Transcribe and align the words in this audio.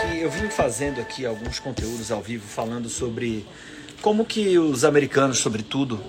que 0.00 0.20
eu 0.20 0.30
vim 0.30 0.48
fazendo 0.48 1.00
aqui 1.00 1.24
alguns 1.24 1.58
conteúdos 1.58 2.10
ao 2.10 2.20
vivo 2.20 2.46
falando 2.46 2.88
sobre 2.88 3.46
como 4.02 4.24
que 4.24 4.58
os 4.58 4.84
americanos, 4.84 5.38
sobretudo, 5.38 6.00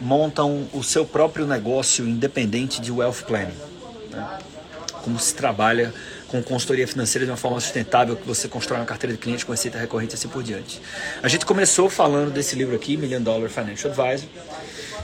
montam 0.00 0.68
o 0.72 0.82
seu 0.82 1.04
próprio 1.04 1.46
negócio 1.46 2.06
independente 2.06 2.80
de 2.80 2.90
wealth 2.90 3.22
planning. 3.26 3.56
Né? 4.10 4.38
Como 5.02 5.18
se 5.18 5.34
trabalha 5.34 5.92
com 6.28 6.42
consultoria 6.42 6.88
financeira 6.88 7.26
de 7.26 7.30
uma 7.30 7.36
forma 7.36 7.60
sustentável, 7.60 8.16
que 8.16 8.26
você 8.26 8.48
constrói 8.48 8.80
uma 8.80 8.86
carteira 8.86 9.14
de 9.14 9.20
clientes 9.20 9.44
com 9.44 9.52
receita 9.52 9.78
recorrente 9.78 10.14
e 10.14 10.16
assim 10.16 10.28
por 10.28 10.42
diante. 10.42 10.80
A 11.22 11.28
gente 11.28 11.44
começou 11.44 11.90
falando 11.90 12.32
desse 12.32 12.56
livro 12.56 12.74
aqui, 12.74 12.96
Million 12.96 13.20
Dollar 13.20 13.50
Financial 13.50 13.92
Advisor, 13.92 14.28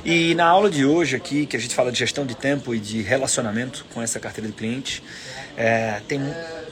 e 0.05 0.35
na 0.35 0.47
aula 0.47 0.71
de 0.71 0.87
hoje 0.87 1.17
aqui, 1.17 1.45
que 1.45 1.57
a 1.57 1.61
gente 1.61 1.75
fala 1.75 1.93
de 1.93 1.99
gestão 1.99 2.25
de 2.25 2.35
tempo 2.35 2.75
e 2.75 2.79
de 2.79 3.03
relacionamento 3.03 3.85
com 3.93 4.01
essa 4.01 4.19
carteira 4.19 4.49
de 4.49 4.57
clientes, 4.57 5.03
é, 5.57 6.01
tem 6.09 6.21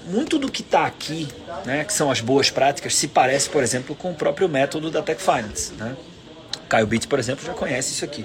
muito 0.06 0.38
do 0.38 0.51
que 0.51 0.62
está 0.62 0.87
aqui, 0.87 1.28
né, 1.65 1.84
que 1.84 1.92
são 1.92 2.10
as 2.10 2.20
boas 2.20 2.51
práticas, 2.51 2.95
se 2.95 3.09
parece, 3.09 3.51
por 3.51 3.62
exemplo, 3.62 3.95
com 3.95 4.10
o 4.10 4.15
próprio 4.15 4.48
método 4.48 4.91
da 4.91 5.02
Tech 5.02 5.20
Finance. 5.20 5.73
Né? 5.74 5.96
Caio 6.69 6.87
Bitt, 6.87 7.06
por 7.06 7.19
exemplo, 7.19 7.45
já 7.45 7.52
conhece 7.52 7.92
isso 7.92 8.05
aqui. 8.05 8.24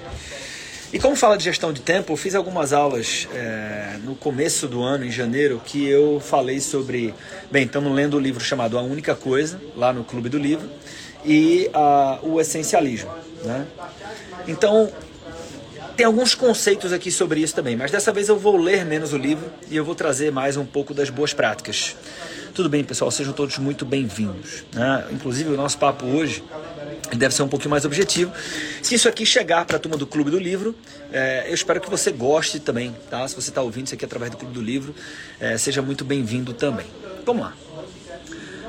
E 0.92 0.98
como 0.98 1.16
fala 1.16 1.38
de 1.38 1.44
gestão 1.44 1.72
de 1.72 1.80
tempo, 1.80 2.12
eu 2.12 2.16
fiz 2.18 2.34
algumas 2.34 2.72
aulas 2.74 3.26
é, 3.32 3.96
no 4.04 4.14
começo 4.14 4.68
do 4.68 4.82
ano, 4.82 5.06
em 5.06 5.10
janeiro, 5.10 5.60
que 5.64 5.88
eu 5.88 6.20
falei 6.20 6.60
sobre. 6.60 7.14
Bem, 7.50 7.64
estamos 7.64 7.90
lendo 7.94 8.14
o 8.14 8.16
um 8.18 8.20
livro 8.20 8.44
chamado 8.44 8.78
A 8.78 8.82
Única 8.82 9.14
Coisa, 9.14 9.58
lá 9.74 9.90
no 9.90 10.04
Clube 10.04 10.28
do 10.28 10.36
Livro, 10.38 10.68
e 11.24 11.70
uh, 11.74 12.28
o 12.28 12.38
Essencialismo. 12.38 13.10
Né? 13.42 13.66
Então, 14.46 14.92
tem 15.96 16.06
alguns 16.06 16.34
conceitos 16.34 16.92
aqui 16.92 17.10
sobre 17.10 17.40
isso 17.40 17.54
também, 17.54 17.76
mas 17.76 17.90
dessa 17.90 18.12
vez 18.12 18.28
eu 18.28 18.38
vou 18.38 18.56
ler 18.56 18.84
menos 18.84 19.12
o 19.12 19.16
livro 19.16 19.50
e 19.70 19.76
eu 19.76 19.84
vou 19.84 19.94
trazer 19.94 20.32
mais 20.32 20.56
um 20.56 20.64
pouco 20.64 20.94
das 20.94 21.10
boas 21.10 21.32
práticas. 21.32 21.96
Tudo 22.54 22.68
bem, 22.68 22.84
pessoal, 22.84 23.10
sejam 23.10 23.32
todos 23.32 23.56
muito 23.58 23.84
bem-vindos. 23.84 24.64
Né? 24.72 25.06
Inclusive, 25.10 25.50
o 25.50 25.56
nosso 25.56 25.78
papo 25.78 26.04
hoje 26.04 26.44
deve 27.16 27.34
ser 27.34 27.42
um 27.42 27.48
pouquinho 27.48 27.70
mais 27.70 27.84
objetivo. 27.84 28.32
Se 28.82 28.94
isso 28.94 29.08
aqui 29.08 29.24
chegar 29.24 29.64
para 29.64 29.76
a 29.76 29.80
turma 29.80 29.96
do 29.96 30.06
Clube 30.06 30.30
do 30.30 30.38
Livro, 30.38 30.74
é, 31.10 31.46
eu 31.48 31.54
espero 31.54 31.80
que 31.80 31.88
você 31.88 32.10
goste 32.10 32.60
também, 32.60 32.94
tá? 33.10 33.26
Se 33.26 33.34
você 33.34 33.50
está 33.50 33.62
ouvindo 33.62 33.86
isso 33.86 33.94
aqui 33.94 34.04
através 34.04 34.30
do 34.30 34.36
Clube 34.36 34.52
do 34.52 34.60
Livro, 34.60 34.94
é, 35.40 35.56
seja 35.56 35.80
muito 35.80 36.04
bem-vindo 36.04 36.52
também. 36.52 36.86
Vamos 37.24 37.42
lá. 37.42 37.54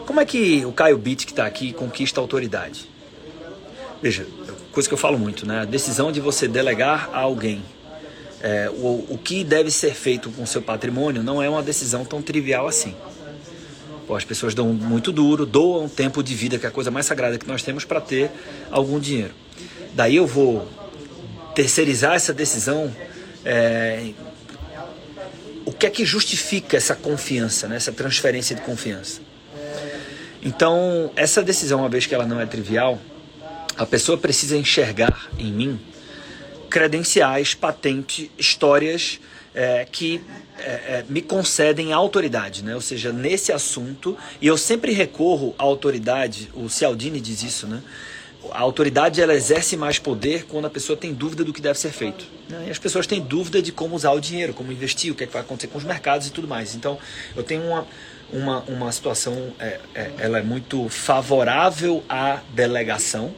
Como 0.06 0.20
é 0.20 0.26
que 0.26 0.66
o 0.66 0.72
Caio 0.72 0.98
Bitt, 0.98 1.26
que 1.26 1.32
está 1.32 1.46
aqui, 1.46 1.74
conquista 1.74 2.20
autoridade? 2.20 2.90
Veja, 4.02 4.26
coisa 4.74 4.90
que 4.90 4.94
eu 4.94 4.98
falo 4.98 5.18
muito, 5.18 5.48
né? 5.48 5.62
A 5.62 5.66
decisão 5.66 6.12
de 6.12 6.20
você 6.20 6.48
delegar 6.48 7.10
a 7.14 7.20
alguém 7.20 7.62
é, 8.44 8.70
o, 8.70 9.06
o 9.08 9.18
que 9.18 9.42
deve 9.42 9.72
ser 9.72 9.94
feito 9.96 10.30
com 10.30 10.46
seu 10.46 10.62
patrimônio 10.62 11.24
não 11.24 11.42
é 11.42 11.48
uma 11.48 11.64
decisão 11.64 12.04
tão 12.04 12.22
trivial 12.22 12.68
assim. 12.68 12.94
Pô, 14.06 14.18
as 14.18 14.26
pessoas 14.26 14.54
dão 14.54 14.74
muito 14.74 15.14
duro, 15.14 15.46
doam 15.46 15.88
tempo 15.88 16.22
de 16.22 16.36
vida, 16.36 16.60
que 16.60 16.66
é 16.66 16.70
a 16.70 16.72
coisa 16.72 16.92
mais 16.92 17.06
sagrada 17.06 17.38
que 17.38 17.48
nós 17.48 17.64
temos, 17.64 17.86
para 17.86 18.02
ter 18.02 18.30
algum 18.70 19.00
dinheiro. 19.00 19.34
Daí 19.94 20.18
eu 20.18 20.28
vou 20.28 20.68
terceirizar 21.56 22.16
essa 22.16 22.34
decisão. 22.34 22.94
É, 23.46 24.12
o 25.66 25.72
que 25.72 25.86
é 25.86 25.90
que 25.90 26.04
justifica 26.04 26.76
essa 26.76 26.98
confiança, 26.98 27.70
né? 27.70 27.78
essa 27.78 27.94
transferência 27.94 28.54
de 28.54 28.62
confiança? 28.62 29.22
Então, 30.44 31.10
essa 31.16 31.42
decisão, 31.42 31.80
uma 31.80 31.88
vez 31.88 32.06
que 32.06 32.14
ela 32.14 32.26
não 32.26 32.42
é 32.42 32.46
trivial, 32.46 33.00
a 33.78 33.86
pessoa 33.86 34.18
precisa 34.18 34.58
enxergar 34.58 35.30
em 35.38 35.52
mim 35.52 35.80
credenciais, 36.70 37.54
patente, 37.54 38.32
histórias 38.38 39.20
é, 39.54 39.86
que 39.90 40.22
é, 40.58 40.72
é, 40.72 41.06
me 41.08 41.22
concedem 41.22 41.94
autoridade, 41.94 42.64
né? 42.64 42.74
ou 42.74 42.82
seja, 42.82 43.14
nesse 43.14 43.52
assunto, 43.52 44.18
e 44.42 44.48
eu 44.48 44.58
sempre 44.58 44.92
recorro 44.92 45.54
à 45.58 45.64
autoridade, 45.64 46.50
o 46.56 46.70
Cialdini 46.70 47.22
diz 47.22 47.44
isso, 47.44 47.68
né? 47.68 47.82
a 48.52 48.60
autoridade 48.60 49.22
ela 49.22 49.34
exerce 49.34 49.78
mais 49.78 50.00
poder 50.00 50.46
quando 50.46 50.66
a 50.66 50.70
pessoa 50.70 50.98
tem 50.98 51.14
dúvida 51.14 51.44
do 51.44 51.54
que 51.54 51.62
deve 51.62 51.80
ser 51.80 51.92
feito. 51.92 52.26
Né? 52.50 52.66
E 52.68 52.72
as 52.72 52.78
pessoas 52.78 53.08
têm 53.08 53.22
dúvida 53.22 53.62
de 53.62 53.72
como 53.72 53.96
usar 53.96 54.12
o 54.12 54.20
dinheiro, 54.20 54.54
como 54.54 54.72
investir, 54.72 55.12
o 55.12 55.16
que, 55.16 55.24
é 55.24 55.28
que 55.28 55.34
vai 55.34 55.42
acontecer 55.42 55.68
com 55.68 55.78
os 55.78 55.84
mercados 55.84 56.28
e 56.28 56.32
tudo 56.32 56.48
mais. 56.48 56.76
Então, 56.76 56.98
eu 57.36 57.44
tenho 57.44 57.64
uma, 57.64 57.88
uma, 58.32 58.60
uma 58.64 58.92
situação, 58.92 59.54
é, 59.60 59.80
é, 59.96 60.12
ela 60.18 60.40
é 60.40 60.42
muito 60.42 60.90
favorável 60.90 62.04
à 62.10 62.42
delegação, 62.54 63.34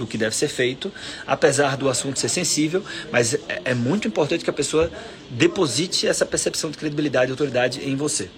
do 0.00 0.06
que 0.06 0.16
deve 0.16 0.34
ser 0.34 0.48
feito, 0.48 0.90
apesar 1.26 1.76
do 1.76 1.88
assunto 1.88 2.18
ser 2.18 2.30
sensível, 2.30 2.82
mas 3.12 3.34
é, 3.34 3.40
é 3.66 3.74
muito 3.74 4.08
importante 4.08 4.42
que 4.42 4.48
a 4.48 4.52
pessoa 4.52 4.90
deposite 5.28 6.06
essa 6.06 6.24
percepção 6.24 6.70
de 6.70 6.78
credibilidade 6.78 7.30
e 7.30 7.32
autoridade 7.32 7.86
em 7.86 7.94
você. 7.94 8.30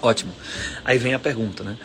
Ótimo. 0.00 0.32
Aí 0.84 0.96
vem 0.96 1.12
a 1.12 1.18
pergunta, 1.18 1.64
né? 1.64 1.76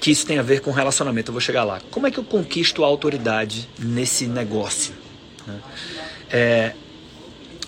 Que 0.00 0.10
isso 0.10 0.26
tem 0.26 0.38
a 0.38 0.42
ver 0.42 0.60
com 0.60 0.70
relacionamento. 0.70 1.30
Eu 1.30 1.32
vou 1.32 1.40
chegar 1.40 1.64
lá. 1.64 1.80
Como 1.90 2.06
é 2.06 2.10
que 2.10 2.18
eu 2.18 2.24
conquisto 2.24 2.82
a 2.82 2.86
autoridade 2.86 3.68
nesse 3.78 4.26
negócio? 4.26 4.94
Né? 5.46 5.60
É, 6.30 6.72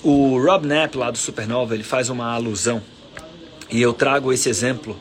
o 0.03 0.41
Rob 0.43 0.67
Knapp, 0.67 0.97
lá 0.97 1.11
do 1.11 1.19
Supernova, 1.19 1.75
ele 1.75 1.85
faz 1.85 2.09
uma 2.09 2.33
alusão, 2.33 2.83
e 3.71 3.83
eu 3.83 3.93
trago 3.93 4.33
esse 4.33 4.49
exemplo 4.49 4.97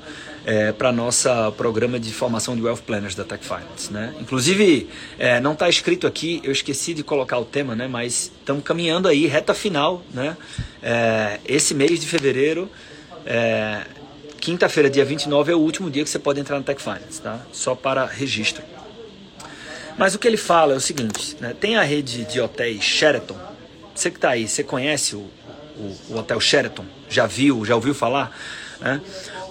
é, 0.48 0.72
para 0.72 0.94
nossa 0.94 1.52
programa 1.52 2.00
de 2.00 2.14
formação 2.14 2.56
de 2.56 2.62
Wealth 2.62 2.80
Planners 2.88 3.14
da 3.14 3.26
Tech 3.26 3.44
Finance. 3.46 3.92
Né? 3.92 4.16
Inclusive, 4.18 4.90
é, 5.20 5.42
não 5.42 5.52
está 5.52 5.68
escrito 5.68 6.08
aqui, 6.08 6.40
eu 6.42 6.54
esqueci 6.54 6.94
de 6.94 7.04
colocar 7.04 7.38
o 7.38 7.44
tema, 7.44 7.76
né? 7.76 7.86
mas 7.86 8.32
estamos 8.40 8.64
caminhando 8.64 9.10
aí, 9.10 9.28
reta 9.28 9.54
final. 9.54 10.02
Né? 10.14 10.38
É, 10.82 11.42
esse 11.46 11.76
mês 11.76 12.00
de 12.00 12.08
fevereiro, 12.08 12.72
é, 13.26 13.82
quinta-feira, 14.40 14.90
dia 14.90 15.04
29, 15.04 15.52
é 15.52 15.56
o 15.56 15.60
último 15.60 15.92
dia 15.92 16.02
que 16.02 16.10
você 16.10 16.18
pode 16.18 16.40
entrar 16.40 16.58
no 16.58 16.64
Tech 16.64 16.82
Finance, 16.82 17.22
tá? 17.22 17.42
só 17.52 17.76
para 17.76 18.06
registro. 18.06 18.64
Mas 19.98 20.16
o 20.16 20.20
que 20.20 20.30
ele 20.30 20.38
fala 20.38 20.74
é 20.74 20.78
o 20.78 20.82
seguinte: 20.82 21.36
né? 21.42 21.54
tem 21.60 21.76
a 21.76 21.84
rede 21.84 22.24
de 22.24 22.40
hotéis 22.40 22.82
Sheraton. 22.82 23.38
Você 23.94 24.10
que 24.10 24.18
está 24.18 24.30
aí, 24.30 24.48
você 24.48 24.64
conhece 24.64 25.14
o, 25.14 25.28
o, 25.76 25.98
o 26.12 26.18
hotel 26.18 26.40
Sheraton? 26.40 26.86
Já 27.10 27.26
viu, 27.26 27.66
já 27.66 27.76
ouviu 27.76 27.94
falar? 27.94 28.32
Né? 28.80 29.02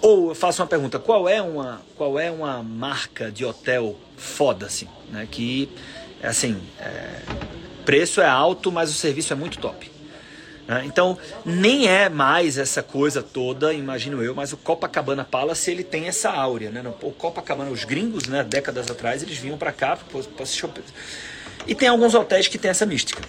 Ou 0.07 0.29
eu 0.29 0.35
faço 0.37 0.63
uma 0.63 0.69
pergunta, 0.69 1.01
qual 1.01 1.29
é 1.29 1.43
uma, 1.43 1.83
qual 1.97 2.17
é 2.17 2.31
uma 2.31 2.63
marca 2.63 3.29
de 3.29 3.45
hotel 3.45 3.97
foda, 4.17 4.67
assim, 4.67 4.87
né? 5.11 5.27
Que, 5.29 5.69
assim, 6.23 6.63
é, 6.79 7.23
preço 7.85 8.21
é 8.21 8.29
alto, 8.29 8.71
mas 8.71 8.89
o 8.89 8.93
serviço 8.93 9.33
é 9.33 9.37
muito 9.37 9.59
top. 9.59 9.91
Né? 10.69 10.85
Então, 10.87 11.19
nem 11.45 11.89
é 11.89 12.09
mais 12.09 12.57
essa 12.57 12.85
coisa 12.85 13.21
toda, 13.21 13.75
imagino 13.75 14.23
eu, 14.23 14.33
mas 14.33 14.53
o 14.53 14.57
Copacabana 14.57 15.25
Palace, 15.25 15.73
ele 15.73 15.83
tem 15.83 16.07
essa 16.07 16.31
áurea, 16.31 16.71
né? 16.71 16.85
O 17.03 17.11
Copacabana, 17.11 17.73
os 17.73 17.83
gringos, 17.83 18.29
né, 18.29 18.45
décadas 18.45 18.89
atrás, 18.89 19.25
eles 19.25 19.37
vinham 19.39 19.59
para 19.59 19.73
cá 19.73 19.97
para 19.97 20.43
assistir 20.45 20.71
E 21.67 21.75
tem 21.75 21.89
alguns 21.89 22.15
hotéis 22.15 22.47
que 22.47 22.59
tem 22.59 22.71
essa 22.71 22.87
mística. 22.87 23.25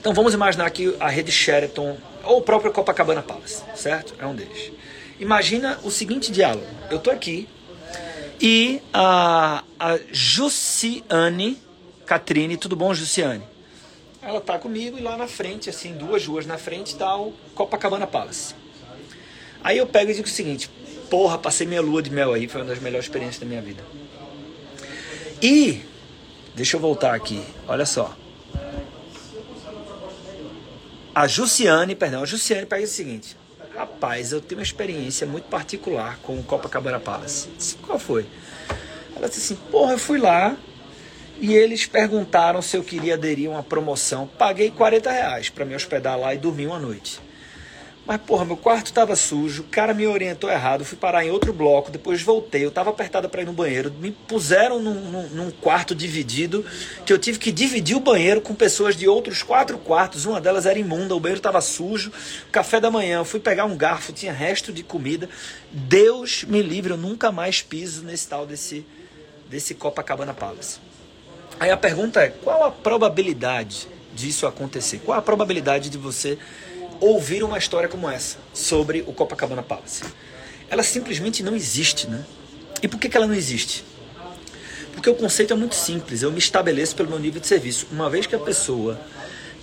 Então, 0.00 0.14
vamos 0.14 0.32
imaginar 0.32 0.70
que 0.70 0.96
a 0.98 1.10
rede 1.10 1.30
Sheraton, 1.30 1.98
ou 2.24 2.38
o 2.38 2.40
próprio 2.40 2.72
Copacabana 2.72 3.20
Palace, 3.20 3.62
certo? 3.76 4.14
É 4.18 4.24
um 4.24 4.34
deles. 4.34 4.80
Imagina 5.20 5.78
o 5.84 5.90
seguinte 5.90 6.32
diálogo. 6.32 6.66
Eu 6.90 6.98
tô 6.98 7.10
aqui 7.10 7.46
e 8.40 8.80
a, 8.90 9.62
a 9.78 9.98
Jussiane 10.10 11.60
Catrine, 12.06 12.56
tudo 12.56 12.74
bom, 12.74 12.94
Jussiane? 12.94 13.44
Ela 14.22 14.40
tá 14.40 14.58
comigo 14.58 14.96
e 14.96 15.02
lá 15.02 15.18
na 15.18 15.28
frente, 15.28 15.68
assim, 15.68 15.92
duas 15.92 16.26
ruas 16.26 16.46
na 16.46 16.56
frente, 16.56 16.96
tá 16.96 17.14
o 17.16 17.32
Copacabana 17.54 18.06
Palace. 18.06 18.54
Aí 19.62 19.76
eu 19.76 19.86
pego 19.86 20.10
e 20.10 20.14
digo 20.14 20.26
o 20.26 20.30
seguinte: 20.30 20.70
porra, 21.10 21.36
passei 21.36 21.66
minha 21.66 21.82
lua 21.82 22.02
de 22.02 22.10
mel 22.10 22.32
aí, 22.32 22.48
foi 22.48 22.62
uma 22.62 22.68
das 22.68 22.80
melhores 22.80 23.04
experiências 23.04 23.40
da 23.40 23.46
minha 23.46 23.60
vida. 23.60 23.84
E, 25.42 25.82
deixa 26.54 26.76
eu 26.76 26.80
voltar 26.80 27.14
aqui, 27.14 27.44
olha 27.68 27.84
só. 27.84 28.16
A 31.14 31.26
Jussiane, 31.28 31.94
perdão, 31.94 32.22
a 32.22 32.26
Jussiane 32.26 32.64
pega 32.64 32.84
o 32.84 32.88
seguinte: 32.88 33.36
Rapaz, 33.80 34.30
eu 34.30 34.42
tenho 34.42 34.58
uma 34.58 34.62
experiência 34.62 35.26
muito 35.26 35.44
particular 35.44 36.18
com 36.22 36.38
o 36.38 36.42
Copacabana 36.42 37.00
Palace. 37.00 37.48
Disse, 37.56 37.76
Qual 37.76 37.98
foi? 37.98 38.26
Ela 39.16 39.26
disse 39.26 39.54
assim: 39.54 39.62
Porra, 39.70 39.92
eu 39.92 39.98
fui 39.98 40.18
lá 40.18 40.54
e 41.40 41.54
eles 41.54 41.86
perguntaram 41.86 42.60
se 42.60 42.76
eu 42.76 42.84
queria 42.84 43.14
aderir 43.14 43.48
a 43.48 43.54
uma 43.54 43.62
promoção. 43.62 44.26
Paguei 44.36 44.70
40 44.70 45.10
reais 45.10 45.48
para 45.48 45.64
me 45.64 45.74
hospedar 45.74 46.18
lá 46.18 46.34
e 46.34 46.36
dormir 46.36 46.66
uma 46.66 46.78
noite. 46.78 47.18
Mas, 48.10 48.20
porra, 48.22 48.44
meu 48.44 48.56
quarto 48.56 48.86
estava 48.86 49.14
sujo, 49.14 49.62
o 49.62 49.66
cara 49.66 49.94
me 49.94 50.04
orientou 50.04 50.50
errado, 50.50 50.84
fui 50.84 50.98
parar 50.98 51.24
em 51.24 51.30
outro 51.30 51.52
bloco, 51.52 51.92
depois 51.92 52.20
voltei, 52.20 52.64
eu 52.64 52.68
estava 52.68 52.90
apertada 52.90 53.28
para 53.28 53.42
ir 53.42 53.44
no 53.44 53.52
banheiro, 53.52 53.92
me 54.00 54.10
puseram 54.10 54.82
num, 54.82 54.94
num, 54.94 55.28
num, 55.28 55.50
quarto 55.52 55.94
dividido, 55.94 56.66
que 57.06 57.12
eu 57.12 57.18
tive 57.20 57.38
que 57.38 57.52
dividir 57.52 57.96
o 57.96 58.00
banheiro 58.00 58.40
com 58.40 58.52
pessoas 58.52 58.96
de 58.96 59.06
outros 59.06 59.44
quatro 59.44 59.78
quartos, 59.78 60.24
uma 60.24 60.40
delas 60.40 60.66
era 60.66 60.76
imunda, 60.76 61.14
o 61.14 61.20
banheiro 61.20 61.38
estava 61.38 61.60
sujo, 61.60 62.10
café 62.50 62.80
da 62.80 62.90
manhã, 62.90 63.22
fui 63.22 63.38
pegar 63.38 63.64
um 63.64 63.76
garfo, 63.76 64.12
tinha 64.12 64.32
resto 64.32 64.72
de 64.72 64.82
comida, 64.82 65.28
Deus 65.70 66.42
me 66.42 66.62
livre, 66.62 66.94
eu 66.94 66.98
nunca 66.98 67.30
mais 67.30 67.62
piso 67.62 68.02
nesse 68.02 68.26
tal 68.26 68.44
desse, 68.44 68.84
desse 69.48 69.72
Copacabana 69.72 70.34
Palace. 70.34 70.80
Aí 71.60 71.70
a 71.70 71.76
pergunta 71.76 72.20
é, 72.20 72.30
qual 72.30 72.64
a 72.64 72.72
probabilidade 72.72 73.86
disso 74.12 74.48
acontecer? 74.48 74.98
Qual 74.98 75.16
a 75.16 75.22
probabilidade 75.22 75.88
de 75.88 75.96
você 75.96 76.36
ouvir 77.00 77.42
uma 77.42 77.58
história 77.58 77.88
como 77.88 78.08
essa 78.08 78.38
sobre 78.52 79.02
o 79.06 79.12
Copacabana 79.12 79.62
Palace. 79.62 80.04
Ela 80.68 80.82
simplesmente 80.82 81.42
não 81.42 81.56
existe, 81.56 82.08
né? 82.08 82.24
E 82.82 82.88
por 82.88 82.98
que, 82.98 83.08
que 83.08 83.16
ela 83.16 83.26
não 83.26 83.34
existe? 83.34 83.84
Porque 84.92 85.10
o 85.10 85.14
conceito 85.14 85.52
é 85.52 85.56
muito 85.56 85.74
simples. 85.74 86.22
Eu 86.22 86.30
me 86.30 86.38
estabeleço 86.38 86.94
pelo 86.94 87.08
meu 87.08 87.18
nível 87.18 87.40
de 87.40 87.46
serviço. 87.46 87.86
Uma 87.90 88.08
vez 88.10 88.26
que 88.26 88.34
a 88.34 88.38
pessoa 88.38 89.00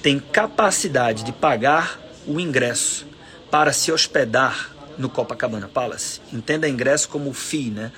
tem 0.01 0.19
capacidade 0.19 1.23
de 1.23 1.31
pagar 1.31 1.99
o 2.25 2.39
ingresso 2.39 3.05
para 3.49 3.71
se 3.71 3.91
hospedar 3.91 4.75
no 4.97 5.09
Copacabana 5.09 5.67
Palace, 5.67 6.19
entenda 6.33 6.67
ingresso 6.67 7.07
como 7.07 7.31
FII, 7.31 7.69
né? 7.69 7.91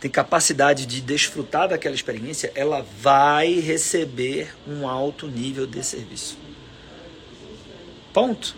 Tem 0.00 0.10
capacidade 0.10 0.86
de 0.86 1.00
desfrutar 1.00 1.68
daquela 1.68 1.94
experiência, 1.94 2.52
ela 2.54 2.86
vai 3.00 3.54
receber 3.54 4.54
um 4.66 4.88
alto 4.88 5.26
nível 5.26 5.66
de 5.66 5.82
serviço. 5.82 6.38
Ponto. 8.12 8.56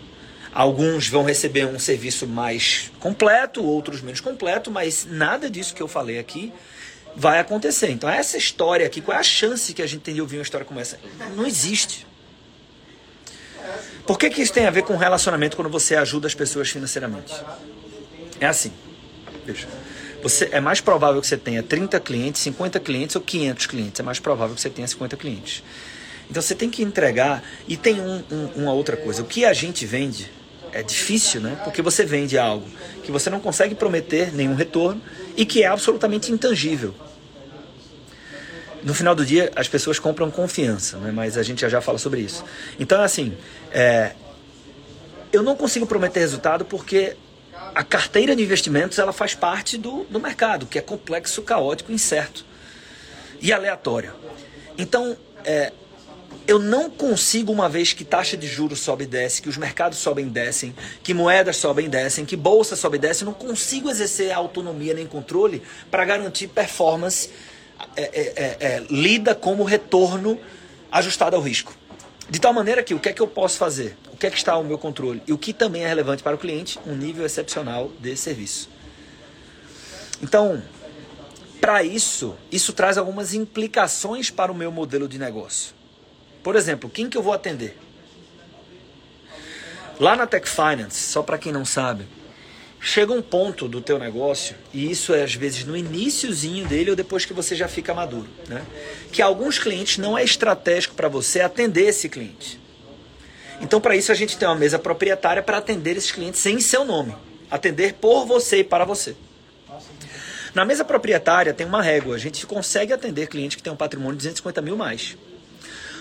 Alguns 0.53 1.07
vão 1.07 1.23
receber 1.23 1.65
um 1.65 1.79
serviço 1.79 2.27
mais 2.27 2.91
completo, 2.99 3.63
outros 3.63 4.01
menos 4.01 4.19
completo, 4.19 4.69
mas 4.69 5.07
nada 5.09 5.49
disso 5.49 5.73
que 5.73 5.81
eu 5.81 5.87
falei 5.87 6.19
aqui 6.19 6.51
vai 7.15 7.39
acontecer. 7.39 7.89
Então, 7.89 8.09
essa 8.09 8.37
história 8.37 8.85
aqui, 8.85 9.01
qual 9.01 9.15
é 9.15 9.19
a 9.19 9.23
chance 9.23 9.73
que 9.73 9.81
a 9.81 9.87
gente 9.87 10.01
tem 10.01 10.13
de 10.13 10.21
ouvir 10.21 10.37
uma 10.37 10.43
história 10.43 10.65
como 10.65 10.79
essa? 10.79 10.99
Não 11.35 11.45
existe. 11.45 12.05
Por 14.05 14.17
que, 14.17 14.29
que 14.29 14.41
isso 14.41 14.51
tem 14.51 14.65
a 14.65 14.71
ver 14.71 14.83
com 14.83 14.97
relacionamento 14.97 15.55
quando 15.55 15.69
você 15.69 15.95
ajuda 15.95 16.27
as 16.27 16.35
pessoas 16.35 16.69
financeiramente? 16.69 17.33
É 18.39 18.47
assim. 18.47 18.73
Veja. 19.45 19.67
Você, 20.21 20.49
é 20.51 20.59
mais 20.59 20.81
provável 20.81 21.21
que 21.21 21.27
você 21.27 21.37
tenha 21.37 21.63
30 21.63 21.99
clientes, 21.99 22.41
50 22.41 22.79
clientes 22.79 23.15
ou 23.15 23.21
500 23.21 23.65
clientes. 23.67 23.99
É 23.99 24.03
mais 24.03 24.19
provável 24.19 24.55
que 24.55 24.61
você 24.61 24.69
tenha 24.69 24.87
50 24.87 25.15
clientes. 25.17 25.63
Então 26.29 26.41
você 26.41 26.53
tem 26.53 26.69
que 26.69 26.83
entregar. 26.83 27.43
E 27.67 27.77
tem 27.77 27.99
um, 28.01 28.23
um, 28.31 28.45
uma 28.63 28.73
outra 28.73 28.97
coisa. 28.97 29.21
O 29.21 29.25
que 29.25 29.45
a 29.45 29.53
gente 29.53 29.85
vende 29.85 30.29
é 30.73 30.83
difícil, 30.83 31.41
né? 31.41 31.59
Porque 31.63 31.81
você 31.81 32.05
vende 32.05 32.37
algo 32.37 32.67
que 33.03 33.11
você 33.11 33.29
não 33.29 33.39
consegue 33.39 33.75
prometer 33.75 34.33
nenhum 34.33 34.55
retorno 34.55 35.01
e 35.35 35.45
que 35.45 35.63
é 35.63 35.67
absolutamente 35.67 36.31
intangível. 36.31 36.93
No 38.83 38.93
final 38.93 39.13
do 39.13 39.25
dia, 39.25 39.51
as 39.55 39.67
pessoas 39.67 39.99
compram 39.99 40.31
confiança, 40.31 40.97
né? 40.97 41.11
mas 41.11 41.37
a 41.37 41.43
gente 41.43 41.61
já 41.61 41.69
já 41.69 41.81
fala 41.81 41.97
sobre 41.97 42.21
isso. 42.21 42.43
Então, 42.79 43.01
assim, 43.01 43.37
é, 43.71 44.13
eu 45.31 45.43
não 45.43 45.55
consigo 45.55 45.85
prometer 45.85 46.19
resultado 46.19 46.65
porque 46.65 47.15
a 47.75 47.83
carteira 47.83 48.35
de 48.35 48.43
investimentos 48.43 48.97
ela 48.97 49.13
faz 49.13 49.35
parte 49.35 49.77
do, 49.77 50.03
do 50.05 50.19
mercado, 50.19 50.65
que 50.65 50.79
é 50.79 50.81
complexo, 50.81 51.41
caótico, 51.43 51.91
incerto 51.91 52.43
e 53.39 53.53
aleatório. 53.53 54.13
Então, 54.77 55.15
é, 55.45 55.71
eu 56.51 56.59
não 56.59 56.89
consigo, 56.89 57.49
uma 57.51 57.69
vez 57.69 57.93
que 57.93 58.03
taxa 58.03 58.35
de 58.35 58.45
juros 58.45 58.79
sobe 58.79 59.05
e 59.05 59.07
desce, 59.07 59.41
que 59.41 59.47
os 59.47 59.55
mercados 59.55 59.97
sobem 59.99 60.27
e 60.27 60.29
descem, 60.29 60.75
que 61.01 61.13
moedas 61.13 61.55
sobem 61.55 61.85
e 61.85 61.89
descem, 61.89 62.25
que 62.25 62.35
bolsa 62.35 62.75
sobe 62.75 62.97
e 62.97 62.99
desce, 62.99 63.23
eu 63.23 63.27
não 63.27 63.33
consigo 63.33 63.89
exercer 63.89 64.33
autonomia 64.33 64.93
nem 64.93 65.07
controle 65.07 65.61
para 65.89 66.03
garantir 66.03 66.47
performance 66.47 67.29
é, 67.95 68.01
é, 68.01 68.21
é, 68.35 68.57
é, 68.59 68.85
lida 68.89 69.33
como 69.33 69.63
retorno 69.63 70.37
ajustado 70.91 71.37
ao 71.37 71.41
risco. 71.41 71.73
De 72.29 72.39
tal 72.39 72.53
maneira 72.53 72.83
que 72.83 72.93
o 72.93 72.99
que 72.99 73.07
é 73.07 73.13
que 73.13 73.21
eu 73.21 73.27
posso 73.27 73.57
fazer? 73.57 73.95
O 74.11 74.17
que 74.17 74.27
é 74.27 74.29
que 74.29 74.37
está 74.37 74.51
ao 74.51 74.63
meu 74.63 74.77
controle? 74.77 75.23
E 75.25 75.31
o 75.31 75.37
que 75.37 75.53
também 75.53 75.85
é 75.85 75.87
relevante 75.87 76.21
para 76.21 76.35
o 76.35 76.39
cliente? 76.39 76.77
Um 76.85 76.95
nível 76.95 77.25
excepcional 77.25 77.89
de 77.97 78.15
serviço. 78.17 78.69
Então, 80.21 80.61
para 81.61 81.81
isso, 81.81 82.35
isso 82.51 82.73
traz 82.73 82.97
algumas 82.97 83.33
implicações 83.33 84.29
para 84.29 84.51
o 84.51 84.55
meu 84.55 84.71
modelo 84.71 85.07
de 85.07 85.17
negócio. 85.17 85.80
Por 86.43 86.55
exemplo, 86.55 86.89
quem 86.89 87.09
que 87.09 87.17
eu 87.17 87.23
vou 87.23 87.33
atender? 87.33 87.77
Lá 89.99 90.15
na 90.15 90.25
Tech 90.25 90.49
Finance, 90.49 90.97
só 90.97 91.21
para 91.21 91.37
quem 91.37 91.51
não 91.51 91.63
sabe, 91.63 92.07
chega 92.79 93.13
um 93.13 93.21
ponto 93.21 93.67
do 93.67 93.79
teu 93.79 93.99
negócio, 93.99 94.55
e 94.73 94.89
isso 94.89 95.13
é 95.13 95.21
às 95.21 95.35
vezes 95.35 95.63
no 95.63 95.77
iníciozinho 95.77 96.67
dele 96.67 96.89
ou 96.89 96.95
depois 96.95 97.23
que 97.23 97.33
você 97.33 97.55
já 97.55 97.67
fica 97.67 97.93
maduro, 97.93 98.27
né? 98.47 98.65
Que 99.11 99.21
alguns 99.21 99.59
clientes 99.59 99.99
não 99.99 100.17
é 100.17 100.23
estratégico 100.23 100.95
para 100.95 101.07
você 101.07 101.41
atender 101.41 101.89
esse 101.89 102.09
cliente. 102.09 102.59
Então, 103.61 103.79
para 103.79 103.95
isso 103.95 104.11
a 104.11 104.15
gente 104.15 104.35
tem 104.35 104.47
uma 104.47 104.55
mesa 104.55 104.79
proprietária 104.79 105.43
para 105.43 105.59
atender 105.59 105.95
esses 105.95 106.11
clientes 106.11 106.43
em 106.47 106.59
seu 106.59 106.83
nome, 106.83 107.15
atender 107.51 107.93
por 107.93 108.25
você 108.25 108.61
e 108.61 108.63
para 108.63 108.83
você. 108.83 109.15
Na 110.55 110.65
mesa 110.65 110.83
proprietária 110.83 111.53
tem 111.53 111.67
uma 111.67 111.83
régua, 111.83 112.15
a 112.15 112.19
gente 112.19 112.47
consegue 112.47 112.91
atender 112.91 113.27
clientes 113.27 113.55
que 113.55 113.61
têm 113.61 113.71
um 113.71 113.75
patrimônio 113.75 114.13
de 114.13 114.23
250 114.23 114.61
mil 114.63 114.75
mais. 114.75 115.15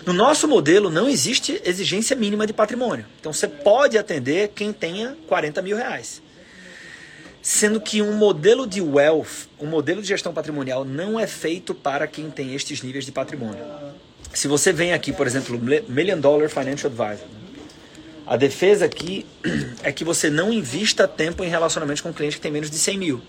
No 0.07 0.13
nosso 0.13 0.49
modelo 0.49 0.91
não 0.91 1.09
existe 1.09 1.61
exigência 1.65 2.17
mínima 2.17 2.47
de 2.47 2.53
patrimônio. 2.53 3.05
Então 3.21 3.33
você 3.33 3.47
pode 3.47 3.99
atender 3.99 4.49
quem 4.55 4.73
tenha 4.73 5.17
40 5.27 5.61
mil 5.63 5.77
reais. 5.77 6.23
Sendo 7.43 7.81
que 7.81 8.03
um 8.03 8.15
modelo 8.15 8.67
de 8.67 8.81
wealth, 8.81 9.49
um 9.59 9.67
modelo 9.67 10.03
de 10.03 10.09
gestão 10.09 10.33
patrimonial, 10.33 10.85
não 10.85 11.19
é 11.19 11.27
feito 11.27 11.75
para 11.75 12.07
quem 12.07 12.31
tem 12.31 12.55
estes 12.55 12.83
níveis 12.83 13.05
de 13.05 13.13
patrimônio. 13.13 13.65
Se 14.33 14.47
você 14.47 14.73
vem 14.73 14.93
aqui, 14.93 15.13
por 15.13 15.27
exemplo, 15.27 15.59
Million 15.89 16.21
Dollar 16.21 16.49
Financial 16.49 16.91
Advisor, 16.91 17.27
a 18.27 18.37
defesa 18.37 18.85
aqui 18.85 19.27
é 19.83 19.91
que 19.91 20.05
você 20.05 20.31
não 20.31 20.53
invista 20.53 21.09
tempo 21.09 21.43
em 21.43 21.49
relacionamentos 21.49 22.01
com 22.01 22.13
clientes 22.13 22.37
que 22.37 22.43
têm 22.43 22.53
menos 22.53 22.71
de 22.71 22.79
100 22.79 22.99
mil. 22.99 23.21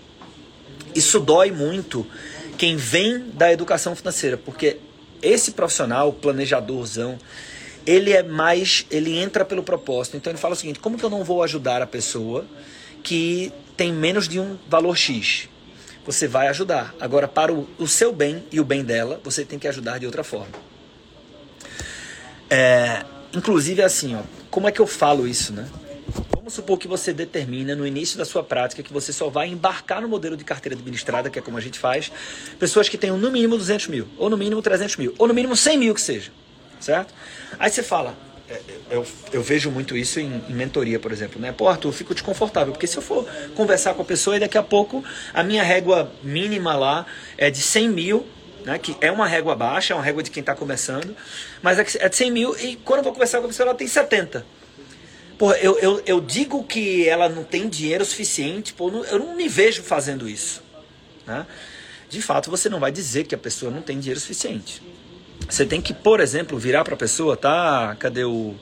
Isso 0.94 1.18
dói 1.18 1.50
muito 1.50 2.06
quem 2.56 2.76
vem 2.76 3.18
da 3.32 3.52
educação 3.52 3.96
financeira, 3.96 4.36
porque 4.36 4.78
esse 5.22 5.52
profissional, 5.52 6.12
planejadorzão, 6.12 7.18
ele 7.86 8.12
é 8.12 8.22
mais, 8.22 8.86
ele 8.90 9.16
entra 9.18 9.44
pelo 9.44 9.62
propósito. 9.62 10.16
Então 10.16 10.30
ele 10.30 10.38
fala 10.38 10.54
o 10.54 10.56
seguinte: 10.56 10.78
como 10.78 10.98
que 10.98 11.04
eu 11.04 11.10
não 11.10 11.24
vou 11.24 11.42
ajudar 11.42 11.80
a 11.80 11.86
pessoa 11.86 12.44
que 13.02 13.52
tem 13.76 13.92
menos 13.92 14.28
de 14.28 14.38
um 14.38 14.58
valor 14.68 14.96
X? 14.96 15.48
Você 16.04 16.26
vai 16.26 16.48
ajudar. 16.48 16.94
Agora, 17.00 17.28
para 17.28 17.52
o, 17.52 17.68
o 17.78 17.86
seu 17.86 18.12
bem 18.12 18.44
e 18.50 18.58
o 18.58 18.64
bem 18.64 18.84
dela, 18.84 19.20
você 19.22 19.44
tem 19.44 19.58
que 19.58 19.68
ajudar 19.68 19.98
de 19.98 20.06
outra 20.06 20.24
forma. 20.24 20.52
É, 22.50 23.04
inclusive, 23.32 23.82
assim, 23.82 24.16
ó, 24.16 24.22
como 24.50 24.68
é 24.68 24.72
que 24.72 24.80
eu 24.80 24.86
falo 24.86 25.26
isso, 25.28 25.52
né? 25.52 25.68
Vamos 26.34 26.54
supor 26.54 26.78
que 26.78 26.88
você 26.88 27.12
determina 27.12 27.74
no 27.74 27.86
início 27.86 28.18
da 28.18 28.24
sua 28.24 28.42
prática 28.42 28.82
que 28.82 28.92
você 28.92 29.12
só 29.12 29.30
vai 29.30 29.48
embarcar 29.48 30.02
no 30.02 30.08
modelo 30.08 30.36
de 30.36 30.44
carteira 30.44 30.76
administrada, 30.76 31.30
que 31.30 31.38
é 31.38 31.42
como 31.42 31.56
a 31.56 31.60
gente 31.60 31.78
faz, 31.78 32.12
pessoas 32.58 32.88
que 32.88 32.98
tenham 32.98 33.16
no 33.16 33.30
mínimo 33.30 33.56
200 33.56 33.88
mil, 33.88 34.08
ou 34.18 34.28
no 34.28 34.36
mínimo 34.36 34.60
300 34.60 34.96
mil, 34.96 35.14
ou 35.18 35.28
no 35.28 35.34
mínimo 35.34 35.56
100 35.56 35.78
mil 35.78 35.94
que 35.94 36.00
seja, 36.00 36.30
certo? 36.80 37.14
Aí 37.58 37.70
você 37.70 37.82
fala, 37.82 38.14
é, 38.50 38.60
eu, 38.90 39.06
eu 39.32 39.42
vejo 39.42 39.70
muito 39.70 39.96
isso 39.96 40.20
em, 40.20 40.42
em, 40.48 40.52
mentoria, 40.52 40.98
por 40.98 41.12
exemplo, 41.12 41.40
né? 41.40 41.52
Pô, 41.52 41.68
Arthur, 41.68 41.88
eu 41.88 41.92
fico 41.92 42.12
desconfortável, 42.12 42.72
porque 42.72 42.86
se 42.86 42.96
eu 42.96 43.02
for 43.02 43.26
conversar 43.54 43.94
com 43.94 44.02
a 44.02 44.04
pessoa 44.04 44.36
e 44.36 44.40
daqui 44.40 44.58
a 44.58 44.62
pouco 44.62 45.02
a 45.32 45.42
minha 45.42 45.62
régua 45.62 46.12
mínima 46.22 46.74
lá 46.74 47.06
é 47.38 47.50
de 47.50 47.62
100 47.62 47.88
mil, 47.88 48.26
né? 48.64 48.78
Que 48.78 48.96
é 49.00 49.10
uma 49.10 49.26
régua 49.26 49.54
baixa, 49.54 49.94
é 49.94 49.96
uma 49.96 50.02
régua 50.02 50.22
de 50.22 50.30
quem 50.30 50.40
está 50.40 50.54
começando, 50.54 51.16
mas 51.62 51.78
é, 51.78 51.86
é 52.04 52.08
de 52.08 52.16
100 52.16 52.30
mil 52.30 52.56
e 52.58 52.76
quando 52.76 52.98
eu 52.98 53.04
vou 53.04 53.12
conversar 53.12 53.38
com 53.38 53.46
a 53.46 53.48
pessoa 53.48 53.68
ela 53.68 53.76
tem 53.76 53.86
70. 53.86 54.44
Pô, 55.42 55.52
eu, 55.54 55.76
eu, 55.80 56.00
eu 56.06 56.20
digo 56.20 56.62
que 56.62 57.08
ela 57.08 57.28
não 57.28 57.42
tem 57.42 57.68
dinheiro 57.68 58.04
suficiente, 58.04 58.72
pô, 58.72 58.88
eu 59.10 59.18
não 59.18 59.34
me 59.34 59.48
vejo 59.48 59.82
fazendo 59.82 60.28
isso. 60.28 60.62
Né? 61.26 61.44
De 62.08 62.22
fato, 62.22 62.48
você 62.48 62.68
não 62.68 62.78
vai 62.78 62.92
dizer 62.92 63.24
que 63.24 63.34
a 63.34 63.38
pessoa 63.38 63.68
não 63.68 63.82
tem 63.82 63.98
dinheiro 63.98 64.20
suficiente. 64.20 64.80
Você 65.50 65.66
tem 65.66 65.80
que, 65.82 65.92
por 65.92 66.20
exemplo, 66.20 66.56
virar 66.60 66.84
para 66.84 66.94
a 66.94 66.96
pessoa, 66.96 67.36
tá? 67.36 67.96
Cadê 67.98 68.22
o, 68.22 68.54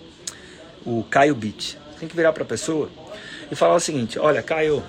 o 0.87 1.05
Caio 1.11 1.35
Beat? 1.35 1.77
Tem 1.99 2.09
que 2.09 2.17
virar 2.17 2.33
para 2.33 2.45
a 2.45 2.47
pessoa 2.47 2.91
e 3.51 3.55
falar 3.55 3.75
o 3.75 3.81
seguinte: 3.81 4.19
olha, 4.19 4.43
Caio, 4.43 4.83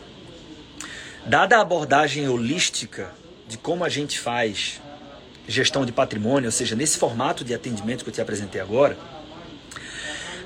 dada 1.26 1.58
a 1.58 1.62
abordagem 1.62 2.26
holística 2.30 3.12
de 3.50 3.58
como 3.58 3.84
a 3.84 3.90
gente 3.90 4.18
faz 4.18 4.80
gestão 5.46 5.86
de 5.86 5.92
patrimônio, 5.92 6.48
ou 6.48 6.54
seja, 6.54 6.74
nesse 6.74 6.98
formato 6.98 7.44
de 7.44 7.54
atendimento 7.54 8.06
que 8.06 8.10
eu 8.10 8.14
te 8.14 8.22
apresentei 8.22 8.62
agora, 8.62 8.98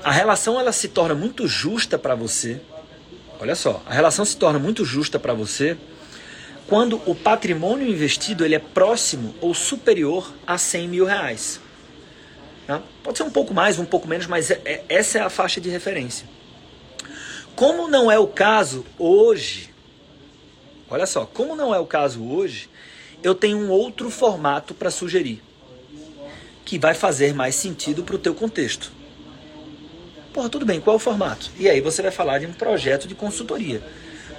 a 0.06 0.12
relação 0.12 0.60
ela 0.60 0.70
se 0.70 0.86
torna 0.86 1.16
muito 1.16 1.48
justa 1.48 1.98
para 1.98 2.14
você. 2.14 2.60
Olha 3.40 3.56
só, 3.56 3.82
a 3.84 3.92
relação 3.92 4.24
se 4.24 4.36
torna 4.36 4.56
muito 4.56 4.84
justa 4.84 5.18
para 5.18 5.34
você 5.34 5.76
quando 6.68 7.02
o 7.06 7.12
patrimônio 7.12 7.88
investido 7.88 8.44
ele 8.44 8.54
é 8.54 8.60
próximo 8.60 9.34
ou 9.40 9.52
superior 9.52 10.32
a 10.46 10.56
100 10.56 10.88
mil 10.88 11.04
reais. 11.06 11.60
Tá? 12.68 12.80
Pode 13.02 13.18
ser 13.18 13.24
um 13.24 13.30
pouco 13.32 13.52
mais, 13.52 13.80
um 13.80 13.84
pouco 13.84 14.06
menos, 14.06 14.28
mas 14.28 14.48
é, 14.48 14.60
é, 14.64 14.84
essa 14.88 15.18
é 15.18 15.22
a 15.22 15.28
faixa 15.28 15.60
de 15.60 15.68
referência. 15.68 16.24
Como 17.56 17.88
não 17.88 18.08
é 18.08 18.16
o 18.16 18.28
caso 18.28 18.86
hoje, 18.96 19.74
olha 20.88 21.06
só, 21.06 21.26
como 21.26 21.56
não 21.56 21.74
é 21.74 21.80
o 21.80 21.86
caso 21.86 22.22
hoje, 22.22 22.70
eu 23.24 23.34
tenho 23.34 23.58
um 23.58 23.70
outro 23.70 24.08
formato 24.08 24.72
para 24.72 24.88
sugerir, 24.88 25.42
que 26.64 26.78
vai 26.78 26.94
fazer 26.94 27.34
mais 27.34 27.56
sentido 27.56 28.04
para 28.04 28.14
o 28.14 28.20
teu 28.20 28.36
contexto. 28.36 28.94
Porra, 30.36 30.50
tudo 30.50 30.66
bem, 30.66 30.82
qual 30.82 30.92
é 30.92 30.96
o 30.98 31.00
formato? 31.00 31.50
E 31.58 31.66
aí 31.66 31.80
você 31.80 32.02
vai 32.02 32.10
falar 32.10 32.40
de 32.40 32.46
um 32.46 32.52
projeto 32.52 33.08
de 33.08 33.14
consultoria. 33.14 33.82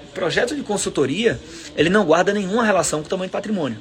O 0.09 0.11
projeto 0.13 0.55
de 0.55 0.61
consultoria, 0.61 1.39
ele 1.75 1.89
não 1.89 2.05
guarda 2.05 2.31
nenhuma 2.31 2.63
relação 2.63 2.99
com 2.99 3.07
o 3.07 3.09
tamanho 3.09 3.31
do 3.31 3.31
patrimônio. 3.31 3.79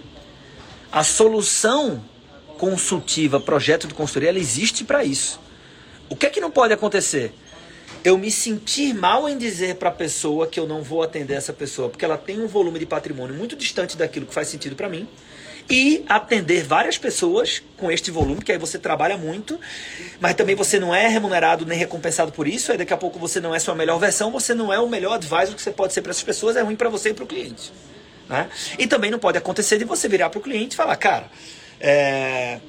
A 0.90 1.04
solução 1.04 2.02
consultiva, 2.56 3.38
projeto 3.38 3.86
de 3.86 3.92
consultoria, 3.92 4.30
ela 4.30 4.38
existe 4.38 4.82
para 4.82 5.04
isso. 5.04 5.38
O 6.08 6.16
que 6.16 6.24
é 6.24 6.30
que 6.30 6.40
não 6.40 6.50
pode 6.50 6.72
acontecer? 6.72 7.34
eu 8.02 8.16
me 8.16 8.30
sentir 8.30 8.94
mal 8.94 9.28
em 9.28 9.36
dizer 9.36 9.76
para 9.76 9.88
a 9.88 9.92
pessoa 9.92 10.46
que 10.46 10.60
eu 10.60 10.66
não 10.66 10.80
vou 10.80 11.02
atender 11.02 11.34
essa 11.34 11.52
pessoa, 11.52 11.88
porque 11.88 12.04
ela 12.04 12.16
tem 12.16 12.40
um 12.40 12.46
volume 12.46 12.78
de 12.78 12.86
patrimônio 12.86 13.34
muito 13.34 13.56
distante 13.56 13.96
daquilo 13.96 14.26
que 14.26 14.32
faz 14.32 14.46
sentido 14.46 14.76
para 14.76 14.88
mim, 14.88 15.08
e 15.68 16.04
atender 16.08 16.62
várias 16.62 16.96
pessoas 16.96 17.62
com 17.76 17.90
este 17.90 18.10
volume, 18.10 18.42
que 18.42 18.52
aí 18.52 18.58
você 18.58 18.78
trabalha 18.78 19.18
muito, 19.18 19.58
mas 20.20 20.34
também 20.34 20.54
você 20.54 20.78
não 20.78 20.94
é 20.94 21.08
remunerado 21.08 21.66
nem 21.66 21.76
recompensado 21.76 22.30
por 22.30 22.46
isso, 22.46 22.70
aí 22.70 22.78
daqui 22.78 22.92
a 22.92 22.96
pouco 22.96 23.18
você 23.18 23.40
não 23.40 23.54
é 23.54 23.58
sua 23.58 23.74
melhor 23.74 23.98
versão, 23.98 24.30
você 24.30 24.54
não 24.54 24.72
é 24.72 24.78
o 24.78 24.88
melhor 24.88 25.14
advisor 25.14 25.54
que 25.54 25.62
você 25.62 25.72
pode 25.72 25.92
ser 25.92 26.02
para 26.02 26.10
essas 26.10 26.22
pessoas, 26.22 26.56
é 26.56 26.62
ruim 26.62 26.76
para 26.76 26.88
você 26.88 27.10
e 27.10 27.14
para 27.14 27.24
o 27.24 27.26
cliente. 27.26 27.72
Né? 28.28 28.48
E 28.78 28.86
também 28.86 29.10
não 29.10 29.18
pode 29.18 29.38
acontecer 29.38 29.78
de 29.78 29.84
você 29.84 30.08
virar 30.08 30.30
para 30.30 30.38
o 30.38 30.42
cliente 30.42 30.74
e 30.74 30.76
falar, 30.76 30.96
cara, 30.96 31.28
é, 31.80 32.60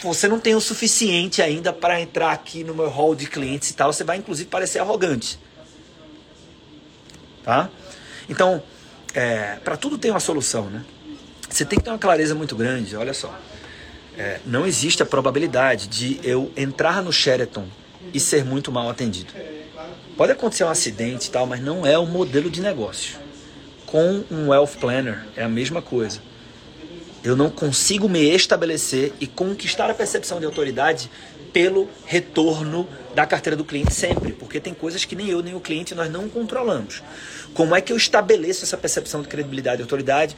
você 0.00 0.26
não 0.26 0.40
tem 0.40 0.54
o 0.54 0.60
suficiente 0.60 1.42
ainda 1.42 1.72
para 1.72 2.00
entrar 2.00 2.32
aqui 2.32 2.64
no 2.64 2.74
meu 2.74 2.88
hall 2.88 3.14
de 3.14 3.26
clientes 3.26 3.70
e 3.70 3.74
tal, 3.74 3.92
você 3.92 4.02
vai 4.02 4.16
inclusive 4.16 4.48
parecer 4.48 4.78
arrogante. 4.78 5.38
Tá? 7.44 7.68
Então, 8.28 8.62
é, 9.14 9.56
para 9.56 9.76
tudo 9.76 9.98
tem 9.98 10.10
uma 10.10 10.20
solução, 10.20 10.68
né? 10.70 10.84
Você 11.56 11.64
tem 11.64 11.78
que 11.78 11.86
ter 11.86 11.90
uma 11.90 11.98
clareza 11.98 12.34
muito 12.34 12.54
grande, 12.54 12.94
olha 12.96 13.14
só. 13.14 13.34
É, 14.14 14.40
não 14.44 14.66
existe 14.66 15.02
a 15.02 15.06
probabilidade 15.06 15.86
de 15.86 16.20
eu 16.22 16.52
entrar 16.54 17.02
no 17.02 17.10
Sheraton 17.10 17.66
e 18.12 18.20
ser 18.20 18.44
muito 18.44 18.70
mal 18.70 18.90
atendido. 18.90 19.32
Pode 20.18 20.32
acontecer 20.32 20.64
um 20.64 20.68
acidente 20.68 21.28
e 21.28 21.30
tal, 21.30 21.46
mas 21.46 21.62
não 21.62 21.86
é 21.86 21.96
o 21.96 22.04
modelo 22.04 22.50
de 22.50 22.60
negócio. 22.60 23.18
Com 23.86 24.22
um 24.30 24.50
Wealth 24.50 24.76
Planner 24.78 25.24
é 25.34 25.44
a 25.44 25.48
mesma 25.48 25.80
coisa 25.80 26.20
eu 27.26 27.34
não 27.34 27.50
consigo 27.50 28.08
me 28.08 28.20
estabelecer 28.20 29.12
e 29.18 29.26
conquistar 29.26 29.90
a 29.90 29.94
percepção 29.94 30.38
de 30.38 30.46
autoridade 30.46 31.10
pelo 31.52 31.90
retorno 32.04 32.88
da 33.16 33.26
carteira 33.26 33.56
do 33.56 33.64
cliente 33.64 33.92
sempre, 33.92 34.30
porque 34.30 34.60
tem 34.60 34.72
coisas 34.72 35.04
que 35.04 35.16
nem 35.16 35.28
eu 35.28 35.42
nem 35.42 35.52
o 35.52 35.58
cliente 35.58 35.92
nós 35.92 36.08
não 36.08 36.28
controlamos. 36.28 37.02
Como 37.52 37.74
é 37.74 37.80
que 37.80 37.92
eu 37.92 37.96
estabeleço 37.96 38.62
essa 38.62 38.76
percepção 38.76 39.22
de 39.22 39.28
credibilidade 39.28 39.80
e 39.80 39.82
autoridade 39.82 40.36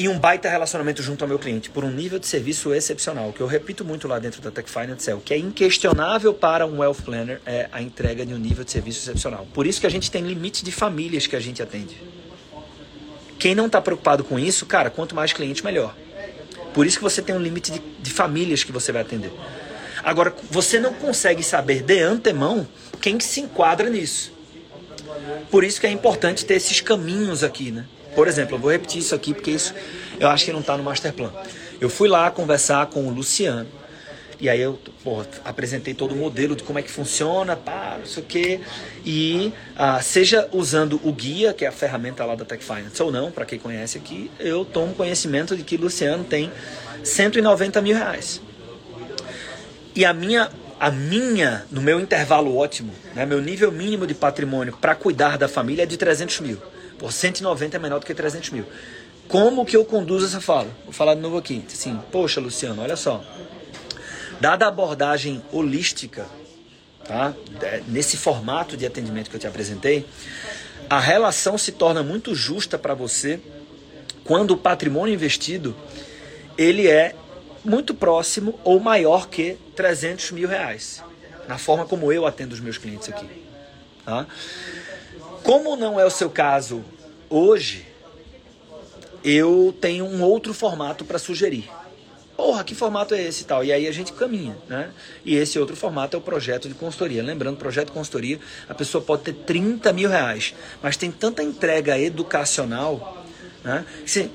e 0.00 0.08
um 0.08 0.18
baita 0.18 0.48
relacionamento 0.48 1.02
junto 1.02 1.22
ao 1.22 1.28
meu 1.28 1.38
cliente 1.38 1.68
por 1.68 1.84
um 1.84 1.90
nível 1.90 2.18
de 2.18 2.26
serviço 2.26 2.72
excepcional, 2.72 3.34
que 3.34 3.40
eu 3.42 3.46
repito 3.46 3.84
muito 3.84 4.08
lá 4.08 4.18
dentro 4.18 4.40
da 4.40 4.50
Tech 4.50 4.70
Finance, 4.70 5.10
é 5.10 5.14
o 5.14 5.20
que 5.20 5.34
é 5.34 5.36
inquestionável 5.36 6.32
para 6.32 6.64
um 6.64 6.78
wealth 6.78 7.02
planner 7.04 7.38
é 7.44 7.68
a 7.70 7.82
entrega 7.82 8.24
de 8.24 8.32
um 8.32 8.38
nível 8.38 8.64
de 8.64 8.70
serviço 8.70 8.98
excepcional. 9.00 9.46
Por 9.52 9.66
isso 9.66 9.78
que 9.78 9.86
a 9.86 9.90
gente 9.90 10.10
tem 10.10 10.22
limite 10.22 10.64
de 10.64 10.72
famílias 10.72 11.26
que 11.26 11.36
a 11.36 11.40
gente 11.40 11.62
atende. 11.62 12.00
Quem 13.38 13.54
não 13.54 13.66
está 13.66 13.78
preocupado 13.78 14.24
com 14.24 14.38
isso, 14.38 14.64
cara, 14.64 14.88
quanto 14.88 15.14
mais 15.14 15.34
cliente, 15.34 15.62
melhor. 15.62 15.94
Por 16.72 16.86
isso 16.86 16.96
que 16.96 17.02
você 17.02 17.20
tem 17.20 17.36
um 17.36 17.42
limite 17.42 17.70
de, 17.70 17.78
de 17.78 18.10
famílias 18.10 18.64
que 18.64 18.72
você 18.72 18.92
vai 18.92 19.02
atender. 19.02 19.30
Agora, 20.02 20.34
você 20.50 20.80
não 20.80 20.94
consegue 20.94 21.42
saber 21.42 21.82
de 21.82 22.00
antemão 22.00 22.66
quem 23.02 23.18
que 23.18 23.24
se 23.24 23.42
enquadra 23.42 23.90
nisso. 23.90 24.32
Por 25.50 25.62
isso 25.62 25.78
que 25.78 25.86
é 25.86 25.90
importante 25.90 26.46
ter 26.46 26.54
esses 26.54 26.80
caminhos 26.80 27.44
aqui, 27.44 27.70
né? 27.70 27.84
Por 28.14 28.28
exemplo, 28.28 28.56
eu 28.56 28.60
vou 28.60 28.70
repetir 28.70 29.00
isso 29.00 29.14
aqui 29.14 29.32
porque 29.32 29.50
isso 29.50 29.74
eu 30.18 30.28
acho 30.28 30.44
que 30.44 30.52
não 30.52 30.60
está 30.60 30.76
no 30.76 30.82
master 30.82 31.12
plan. 31.12 31.32
Eu 31.80 31.88
fui 31.88 32.08
lá 32.08 32.30
conversar 32.30 32.86
com 32.86 33.06
o 33.06 33.10
Luciano 33.10 33.66
e 34.40 34.48
aí 34.48 34.60
eu 34.60 34.78
porra, 35.04 35.26
apresentei 35.44 35.92
todo 35.92 36.12
o 36.12 36.16
modelo 36.16 36.56
de 36.56 36.62
como 36.62 36.78
é 36.78 36.82
que 36.82 36.90
funciona, 36.90 37.54
pá, 37.56 37.96
não 37.98 38.06
sei 38.06 38.22
o 38.22 38.26
quê. 38.26 38.60
E 39.04 39.52
ah, 39.76 40.00
seja 40.00 40.48
usando 40.50 40.98
o 41.04 41.12
guia, 41.12 41.52
que 41.52 41.64
é 41.64 41.68
a 41.68 41.72
ferramenta 41.72 42.24
lá 42.24 42.34
da 42.34 42.44
Tech 42.44 42.64
Finance, 42.64 43.02
ou 43.02 43.12
não, 43.12 43.30
para 43.30 43.44
quem 43.44 43.58
conhece 43.58 43.98
aqui, 43.98 44.30
eu 44.40 44.64
tomo 44.64 44.94
conhecimento 44.94 45.54
de 45.54 45.62
que 45.62 45.76
Luciano 45.76 46.24
tem 46.24 46.50
190 47.04 47.82
mil 47.82 47.94
reais. 47.94 48.40
E 49.94 50.06
a 50.06 50.14
minha, 50.14 50.48
a 50.78 50.90
minha, 50.90 51.66
no 51.70 51.82
meu 51.82 52.00
intervalo 52.00 52.56
ótimo, 52.56 52.94
né, 53.14 53.26
meu 53.26 53.42
nível 53.42 53.70
mínimo 53.70 54.06
de 54.06 54.14
patrimônio 54.14 54.74
para 54.80 54.94
cuidar 54.94 55.36
da 55.36 55.48
família 55.48 55.82
é 55.82 55.86
de 55.86 55.98
300 55.98 56.40
mil. 56.40 56.58
Por 57.00 57.12
190 57.12 57.78
é 57.78 57.80
menor 57.80 57.98
do 57.98 58.04
que 58.04 58.14
300 58.14 58.50
mil. 58.50 58.66
Como 59.26 59.64
que 59.64 59.74
eu 59.74 59.86
conduzo 59.86 60.26
essa 60.26 60.40
fala? 60.40 60.68
Vou 60.84 60.92
falar 60.92 61.14
de 61.14 61.20
novo 61.20 61.38
aqui. 61.38 61.64
Assim, 61.66 61.98
poxa, 62.12 62.40
Luciano, 62.42 62.82
olha 62.82 62.94
só. 62.94 63.24
Dada 64.38 64.66
a 64.66 64.68
abordagem 64.68 65.42
holística, 65.50 66.26
tá? 67.06 67.32
Nesse 67.88 68.18
formato 68.18 68.76
de 68.76 68.84
atendimento 68.84 69.30
que 69.30 69.36
eu 69.36 69.40
te 69.40 69.46
apresentei, 69.46 70.06
a 70.90 71.00
relação 71.00 71.56
se 71.56 71.72
torna 71.72 72.02
muito 72.02 72.34
justa 72.34 72.78
para 72.78 72.92
você 72.92 73.40
quando 74.22 74.50
o 74.50 74.56
patrimônio 74.58 75.14
investido 75.14 75.74
ele 76.58 76.86
é 76.86 77.14
muito 77.64 77.94
próximo 77.94 78.60
ou 78.62 78.78
maior 78.78 79.26
que 79.28 79.56
300 79.74 80.32
mil 80.32 80.48
reais, 80.48 81.02
na 81.48 81.56
forma 81.56 81.86
como 81.86 82.12
eu 82.12 82.26
atendo 82.26 82.54
os 82.54 82.60
meus 82.60 82.76
clientes 82.76 83.08
aqui. 83.08 83.26
Tá? 84.04 84.26
Como 85.42 85.76
não 85.76 85.98
é 85.98 86.04
o 86.04 86.10
seu 86.10 86.30
caso 86.30 86.84
hoje, 87.28 87.86
eu 89.24 89.74
tenho 89.80 90.04
um 90.04 90.22
outro 90.22 90.54
formato 90.54 91.04
para 91.04 91.18
sugerir 91.18 91.68
porra, 92.40 92.64
que 92.64 92.74
formato 92.74 93.14
é 93.14 93.20
esse 93.20 93.42
e 93.42 93.44
tal? 93.44 93.62
E 93.62 93.70
aí 93.70 93.86
a 93.86 93.92
gente 93.92 94.14
caminha, 94.14 94.56
né? 94.66 94.90
E 95.26 95.36
esse 95.36 95.58
outro 95.58 95.76
formato 95.76 96.16
é 96.16 96.18
o 96.18 96.22
projeto 96.22 96.68
de 96.68 96.74
consultoria. 96.74 97.22
Lembrando, 97.22 97.58
projeto 97.58 97.88
de 97.88 97.92
consultoria, 97.92 98.40
a 98.66 98.74
pessoa 98.74 99.04
pode 99.04 99.24
ter 99.24 99.34
30 99.34 99.92
mil 99.92 100.08
reais, 100.08 100.54
mas 100.82 100.96
tem 100.96 101.10
tanta 101.10 101.42
entrega 101.42 101.98
educacional. 101.98 103.24
Né? 103.62 103.84
Você, 104.06 104.30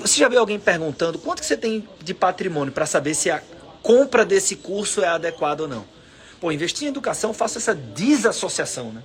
você 0.00 0.18
já 0.18 0.28
viu 0.28 0.40
alguém 0.40 0.58
perguntando 0.58 1.20
quanto 1.20 1.38
que 1.38 1.46
você 1.46 1.56
tem 1.56 1.88
de 2.02 2.12
patrimônio 2.12 2.72
para 2.72 2.84
saber 2.84 3.14
se 3.14 3.30
a 3.30 3.40
compra 3.80 4.24
desse 4.24 4.56
curso 4.56 5.00
é 5.00 5.06
adequada 5.06 5.62
ou 5.62 5.68
não? 5.68 5.84
Pô, 6.40 6.50
investir 6.50 6.86
em 6.86 6.90
educação, 6.90 7.32
faço 7.32 7.58
essa 7.58 7.74
desassociação, 7.74 8.92
né? 8.92 9.02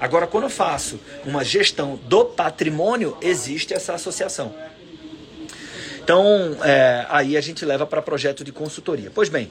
Agora, 0.00 0.26
quando 0.26 0.44
eu 0.44 0.50
faço 0.50 0.98
uma 1.26 1.44
gestão 1.44 2.00
do 2.04 2.24
patrimônio, 2.24 3.16
existe 3.20 3.74
essa 3.74 3.92
associação. 3.92 4.54
Então, 6.02 6.56
é, 6.64 7.06
aí 7.10 7.36
a 7.36 7.40
gente 7.40 7.64
leva 7.64 7.86
para 7.86 8.00
projeto 8.00 8.42
de 8.42 8.50
consultoria. 8.50 9.12
Pois 9.14 9.28
bem, 9.28 9.50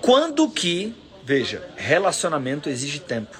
quando 0.00 0.48
que, 0.48 0.94
veja, 1.24 1.62
relacionamento 1.76 2.70
exige 2.70 3.00
tempo. 3.00 3.36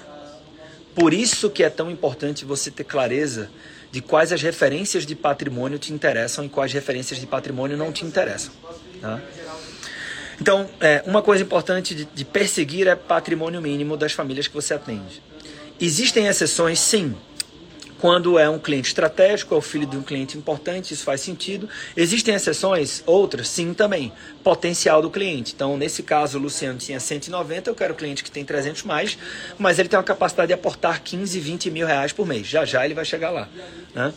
Por 0.93 1.13
isso 1.13 1.49
que 1.49 1.63
é 1.63 1.69
tão 1.69 1.89
importante 1.89 2.43
você 2.43 2.69
ter 2.69 2.83
clareza 2.83 3.49
de 3.89 4.01
quais 4.01 4.33
as 4.33 4.41
referências 4.41 5.05
de 5.05 5.15
patrimônio 5.15 5.79
te 5.79 5.93
interessam 5.93 6.43
e 6.45 6.49
quais 6.49 6.73
referências 6.73 7.19
de 7.19 7.25
patrimônio 7.25 7.77
não 7.77 7.91
te 7.91 8.05
interessam. 8.05 8.53
Tá? 9.01 9.19
Então, 10.41 10.69
é, 10.79 11.03
uma 11.05 11.21
coisa 11.21 11.43
importante 11.43 11.95
de, 11.95 12.05
de 12.05 12.25
perseguir 12.25 12.87
é 12.87 12.95
patrimônio 12.95 13.61
mínimo 13.61 13.97
das 13.97 14.11
famílias 14.11 14.47
que 14.47 14.53
você 14.53 14.73
atende. 14.73 15.21
Existem 15.81 16.27
exceções, 16.27 16.79
sim. 16.79 17.15
Quando 17.99 18.39
é 18.39 18.49
um 18.49 18.57
cliente 18.57 18.87
estratégico, 18.87 19.53
é 19.53 19.57
o 19.57 19.61
filho 19.61 19.85
de 19.85 19.97
um 19.97 20.01
cliente 20.01 20.37
importante, 20.37 20.93
isso 20.93 21.03
faz 21.03 21.19
sentido. 21.19 21.67
Existem 21.97 22.33
exceções? 22.33 23.03
Outras? 23.05 23.49
Sim, 23.49 23.73
também. 23.73 24.11
Potencial 24.41 25.01
do 25.01 25.09
cliente. 25.09 25.53
Então, 25.53 25.75
nesse 25.75 26.01
caso, 26.01 26.37
o 26.37 26.41
Luciano 26.41 26.79
tinha 26.79 26.97
190, 26.97 27.69
eu 27.69 27.75
quero 27.75 27.93
cliente 27.93 28.23
que 28.23 28.31
tem 28.31 28.45
300 28.45 28.83
mais, 28.83 29.17
mas 29.57 29.79
ele 29.79 29.89
tem 29.89 29.99
uma 29.99 30.03
capacidade 30.03 30.47
de 30.47 30.53
aportar 30.53 31.01
15, 31.03 31.37
20 31.39 31.71
mil 31.71 31.85
reais 31.85 32.13
por 32.13 32.25
mês. 32.25 32.47
Já 32.47 32.63
já 32.63 32.85
ele 32.85 32.93
vai 32.93 33.03
chegar 33.03 33.31
lá. 33.31 33.49
Né? 33.93 34.13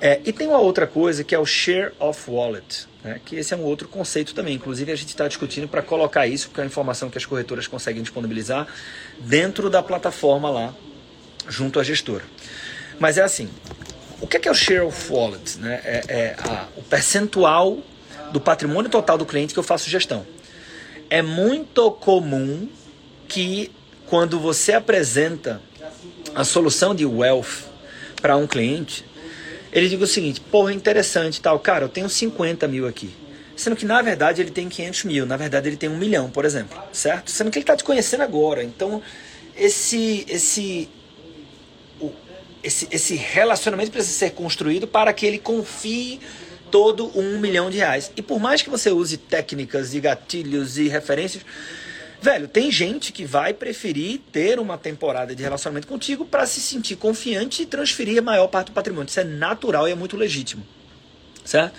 É, 0.00 0.18
e 0.24 0.32
tem 0.32 0.48
uma 0.48 0.58
outra 0.58 0.86
coisa 0.86 1.22
que 1.22 1.34
é 1.34 1.38
o 1.38 1.44
Share 1.44 1.92
of 1.98 2.30
Wallet. 2.30 2.88
Né? 3.04 3.20
Que 3.22 3.36
esse 3.36 3.52
é 3.52 3.56
um 3.56 3.64
outro 3.64 3.86
conceito 3.86 4.34
também. 4.34 4.54
Inclusive, 4.54 4.90
a 4.92 4.96
gente 4.96 5.08
está 5.08 5.28
discutindo 5.28 5.68
para 5.68 5.82
colocar 5.82 6.26
isso, 6.26 6.48
porque 6.48 6.60
é 6.60 6.64
uma 6.64 6.68
informação 6.68 7.10
que 7.10 7.18
as 7.18 7.26
corretoras 7.26 7.66
conseguem 7.66 8.02
disponibilizar 8.02 8.66
dentro 9.18 9.68
da 9.68 9.82
plataforma 9.82 10.48
lá, 10.48 10.74
junto 11.48 11.80
à 11.80 11.82
gestora. 11.82 12.24
Mas 12.98 13.18
é 13.18 13.22
assim, 13.22 13.48
o 14.20 14.26
que 14.26 14.36
é, 14.36 14.40
que 14.40 14.48
é 14.48 14.50
o 14.50 14.54
share 14.54 14.80
of 14.80 15.12
wallet? 15.12 15.58
Né? 15.58 15.80
É, 15.84 16.04
é 16.08 16.36
a, 16.38 16.66
o 16.76 16.82
percentual 16.82 17.78
do 18.32 18.40
patrimônio 18.40 18.90
total 18.90 19.16
do 19.16 19.24
cliente 19.24 19.52
que 19.52 19.58
eu 19.58 19.64
faço 19.64 19.88
gestão. 19.88 20.26
É 21.08 21.22
muito 21.22 21.90
comum 21.92 22.68
que 23.26 23.70
quando 24.06 24.38
você 24.38 24.72
apresenta 24.72 25.60
a 26.34 26.44
solução 26.44 26.94
de 26.94 27.06
wealth 27.06 27.68
para 28.20 28.36
um 28.36 28.46
cliente, 28.46 29.04
ele 29.72 29.88
diga 29.88 30.04
o 30.04 30.06
seguinte, 30.06 30.40
porra, 30.40 30.72
interessante 30.72 31.40
tal, 31.40 31.58
cara, 31.58 31.84
eu 31.84 31.88
tenho 31.88 32.08
50 32.08 32.66
mil 32.68 32.86
aqui. 32.86 33.10
Sendo 33.56 33.76
que 33.76 33.84
na 33.84 34.00
verdade 34.02 34.40
ele 34.40 34.50
tem 34.50 34.68
500 34.68 35.04
mil, 35.04 35.26
na 35.26 35.36
verdade 35.36 35.68
ele 35.68 35.76
tem 35.76 35.88
um 35.88 35.96
milhão, 35.96 36.30
por 36.30 36.44
exemplo, 36.44 36.78
certo? 36.92 37.30
Sendo 37.30 37.50
que 37.50 37.58
ele 37.58 37.62
está 37.62 37.76
te 37.76 37.84
conhecendo 37.84 38.22
agora. 38.22 38.64
Então, 38.64 39.02
esse, 39.56 40.24
esse 40.28 40.88
esse, 42.62 42.88
esse 42.90 43.14
relacionamento 43.14 43.90
precisa 43.90 44.18
ser 44.18 44.30
construído 44.30 44.86
para 44.86 45.12
que 45.12 45.26
ele 45.26 45.38
confie 45.38 46.20
todo 46.70 47.10
um 47.18 47.38
milhão 47.38 47.70
de 47.70 47.78
reais. 47.78 48.12
E 48.16 48.22
por 48.22 48.38
mais 48.38 48.62
que 48.62 48.70
você 48.70 48.90
use 48.90 49.16
técnicas 49.16 49.94
e 49.94 50.00
gatilhos 50.00 50.78
e 50.78 50.88
referências, 50.88 51.44
velho, 52.22 52.46
tem 52.46 52.70
gente 52.70 53.12
que 53.12 53.24
vai 53.24 53.52
preferir 53.52 54.20
ter 54.30 54.58
uma 54.58 54.78
temporada 54.78 55.34
de 55.34 55.42
relacionamento 55.42 55.88
contigo 55.88 56.24
para 56.24 56.46
se 56.46 56.60
sentir 56.60 56.96
confiante 56.96 57.62
e 57.62 57.66
transferir 57.66 58.18
a 58.18 58.22
maior 58.22 58.46
parte 58.46 58.68
do 58.68 58.72
patrimônio. 58.72 59.08
Isso 59.08 59.20
é 59.20 59.24
natural 59.24 59.88
e 59.88 59.92
é 59.92 59.94
muito 59.94 60.16
legítimo. 60.16 60.64
Certo? 61.44 61.74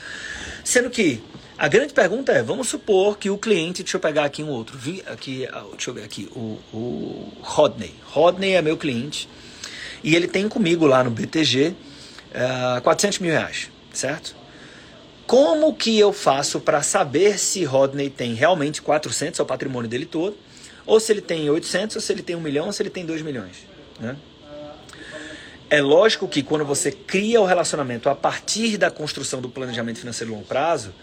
Sendo 0.63 0.89
que 0.89 1.21
A 1.61 1.67
grande 1.67 1.93
pergunta 1.93 2.31
é, 2.31 2.41
vamos 2.41 2.69
supor 2.69 3.19
que 3.19 3.29
o 3.29 3.37
cliente, 3.37 3.83
deixa 3.83 3.97
eu 3.97 4.01
pegar 4.01 4.25
aqui 4.25 4.41
um 4.41 4.49
outro, 4.49 4.75
vi 4.75 5.03
aqui, 5.05 5.45
ah, 5.45 5.63
deixa 5.69 5.91
eu 5.91 5.93
ver 5.93 6.03
aqui, 6.03 6.27
o, 6.35 6.57
o 6.73 7.31
Rodney. 7.39 7.93
Rodney 8.05 8.53
é 8.53 8.63
meu 8.63 8.75
cliente 8.77 9.29
e 10.03 10.15
ele 10.15 10.27
tem 10.27 10.47
comigo 10.47 10.85
lá 10.85 11.03
no 11.03 11.11
BTG 11.11 11.75
uh, 12.77 12.81
400 12.81 13.19
mil 13.19 13.31
reais, 13.31 13.69
certo? 13.93 14.35
Como 15.27 15.73
que 15.73 15.97
eu 15.97 16.11
faço 16.11 16.59
para 16.59 16.81
saber 16.81 17.39
se 17.39 17.63
Rodney 17.63 18.09
tem 18.09 18.33
realmente 18.33 18.81
400, 18.81 19.39
é 19.39 19.43
o 19.43 19.45
patrimônio 19.45 19.89
dele 19.89 20.05
todo, 20.05 20.35
ou 20.85 20.99
se 20.99 21.11
ele 21.11 21.21
tem 21.21 21.49
800, 21.49 21.95
ou 21.95 22.01
se 22.01 22.11
ele 22.11 22.21
tem 22.21 22.35
1 22.35 22.41
milhão, 22.41 22.65
ou 22.65 22.73
se 22.73 22.81
ele 22.81 22.89
tem 22.89 23.05
2 23.05 23.21
milhões, 23.21 23.65
né? 23.99 24.17
É 25.69 25.81
lógico 25.81 26.27
que 26.27 26.43
quando 26.43 26.65
você 26.65 26.91
cria 26.91 27.39
o 27.39 27.45
relacionamento 27.45 28.09
a 28.09 28.15
partir 28.15 28.77
da 28.77 28.91
construção 28.91 29.39
do 29.39 29.47
planejamento 29.47 29.99
financeiro 29.99 30.33
a 30.33 30.35
longo 30.35 30.45
prazo, 30.45 30.93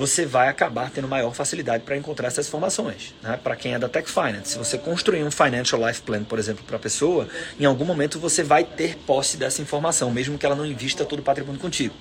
você 0.00 0.24
vai 0.24 0.48
acabar 0.48 0.90
tendo 0.90 1.06
maior 1.06 1.34
facilidade 1.34 1.84
para 1.84 1.94
encontrar 1.94 2.28
essas 2.28 2.48
informações. 2.48 3.14
Né? 3.22 3.38
Para 3.44 3.54
quem 3.54 3.74
é 3.74 3.78
da 3.78 3.86
Tech 3.86 4.10
Finance, 4.10 4.52
se 4.52 4.58
você 4.58 4.78
construir 4.78 5.22
um 5.22 5.30
Financial 5.30 5.86
Life 5.86 6.00
Plan, 6.00 6.24
por 6.24 6.38
exemplo, 6.38 6.64
para 6.66 6.76
a 6.76 6.78
pessoa, 6.78 7.28
em 7.58 7.66
algum 7.66 7.84
momento 7.84 8.18
você 8.18 8.42
vai 8.42 8.64
ter 8.64 8.96
posse 8.96 9.36
dessa 9.36 9.60
informação, 9.60 10.10
mesmo 10.10 10.38
que 10.38 10.46
ela 10.46 10.56
não 10.56 10.64
invista 10.64 11.04
todo 11.04 11.18
o 11.18 11.22
patrimônio 11.22 11.60
contigo. 11.60 11.94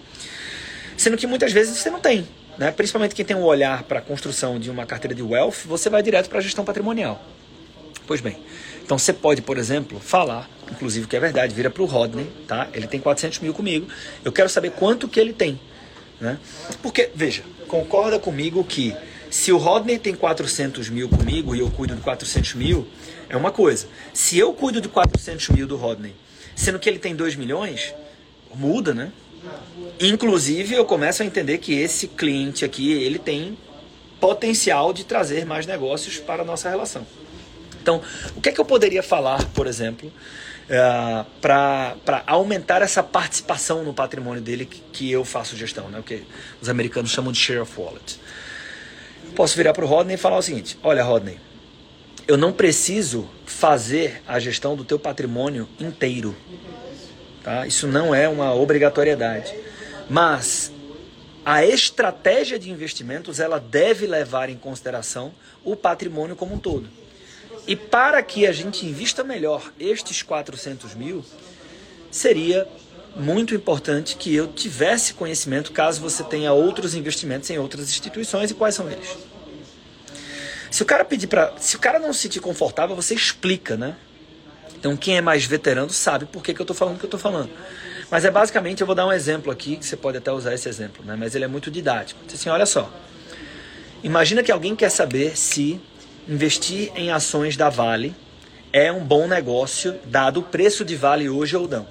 Sendo 0.95 1.17
que 1.17 1.27
muitas 1.27 1.51
vezes 1.51 1.77
você 1.77 1.89
não 1.89 1.99
tem. 1.99 2.25
Né? 2.57 2.71
Principalmente 2.71 3.13
quem 3.13 3.25
tem 3.25 3.35
um 3.35 3.43
olhar 3.43 3.83
para 3.83 3.99
a 3.99 4.01
construção 4.01 4.57
de 4.57 4.71
uma 4.71 4.85
carteira 4.85 5.13
de 5.13 5.21
wealth, 5.21 5.65
você 5.65 5.89
vai 5.89 6.01
direto 6.01 6.29
para 6.29 6.39
a 6.39 6.41
gestão 6.41 6.63
patrimonial. 6.63 7.21
Pois 8.07 8.21
bem, 8.21 8.37
então 8.81 8.97
você 8.97 9.11
pode, 9.11 9.41
por 9.41 9.57
exemplo, 9.57 9.99
falar, 9.99 10.49
inclusive 10.71 11.05
que 11.05 11.17
é 11.17 11.19
verdade, 11.19 11.53
vira 11.53 11.69
para 11.69 11.83
o 11.83 11.85
Rodney, 11.85 12.27
tá? 12.47 12.69
Ele 12.73 12.87
tem 12.87 12.99
400 13.01 13.39
mil 13.39 13.53
comigo, 13.53 13.89
eu 14.23 14.31
quero 14.31 14.47
saber 14.47 14.71
quanto 14.71 15.05
que 15.05 15.19
ele 15.19 15.33
tem. 15.33 15.59
Né? 16.19 16.37
Porque, 16.81 17.11
veja, 17.13 17.43
concorda 17.69 18.19
comigo 18.19 18.63
que 18.63 18.93
se 19.29 19.51
o 19.51 19.57
Rodney 19.57 19.99
tem 19.99 20.15
400 20.15 20.89
mil 20.89 21.07
comigo 21.07 21.55
e 21.55 21.59
eu 21.59 21.69
cuido 21.69 21.95
de 21.95 22.01
400 22.01 22.55
mil, 22.55 22.87
é 23.29 23.37
uma 23.37 23.51
coisa. 23.51 23.87
Se 24.11 24.37
eu 24.37 24.51
cuido 24.53 24.81
de 24.81 24.89
400 24.89 25.49
mil 25.49 25.67
do 25.67 25.77
Rodney, 25.77 26.15
sendo 26.55 26.79
que 26.79 26.89
ele 26.89 26.97
tem 26.97 27.15
2 27.15 27.35
milhões, 27.35 27.93
muda, 28.53 28.93
né? 28.93 29.11
Inclusive, 29.99 30.73
eu 30.73 30.83
começo 30.83 31.21
a 31.21 31.25
entender 31.25 31.59
que 31.59 31.73
esse 31.73 32.07
cliente 32.07 32.65
aqui, 32.65 32.91
ele 32.91 33.19
tem 33.19 33.57
potencial 34.19 34.91
de 34.91 35.05
trazer 35.05 35.45
mais 35.45 35.65
negócios 35.65 36.17
para 36.17 36.41
a 36.41 36.45
nossa 36.45 36.69
relação. 36.69 37.05
Então, 37.81 38.01
o 38.35 38.41
que 38.41 38.49
é 38.49 38.51
que 38.51 38.59
eu 38.59 38.65
poderia 38.65 39.01
falar, 39.01 39.45
por 39.53 39.67
exemplo, 39.67 40.11
é, 40.69 41.25
para 41.41 42.23
aumentar 42.27 42.81
essa 42.81 43.01
participação 43.01 43.83
no 43.83 43.93
patrimônio 43.93 44.41
dele 44.41 44.65
que, 44.65 44.81
que, 44.93 45.11
eu 45.11 45.25
faço 45.25 45.57
gestão, 45.57 45.89
né? 45.89 45.99
o 45.99 46.03
que 46.03 46.23
os 46.61 46.69
americanos 46.69 47.09
chamam 47.09 47.31
de 47.31 47.39
share 47.39 47.59
of 47.59 47.73
wallet. 47.79 48.19
Posso 49.35 49.55
virar 49.57 49.73
para 49.73 49.83
o 49.83 49.87
Rodney 49.87 50.15
e 50.15 50.17
falar 50.17 50.37
o 50.37 50.41
seguinte: 50.41 50.77
olha, 50.83 51.03
Rodney, 51.03 51.39
eu 52.27 52.37
não 52.37 52.53
preciso 52.53 53.27
fazer 53.45 54.21
a 54.27 54.39
gestão 54.39 54.75
do 54.75 54.85
teu 54.85 54.99
patrimônio 54.99 55.67
inteiro. 55.79 56.35
Tá? 57.43 57.65
Isso 57.65 57.87
não 57.87 58.13
é 58.13 58.29
uma 58.29 58.53
obrigatoriedade. 58.53 59.55
Mas 60.07 60.71
a 61.43 61.65
estratégia 61.65 62.59
de 62.59 62.69
investimentos 62.69 63.39
ela 63.39 63.59
deve 63.59 64.05
levar 64.05 64.49
em 64.49 64.57
consideração 64.57 65.33
o 65.63 65.75
patrimônio 65.75 66.35
como 66.35 66.53
um 66.53 66.59
todo. 66.59 66.87
E 67.69 67.75
para 67.75 68.19
que 68.23 68.47
a 68.47 68.51
gente 68.51 68.83
invista 68.83 69.23
melhor 69.23 69.71
estes 69.79 70.23
400 70.23 70.95
mil, 70.95 71.23
seria 72.09 72.67
muito 73.15 73.53
importante 73.53 74.15
que 74.15 74.35
eu 74.35 74.47
tivesse 74.47 75.13
conhecimento 75.13 75.71
caso 75.71 76.01
você 76.01 76.23
tenha 76.23 76.51
outros 76.51 76.95
investimentos 76.95 77.47
em 77.51 77.59
outras 77.59 77.87
instituições 77.87 78.49
e 78.49 78.55
quais 78.55 78.73
são 78.73 78.89
eles. 78.89 79.15
Se 80.71 80.81
o 80.81 80.85
cara 80.85 81.05
pedir 81.05 81.27
para, 81.27 81.53
se 81.59 81.75
o 81.75 81.79
cara 81.79 81.99
não 81.99 82.11
se 82.11 82.21
sentir 82.21 82.39
confortável, 82.39 82.95
você 82.95 83.13
explica, 83.13 83.77
né? 83.77 83.95
Então 84.75 84.97
quem 84.97 85.17
é 85.17 85.21
mais 85.21 85.45
veterano 85.45 85.91
sabe 85.91 86.25
por 86.25 86.41
que, 86.41 86.55
que 86.55 86.59
eu 86.59 86.63
estou 86.63 86.75
falando 86.75 86.95
o 86.95 86.97
que 86.97 87.05
eu 87.05 87.07
estou 87.07 87.19
falando. 87.19 87.51
Mas 88.09 88.25
é 88.25 88.31
basicamente, 88.31 88.81
eu 88.81 88.87
vou 88.87 88.95
dar 88.95 89.05
um 89.05 89.13
exemplo 89.13 89.51
aqui, 89.51 89.77
que 89.77 89.85
você 89.85 89.95
pode 89.95 90.17
até 90.17 90.31
usar 90.31 90.55
esse 90.55 90.67
exemplo, 90.67 91.05
né? 91.05 91.15
mas 91.15 91.35
ele 91.35 91.45
é 91.45 91.47
muito 91.47 91.69
didático. 91.69 92.19
Assim, 92.33 92.49
olha 92.49 92.65
só. 92.65 92.91
Imagina 94.01 94.41
que 94.41 94.51
alguém 94.51 94.75
quer 94.75 94.89
saber 94.89 95.37
se 95.37 95.79
investir 96.27 96.91
em 96.95 97.11
ações 97.11 97.55
da 97.55 97.69
Vale 97.69 98.15
é 98.71 98.91
um 98.91 99.03
bom 99.03 99.27
negócio, 99.27 99.95
dado 100.05 100.39
o 100.39 100.43
preço 100.43 100.85
de 100.85 100.95
Vale 100.95 101.29
hoje 101.29 101.55
ou 101.55 101.67
não? 101.67 101.87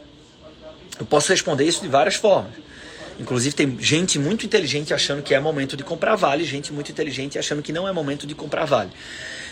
Eu 0.98 1.06
posso 1.06 1.30
responder 1.30 1.64
isso 1.64 1.80
de 1.82 1.88
várias 1.88 2.14
formas. 2.14 2.52
Inclusive, 3.18 3.54
tem 3.54 3.76
gente 3.80 4.18
muito 4.18 4.46
inteligente 4.46 4.94
achando 4.94 5.22
que 5.22 5.34
é 5.34 5.40
momento 5.40 5.76
de 5.76 5.82
comprar 5.82 6.14
Vale, 6.14 6.44
gente 6.44 6.72
muito 6.72 6.92
inteligente 6.92 7.38
achando 7.38 7.62
que 7.62 7.72
não 7.72 7.88
é 7.88 7.92
momento 7.92 8.26
de 8.26 8.34
comprar 8.34 8.64
Vale. 8.64 8.90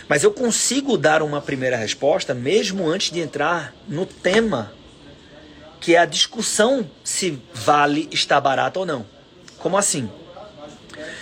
Mas 0.07 0.23
eu 0.23 0.31
consigo 0.31 0.97
dar 0.97 1.21
uma 1.21 1.41
primeira 1.41 1.75
resposta, 1.75 2.33
mesmo 2.33 2.87
antes 2.87 3.11
de 3.11 3.19
entrar 3.19 3.75
no 3.87 4.05
tema, 4.05 4.71
que 5.81 5.95
é 5.95 5.99
a 5.99 6.05
discussão 6.05 6.89
se 7.03 7.39
Vale 7.53 8.07
está 8.11 8.39
barato 8.39 8.79
ou 8.79 8.85
não. 8.85 9.05
Como 9.57 9.77
assim? 9.77 10.09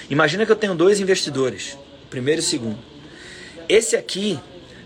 Imagina 0.07 0.45
que 0.45 0.51
eu 0.51 0.55
tenho 0.55 0.75
dois 0.75 0.99
investidores, 0.99 1.75
primeiro 2.11 2.41
e 2.41 2.43
segundo. 2.43 2.94
Esse 3.67 3.95
aqui 3.95 4.39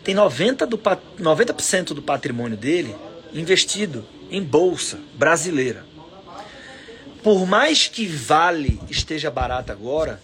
tem 0.04 0.16
90%, 0.16 0.66
do, 0.66 0.80
90 1.20 1.94
do 1.94 2.02
patrimônio 2.02 2.58
dele 2.58 2.96
investido 3.34 4.06
em 4.32 4.42
bolsa 4.42 5.00
brasileira. 5.16 5.86
Por 7.22 7.46
mais 7.46 7.88
que 7.88 8.08
Vale 8.08 8.80
esteja 8.90 9.30
barato 9.30 9.72
agora, 9.72 10.22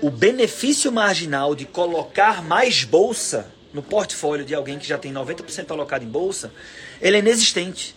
o 0.00 0.10
benefício 0.10 0.92
marginal 0.92 1.54
de 1.54 1.64
colocar 1.64 2.42
mais 2.42 2.84
bolsa 2.84 3.50
no 3.72 3.82
portfólio 3.82 4.44
de 4.44 4.54
alguém 4.54 4.78
que 4.78 4.86
já 4.86 4.96
tem 4.96 5.12
90% 5.12 5.70
alocado 5.72 6.04
em 6.04 6.08
bolsa, 6.08 6.52
ele 7.00 7.16
é 7.16 7.20
inexistente. 7.20 7.96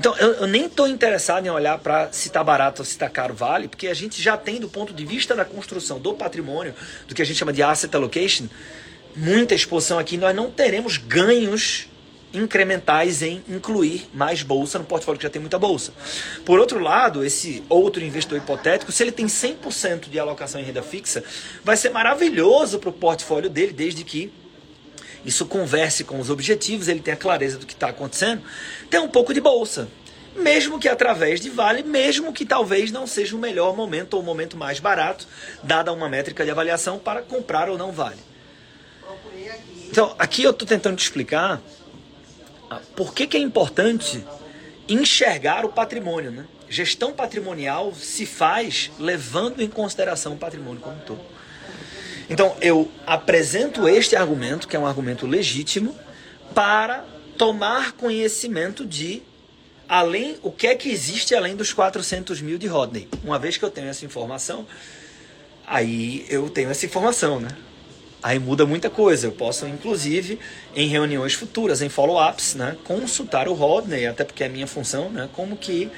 Então, 0.00 0.16
eu, 0.16 0.32
eu 0.32 0.46
nem 0.46 0.64
estou 0.64 0.88
interessado 0.88 1.44
em 1.44 1.50
olhar 1.50 1.76
para 1.76 2.10
se 2.10 2.28
está 2.28 2.42
barato 2.42 2.80
ou 2.80 2.86
se 2.86 2.92
está 2.92 3.06
caro 3.06 3.34
vale, 3.34 3.68
porque 3.68 3.86
a 3.86 3.92
gente 3.92 4.22
já 4.22 4.34
tem, 4.34 4.58
do 4.58 4.66
ponto 4.66 4.94
de 4.94 5.04
vista 5.04 5.36
da 5.36 5.44
construção 5.44 6.00
do 6.00 6.14
patrimônio, 6.14 6.74
do 7.06 7.14
que 7.14 7.20
a 7.20 7.24
gente 7.26 7.36
chama 7.36 7.52
de 7.52 7.62
asset 7.62 7.94
allocation, 7.94 8.46
muita 9.14 9.54
exposição 9.54 9.98
aqui, 9.98 10.16
nós 10.16 10.34
não 10.34 10.50
teremos 10.50 10.96
ganhos 10.96 11.86
incrementais 12.32 13.20
em 13.20 13.44
incluir 13.46 14.08
mais 14.14 14.42
bolsa 14.42 14.78
no 14.78 14.86
portfólio 14.86 15.18
que 15.18 15.24
já 15.24 15.28
tem 15.28 15.38
muita 15.38 15.58
bolsa. 15.58 15.92
Por 16.46 16.58
outro 16.58 16.78
lado, 16.78 17.22
esse 17.22 17.62
outro 17.68 18.02
investidor 18.02 18.38
hipotético, 18.38 18.90
se 18.90 19.02
ele 19.02 19.12
tem 19.12 19.26
100% 19.26 20.08
de 20.08 20.18
alocação 20.18 20.58
em 20.62 20.64
renda 20.64 20.82
fixa, 20.82 21.22
vai 21.62 21.76
ser 21.76 21.90
maravilhoso 21.90 22.78
para 22.78 22.88
o 22.88 22.92
portfólio 22.92 23.50
dele, 23.50 23.74
desde 23.74 24.02
que 24.02 24.32
isso 25.24 25.46
converse 25.46 26.04
com 26.04 26.18
os 26.18 26.30
objetivos, 26.30 26.88
ele 26.88 27.00
tenha 27.00 27.16
clareza 27.16 27.58
do 27.58 27.66
que 27.66 27.74
está 27.74 27.88
acontecendo, 27.88 28.42
tem 28.88 29.00
um 29.00 29.08
pouco 29.08 29.34
de 29.34 29.40
bolsa. 29.40 29.88
Mesmo 30.36 30.78
que 30.78 30.88
através 30.88 31.40
de 31.40 31.50
vale, 31.50 31.82
mesmo 31.82 32.32
que 32.32 32.46
talvez 32.46 32.92
não 32.92 33.06
seja 33.06 33.34
o 33.34 33.38
melhor 33.38 33.76
momento 33.76 34.14
ou 34.14 34.20
o 34.20 34.24
momento 34.24 34.56
mais 34.56 34.78
barato, 34.78 35.26
dada 35.62 35.92
uma 35.92 36.08
métrica 36.08 36.44
de 36.44 36.50
avaliação 36.50 36.98
para 36.98 37.20
comprar 37.20 37.68
ou 37.68 37.76
não 37.76 37.90
vale. 37.90 38.20
Então, 39.90 40.14
aqui 40.18 40.44
eu 40.44 40.52
estou 40.52 40.66
tentando 40.66 40.96
te 40.96 41.02
explicar 41.02 41.60
ah, 42.70 42.80
por 42.94 43.12
que, 43.12 43.26
que 43.26 43.36
é 43.36 43.40
importante 43.40 44.24
enxergar 44.88 45.64
o 45.64 45.70
patrimônio. 45.70 46.30
Né? 46.30 46.46
Gestão 46.68 47.12
patrimonial 47.12 47.92
se 47.92 48.24
faz 48.24 48.90
levando 48.98 49.60
em 49.60 49.68
consideração 49.68 50.34
o 50.34 50.36
patrimônio 50.36 50.80
como 50.80 50.96
um 50.96 51.00
todo. 51.00 51.20
Então 52.30 52.56
eu 52.60 52.88
apresento 53.04 53.88
este 53.88 54.14
argumento, 54.14 54.68
que 54.68 54.76
é 54.76 54.78
um 54.78 54.86
argumento 54.86 55.26
legítimo, 55.26 55.96
para 56.54 57.04
tomar 57.36 57.92
conhecimento 57.92 58.86
de 58.86 59.20
além 59.88 60.36
o 60.40 60.52
que 60.52 60.68
é 60.68 60.74
que 60.76 60.88
existe 60.88 61.34
além 61.34 61.56
dos 61.56 61.72
400 61.72 62.40
mil 62.40 62.56
de 62.56 62.68
Rodney. 62.68 63.08
Uma 63.24 63.36
vez 63.36 63.56
que 63.56 63.64
eu 63.64 63.70
tenho 63.70 63.88
essa 63.88 64.04
informação, 64.04 64.64
aí 65.66 66.24
eu 66.30 66.48
tenho 66.48 66.70
essa 66.70 66.86
informação, 66.86 67.40
né? 67.40 67.48
Aí 68.22 68.38
muda 68.38 68.64
muita 68.64 68.88
coisa. 68.88 69.26
Eu 69.26 69.32
posso, 69.32 69.66
inclusive, 69.66 70.38
em 70.76 70.86
reuniões 70.86 71.32
futuras, 71.32 71.82
em 71.82 71.88
follow-ups, 71.88 72.54
né, 72.54 72.76
consultar 72.84 73.48
o 73.48 73.54
Rodney, 73.54 74.06
até 74.06 74.22
porque 74.22 74.44
é 74.44 74.48
minha 74.48 74.66
função, 74.66 75.08
né, 75.08 75.28
como 75.32 75.56
que, 75.56 75.90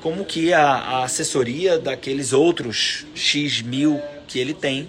como 0.00 0.24
que 0.24 0.52
a, 0.52 0.62
a 0.62 1.04
assessoria 1.04 1.78
daqueles 1.78 2.32
outros 2.32 3.04
X 3.14 3.60
mil 3.60 4.00
que 4.26 4.38
ele 4.38 4.54
tem 4.54 4.88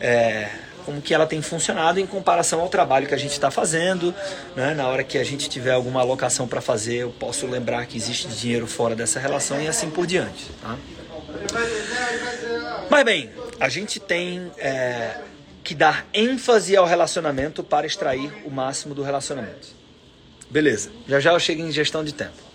é, 0.00 0.48
como 0.84 1.02
que 1.02 1.12
ela 1.12 1.26
tem 1.26 1.42
funcionado 1.42 2.00
em 2.00 2.06
comparação 2.06 2.60
ao 2.60 2.68
trabalho 2.70 3.06
que 3.06 3.14
a 3.14 3.18
gente 3.18 3.32
está 3.32 3.50
fazendo. 3.50 4.14
Né? 4.56 4.72
Na 4.72 4.88
hora 4.88 5.04
que 5.04 5.18
a 5.18 5.24
gente 5.24 5.48
tiver 5.48 5.72
alguma 5.72 6.00
alocação 6.00 6.48
para 6.48 6.62
fazer, 6.62 6.96
eu 6.96 7.10
posso 7.10 7.46
lembrar 7.46 7.84
que 7.86 7.96
existe 7.96 8.26
dinheiro 8.28 8.66
fora 8.66 8.96
dessa 8.96 9.20
relação 9.20 9.60
e 9.60 9.68
assim 9.68 9.90
por 9.90 10.06
diante. 10.06 10.46
Tá? 10.62 10.78
Mas 12.88 13.04
bem, 13.04 13.30
a 13.60 13.68
gente 13.68 14.00
tem 14.00 14.50
é, 14.56 15.18
que 15.62 15.74
dar 15.74 16.06
ênfase 16.14 16.74
ao 16.74 16.86
relacionamento 16.86 17.62
para 17.62 17.86
extrair 17.86 18.32
o 18.46 18.50
máximo 18.50 18.94
do 18.94 19.02
relacionamento. 19.02 19.76
Beleza, 20.48 20.90
já 21.06 21.20
já 21.20 21.32
eu 21.32 21.40
chego 21.40 21.60
em 21.60 21.70
gestão 21.70 22.02
de 22.02 22.14
tempo. 22.14 22.48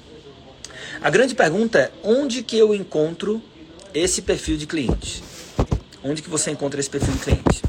A 1.00 1.10
grande 1.12 1.36
pergunta 1.36 1.80
é 1.80 1.92
onde 2.04 2.42
que 2.42 2.58
eu 2.58 2.74
encontro 2.74 3.40
esse 3.94 4.24
perfil 4.24 4.58
de 4.58 4.66
cliente? 4.66 5.24
Onde 6.04 6.22
que 6.22 6.30
você 6.30 6.52
encontra 6.52 6.80
esse 6.80 6.90
perfil 6.90 7.14
de 7.14 7.20
cliente? 7.20 7.64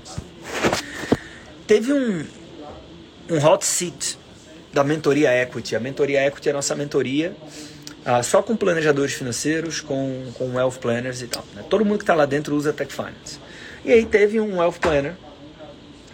Teve 1.67 1.93
um, 1.93 2.25
um 3.31 3.45
hot 3.45 3.65
seat 3.65 4.19
da 4.73 4.83
mentoria 4.83 5.43
Equity. 5.43 5.77
A 5.77 5.81
mentoria 5.81 6.27
Equity 6.27 6.49
é 6.49 6.53
a 6.53 6.55
nossa 6.55 6.75
mentoria 6.75 7.35
ah, 8.05 8.23
só 8.23 8.43
com 8.43 8.55
planejadores 8.55 9.15
financeiros, 9.15 9.81
com, 9.81 10.31
com 10.35 10.55
wealth 10.55 10.79
planners 10.79 11.23
e 11.23 11.27
tal. 11.27 11.45
Né? 11.55 11.65
Todo 11.71 11.85
mundo 11.85 11.99
que 11.99 12.03
está 12.03 12.15
lá 12.15 12.27
dentro 12.27 12.55
usa 12.55 12.73
Tech 12.73 12.93
Finance. 12.93 13.39
E 13.83 13.93
aí 13.93 14.05
teve 14.05 14.39
um 14.41 14.59
wealth 14.59 14.79
planner, 14.79 15.15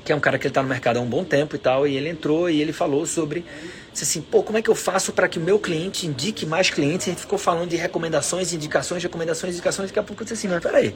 que 0.04 0.12
é 0.12 0.14
um 0.14 0.20
cara 0.20 0.38
que 0.38 0.46
está 0.46 0.62
no 0.62 0.68
mercado 0.68 0.98
há 0.98 1.00
um 1.00 1.08
bom 1.08 1.24
tempo 1.24 1.56
e 1.56 1.58
tal, 1.58 1.88
e 1.88 1.96
ele 1.96 2.08
entrou 2.08 2.48
e 2.48 2.60
ele 2.60 2.72
falou 2.72 3.06
sobre 3.06 3.44
assim, 3.92 4.22
pô, 4.22 4.42
como 4.42 4.56
é 4.56 4.62
que 4.62 4.70
eu 4.70 4.74
faço 4.74 5.12
para 5.12 5.28
que 5.28 5.38
o 5.38 5.42
meu 5.42 5.58
cliente 5.58 6.06
indique 6.06 6.46
mais 6.46 6.70
clientes? 6.70 7.08
A 7.08 7.10
gente 7.10 7.20
ficou 7.20 7.38
falando 7.38 7.68
de 7.68 7.76
recomendações, 7.76 8.52
indicações, 8.52 9.02
recomendações, 9.02 9.54
indicações. 9.54 9.88
Daqui 9.90 9.98
a 9.98 10.02
pouco 10.02 10.22
eu 10.22 10.24
disse 10.24 10.34
assim, 10.34 10.48
mas 10.48 10.62
peraí, 10.62 10.94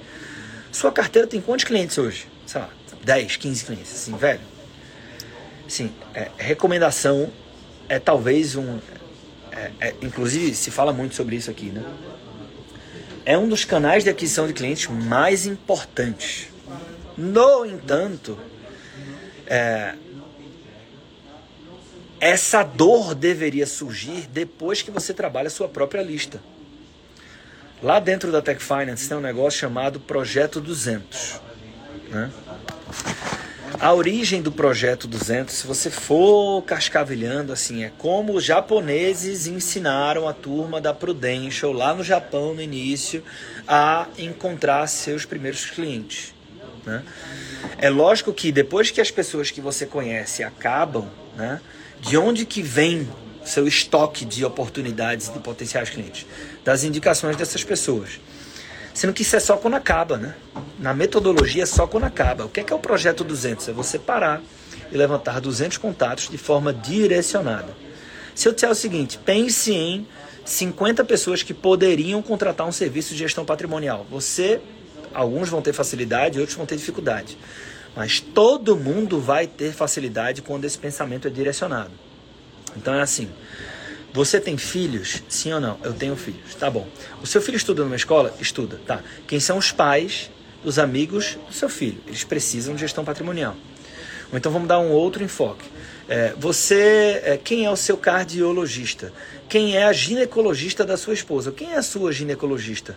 sua 0.75 0.91
carteira 0.91 1.29
tem 1.29 1.41
quantos 1.41 1.65
clientes 1.65 1.97
hoje? 1.97 2.27
Sei 2.45 2.61
lá, 2.61 2.69
10, 3.05 3.37
15 3.37 3.65
clientes. 3.65 3.95
Assim, 3.95 4.17
velho, 4.17 4.41
assim, 5.65 5.93
é, 6.13 6.29
recomendação 6.37 7.31
é 7.89 8.01
talvez 8.01 8.57
um... 8.57 8.81
É, 9.53 9.71
é, 9.81 9.95
inclusive, 10.03 10.53
se 10.53 10.73
fala 10.73 10.93
muito 10.93 11.15
sobre 11.15 11.37
isso 11.37 11.49
aqui, 11.49 11.67
né? 11.67 11.85
É 13.25 13.39
um 13.39 13.49
dos 13.49 13.65
canais 13.65 14.03
de 14.03 14.11
aquisição 14.11 14.49
de 14.49 14.53
clientes 14.53 14.89
mais 14.89 15.47
importantes. 15.47 16.49
No 17.17 17.65
entanto, 17.65 18.37
é, 19.47 19.95
essa 22.19 22.65
dor 22.65 23.15
deveria 23.15 23.65
surgir 23.65 24.27
depois 24.27 24.83
que 24.83 24.91
você 24.91 25.15
trabalha 25.15 25.47
a 25.47 25.51
sua 25.51 25.69
própria 25.69 26.03
lista. 26.03 26.43
Lá 27.85 28.01
dentro 28.01 28.33
da 28.33 28.41
Tech 28.41 28.65
Finance 28.65 29.07
tem 29.07 29.15
um 29.15 29.21
negócio 29.21 29.61
chamado 29.61 30.01
Projeto 30.01 30.59
200. 30.59 31.39
Né? 32.09 32.31
A 33.79 33.93
origem 33.93 34.41
do 34.41 34.51
Projeto 34.51 35.07
200, 35.07 35.55
se 35.55 35.67
você 35.67 35.91
for 35.91 36.63
cascavilhando, 36.63 37.53
assim, 37.53 37.85
é 37.85 37.93
como 37.99 38.33
os 38.33 38.43
japoneses 38.43 39.47
ensinaram 39.47 40.27
a 40.27 40.33
turma 40.33 40.81
da 40.81 40.95
Prudential 40.95 41.75
lá 41.75 41.95
no 41.95 42.03
Japão 42.03 42.55
no 42.55 42.63
início 42.63 43.23
a 43.69 44.07
encontrar 44.17 44.87
seus 44.87 45.27
primeiros 45.27 45.67
clientes. 45.67 46.33
Né? 46.87 47.03
É 47.77 47.91
lógico 47.91 48.33
que 48.33 48.51
depois 48.51 48.91
que 48.91 49.01
as 49.03 49.11
pessoas 49.11 49.51
que 49.51 49.61
você 49.61 49.85
conhece 49.85 50.43
acabam, 50.43 51.07
né? 51.37 51.61
De 52.01 52.17
onde 52.17 52.47
que 52.47 52.63
vem 52.63 53.07
seu 53.45 53.67
estoque 53.67 54.25
de 54.25 54.45
oportunidades 54.45 55.33
de 55.33 55.39
potenciais 55.39 55.91
clientes? 55.91 56.27
Das 56.65 56.85
indicações 56.85 57.37
dessas 57.37 57.63
pessoas. 57.63 58.21
Sendo 58.95 59.13
que 59.13 59.23
isso 59.23 59.35
é 59.35 59.41
só 59.41 59.57
quando 59.57 59.75
acaba, 59.75 60.17
né? 60.17 60.35
Na 60.79 60.95
metodologia 60.95 61.65
é 61.65 61.67
só 61.67 61.87
quando 61.87 62.05
acaba. 62.05 62.45
O 62.45 62.49
que 62.49 62.61
é, 62.61 62.65
que 62.65 62.73
é 62.73 62.77
o 62.77 62.79
projeto 62.79 63.25
200? 63.25 63.69
É 63.69 63.73
você 63.73 63.99
parar 63.99 64.41
e 64.91 64.97
levantar 64.97 65.41
200 65.41 65.79
contatos 65.79 66.29
de 66.29 66.39
forma 66.39 66.73
direcionada. 66.73 67.77
Se 68.35 68.49
eu 68.49 68.53
disser 68.53 68.71
o 68.71 68.75
seguinte, 68.75 69.19
pense 69.19 69.73
em 69.73 70.07
50 70.45 71.05
pessoas 71.05 71.43
que 71.43 71.53
poderiam 71.53 72.23
contratar 72.23 72.67
um 72.67 72.73
serviço 72.73 73.15
de 73.15 73.19
gestão 73.19 73.45
patrimonial. 73.45 74.07
Você, 74.11 74.61
alguns 75.13 75.49
vão 75.49 75.63
ter 75.63 75.73
facilidade, 75.73 76.39
outros 76.39 76.57
vão 76.57 76.67
ter 76.67 76.77
dificuldade. 76.77 77.37
Mas 77.97 78.21
todo 78.21 78.77
mundo 78.77 79.21
vai 79.21 79.47
ter 79.47 79.73
facilidade 79.73 80.43
quando 80.43 80.65
esse 80.65 80.79
pensamento 80.79 81.29
é 81.29 81.31
direcionado. 81.31 81.93
Então 82.77 82.95
é 82.95 83.03
assim. 83.03 83.29
Você 84.13 84.39
tem 84.39 84.57
filhos? 84.57 85.23
Sim 85.29 85.55
ou 85.55 85.61
não? 85.61 85.79
Eu 85.83 85.93
tenho 85.93 86.15
filhos. 86.15 86.55
Tá 86.55 86.71
bom. 86.71 86.87
O 87.21 87.27
seu 87.27 87.43
filho 87.43 87.57
estuda 87.57 87.83
numa 87.83 87.97
escola? 87.97 88.33
Estuda. 88.41 88.81
Tá. 88.87 89.03
Quem 89.27 89.41
são 89.41 89.59
os 89.59 89.73
pais 89.73 90.31
dos 90.63 90.79
amigos 90.79 91.37
do 91.49 91.53
seu 91.53 91.69
filho? 91.69 92.01
Eles 92.07 92.23
precisam 92.23 92.75
de 92.75 92.81
gestão 92.81 93.05
patrimonial. 93.05 93.57
Ou 94.31 94.39
então 94.39 94.53
vamos 94.53 94.69
dar 94.69 94.79
um 94.79 94.91
outro 94.91 95.23
enfoque. 95.23 95.65
É, 96.09 96.33
você, 96.37 97.23
é, 97.25 97.37
quem 97.43 97.65
é 97.65 97.71
o 97.71 97.77
seu 97.77 97.97
cardiologista? 97.97 99.13
Quem 99.49 99.77
é 99.77 99.85
a 99.85 99.93
ginecologista 99.93 100.85
da 100.85 100.97
sua 100.97 101.15
esposa? 101.15 101.51
Quem 101.51 101.73
é 101.73 101.77
a 101.77 101.83
sua 101.83 102.13
ginecologista? 102.13 102.97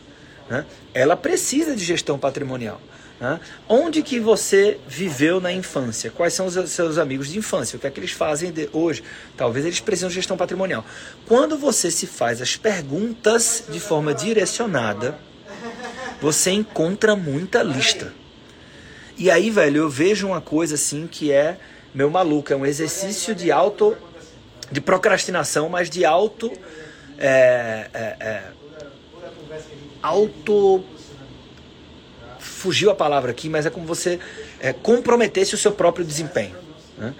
Né? 0.49 0.65
Ela 0.93 1.15
precisa 1.15 1.75
de 1.75 1.83
gestão 1.83 2.19
patrimonial. 2.19 2.81
Né? 3.19 3.39
Onde 3.67 4.03
que 4.03 4.19
você 4.19 4.79
viveu 4.87 5.41
na 5.41 5.51
infância? 5.51 6.11
Quais 6.11 6.33
são 6.33 6.45
os 6.45 6.69
seus 6.69 6.97
amigos 6.97 7.29
de 7.29 7.37
infância? 7.37 7.77
O 7.77 7.79
que 7.79 7.87
é 7.87 7.91
que 7.91 7.99
eles 7.99 8.11
fazem 8.11 8.53
hoje? 8.71 9.03
Talvez 9.35 9.65
eles 9.65 9.79
precisam 9.79 10.09
de 10.09 10.15
gestão 10.15 10.37
patrimonial. 10.37 10.85
Quando 11.25 11.57
você 11.57 11.89
se 11.89 12.05
faz 12.05 12.41
as 12.41 12.55
perguntas 12.55 13.63
de 13.69 13.79
forma 13.79 14.13
direcionada, 14.13 15.17
você 16.21 16.51
encontra 16.51 17.15
muita 17.15 17.63
lista. 17.63 18.13
E 19.17 19.31
aí, 19.31 19.49
velho, 19.49 19.77
eu 19.77 19.89
vejo 19.89 20.27
uma 20.27 20.41
coisa 20.41 20.75
assim 20.75 21.07
que 21.07 21.31
é 21.31 21.57
meu 21.93 22.09
maluco, 22.09 22.53
é 22.53 22.55
um 22.55 22.65
exercício 22.65 23.33
de 23.33 23.51
auto, 23.51 23.97
de 24.71 24.79
procrastinação, 24.79 25.69
mas 25.69 25.89
de 25.89 26.05
auto, 26.05 26.51
é, 27.17 27.87
é, 27.93 28.15
é, 28.19 28.43
auto 30.03 30.83
fugiu 32.57 32.89
a 32.89 32.95
palavra 32.95 33.29
aqui, 33.29 33.47
mas 33.47 33.67
é 33.67 33.69
como 33.69 33.85
você 33.85 34.19
é, 34.59 34.73
comprometesse 34.73 35.53
o 35.53 35.57
seu 35.57 35.71
próprio 35.71 36.03
desempenho. 36.03 36.55
Né? 36.97 37.13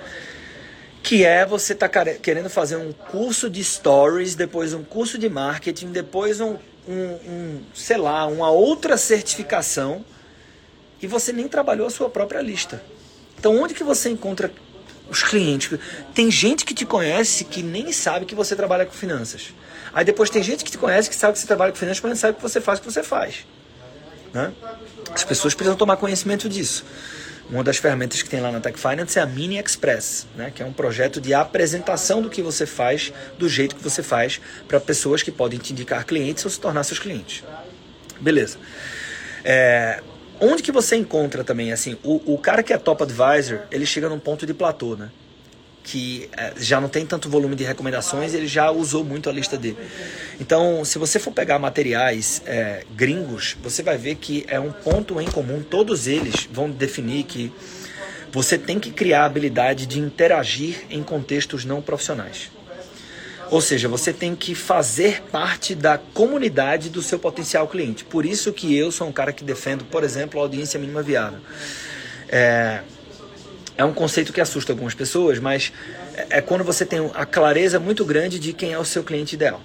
Que 1.03 1.23
é 1.23 1.45
você 1.45 1.75
tá 1.75 1.87
querendo 1.87 2.49
fazer 2.49 2.75
um 2.75 2.91
curso 2.91 3.49
de 3.49 3.63
stories, 3.63 4.33
depois 4.33 4.73
um 4.73 4.83
curso 4.83 5.17
de 5.17 5.29
marketing, 5.29 5.91
depois 5.91 6.41
um, 6.41 6.57
um, 6.87 7.03
um, 7.27 7.61
sei 7.73 7.97
lá, 7.97 8.25
uma 8.25 8.49
outra 8.49 8.97
certificação 8.97 10.03
e 10.99 11.05
você 11.05 11.31
nem 11.31 11.47
trabalhou 11.47 11.85
a 11.85 11.91
sua 11.91 12.09
própria 12.09 12.41
lista. 12.41 12.81
Então 13.39 13.61
onde 13.61 13.75
que 13.75 13.83
você 13.83 14.09
encontra 14.09 14.51
os 15.07 15.21
clientes? 15.21 15.79
Tem 16.15 16.31
gente 16.31 16.65
que 16.65 16.73
te 16.73 16.85
conhece 16.85 17.45
que 17.45 17.61
nem 17.61 17.91
sabe 17.93 18.25
que 18.25 18.33
você 18.33 18.55
trabalha 18.55 18.87
com 18.87 18.91
finanças. 18.91 19.53
Aí 19.93 20.03
depois 20.03 20.31
tem 20.31 20.41
gente 20.41 20.65
que 20.65 20.71
te 20.71 20.79
conhece 20.79 21.09
que 21.09 21.15
sabe 21.15 21.33
que 21.33 21.39
você 21.39 21.47
trabalha 21.47 21.71
com 21.71 21.77
finanças, 21.77 22.01
mas 22.01 22.09
não 22.09 22.17
sabe 22.17 22.33
o 22.33 22.35
que 22.37 22.41
você 22.41 22.59
faz 22.59 22.79
o 22.79 22.81
que 22.81 22.91
você 22.91 23.03
faz. 23.03 23.45
Né? 24.37 24.53
As 25.11 25.23
pessoas 25.23 25.55
precisam 25.55 25.75
tomar 25.75 25.97
conhecimento 25.97 26.47
disso. 26.47 26.85
Uma 27.49 27.63
das 27.63 27.77
ferramentas 27.77 28.21
que 28.21 28.29
tem 28.29 28.39
lá 28.39 28.51
na 28.51 28.59
Tech 28.59 28.77
Finance 28.77 29.17
é 29.17 29.21
a 29.21 29.25
Mini 29.25 29.57
Express, 29.57 30.27
né? 30.35 30.51
que 30.53 30.61
é 30.61 30.65
um 30.65 30.73
projeto 30.73 31.19
de 31.19 31.33
apresentação 31.33 32.21
do 32.21 32.29
que 32.29 32.41
você 32.41 32.65
faz, 32.67 33.11
do 33.39 33.49
jeito 33.49 33.75
que 33.75 33.81
você 33.81 34.03
faz, 34.03 34.39
para 34.67 34.79
pessoas 34.79 35.23
que 35.23 35.31
podem 35.31 35.57
te 35.57 35.73
indicar 35.73 36.05
clientes 36.05 36.45
ou 36.45 36.51
se 36.51 36.59
tornar 36.59 36.83
seus 36.83 36.99
clientes. 36.99 37.43
Beleza. 38.19 38.59
É, 39.43 40.03
onde 40.39 40.61
que 40.61 40.71
você 40.71 40.95
encontra 40.97 41.43
também, 41.43 41.71
assim, 41.71 41.97
o, 42.03 42.33
o 42.33 42.37
cara 42.37 42.61
que 42.61 42.73
é 42.73 42.77
top 42.77 43.01
advisor, 43.03 43.61
ele 43.71 43.85
chega 43.85 44.07
num 44.07 44.19
ponto 44.19 44.45
de 44.45 44.53
platô, 44.53 44.95
né? 44.95 45.09
Que 45.87 46.29
é, 46.35 46.51
já 46.57 46.81
não 46.81 46.89
tem 46.89 47.05
tanto 47.05 47.29
volume 47.29 47.55
de 47.55 47.63
recomendações, 47.63 48.33
ele 48.33 48.45
já 48.45 48.69
usou 48.69 49.05
muito 49.05 49.29
a 49.29 49.31
lista 49.31 49.57
dele. 49.57 49.77
Então, 50.37 50.83
se 50.83 50.99
você 50.99 51.17
for 51.17 51.31
pegar 51.31 51.57
materiais 51.59 52.41
é, 52.45 52.83
gringos, 52.93 53.55
você 53.63 53.81
vai 53.81 53.97
ver 53.97 54.15
que 54.15 54.45
é 54.49 54.59
um 54.59 54.69
ponto 54.69 55.19
em 55.21 55.31
comum, 55.31 55.63
todos 55.63 56.05
eles 56.05 56.47
vão 56.51 56.69
definir 56.69 57.23
que 57.23 57.53
você 58.33 58.57
tem 58.57 58.77
que 58.77 58.91
criar 58.91 59.21
a 59.21 59.25
habilidade 59.25 59.85
de 59.85 59.97
interagir 59.97 60.83
em 60.89 61.01
contextos 61.01 61.63
não 61.63 61.81
profissionais. 61.81 62.51
Ou 63.49 63.61
seja, 63.61 63.87
você 63.87 64.11
tem 64.11 64.35
que 64.35 64.53
fazer 64.53 65.23
parte 65.31 65.73
da 65.73 65.97
comunidade 65.97 66.89
do 66.89 67.01
seu 67.01 67.17
potencial 67.17 67.65
cliente. 67.65 68.03
Por 68.03 68.25
isso 68.25 68.51
que 68.51 68.75
eu 68.75 68.91
sou 68.91 69.07
um 69.07 69.13
cara 69.13 69.31
que 69.31 69.41
defendo, 69.41 69.85
por 69.85 70.03
exemplo, 70.03 70.37
a 70.37 70.43
audiência 70.43 70.77
mínima 70.77 71.01
viável. 71.01 71.39
É, 72.27 72.81
é 73.77 73.85
um 73.85 73.93
conceito 73.93 74.33
que 74.33 74.41
assusta 74.41 74.73
algumas 74.73 74.93
pessoas, 74.93 75.39
mas 75.39 75.71
é, 76.29 76.41
quando 76.41 76.63
você 76.63 76.85
tem 76.85 77.11
a 77.13 77.25
clareza 77.25 77.79
muito 77.79 78.03
grande 78.03 78.39
de 78.39 78.51
quem 78.51 78.73
é 78.73 78.79
o 78.79 78.85
seu 78.85 79.03
cliente 79.03 79.35
ideal. 79.35 79.61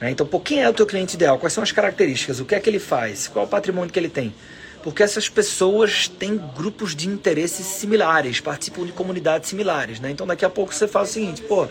Né? 0.00 0.10
Então, 0.10 0.26
por 0.26 0.42
quem 0.42 0.62
é 0.62 0.68
o 0.68 0.74
teu 0.74 0.86
cliente 0.86 1.14
ideal? 1.14 1.38
Quais 1.38 1.52
são 1.52 1.62
as 1.62 1.72
características? 1.72 2.40
O 2.40 2.44
que 2.44 2.54
é 2.54 2.60
que 2.60 2.68
ele 2.68 2.80
faz? 2.80 3.28
Qual 3.28 3.44
é 3.44 3.46
o 3.46 3.50
patrimônio 3.50 3.92
que 3.92 3.98
ele 3.98 4.08
tem? 4.08 4.34
Porque 4.82 5.02
essas 5.02 5.28
pessoas 5.28 6.06
têm 6.06 6.40
grupos 6.56 6.94
de 6.94 7.08
interesses 7.08 7.66
similares, 7.66 8.40
participam 8.40 8.84
de 8.84 8.92
comunidades 8.92 9.48
similares, 9.48 9.98
né? 9.98 10.10
Então 10.10 10.26
daqui 10.26 10.44
a 10.44 10.50
pouco 10.50 10.72
você 10.72 10.86
faz 10.86 11.10
o 11.10 11.12
seguinte, 11.12 11.42
pô, 11.42 11.66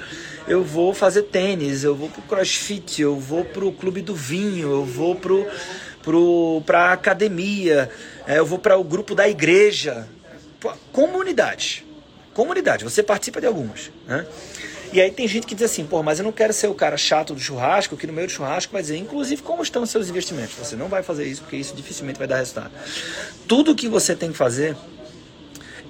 eu 0.50 0.64
vou 0.64 0.94
fazer 0.94 1.22
tênis, 1.24 1.86
eu 1.86 1.96
vou 1.96 2.10
pro 2.10 2.22
crossfit, 2.24 3.02
eu 3.02 3.18
vou 3.18 3.46
pro 3.46 3.72
clube 3.72 4.02
do 4.02 4.14
vinho, 4.14 4.70
eu 4.70 4.84
vou 4.84 5.16
pro, 5.16 5.48
pro, 6.04 6.62
pra 6.66 6.92
academia, 6.92 7.90
é, 8.28 8.40
eu 8.40 8.46
vou 8.46 8.60
para 8.60 8.78
o 8.78 8.84
grupo 8.84 9.16
da 9.16 9.30
igreja, 9.30 10.10
comunidades. 10.92 11.84
Comunidade, 12.34 12.84
você 12.84 13.02
participa 13.02 13.40
de 13.40 13.48
algumas. 13.48 13.92
Né? 14.08 14.26
E 14.92 15.02
aí 15.02 15.12
tem 15.12 15.28
gente 15.28 15.48
que 15.48 15.56
diz 15.56 15.72
assim, 15.72 15.86
pô, 15.86 16.04
mas 16.04 16.20
eu 16.20 16.26
não 16.26 16.32
quero 16.32 16.54
ser 16.54 16.68
o 16.68 16.74
cara 16.74 16.98
chato 16.98 17.34
do 17.34 17.40
churrasco, 17.40 17.98
que 17.98 18.06
no 18.06 18.14
meio 18.14 18.28
do 18.28 18.34
churrasco 18.34 18.72
vai 18.74 18.82
dizer, 18.82 18.98
inclusive, 18.98 19.42
como 19.42 19.64
estão 19.64 19.84
os 19.84 19.90
seus 19.90 20.10
investimentos. 20.10 20.56
Você 20.56 20.76
não 20.76 20.88
vai 20.88 21.02
fazer 21.02 21.26
isso, 21.26 21.42
porque 21.42 21.58
isso 21.58 21.76
dificilmente 21.76 22.20
vai 22.20 22.28
dar 22.28 22.38
resultado. 22.38 22.72
Tudo 23.48 23.76
que 23.76 23.88
você 23.88 24.16
tem 24.16 24.32
que 24.32 24.38
fazer 24.38 24.76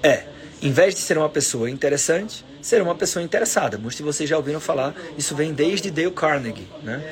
é, 0.02 0.24
em 0.62 0.70
vez 0.70 0.94
de 0.94 1.00
ser 1.00 1.18
uma 1.18 1.28
pessoa 1.28 1.70
interessante, 1.70 2.44
ser 2.62 2.82
uma 2.82 2.94
pessoa 2.94 3.22
interessada. 3.22 3.78
Muitos 3.78 3.96
de 3.96 4.02
vocês 4.02 4.28
já 4.28 4.36
ouviram 4.36 4.60
falar, 4.60 4.94
isso 5.16 5.34
vem 5.34 5.52
desde 5.52 5.90
Dale 5.90 6.10
Carnegie. 6.10 6.66
Né? 6.82 7.02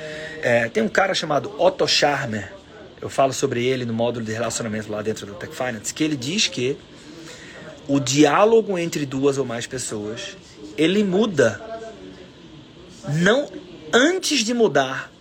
É, 0.43 0.69
tem 0.69 0.83
um 0.83 0.89
cara 0.89 1.15
chamado 1.15 1.55
Otto 1.59 1.87
Scharmer, 1.87 2.53
eu 3.01 3.09
falo 3.09 3.33
sobre 3.33 3.65
ele 3.65 3.85
no 3.85 3.93
módulo 3.93 4.25
de 4.25 4.33
relacionamento 4.33 4.91
lá 4.91 5.03
dentro 5.03 5.27
do 5.27 5.35
Tech 5.35 5.55
Finance, 5.55 5.93
que 5.93 6.03
ele 6.03 6.17
diz 6.17 6.49
que 6.49 6.77
o 7.89 8.01
diálogo 8.01 8.79
entre 8.79 9.05
duas 9.05 9.39
ou 9.39 9.45
mais 9.45 9.67
pessoas, 9.67 10.37
ele 10.77 11.05
muda 11.05 11.61
não 13.09 13.49
antes 13.93 14.41
de 14.41 14.55
mudar 14.55 15.13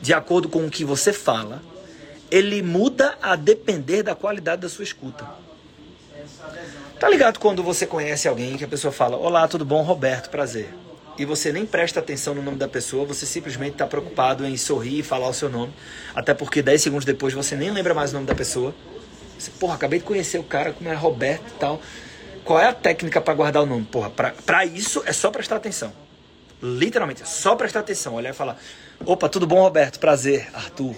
de 0.00 0.14
acordo 0.14 0.48
com 0.48 0.64
o 0.64 0.70
que 0.70 0.84
você 0.84 1.12
fala, 1.12 1.60
ele 2.30 2.62
muda 2.62 3.18
a 3.20 3.34
depender 3.34 4.02
da 4.02 4.14
qualidade 4.14 4.62
da 4.62 4.68
sua 4.68 4.84
escuta. 4.84 5.28
Tá 6.98 7.08
ligado 7.08 7.38
quando 7.38 7.62
você 7.62 7.86
conhece 7.86 8.28
alguém 8.28 8.56
que 8.56 8.64
a 8.64 8.68
pessoa 8.68 8.92
fala: 8.92 9.16
"Olá, 9.16 9.46
tudo 9.48 9.64
bom, 9.64 9.82
Roberto, 9.82 10.30
prazer" 10.30 10.72
e 11.18 11.24
você 11.24 11.52
nem 11.52 11.64
presta 11.64 12.00
atenção 12.00 12.34
no 12.34 12.42
nome 12.42 12.58
da 12.58 12.68
pessoa, 12.68 13.06
você 13.06 13.24
simplesmente 13.24 13.72
está 13.72 13.86
preocupado 13.86 14.44
em 14.44 14.56
sorrir 14.56 14.98
e 14.98 15.02
falar 15.02 15.28
o 15.28 15.32
seu 15.32 15.48
nome, 15.48 15.72
até 16.14 16.34
porque 16.34 16.62
10 16.62 16.82
segundos 16.82 17.04
depois 17.04 17.32
você 17.32 17.56
nem 17.56 17.70
lembra 17.70 17.94
mais 17.94 18.10
o 18.10 18.14
nome 18.14 18.26
da 18.26 18.34
pessoa. 18.34 18.74
Você, 19.38 19.50
porra, 19.52 19.74
acabei 19.74 19.98
de 19.98 20.04
conhecer 20.04 20.38
o 20.38 20.44
cara, 20.44 20.72
como 20.72 20.88
é 20.88 20.94
Roberto 20.94 21.48
e 21.48 21.58
tal. 21.58 21.80
Qual 22.44 22.60
é 22.60 22.66
a 22.66 22.72
técnica 22.72 23.20
para 23.20 23.34
guardar 23.34 23.62
o 23.62 23.66
nome? 23.66 23.84
Porra, 23.84 24.10
para 24.10 24.64
isso 24.64 25.02
é 25.04 25.12
só 25.12 25.30
prestar 25.30 25.56
atenção. 25.56 25.92
Literalmente, 26.62 27.22
é 27.22 27.26
só 27.26 27.54
prestar 27.54 27.80
atenção, 27.80 28.14
olhar 28.14 28.30
e 28.30 28.32
falar: 28.32 28.58
opa, 29.04 29.28
tudo 29.28 29.46
bom, 29.46 29.60
Roberto? 29.60 29.98
Prazer, 29.98 30.48
Arthur. 30.54 30.94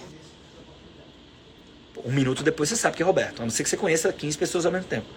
Um 2.05 2.11
minuto 2.11 2.43
depois 2.43 2.69
você 2.69 2.75
sabe 2.75 2.95
que 2.95 3.03
é 3.03 3.05
Roberto, 3.05 3.41
a 3.41 3.43
não 3.43 3.49
ser 3.49 3.63
que 3.63 3.69
você 3.69 3.75
conheça 3.75 4.13
15 4.13 4.37
pessoas 4.37 4.65
ao 4.65 4.71
mesmo 4.71 4.87
tempo. 4.87 5.07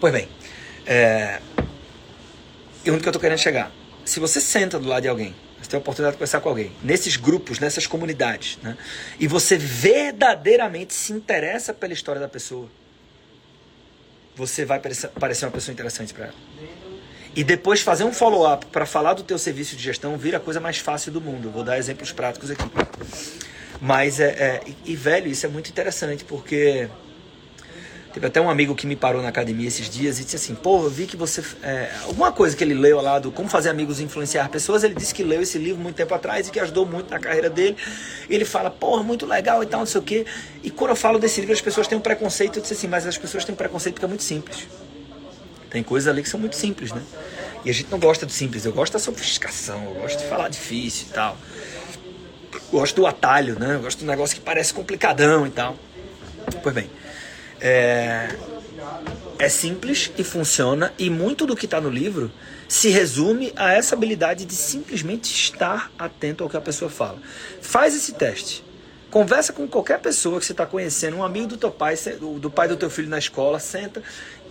Pois 0.00 0.12
bem, 0.12 0.28
é, 0.86 1.40
e 2.84 2.90
onde 2.90 3.00
que 3.00 3.08
eu 3.08 3.10
estou 3.10 3.20
querendo 3.20 3.38
chegar? 3.38 3.70
Se 4.04 4.20
você 4.20 4.40
senta 4.40 4.78
do 4.78 4.86
lado 4.86 5.02
de 5.02 5.08
alguém, 5.08 5.34
você 5.64 5.70
tem 5.70 5.78
a 5.78 5.80
oportunidade 5.80 6.14
de 6.14 6.18
conversar 6.18 6.40
com 6.40 6.48
alguém, 6.48 6.72
nesses 6.82 7.16
grupos, 7.16 7.58
nessas 7.58 7.86
comunidades, 7.86 8.58
né? 8.62 8.76
e 9.18 9.26
você 9.26 9.56
verdadeiramente 9.56 10.92
se 10.92 11.12
interessa 11.12 11.72
pela 11.72 11.92
história 11.92 12.20
da 12.20 12.28
pessoa, 12.28 12.68
você 14.36 14.64
vai 14.64 14.80
parecer 14.80 15.46
uma 15.46 15.52
pessoa 15.52 15.72
interessante 15.72 16.12
para 16.12 16.26
ela. 16.26 16.34
E 17.36 17.42
depois 17.42 17.80
fazer 17.80 18.04
um 18.04 18.12
follow-up 18.12 18.66
para 18.66 18.86
falar 18.86 19.14
do 19.14 19.22
teu 19.22 19.38
serviço 19.38 19.74
de 19.74 19.82
gestão 19.82 20.16
vira 20.16 20.36
a 20.36 20.40
coisa 20.40 20.60
mais 20.60 20.78
fácil 20.78 21.10
do 21.10 21.20
mundo. 21.20 21.50
Vou 21.50 21.64
dar 21.64 21.78
exemplos 21.78 22.12
práticos 22.12 22.50
aqui. 22.50 22.62
Mas 23.80 24.20
é, 24.20 24.26
é 24.30 24.62
e 24.84 24.94
velho, 24.94 25.28
isso 25.28 25.44
é 25.44 25.48
muito 25.48 25.68
interessante 25.68 26.24
porque 26.24 26.88
Teve 28.14 28.28
até 28.28 28.40
um 28.40 28.48
amigo 28.48 28.76
que 28.76 28.86
me 28.86 28.94
parou 28.94 29.20
na 29.20 29.28
academia 29.28 29.66
esses 29.66 29.90
dias 29.90 30.20
e 30.20 30.24
disse 30.24 30.36
assim: 30.36 30.54
Pô, 30.54 30.84
eu 30.84 30.88
vi 30.88 31.04
que 31.04 31.16
você. 31.16 31.42
É, 31.64 31.90
alguma 32.04 32.30
coisa 32.30 32.56
que 32.56 32.62
ele 32.62 32.72
leu 32.72 33.00
lá 33.00 33.18
do 33.18 33.32
Como 33.32 33.48
Fazer 33.48 33.70
Amigos 33.70 33.98
Influenciar 33.98 34.48
Pessoas. 34.50 34.84
Ele 34.84 34.94
disse 34.94 35.12
que 35.12 35.24
leu 35.24 35.42
esse 35.42 35.58
livro 35.58 35.82
muito 35.82 35.96
tempo 35.96 36.14
atrás 36.14 36.46
e 36.46 36.52
que 36.52 36.60
ajudou 36.60 36.86
muito 36.86 37.10
na 37.10 37.18
carreira 37.18 37.50
dele. 37.50 37.76
Ele 38.30 38.44
fala: 38.44 38.70
Porra, 38.70 39.02
muito 39.02 39.26
legal 39.26 39.64
e 39.64 39.66
tal, 39.66 39.80
não 39.80 39.86
sei 39.86 40.00
o 40.00 40.04
quê. 40.04 40.24
E 40.62 40.70
quando 40.70 40.90
eu 40.90 40.96
falo 40.96 41.18
desse 41.18 41.40
livro, 41.40 41.52
as 41.52 41.60
pessoas 41.60 41.88
têm 41.88 41.98
um 41.98 42.00
preconceito. 42.00 42.56
Eu 42.56 42.62
disse 42.62 42.74
assim: 42.74 42.86
Mas 42.86 43.04
as 43.04 43.18
pessoas 43.18 43.44
têm 43.44 43.52
um 43.52 43.56
preconceito 43.56 43.94
porque 43.94 44.04
é 44.04 44.08
muito 44.08 44.22
simples. 44.22 44.68
Tem 45.68 45.82
coisas 45.82 46.06
ali 46.06 46.22
que 46.22 46.28
são 46.28 46.38
muito 46.38 46.54
simples, 46.54 46.92
né? 46.92 47.02
E 47.64 47.70
a 47.70 47.72
gente 47.74 47.90
não 47.90 47.98
gosta 47.98 48.24
do 48.24 48.30
simples. 48.30 48.64
Eu 48.64 48.72
gosto 48.72 48.92
da 48.92 49.00
sofisticação, 49.00 49.82
eu 49.86 49.94
gosto 50.02 50.18
de 50.20 50.26
falar 50.26 50.48
difícil 50.48 51.08
e 51.10 51.12
tal. 51.12 51.36
Eu 52.52 52.78
gosto 52.78 52.94
do 52.94 53.08
atalho, 53.08 53.58
né? 53.58 53.74
Eu 53.74 53.80
gosto 53.80 53.98
do 53.98 54.06
negócio 54.06 54.36
que 54.36 54.40
parece 54.40 54.72
complicadão 54.72 55.44
e 55.48 55.50
tal. 55.50 55.76
Pois 56.62 56.72
bem. 56.72 56.88
É, 57.66 58.28
é 59.38 59.48
simples 59.48 60.12
e 60.18 60.22
funciona, 60.22 60.92
e 60.98 61.08
muito 61.08 61.46
do 61.46 61.56
que 61.56 61.64
está 61.64 61.80
no 61.80 61.88
livro 61.88 62.30
se 62.68 62.90
resume 62.90 63.54
a 63.56 63.72
essa 63.72 63.94
habilidade 63.94 64.44
de 64.44 64.54
simplesmente 64.54 65.32
estar 65.32 65.90
atento 65.98 66.44
ao 66.44 66.50
que 66.50 66.58
a 66.58 66.60
pessoa 66.60 66.90
fala. 66.90 67.18
Faz 67.62 67.94
esse 67.94 68.12
teste. 68.12 68.62
Conversa 69.10 69.50
com 69.52 69.66
qualquer 69.66 69.98
pessoa 69.98 70.38
que 70.38 70.44
você 70.44 70.52
está 70.52 70.66
conhecendo, 70.66 71.16
um 71.16 71.24
amigo 71.24 71.46
do 71.46 71.56
teu 71.56 71.70
pai, 71.70 71.94
do 72.38 72.50
pai 72.50 72.68
do 72.68 72.76
teu 72.76 72.90
filho 72.90 73.08
na 73.08 73.18
escola, 73.18 73.58
senta, 73.58 74.02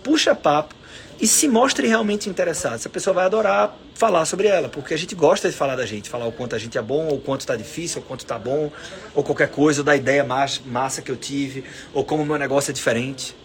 puxa 0.02 0.34
papo 0.34 0.74
e 1.20 1.26
se 1.26 1.48
mostre 1.48 1.86
realmente 1.86 2.28
interessado. 2.28 2.74
Essa 2.74 2.88
pessoa 2.88 3.14
vai 3.14 3.24
adorar 3.24 3.76
falar 3.94 4.24
sobre 4.24 4.48
ela, 4.48 4.68
porque 4.68 4.92
a 4.92 4.98
gente 4.98 5.14
gosta 5.14 5.48
de 5.48 5.56
falar 5.56 5.76
da 5.76 5.86
gente, 5.86 6.08
falar 6.08 6.26
o 6.26 6.32
quanto 6.32 6.54
a 6.54 6.58
gente 6.58 6.76
é 6.76 6.82
bom, 6.82 7.06
ou 7.06 7.16
o 7.16 7.20
quanto 7.20 7.40
está 7.40 7.54
difícil, 7.54 7.98
ou 7.98 8.04
o 8.04 8.06
quanto 8.06 8.20
está 8.20 8.38
bom, 8.38 8.70
ou 9.14 9.22
qualquer 9.22 9.48
coisa, 9.48 9.80
ou 9.80 9.84
da 9.84 9.94
ideia 9.94 10.24
massa 10.24 11.00
que 11.00 11.10
eu 11.10 11.16
tive, 11.16 11.64
ou 11.92 12.04
como 12.04 12.22
o 12.22 12.26
meu 12.26 12.36
negócio 12.36 12.70
é 12.70 12.74
diferente. 12.74 13.36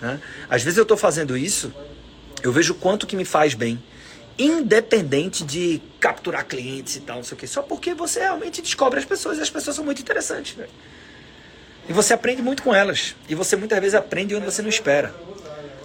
Né? 0.00 0.20
Às 0.48 0.62
vezes 0.62 0.78
eu 0.78 0.82
estou 0.82 0.96
fazendo 0.96 1.36
isso, 1.36 1.72
eu 2.42 2.50
vejo 2.50 2.74
quanto 2.74 3.06
que 3.06 3.14
me 3.14 3.24
faz 3.24 3.54
bem, 3.54 3.82
independente 4.38 5.44
de 5.44 5.82
capturar 6.00 6.46
clientes 6.46 6.96
e 6.96 7.00
tal, 7.00 7.16
não 7.16 7.24
sei 7.24 7.36
o 7.36 7.38
quê, 7.38 7.46
só 7.46 7.60
porque 7.60 7.92
você 7.92 8.20
realmente 8.20 8.62
descobre 8.62 8.98
as 8.98 9.04
pessoas 9.04 9.38
e 9.38 9.42
as 9.42 9.50
pessoas 9.50 9.76
são 9.76 9.84
muito 9.84 10.00
interessantes. 10.00 10.56
Né? 10.56 10.66
E 11.88 11.92
você 11.92 12.14
aprende 12.14 12.40
muito 12.40 12.62
com 12.62 12.74
elas, 12.74 13.14
e 13.28 13.34
você 13.34 13.56
muitas 13.56 13.78
vezes 13.78 13.94
aprende 13.94 14.34
onde 14.34 14.46
você 14.46 14.62
não 14.62 14.68
espera. 14.68 15.14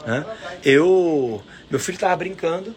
Né? 0.05 0.25
Eu, 0.63 1.41
meu 1.69 1.79
filho 1.79 1.95
estava 1.95 2.15
brincando. 2.15 2.75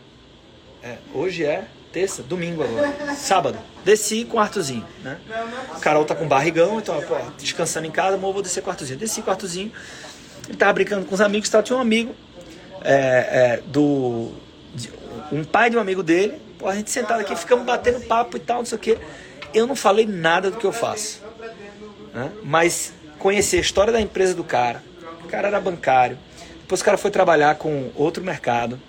É, 0.83 0.97
hoje 1.13 1.45
é 1.45 1.65
terça, 1.93 2.23
domingo 2.23 2.63
agora, 2.63 3.15
sábado. 3.15 3.59
Desci 3.85 4.25
com 4.25 4.37
o 4.37 4.41
Arthurzinho, 4.41 4.87
né? 5.03 5.19
Carol 5.81 6.05
tá 6.05 6.15
com 6.15 6.29
barrigão, 6.29 6.79
então, 6.79 7.01
pô, 7.01 7.17
descansando 7.39 7.87
em 7.87 7.91
casa, 7.91 8.17
amor, 8.17 8.35
vou 8.35 8.43
descer 8.43 8.63
com 8.63 8.69
o 8.69 8.71
Arthurzinho. 8.71 8.99
Desci 8.99 9.23
com 9.23 9.29
o 9.29 9.33
Arthurzinho. 9.33 9.73
Ele 10.47 10.59
tava 10.59 10.75
brincando 10.75 11.07
com 11.07 11.15
os 11.15 11.21
amigos, 11.21 11.49
tá? 11.49 11.63
tinha 11.63 11.77
um 11.77 11.81
amigo 11.81 12.15
é, 12.83 12.95
é, 12.95 13.63
do. 13.67 14.33
De, 14.75 14.93
um 15.33 15.43
pai 15.43 15.71
de 15.71 15.77
um 15.77 15.81
amigo 15.81 16.03
dele. 16.03 16.41
Pô, 16.59 16.69
a 16.69 16.75
gente 16.75 16.91
sentado 16.91 17.21
aqui, 17.21 17.35
ficamos 17.35 17.65
batendo 17.65 18.01
papo 18.07 18.37
e 18.37 18.41
tal, 18.41 18.59
não 18.59 18.67
sei 18.67 18.77
o 18.77 18.81
quê. 18.81 18.99
Eu 19.55 19.67
não 19.67 19.75
falei 19.75 20.07
nada 20.07 20.51
do 20.51 20.59
que 20.59 20.67
eu 20.67 20.73
faço. 20.73 21.23
Né? 22.13 22.31
Mas 22.45 22.93
conhecer 23.19 23.57
a 23.57 23.61
história 23.61 23.93
da 23.93 24.01
empresa 24.01 24.35
do 24.35 24.45
cara. 24.45 24.83
O 25.25 25.29
cara 25.29 25.49
era 25.49 25.61
bancário 25.61 26.19
depois 26.67 26.81
o 26.81 26.85
cara 26.85 26.99
foi 26.99 27.13
trabalhar 27.13 27.55
com 27.55 27.93
outro 27.95 28.25
mercado. 28.25 28.81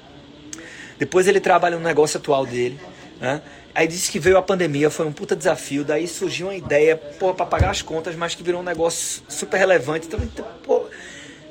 Depois 0.97 1.27
ele 1.27 1.39
trabalha 1.39 1.77
no 1.77 1.83
negócio 1.83 2.17
atual 2.17 2.43
dele. 2.43 2.79
Né? 3.21 3.39
Aí 3.75 3.87
disse 3.87 4.09
que 4.09 4.17
veio 4.19 4.35
a 4.35 4.41
pandemia, 4.41 4.89
foi 4.89 5.05
um 5.05 5.11
puta 5.11 5.35
desafio. 5.35 5.85
Daí 5.85 6.07
surgiu 6.07 6.47
uma 6.47 6.55
ideia 6.55 6.97
para 6.97 7.45
pagar 7.45 7.69
as 7.69 7.83
contas, 7.83 8.15
mas 8.15 8.33
que 8.33 8.41
virou 8.41 8.61
um 8.61 8.63
negócio 8.63 9.21
super 9.29 9.57
relevante. 9.57 10.07
Então, 10.07 10.19
então, 10.23 10.43
pô, 10.63 10.77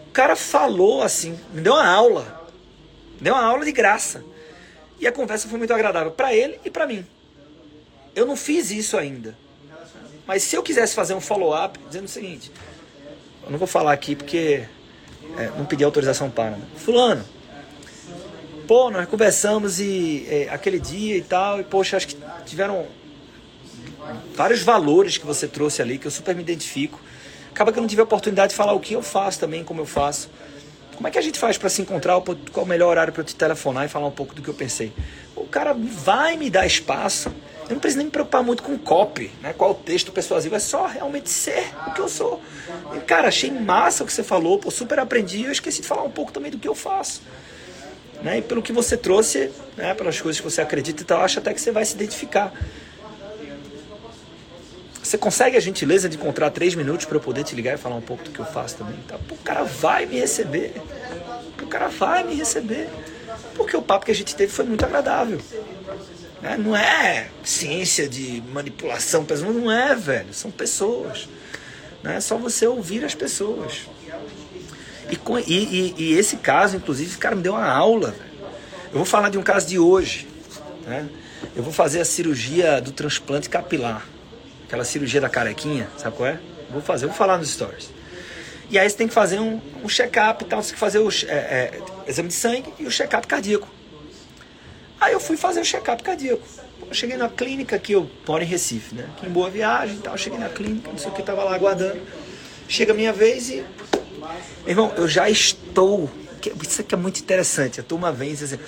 o 0.09 0.11
cara 0.13 0.35
falou 0.35 1.01
assim, 1.01 1.39
me 1.55 1.61
deu 1.61 1.75
uma 1.75 1.87
aula. 1.87 2.51
Me 3.19 3.23
deu 3.23 3.33
uma 3.33 3.45
aula 3.45 3.65
de 3.65 3.71
graça. 3.71 4.25
E 4.99 5.07
a 5.07 5.13
conversa 5.13 5.47
foi 5.47 5.59
muito 5.59 5.73
agradável 5.73 6.11
para 6.11 6.35
ele 6.35 6.59
e 6.65 6.71
para 6.73 6.89
mim. 6.89 7.07
Eu 8.17 8.27
não 8.27 8.35
fiz 8.35 8.73
isso 8.73 8.97
ainda. 8.97 9.39
Mas 10.27 10.43
se 10.43 10.57
eu 10.57 10.63
quisesse 10.65 10.93
fazer 10.93 11.15
um 11.15 11.21
follow-up, 11.21 11.79
dizendo 11.87 12.07
o 12.07 12.09
seguinte: 12.09 12.51
eu 13.45 13.51
não 13.53 13.59
vou 13.59 13.69
falar 13.69 13.93
aqui 13.93 14.17
porque 14.17 14.67
é, 15.39 15.51
não 15.57 15.65
pedi 15.65 15.85
autorização 15.85 16.31
para. 16.31 16.51
Né? 16.51 16.65
Fulano, 16.77 17.25
pô, 18.67 18.91
nós 18.91 19.07
conversamos 19.09 19.81
e 19.81 20.27
é, 20.29 20.49
aquele 20.51 20.79
dia 20.79 21.17
e 21.17 21.23
tal, 21.23 21.61
e 21.61 21.65
poxa, 21.65 21.97
acho 21.97 22.09
que 22.09 22.17
tiveram 22.45 22.87
vários 24.35 24.63
valores 24.63 25.19
que 25.19 25.27
você 25.27 25.47
trouxe 25.47 25.83
ali 25.83 25.99
que 25.99 26.07
eu 26.07 26.11
super 26.11 26.35
me 26.35 26.43
identifico. 26.43 27.01
Acaba 27.51 27.73
que 27.73 27.79
eu 27.79 27.81
não 27.81 27.89
tive 27.89 28.01
a 28.01 28.05
oportunidade 28.05 28.51
de 28.51 28.57
falar 28.57 28.73
o 28.73 28.81
que 28.81 28.95
eu 28.95 29.03
faço 29.03 29.41
também, 29.41 29.65
como 29.65 29.81
eu 29.81 29.87
faço. 29.87 30.29
Como 30.95 31.07
é 31.07 31.11
que 31.11 31.19
a 31.19 31.23
gente 31.23 31.39
faz 31.39 31.59
para 31.59 31.69
se 31.69 31.83
encontrar? 31.83 32.21
Qual 32.21 32.65
o 32.65 32.69
melhor 32.69 32.89
horário 32.89 33.13
para 33.13 33.21
eu 33.21 33.25
te 33.25 33.35
telefonar 33.35 33.85
e 33.85 33.89
falar 33.89 34.07
um 34.07 34.13
pouco 34.13 34.35
do 34.35 34.43
que 34.43 34.49
eu 34.49 34.55
pensei? 34.55 34.93
O 35.35 35.47
cara 35.47 35.75
vai 35.75 36.37
me 36.37 36.49
dar 36.49 36.67
espaço. 36.67 37.31
Eu 37.69 37.75
não 37.75 37.81
preciso 37.81 37.99
nem 37.99 38.07
me 38.07 38.13
preocupar 38.13 38.45
muito 38.45 38.63
com 38.63 38.79
copy, 38.79 39.31
né? 39.43 39.53
qual 39.53 39.73
o 39.73 39.75
texto 39.75 40.13
persuasivo, 40.13 40.55
é 40.55 40.59
só 40.59 40.87
realmente 40.87 41.29
ser 41.29 41.73
o 41.89 41.93
que 41.93 42.01
eu 42.01 42.09
sou. 42.09 42.41
E, 42.95 43.01
cara, 43.01 43.29
achei 43.29 43.51
massa 43.51 44.05
o 44.05 44.07
que 44.07 44.13
você 44.13 44.23
falou, 44.23 44.59
pô, 44.59 44.71
super 44.71 45.01
aprendi, 45.01 45.45
eu 45.45 45.53
esqueci 45.53 45.83
de 45.83 45.89
falar 45.89 46.05
um 46.05 46.11
pouco 46.11 46.31
também 46.31 46.51
do 46.51 46.59
que 46.59 46.69
eu 46.69 46.77
faço. 46.77 47.23
Né? 48.23 48.39
E 48.39 48.43
pelo 48.43 48.63
que 48.63 48.73
você 48.73 48.97
trouxe, 48.97 49.51
né? 49.77 49.95
pelas 49.95 50.21
coisas 50.21 50.41
que 50.41 50.49
você 50.49 50.61
acredita 50.61 51.03
e 51.03 51.05
tal, 51.05 51.23
acho 51.23 51.41
até 51.41 51.53
que 51.53 51.61
você 51.61 51.73
vai 51.73 51.85
se 51.85 51.95
identificar. 51.95 52.53
Você 55.03 55.19
consegue 55.19 55.57
a 55.57 55.61
gentileza 55.61 56.09
de 56.09 56.17
encontrar 56.17 56.51
três 56.51 56.75
minutos 56.75 57.07
para 57.07 57.17
eu 57.17 57.21
poder 57.21 57.45
te 57.45 57.55
ligar 57.55 57.75
e 57.75 57.79
falar 57.79 57.97
um 57.97 58.01
pouco 58.01 58.25
do 58.25 58.31
que 58.31 58.41
eu 58.41 58.45
faço 58.45 58.77
também? 58.77 58.97
Tá? 59.07 59.19
Pô, 59.29 59.35
o 59.35 59.39
cara 59.39 59.65
vai 59.65 60.07
me 60.07 60.19
receber. 60.19 60.73
O 61.63 61.67
cara 61.67 61.89
vai 61.89 62.25
me 62.25 62.35
receber. 62.35 62.89
Porque 63.55 63.77
o 63.77 63.83
papo 63.83 64.05
que 64.05 64.11
a 64.11 64.15
gente 64.15 64.35
teve 64.35 64.53
foi 64.53 64.65
muito 64.65 64.85
agradável. 64.85 65.41
Né? 66.47 66.57
Não 66.57 66.77
é 66.77 67.27
ciência 67.43 68.09
de 68.09 68.41
manipulação, 68.53 69.27
não 69.53 69.71
é, 69.71 69.97
velho. 69.97 70.33
São 70.33 70.49
pessoas. 70.49 71.29
Né? 72.05 72.19
É 72.19 72.21
só 72.21 72.37
você 72.37 72.65
ouvir 72.69 73.05
as 73.05 73.17
pessoas. 73.17 73.89
E, 75.11 75.17
com, 75.17 75.37
e, 75.41 75.43
e, 75.49 75.95
e 75.99 76.13
esse 76.13 76.37
caso, 76.37 76.77
inclusive, 76.77 77.19
cara 77.19 77.35
me 77.35 77.43
deu 77.43 77.55
uma 77.55 77.69
aula. 77.69 78.15
Eu 78.93 78.99
vou 78.99 79.05
falar 79.05 79.29
de 79.29 79.37
um 79.37 79.43
caso 79.43 79.67
de 79.67 79.77
hoje. 79.77 80.29
Né? 80.87 81.09
Eu 81.57 81.65
vou 81.65 81.73
fazer 81.73 82.01
a 82.01 82.05
cirurgia 82.05 82.81
do 82.81 82.93
transplante 82.93 83.51
capilar. 83.51 84.07
Aquela 84.67 84.85
cirurgia 84.85 85.21
da 85.21 85.29
carequinha, 85.29 85.89
sabe 85.99 86.17
qual 86.17 86.29
é? 86.29 86.39
Vou 86.71 86.81
fazer, 86.81 87.07
vou 87.07 87.15
falar 87.15 87.39
nos 87.39 87.51
stories. 87.51 87.91
E 88.71 88.79
aí 88.79 88.89
você 88.89 88.97
tem 88.97 89.09
que 89.09 89.15
fazer 89.15 89.41
um, 89.41 89.61
um 89.83 89.89
check-up 89.89 90.45
e 90.45 90.47
tal, 90.47 90.63
você 90.63 90.69
tem 90.69 90.75
que 90.75 90.81
fazer 90.81 90.99
o 90.99 91.09
é, 91.09 91.35
é, 91.35 91.81
exame 92.07 92.29
de 92.29 92.35
sangue 92.35 92.73
e 92.79 92.87
o 92.87 92.91
check-up 92.91 93.27
cardíaco. 93.27 93.76
Aí 95.07 95.13
eu 95.13 95.21
fui 95.21 95.37
fazer 95.37 95.61
o 95.61 95.65
check-up 95.65 96.03
cardíaco. 96.03 96.43
Eu 96.89 96.93
cheguei 96.93 97.17
na 97.17 97.29
clínica 97.29 97.77
aqui, 97.77 97.93
eu 97.93 98.11
moro 98.27 98.43
em 98.43 98.47
Recife, 98.47 98.93
né? 98.93 99.09
Aqui 99.17 99.27
em 99.27 99.31
Boa 99.31 99.49
Viagem 99.49 99.95
e 99.95 100.01
tal. 100.01 100.19
Cheguei 100.19 100.37
na 100.37 100.49
clínica, 100.49 100.91
não 100.91 100.99
sei 100.99 101.11
o 101.11 101.15
que, 101.15 101.23
tava 101.23 101.45
lá 101.45 101.55
aguardando. 101.55 102.01
Chega 102.69 102.93
a 102.93 102.95
minha 102.95 103.13
vez 103.13 103.49
e. 103.49 103.65
Irmão, 104.67 104.93
eu 104.97 105.07
já 105.07 105.31
estou. 105.31 106.11
Isso 106.61 106.81
aqui 106.81 106.93
é 106.93 106.99
muito 106.99 107.21
interessante. 107.21 107.79
A 107.79 107.85
turma 107.85 108.11
vem 108.11 108.31
e 108.31 108.33
diz 108.33 108.53
assim: 108.53 108.59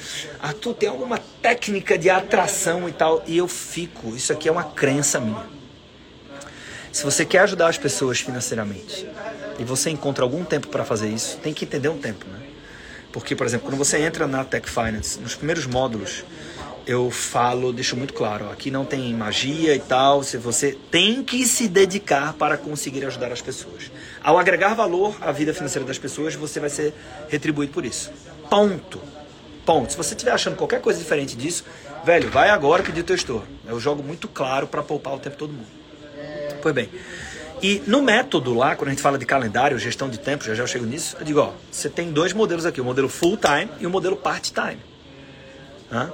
Arthur, 0.40 0.74
tem 0.74 0.88
alguma 0.88 1.18
técnica 1.42 1.98
de 1.98 2.08
atração 2.08 2.88
e 2.88 2.92
tal? 2.92 3.20
E 3.26 3.36
eu 3.36 3.48
fico. 3.48 4.14
Isso 4.14 4.32
aqui 4.32 4.48
é 4.48 4.52
uma 4.52 4.62
crença 4.62 5.18
minha. 5.18 5.44
Se 6.92 7.02
você 7.02 7.24
quer 7.24 7.40
ajudar 7.40 7.66
as 7.66 7.78
pessoas 7.78 8.20
financeiramente 8.20 9.08
e 9.58 9.64
você 9.64 9.90
encontra 9.90 10.22
algum 10.22 10.44
tempo 10.44 10.68
para 10.68 10.84
fazer 10.84 11.08
isso, 11.08 11.36
tem 11.38 11.52
que 11.52 11.64
entender 11.64 11.88
um 11.88 11.98
tempo, 11.98 12.24
né? 12.28 12.47
Porque, 13.12 13.34
por 13.34 13.46
exemplo, 13.46 13.68
quando 13.68 13.78
você 13.78 13.98
entra 13.98 14.26
na 14.26 14.44
Tech 14.44 14.68
Finance, 14.68 15.18
nos 15.18 15.34
primeiros 15.34 15.66
módulos, 15.66 16.24
eu 16.86 17.10
falo, 17.10 17.72
deixo 17.72 17.96
muito 17.96 18.14
claro, 18.14 18.46
ó, 18.48 18.52
aqui 18.52 18.70
não 18.70 18.84
tem 18.84 19.12
magia 19.12 19.74
e 19.74 19.78
tal, 19.78 20.22
se 20.22 20.38
você 20.38 20.76
tem 20.90 21.22
que 21.22 21.46
se 21.46 21.68
dedicar 21.68 22.32
para 22.32 22.56
conseguir 22.56 23.04
ajudar 23.04 23.30
as 23.30 23.42
pessoas. 23.42 23.90
Ao 24.22 24.38
agregar 24.38 24.72
valor 24.74 25.14
à 25.20 25.30
vida 25.30 25.52
financeira 25.52 25.86
das 25.86 25.98
pessoas, 25.98 26.34
você 26.34 26.58
vai 26.58 26.70
ser 26.70 26.94
retribuído 27.28 27.72
por 27.72 27.84
isso. 27.84 28.10
Ponto. 28.48 29.00
Ponto. 29.66 29.90
Se 29.90 29.98
você 29.98 30.14
estiver 30.14 30.32
achando 30.32 30.56
qualquer 30.56 30.80
coisa 30.80 30.98
diferente 30.98 31.36
disso, 31.36 31.62
velho, 32.04 32.30
vai 32.30 32.48
agora 32.48 32.82
pedir 32.82 33.02
o 33.02 33.04
teu 33.04 33.16
gestor. 33.16 33.42
Eu 33.66 33.78
jogo 33.78 34.02
muito 34.02 34.26
claro 34.26 34.66
para 34.66 34.82
poupar 34.82 35.14
o 35.14 35.18
tempo 35.18 35.36
todo 35.36 35.52
mundo. 35.52 35.68
Pois 36.62 36.74
bem. 36.74 36.88
E 37.60 37.82
no 37.86 38.02
método 38.02 38.54
lá, 38.54 38.76
quando 38.76 38.88
a 38.88 38.90
gente 38.92 39.02
fala 39.02 39.18
de 39.18 39.26
calendário, 39.26 39.78
gestão 39.78 40.08
de 40.08 40.18
tempo, 40.18 40.44
já 40.44 40.54
já 40.54 40.62
eu 40.62 40.66
chego 40.66 40.86
nisso, 40.86 41.16
eu 41.18 41.24
digo, 41.24 41.40
ó, 41.40 41.52
você 41.70 41.88
tem 41.88 42.12
dois 42.12 42.32
modelos 42.32 42.64
aqui, 42.64 42.80
o 42.80 42.84
modelo 42.84 43.08
full 43.08 43.36
time 43.36 43.68
e 43.80 43.86
o 43.86 43.90
modelo 43.90 44.16
part 44.16 44.52
time. 44.52 44.80
Hã? 45.90 46.12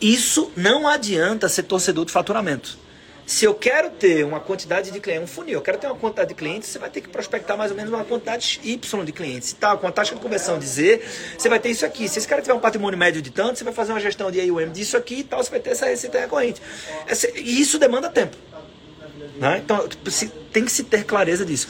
Isso 0.00 0.50
não 0.56 0.88
adianta 0.88 1.48
ser 1.48 1.64
torcedor 1.64 2.04
de 2.04 2.12
faturamento. 2.12 2.78
Se 3.26 3.44
eu 3.44 3.54
quero 3.54 3.90
ter 3.90 4.24
uma 4.24 4.38
quantidade 4.38 4.92
de 4.92 5.00
clientes, 5.00 5.24
um 5.24 5.26
funil, 5.26 5.54
eu 5.54 5.60
quero 5.60 5.78
ter 5.78 5.88
uma 5.88 5.96
quantidade 5.96 6.28
de 6.28 6.34
clientes, 6.36 6.68
você 6.68 6.78
vai 6.78 6.88
ter 6.88 7.00
que 7.00 7.08
prospectar 7.08 7.58
mais 7.58 7.72
ou 7.72 7.76
menos 7.76 7.92
uma 7.92 8.04
quantidade 8.04 8.60
Y 8.62 9.04
de 9.04 9.12
clientes. 9.12 9.52
Tá, 9.52 9.76
com 9.76 9.86
a 9.86 9.90
taxa 9.90 10.14
de 10.14 10.20
conversão 10.20 10.60
de 10.60 10.66
Z, 10.66 11.02
você 11.36 11.48
vai 11.48 11.58
ter 11.58 11.70
isso 11.70 11.84
aqui. 11.84 12.08
Se 12.08 12.20
esse 12.20 12.28
cara 12.28 12.40
tiver 12.40 12.54
um 12.54 12.60
patrimônio 12.60 12.96
médio 12.96 13.20
de 13.20 13.30
tanto, 13.30 13.58
você 13.58 13.64
vai 13.64 13.72
fazer 13.72 13.92
uma 13.92 14.00
gestão 14.00 14.30
de 14.30 14.40
AUM 14.40 14.70
disso 14.70 14.96
aqui 14.96 15.16
e 15.16 15.24
tal, 15.24 15.42
você 15.42 15.50
vai 15.50 15.58
ter 15.58 15.70
essa 15.70 15.86
receita 15.86 16.20
recorrente. 16.20 16.62
E 17.34 17.60
isso 17.60 17.80
demanda 17.80 18.08
tempo. 18.08 18.36
Né? 19.36 19.60
Então 19.64 19.88
tem 20.52 20.64
que 20.64 20.72
se 20.72 20.84
ter 20.84 21.04
clareza 21.04 21.44
disso. 21.44 21.68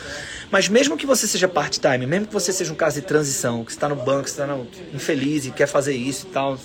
Mas 0.51 0.69
mesmo 0.69 0.97
que 0.97 1.07
você 1.07 1.27
seja 1.27 1.49
part-time, 1.49 2.07
mesmo 2.07 2.27
que 2.27 2.33
você 2.33 2.53
seja 2.53 2.73
um 2.73 2.77
caso 2.77 3.01
de 3.01 3.07
transição, 3.07 3.65
que 3.65 3.73
está 3.73 3.89
no 3.89 3.97
banco, 3.97 4.29
está 4.29 4.47
infeliz 4.93 5.47
e 5.47 5.51
quer 5.51 5.67
fazer 5.67 5.95
isso 5.95 6.27
e 6.27 6.31
tal, 6.31 6.59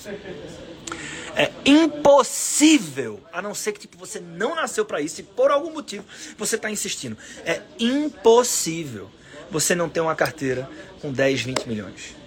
é 1.34 1.50
impossível, 1.64 3.20
a 3.32 3.40
não 3.40 3.54
ser 3.54 3.72
que 3.72 3.80
tipo, 3.80 3.96
você 3.96 4.20
não 4.20 4.54
nasceu 4.54 4.84
para 4.84 5.00
isso 5.00 5.20
e 5.20 5.24
por 5.24 5.50
algum 5.50 5.72
motivo 5.72 6.04
você 6.38 6.56
está 6.56 6.70
insistindo. 6.70 7.16
É 7.44 7.60
impossível 7.78 9.10
você 9.50 9.74
não 9.74 9.88
ter 9.88 10.00
uma 10.00 10.14
carteira 10.14 10.68
com 11.00 11.12
10, 11.12 11.42
20 11.42 11.68
milhões. 11.68 12.21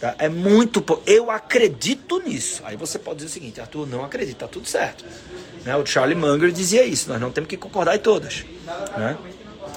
Tá? 0.00 0.14
É 0.18 0.28
muito. 0.28 0.82
Eu 1.06 1.30
acredito 1.30 2.18
nisso. 2.20 2.62
Aí 2.64 2.76
você 2.76 2.98
pode 2.98 3.16
dizer 3.16 3.28
o 3.28 3.32
seguinte: 3.32 3.60
Arthur, 3.60 3.86
não 3.86 4.04
acredita, 4.04 4.46
tá 4.46 4.48
tudo 4.48 4.66
certo. 4.66 5.04
Né? 5.64 5.76
O 5.76 5.84
Charlie 5.84 6.16
Munger 6.16 6.50
dizia 6.50 6.84
isso: 6.84 7.08
nós 7.08 7.20
não 7.20 7.30
temos 7.30 7.48
que 7.48 7.56
concordar 7.56 7.94
em 7.94 7.98
todas. 7.98 8.44
Né? 8.96 9.18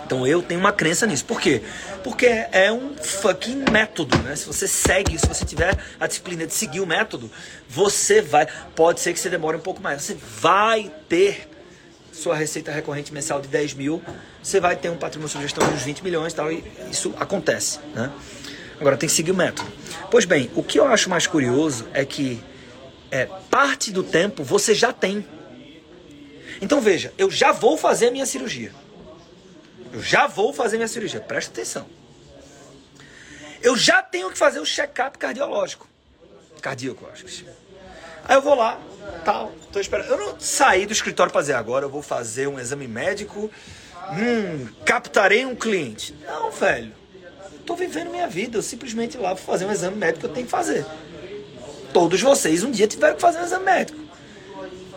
Então 0.06 0.26
eu 0.26 0.42
tenho 0.42 0.60
uma 0.60 0.72
crença 0.72 1.06
nisso. 1.06 1.26
Por 1.26 1.42
quê? 1.42 1.62
Porque 2.04 2.26
é 2.26 2.72
um 2.72 2.96
fucking 2.96 3.66
método, 3.70 4.18
né? 4.20 4.36
Se 4.36 4.46
você 4.46 4.68
segue, 4.68 5.18
se 5.20 5.28
você 5.28 5.44
tiver 5.44 5.78
a 6.00 6.08
disciplina 6.08 6.46
de 6.48 6.54
seguir 6.54 6.80
o 6.80 6.88
método, 6.88 7.30
você 7.68 8.22
vai. 8.22 8.48
Pode 8.76 9.02
ser 9.02 9.14
que 9.14 9.20
você 9.20 9.30
demore 9.30 9.58
um 9.58 9.62
pouco 9.62 9.82
mais. 9.82 10.02
Você 10.02 10.18
vai 10.40 10.92
ter 11.10 11.50
sua 12.14 12.36
receita 12.36 12.72
recorrente 12.72 13.12
mensal 13.12 13.42
de 13.42 13.48
10 13.48 13.74
mil, 13.74 14.02
você 14.42 14.60
vai 14.60 14.76
ter 14.76 14.90
um 14.90 14.96
patrimônio 14.96 15.28
de 15.28 15.34
sugestão 15.34 15.68
de 15.68 15.74
uns 15.74 15.82
20 15.82 16.04
milhões 16.04 16.32
e 16.32 16.36
tal, 16.36 16.52
e 16.52 16.64
isso 16.92 17.14
acontece, 17.20 17.80
né? 17.96 18.12
Agora 18.80 18.98
tem 18.98 19.08
que 19.08 19.16
seguir 19.16 19.32
o 19.32 19.36
método. 19.36 19.72
Pois 20.10 20.26
bem, 20.26 20.52
o 20.56 20.64
que 20.64 20.80
eu 20.80 20.86
acho 20.88 21.10
mais 21.10 21.28
curioso 21.28 21.88
é 21.94 22.06
que 22.06 22.42
é, 23.12 23.26
parte 23.50 23.92
do 23.92 24.04
tempo 24.04 24.44
você 24.44 24.74
já 24.74 24.92
tem. 24.92 25.26
Então 26.62 26.82
veja, 26.82 27.14
eu 27.18 27.30
já 27.30 27.52
vou 27.52 27.78
fazer 27.78 28.08
a 28.08 28.12
minha 28.12 28.26
cirurgia. 28.26 28.72
Eu 29.92 30.02
já 30.02 30.26
vou 30.26 30.52
fazer 30.52 30.78
minha 30.78 30.88
cirurgia, 30.88 31.22
presta 31.22 31.52
atenção. 31.52 31.86
Eu 33.62 33.78
já 33.78 34.02
tenho 34.02 34.32
que 34.32 34.38
fazer 34.38 34.60
o 34.60 34.66
check-up 34.66 35.18
cardiológico. 35.18 35.88
Cardíaco, 36.62 37.08
acho 37.12 37.26
que. 37.26 37.46
Aí 38.26 38.36
eu 38.36 38.42
vou 38.42 38.56
lá, 38.56 38.80
tal, 39.24 39.52
tô 39.72 39.80
esperando. 39.80 40.10
Eu 40.10 40.18
não 40.18 40.40
saí 40.40 40.86
do 40.86 40.94
escritório 40.94 41.32
para 41.32 41.42
fazer 41.42 41.54
agora, 41.54 41.86
eu 41.86 41.90
vou 41.90 42.02
fazer 42.02 42.48
um 42.48 42.60
exame 42.60 42.88
médico. 42.88 43.52
Hum, 44.12 44.68
captarei 44.86 45.46
um 45.46 45.56
cliente. 45.56 46.16
Não, 46.26 46.52
velho. 46.52 47.03
Tô 47.66 47.76
vivendo 47.76 48.10
minha 48.10 48.28
vida, 48.28 48.58
eu 48.58 48.62
simplesmente 48.62 49.18
lá 49.18 49.34
vou 49.34 49.44
fazer 49.44 49.66
um 49.66 49.72
exame 49.72 49.96
médico 49.96 50.22
que 50.22 50.26
eu 50.26 50.34
tenho 50.34 50.46
que 50.46 50.52
fazer. 50.52 50.86
Todos 51.94 52.22
vocês 52.22 52.64
um 52.64 52.72
dia 52.72 52.88
tiveram 52.88 53.16
que 53.16 53.22
fazer 53.22 53.40
um 53.40 53.44
exame 53.44 53.66
médico. 53.66 54.00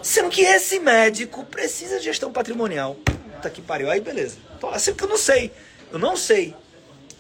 Sendo 0.03 0.31
que 0.31 0.43
esse 0.43 0.79
médico 0.79 1.45
precisa 1.45 1.99
de 1.99 2.05
gestão 2.05 2.33
patrimonial. 2.33 2.95
Puta 2.95 3.51
que 3.51 3.61
pariu. 3.61 3.91
Aí 3.91 4.01
beleza. 4.01 4.37
Tô 4.61 4.69
lá, 4.69 4.79
sempre 4.79 4.99
que 4.99 5.05
eu 5.05 5.09
não 5.09 5.19
sei. 5.19 5.53
Eu 5.93 5.99
não 5.99 6.17
sei. 6.17 6.55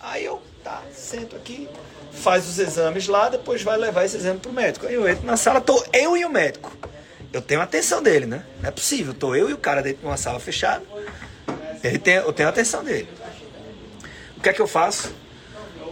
Aí 0.01 0.25
eu, 0.25 0.43
tá, 0.63 0.83
sento 0.93 1.37
aqui, 1.37 1.69
faz 2.13 2.49
os 2.49 2.59
exames 2.59 3.09
lá, 3.09 3.29
depois 3.29 3.63
vai 3.63 3.77
levar 3.77 4.05
esse 4.05 4.17
exame 4.17 4.39
pro 4.39 4.53
médico. 4.53 4.87
Aí 4.87 4.95
eu 4.95 5.09
entro 5.09 5.27
na 5.27 5.37
sala, 5.37 5.61
tô 5.61 5.85
eu 5.93 6.17
e 6.17 6.25
o 6.25 6.31
médico. 6.31 6.77
Eu 7.33 7.43
tenho 7.43 7.61
a 7.61 7.65
atenção 7.65 8.03
dele, 8.03 8.27
né? 8.27 8.45
Não 8.61 8.69
é 8.69 8.73
possível. 8.73 9.13
Tô 9.13 9.35
eu 9.35 9.51
e 9.51 9.53
o 9.53 9.59
cara 9.59 9.83
dentro 9.83 10.01
de 10.01 10.07
uma 10.07 10.17
sala 10.17 10.41
fechada. 10.41 10.83
Ele 11.83 11.99
tem, 11.99 12.15
eu 12.15 12.33
tenho 12.33 12.49
a 12.49 12.51
atenção 12.51 12.83
dele. 12.83 13.09
O 14.37 14.41
que 14.41 14.49
é 14.49 14.53
que 14.53 14.61
eu 14.61 14.67
faço? 14.67 15.13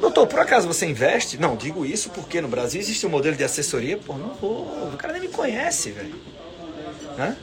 Doutor, 0.00 0.26
por 0.26 0.38
acaso 0.38 0.66
você 0.66 0.86
investe? 0.86 1.38
Não, 1.38 1.56
digo 1.56 1.84
isso 1.84 2.10
porque 2.10 2.40
no 2.40 2.48
Brasil 2.48 2.80
existe 2.80 3.06
um 3.06 3.10
modelo 3.10 3.36
de 3.36 3.44
assessoria. 3.44 3.96
Pô, 3.96 4.14
não 4.14 4.34
vou. 4.34 4.62
O 4.92 4.96
cara 4.96 5.12
nem 5.14 5.22
me 5.22 5.28
conhece, 5.28 5.90
velho. 5.90 6.14
Né? 7.16 7.36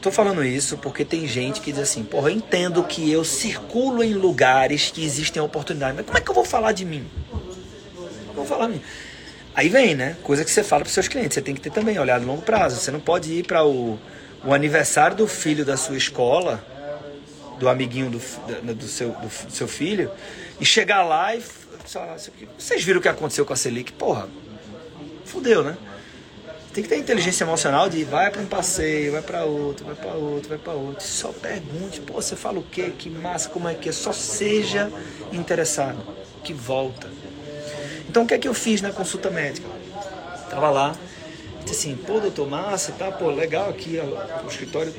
Tô 0.00 0.12
falando 0.12 0.44
isso 0.44 0.78
porque 0.78 1.04
tem 1.04 1.26
gente 1.26 1.60
que 1.60 1.72
diz 1.72 1.80
assim, 1.80 2.04
porra, 2.04 2.30
eu 2.30 2.36
entendo 2.36 2.84
que 2.84 3.10
eu 3.10 3.24
circulo 3.24 4.02
em 4.02 4.14
lugares 4.14 4.90
que 4.92 5.04
existem 5.04 5.42
oportunidades, 5.42 5.96
mas 5.96 6.06
como 6.06 6.18
é 6.18 6.20
que 6.20 6.30
eu 6.30 6.34
vou 6.34 6.44
falar 6.44 6.72
de 6.72 6.84
mim? 6.84 7.04
Eu 8.28 8.34
vou 8.34 8.44
falar 8.44 8.66
de 8.66 8.74
mim. 8.74 8.82
Aí 9.54 9.68
vem, 9.68 9.96
né? 9.96 10.16
Coisa 10.22 10.44
que 10.44 10.50
você 10.52 10.62
fala 10.62 10.84
para 10.84 10.92
seus 10.92 11.08
clientes. 11.08 11.34
Você 11.34 11.42
tem 11.42 11.52
que 11.52 11.60
ter 11.60 11.70
também 11.70 11.98
olhado 11.98 12.24
longo 12.24 12.42
prazo. 12.42 12.76
Você 12.76 12.92
não 12.92 13.00
pode 13.00 13.32
ir 13.32 13.44
para 13.44 13.64
o, 13.66 13.98
o 14.44 14.54
aniversário 14.54 15.16
do 15.16 15.26
filho 15.26 15.64
da 15.64 15.76
sua 15.76 15.96
escola, 15.96 16.64
do 17.58 17.68
amiguinho 17.68 18.10
do, 18.10 18.74
do, 18.74 18.86
seu, 18.86 19.10
do 19.10 19.30
seu 19.50 19.68
filho, 19.68 20.10
e 20.60 20.64
chegar 20.64 21.02
lá 21.02 21.34
e. 21.34 21.42
Vocês 22.58 22.84
viram 22.84 22.98
o 22.98 23.02
que 23.02 23.08
aconteceu 23.08 23.46
com 23.46 23.52
a 23.52 23.56
Selic? 23.56 23.92
Porra, 23.92 24.28
fudeu, 25.24 25.62
né? 25.62 25.76
Tem 26.72 26.82
que 26.82 26.88
ter 26.88 26.98
inteligência 26.98 27.44
emocional 27.44 27.88
de 27.88 28.04
vai 28.04 28.30
para 28.30 28.42
um 28.42 28.46
passeio, 28.46 29.12
vai 29.12 29.22
para 29.22 29.44
outro, 29.44 29.86
vai 29.86 29.94
para 29.94 30.12
outro, 30.12 30.48
vai 30.50 30.58
para 30.58 30.72
outro. 30.74 31.04
Só 31.04 31.32
pergunte, 31.32 32.00
pô, 32.00 32.14
você 32.14 32.36
fala 32.36 32.58
o 32.58 32.62
quê? 32.62 32.92
Que 32.96 33.08
massa, 33.08 33.48
como 33.48 33.68
é 33.68 33.74
que 33.74 33.88
é? 33.88 33.92
Só 33.92 34.12
seja 34.12 34.92
interessado, 35.32 35.98
que 36.44 36.52
volta. 36.52 37.10
Então 38.08 38.24
o 38.24 38.26
que 38.26 38.34
é 38.34 38.38
que 38.38 38.46
eu 38.46 38.54
fiz 38.54 38.80
na 38.82 38.92
consulta 38.92 39.30
médica? 39.30 39.66
Tava 40.50 40.70
lá, 40.70 40.94
disse 41.64 41.88
assim, 41.88 41.96
pô, 41.96 42.20
doutor, 42.20 42.48
massa, 42.48 42.92
tá, 42.92 43.10
pô, 43.10 43.30
legal 43.30 43.70
aqui, 43.70 43.98
ó, 43.98 44.44
o 44.44 44.48
escritório 44.48 44.94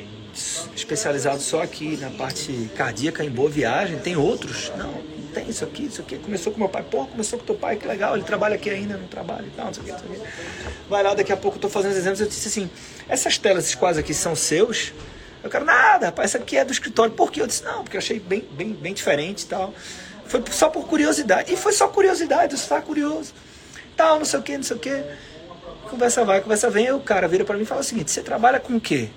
especializado 0.76 1.42
só 1.42 1.62
aqui 1.62 1.98
na 1.98 2.10
parte 2.10 2.70
cardíaca 2.76 3.24
em 3.24 3.30
boa 3.30 3.50
viagem, 3.50 4.00
tem 4.00 4.16
outros? 4.16 4.72
Não, 4.78 4.94
tem 5.34 5.50
isso 5.50 5.64
aqui, 5.64 5.86
isso 5.86 6.02
aqui. 6.02 6.18
Começou 6.18 6.52
com 6.52 6.60
meu 6.60 6.70
pai, 6.70 6.84
pô, 6.90 7.06
começou 7.06 7.40
com 7.40 7.46
teu 7.46 7.56
pai, 7.56 7.76
que 7.76 7.88
legal, 7.88 8.16
ele 8.16 8.24
trabalha 8.24 8.56
aqui 8.56 8.70
ainda, 8.70 8.98
não 8.98 9.08
trabalha 9.08 9.46
e 9.46 9.52
tal, 9.52 9.66
não 9.68 9.74
sei 9.74 9.84
o 9.84 9.86
que, 9.86 9.92
não 9.92 10.00
sei 10.00 10.10
o 10.10 10.12
que. 10.14 10.22
Vai 10.90 11.04
lá, 11.04 11.14
daqui 11.14 11.32
a 11.32 11.38
pouco 11.38 11.58
eu 11.58 11.62
tô 11.62 11.70
fazendo 11.70 11.92
os 11.92 11.98
exames, 11.98 12.20
eu 12.20 12.28
disse 12.28 12.48
assim, 12.48 12.70
essas 13.08 13.38
telas, 13.38 13.66
esses 13.66 13.76
quadros 13.76 14.00
aqui 14.00 14.14
são 14.14 14.36
seus? 14.36 14.94
Eu 15.42 15.50
quero 15.50 15.64
nada, 15.64 16.08
rapaz, 16.08 16.32
essa 16.32 16.44
aqui 16.44 16.58
é 16.58 16.66
do 16.66 16.72
escritório. 16.72 17.14
Por 17.14 17.32
quê? 17.32 17.42
Eu 17.42 17.48
disse, 17.48 17.64
não, 17.64 17.84
porque 17.84 17.96
eu 17.96 18.00
achei 18.00 18.20
bem, 18.20 18.46
bem, 18.52 18.74
bem 18.74 18.94
diferente 18.94 19.44
e 19.44 19.46
tal. 19.46 19.74
Foi 20.26 20.44
só 20.52 20.70
por 20.70 20.86
curiosidade. 20.86 21.52
E 21.52 21.56
foi 21.56 21.72
só 21.72 21.88
curiosidade, 21.88 22.58
você 22.58 22.68
tá 22.68 22.82
curioso. 22.82 23.34
Tal, 23.96 24.20
não 24.20 24.26
sei 24.26 24.40
o 24.40 24.44
que, 24.44 24.58
não 24.58 24.64
sei 24.64 24.76
o 24.76 24.80
que. 24.80 25.04
Conversa 25.90 26.26
vai, 26.26 26.42
conversa 26.42 26.70
vem, 26.70 26.92
o 26.92 27.00
cara 27.00 27.28
vira 27.28 27.46
para 27.46 27.56
mim 27.56 27.64
e 27.64 27.66
fala 27.66 27.82
o 27.82 27.84
seguinte, 27.84 28.12
você 28.12 28.22
trabalha 28.22 28.60
com 28.60 28.76
o 28.76 28.82
quê? 28.82 29.10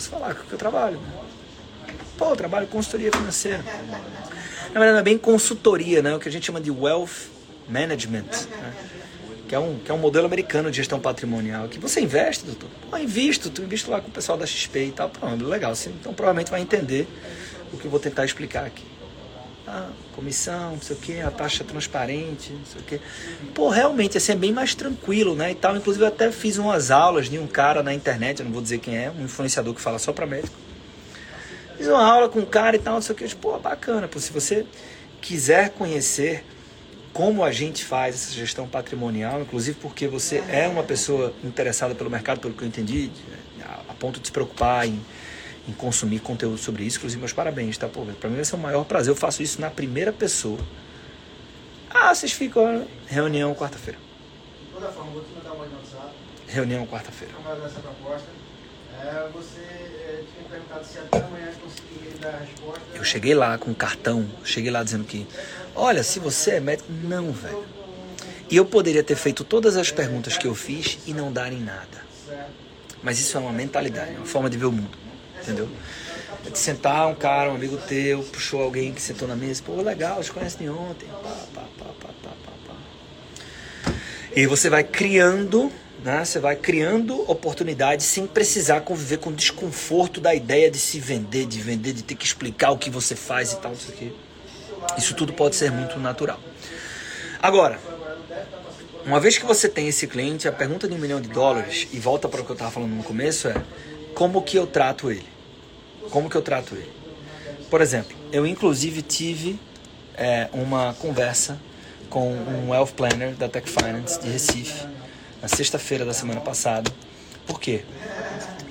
Posso 0.00 0.08
falar 0.08 0.32
o 0.32 0.34
que 0.34 0.52
eu 0.54 0.58
trabalho. 0.58 0.98
Pô, 2.16 2.30
eu 2.30 2.36
trabalho 2.36 2.66
consultoria 2.68 3.12
financeira. 3.12 3.62
Na 4.72 4.80
verdade, 4.80 4.98
é 4.98 5.02
bem 5.02 5.18
consultoria, 5.18 6.00
né? 6.00 6.14
O 6.14 6.18
que 6.18 6.26
a 6.26 6.32
gente 6.32 6.46
chama 6.46 6.58
de 6.58 6.70
wealth 6.70 7.28
management, 7.68 8.24
né? 8.50 8.74
que, 9.46 9.54
é 9.54 9.58
um, 9.58 9.78
que 9.78 9.90
é 9.90 9.94
um 9.94 9.98
modelo 9.98 10.24
americano 10.24 10.70
de 10.70 10.78
gestão 10.78 10.98
patrimonial. 10.98 11.68
Que 11.68 11.78
você 11.78 12.00
investe, 12.00 12.46
doutor? 12.46 12.70
Pô, 12.90 12.96
invisto, 12.96 13.50
tu 13.50 13.60
invisto 13.60 13.90
lá 13.90 14.00
com 14.00 14.08
o 14.08 14.10
pessoal 14.10 14.38
da 14.38 14.46
XP 14.46 14.86
e 14.86 14.90
tal. 14.90 15.10
Pronto, 15.10 15.44
legal. 15.44 15.72
Assim, 15.72 15.90
então 16.00 16.14
provavelmente 16.14 16.50
vai 16.50 16.62
entender 16.62 17.06
o 17.70 17.76
que 17.76 17.84
eu 17.84 17.90
vou 17.90 18.00
tentar 18.00 18.24
explicar 18.24 18.64
aqui. 18.64 18.84
Ah, 19.70 19.88
comissão, 20.14 20.72
não 20.72 20.80
sei 20.80 20.96
o 20.96 20.98
que, 20.98 21.20
a 21.20 21.30
taxa 21.30 21.64
transparente, 21.64 22.52
não 22.52 22.64
sei 22.64 22.80
o 22.80 22.84
que. 22.84 23.00
Pô, 23.54 23.68
realmente, 23.68 24.18
assim, 24.18 24.32
é 24.32 24.36
bem 24.36 24.52
mais 24.52 24.74
tranquilo, 24.74 25.34
né, 25.34 25.52
e 25.52 25.54
tal. 25.54 25.76
Inclusive, 25.76 26.04
eu 26.04 26.08
até 26.08 26.30
fiz 26.32 26.58
umas 26.58 26.90
aulas 26.90 27.28
de 27.28 27.38
um 27.38 27.46
cara 27.46 27.82
na 27.82 27.94
internet, 27.94 28.40
eu 28.40 28.44
não 28.44 28.52
vou 28.52 28.62
dizer 28.62 28.78
quem 28.78 28.96
é, 28.96 29.10
um 29.10 29.24
influenciador 29.24 29.74
que 29.74 29.80
fala 29.80 29.98
só 29.98 30.12
para 30.12 30.26
médico. 30.26 30.54
Fiz 31.76 31.86
uma 31.86 32.04
aula 32.04 32.28
com 32.28 32.40
um 32.40 32.44
cara 32.44 32.76
e 32.76 32.78
tal, 32.78 32.94
não 32.94 33.02
sei 33.02 33.14
o 33.14 33.18
que. 33.18 33.34
Pô, 33.36 33.58
bacana, 33.58 34.06
pô, 34.06 34.18
se 34.18 34.32
você 34.32 34.66
quiser 35.20 35.70
conhecer 35.70 36.44
como 37.12 37.42
a 37.42 37.50
gente 37.50 37.84
faz 37.84 38.14
essa 38.14 38.32
gestão 38.32 38.68
patrimonial, 38.68 39.40
inclusive 39.40 39.78
porque 39.80 40.06
você 40.06 40.42
é 40.48 40.68
uma 40.68 40.82
pessoa 40.82 41.32
interessada 41.42 41.94
pelo 41.94 42.10
mercado, 42.10 42.40
pelo 42.40 42.54
que 42.54 42.62
eu 42.62 42.68
entendi, 42.68 43.10
a 43.88 43.94
ponto 43.94 44.20
de 44.20 44.26
se 44.26 44.32
preocupar 44.32 44.86
em 44.86 45.00
em 45.70 45.72
consumir 45.72 46.20
conteúdo 46.20 46.58
sobre 46.58 46.84
isso. 46.84 46.98
Inclusive, 46.98 47.20
meus 47.20 47.32
parabéns, 47.32 47.78
tá? 47.78 47.88
Pô, 47.88 48.04
pra 48.04 48.28
mim 48.28 48.36
vai 48.36 48.44
ser 48.44 48.56
o 48.56 48.58
maior 48.58 48.84
prazer. 48.84 49.12
Eu 49.12 49.16
faço 49.16 49.42
isso 49.42 49.60
na 49.60 49.70
primeira 49.70 50.12
pessoa. 50.12 50.58
Ah, 51.88 52.14
vocês 52.14 52.32
ficam. 52.32 52.86
Reunião 53.06 53.54
quarta-feira. 53.54 53.98
De 54.60 54.74
toda 54.74 54.92
forma, 54.92 55.12
vou 55.12 55.22
te 55.22 55.32
mandar 55.32 55.52
uma 55.52 55.66
no 55.66 55.76
WhatsApp. 55.76 56.12
Reunião 56.48 56.86
quarta-feira. 56.86 57.32
essa 57.64 57.80
proposta. 57.80 58.28
É, 59.02 59.28
você 59.32 59.60
é, 59.60 60.24
tinha 60.32 60.48
perguntado 60.48 60.84
se 60.84 60.98
até 60.98 61.18
amanhã 61.18 61.48
conseguiria 61.62 62.18
dar 62.20 62.34
a 62.34 62.38
resposta. 62.38 62.80
Eu 62.94 63.04
cheguei 63.04 63.34
lá 63.34 63.56
com 63.56 63.70
um 63.70 63.74
cartão, 63.74 64.28
cheguei 64.44 64.70
lá 64.70 64.82
dizendo 64.82 65.04
que, 65.04 65.26
olha, 65.74 66.02
se 66.02 66.18
você 66.18 66.52
é 66.52 66.60
médico, 66.60 66.92
não, 66.92 67.32
velho. 67.32 67.64
E 68.50 68.56
eu 68.56 68.66
poderia 68.66 69.02
ter 69.02 69.16
feito 69.16 69.42
todas 69.42 69.76
as 69.76 69.90
perguntas 69.90 70.36
que 70.36 70.46
eu 70.46 70.54
fiz 70.54 70.98
e 71.06 71.14
não 71.14 71.32
darem 71.32 71.60
nada. 71.60 72.10
Mas 73.02 73.18
isso 73.18 73.36
é 73.38 73.40
uma 73.40 73.52
mentalidade, 73.52 74.16
uma 74.16 74.26
forma 74.26 74.50
de 74.50 74.58
ver 74.58 74.66
o 74.66 74.72
mundo 74.72 75.09
entendeu? 75.42 75.68
É 76.46 76.50
de 76.50 76.58
sentar 76.58 77.08
um 77.08 77.14
cara, 77.14 77.50
um 77.50 77.54
amigo 77.54 77.76
teu, 77.76 78.22
puxou 78.22 78.62
alguém 78.62 78.92
que 78.92 79.02
sentou 79.02 79.28
na 79.28 79.36
mesa, 79.36 79.62
pô, 79.64 79.80
legal, 79.82 80.22
te 80.22 80.32
conhece 80.32 80.58
de 80.58 80.68
ontem, 80.68 81.06
pá, 81.22 81.36
pá, 81.54 81.62
pá, 81.78 81.84
pá, 82.00 82.08
pá, 82.22 82.30
pá, 82.44 82.52
pá. 82.66 83.92
E 84.34 84.46
você 84.46 84.70
vai 84.70 84.84
criando, 84.84 85.70
né? 86.04 86.24
Você 86.24 86.38
vai 86.38 86.56
criando 86.56 87.28
oportunidades 87.30 88.06
sem 88.06 88.26
precisar 88.26 88.80
conviver 88.82 89.18
com 89.18 89.30
o 89.30 89.34
desconforto 89.34 90.20
da 90.20 90.34
ideia 90.34 90.70
de 90.70 90.78
se 90.78 90.98
vender, 90.98 91.46
de 91.46 91.60
vender, 91.60 91.92
de 91.92 92.02
ter 92.02 92.14
que 92.14 92.24
explicar 92.24 92.70
o 92.70 92.78
que 92.78 92.88
você 92.88 93.14
faz 93.14 93.52
e 93.52 93.56
tal, 93.56 93.72
isso 93.72 93.90
aqui. 93.90 94.12
Isso 94.96 95.14
tudo 95.14 95.32
pode 95.32 95.56
ser 95.56 95.70
muito 95.70 95.98
natural. 95.98 96.40
Agora, 97.42 97.78
uma 99.04 99.18
vez 99.18 99.38
que 99.38 99.44
você 99.44 99.68
tem 99.68 99.88
esse 99.88 100.06
cliente, 100.06 100.46
a 100.46 100.52
pergunta 100.52 100.86
de 100.86 100.94
um 100.94 100.98
milhão 100.98 101.20
de 101.20 101.28
dólares, 101.28 101.88
e 101.92 101.98
volta 101.98 102.28
para 102.28 102.40
o 102.40 102.44
que 102.44 102.50
eu 102.50 102.54
estava 102.54 102.70
falando 102.70 102.92
no 102.92 103.02
começo, 103.02 103.48
é 103.48 103.54
como 104.20 104.42
que 104.42 104.58
eu 104.58 104.66
trato 104.66 105.10
ele? 105.10 105.26
Como 106.10 106.28
que 106.28 106.36
eu 106.36 106.42
trato 106.42 106.74
ele? 106.74 106.92
Por 107.70 107.80
exemplo, 107.80 108.14
eu 108.30 108.46
inclusive 108.46 109.00
tive 109.00 109.58
é, 110.14 110.46
uma 110.52 110.92
conversa 110.98 111.58
com 112.10 112.30
um 112.30 112.68
wealth 112.68 112.90
planner 112.94 113.34
da 113.34 113.48
Tech 113.48 113.66
Finance 113.66 114.20
de 114.20 114.28
Recife 114.28 114.86
na 115.40 115.48
sexta-feira 115.48 116.04
da 116.04 116.12
semana 116.12 116.42
passada. 116.42 116.92
Por 117.46 117.58
quê? 117.58 117.82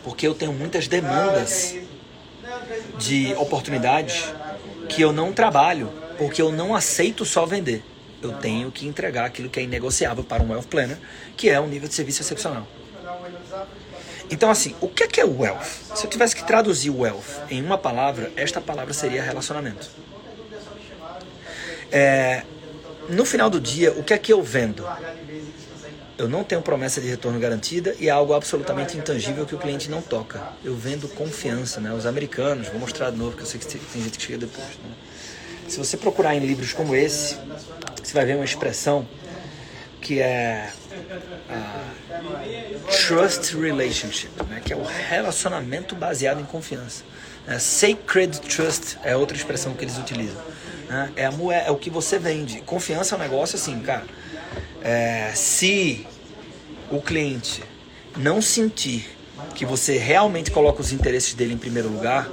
Porque 0.04 0.28
eu 0.28 0.36
tenho 0.36 0.54
muitas 0.54 0.88
demandas 0.88 1.76
de 3.00 3.34
oportunidades 3.34 4.32
que 4.88 5.02
eu 5.02 5.12
não 5.12 5.34
trabalho, 5.34 5.92
porque 6.20 6.44
eu 6.44 6.52
não 6.52 6.76
aceito 6.76 7.26
só 7.26 7.48
vender. 7.48 7.84
Eu 8.22 8.34
tenho 8.34 8.72
que 8.72 8.86
entregar 8.86 9.26
aquilo 9.26 9.50
que 9.50 9.60
é 9.60 9.64
inegociável 9.64 10.24
para 10.24 10.44
um 10.44 10.52
wealth 10.52 10.68
planner, 10.68 11.00
que 11.36 11.50
é 11.50 11.60
um 11.60 11.68
nível 11.68 11.90
de 11.90 11.96
serviço 11.96 12.22
excepcional. 12.22 12.68
Então, 14.32 14.50
assim, 14.50 14.76
o 14.80 14.88
que 14.88 15.04
é, 15.04 15.08
que 15.08 15.20
é 15.20 15.26
wealth? 15.26 15.66
Se 15.96 16.06
eu 16.06 16.10
tivesse 16.10 16.36
que 16.36 16.44
traduzir 16.46 16.90
wealth 16.90 17.48
em 17.50 17.64
uma 17.64 17.78
palavra, 17.78 18.32
esta 18.36 18.62
palavra 18.62 18.94
seria 18.94 19.24
relacionamento. 19.24 19.90
É, 21.92 22.44
no 23.10 23.26
final 23.26 23.50
do 23.50 23.60
dia, 23.60 23.92
o 23.94 24.04
que 24.04 24.14
é 24.14 24.18
que 24.18 24.32
eu 24.32 24.44
vendo? 24.44 24.86
Eu 26.16 26.28
não 26.28 26.44
tenho 26.44 26.62
promessa 26.62 27.00
de 27.00 27.08
retorno 27.08 27.40
garantida 27.40 27.96
e 28.00 28.08
é 28.08 28.12
algo 28.12 28.34
absolutamente 28.34 28.98
intangível 28.98 29.46
que 29.46 29.56
o 29.56 29.58
cliente 29.58 29.90
não 29.90 30.02
toca. 30.02 30.42
Eu 30.64 30.76
vendo 30.76 31.08
confiança, 31.08 31.80
né? 31.80 31.92
Os 31.94 32.06
americanos, 32.06 32.68
vou 32.68 32.80
mostrar 32.80 33.10
de 33.10 33.18
novo, 33.18 33.36
que 33.36 33.42
eu 33.42 33.48
sei 33.48 33.60
que 33.60 33.66
tem 33.66 34.04
gente 34.04 34.18
que 34.18 34.26
chega 34.26 34.38
depois. 34.38 34.68
Né? 34.68 34.92
Se 35.68 35.78
você 35.78 35.96
procurar 35.96 36.36
em 36.36 36.40
livros 36.40 36.74
como 36.74 36.94
esse, 36.94 37.38
você 38.04 38.14
vai 38.14 38.26
ver 38.26 38.36
uma 38.36 38.46
expressão 38.46 39.08
que 40.02 40.20
é 40.20 40.72
trust 43.08 43.56
relationship, 43.56 44.32
né, 44.50 44.62
que 44.64 44.74
é 44.74 44.76
o 44.76 44.84
relacionamento 44.84 45.96
baseado 45.96 46.40
em 46.40 46.46
confiança. 46.46 47.04
É, 47.48 47.58
sacred 47.58 48.40
trust 48.42 48.98
é 49.04 49.16
outra 49.16 49.36
expressão 49.36 49.74
que 49.74 49.84
eles 49.84 49.98
utilizam. 49.98 50.42
Né, 50.88 51.12
é, 51.16 51.26
a 51.26 51.32
moeda, 51.32 51.68
é 51.68 51.72
o 51.72 51.76
que 51.76 51.90
você 51.90 52.18
vende. 52.18 52.62
Confiança 52.62 53.16
é 53.16 53.18
um 53.18 53.22
negócio 53.22 53.56
assim, 53.56 53.80
cara. 53.82 54.06
É, 54.82 55.32
se 55.36 56.08
o 56.90 57.02
cliente 57.02 57.64
não 58.18 58.42
sentir 58.42 59.10
que 59.56 59.66
você 59.66 59.98
realmente 59.98 60.52
coloca 60.52 60.82
os 60.82 60.92
interesses 60.92 61.34
dele 61.34 61.54
em 61.54 61.58
primeiro 61.58 61.90
lugar, 61.90 62.30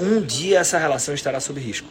um 0.00 0.20
dia 0.20 0.58
essa 0.58 0.78
relação 0.78 1.14
estará 1.14 1.40
sob 1.40 1.60
risco. 1.60 1.88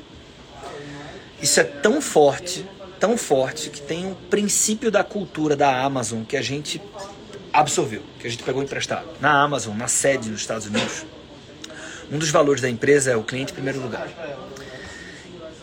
Isso 1.42 1.60
é 1.60 1.64
tão 1.64 2.02
forte 2.02 2.66
tão 3.04 3.18
forte 3.18 3.70
que 3.70 3.82
tem 3.82 4.06
um 4.06 4.14
princípio 4.14 4.90
da 4.90 5.04
cultura 5.04 5.58
da 5.58 5.84
Amazon 5.84 6.24
que 6.24 6.38
a 6.38 6.42
gente 6.42 6.82
absorveu, 7.52 8.02
que 8.18 8.26
a 8.26 8.30
gente 8.30 8.42
pegou 8.44 8.64
emprestado. 8.64 9.06
Na 9.20 9.44
Amazon, 9.44 9.76
na 9.76 9.90
sede 9.90 10.30
nos 10.30 10.40
Estados 10.40 10.68
Unidos, 10.68 11.06
um 12.10 12.18
dos 12.18 12.30
valores 12.30 12.62
da 12.62 12.70
empresa 12.70 13.12
é 13.12 13.18
o 13.18 13.22
cliente 13.22 13.52
em 13.52 13.56
primeiro 13.56 13.82
lugar. 13.82 14.08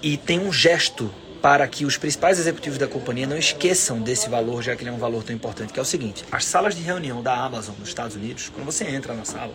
E 0.02 0.18
tem 0.18 0.38
um 0.38 0.52
gesto 0.52 1.10
para 1.40 1.66
que 1.66 1.86
os 1.86 1.96
principais 1.96 2.38
executivos 2.38 2.78
da 2.78 2.86
companhia 2.86 3.26
não 3.26 3.38
esqueçam 3.38 4.02
desse 4.02 4.28
valor, 4.28 4.62
já 4.62 4.76
que 4.76 4.82
ele 4.82 4.90
é 4.90 4.92
um 4.92 4.98
valor 4.98 5.22
tão 5.22 5.34
importante, 5.34 5.72
que 5.72 5.78
é 5.78 5.82
o 5.82 5.86
seguinte: 5.86 6.26
as 6.30 6.44
salas 6.44 6.74
de 6.74 6.82
reunião 6.82 7.22
da 7.22 7.34
Amazon 7.34 7.74
nos 7.78 7.88
Estados 7.88 8.16
Unidos, 8.16 8.50
quando 8.50 8.66
você 8.66 8.84
entra 8.84 9.14
na 9.14 9.24
sala, 9.24 9.54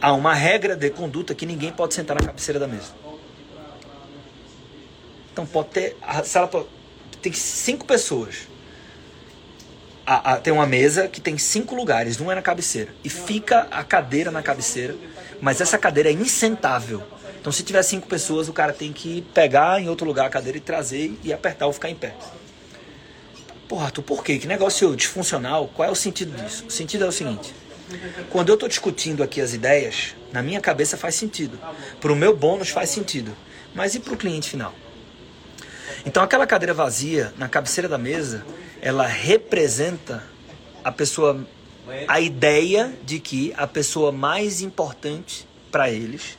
há 0.00 0.12
uma 0.12 0.34
regra 0.34 0.76
de 0.76 0.88
conduta 0.88 1.34
que 1.34 1.46
ninguém 1.46 1.72
pode 1.72 1.94
sentar 1.94 2.14
na 2.14 2.24
cabeceira 2.24 2.60
da 2.60 2.68
mesa. 2.68 2.94
Então 5.32 5.44
pode 5.44 5.70
ter 5.70 5.96
a 6.00 6.22
sala 6.22 6.46
tem 7.22 7.32
cinco 7.32 7.86
pessoas. 7.86 8.48
A, 10.04 10.32
a, 10.32 10.36
tem 10.36 10.52
uma 10.52 10.66
mesa 10.66 11.06
que 11.06 11.20
tem 11.20 11.38
cinco 11.38 11.74
lugares, 11.74 12.20
um 12.20 12.30
é 12.30 12.34
na 12.34 12.42
cabeceira. 12.42 12.92
E 13.04 13.08
fica 13.08 13.68
a 13.70 13.84
cadeira 13.84 14.30
na 14.30 14.42
cabeceira, 14.42 14.96
mas 15.40 15.60
essa 15.60 15.78
cadeira 15.78 16.10
é 16.10 16.12
insentável. 16.12 17.02
Então, 17.40 17.52
se 17.52 17.62
tiver 17.62 17.82
cinco 17.82 18.06
pessoas, 18.06 18.48
o 18.48 18.52
cara 18.52 18.72
tem 18.72 18.92
que 18.92 19.22
pegar 19.32 19.80
em 19.80 19.88
outro 19.88 20.06
lugar 20.06 20.26
a 20.26 20.30
cadeira 20.30 20.58
e 20.58 20.60
trazer 20.60 21.16
e 21.22 21.32
apertar 21.32 21.66
ou 21.66 21.72
ficar 21.72 21.90
em 21.90 21.94
pé. 21.94 22.14
Porra, 23.68 23.90
tu 23.90 24.02
por 24.02 24.22
quê? 24.22 24.38
Que 24.38 24.46
negócio 24.46 24.94
disfuncional? 24.94 25.68
Qual 25.74 25.88
é 25.88 25.90
o 25.90 25.94
sentido 25.94 26.36
disso? 26.36 26.66
O 26.66 26.70
sentido 26.70 27.04
é 27.04 27.08
o 27.08 27.12
seguinte: 27.12 27.54
quando 28.30 28.48
eu 28.48 28.54
estou 28.54 28.68
discutindo 28.68 29.22
aqui 29.22 29.40
as 29.40 29.54
ideias, 29.54 30.14
na 30.32 30.42
minha 30.42 30.60
cabeça 30.60 30.96
faz 30.96 31.14
sentido. 31.14 31.58
Para 32.00 32.12
o 32.12 32.16
meu 32.16 32.36
bônus 32.36 32.68
faz 32.68 32.90
sentido. 32.90 33.34
Mas 33.74 33.94
e 33.94 34.00
para 34.00 34.12
o 34.12 34.16
cliente 34.16 34.50
final? 34.50 34.74
Então 36.04 36.22
aquela 36.22 36.46
cadeira 36.46 36.74
vazia 36.74 37.32
na 37.38 37.48
cabeceira 37.48 37.88
da 37.88 37.98
mesa, 37.98 38.44
ela 38.80 39.06
representa 39.06 40.24
a 40.82 40.90
pessoa, 40.90 41.46
a 42.08 42.20
ideia 42.20 42.92
de 43.04 43.20
que 43.20 43.54
a 43.56 43.66
pessoa 43.66 44.10
mais 44.10 44.60
importante 44.60 45.46
para 45.70 45.90
eles 45.90 46.36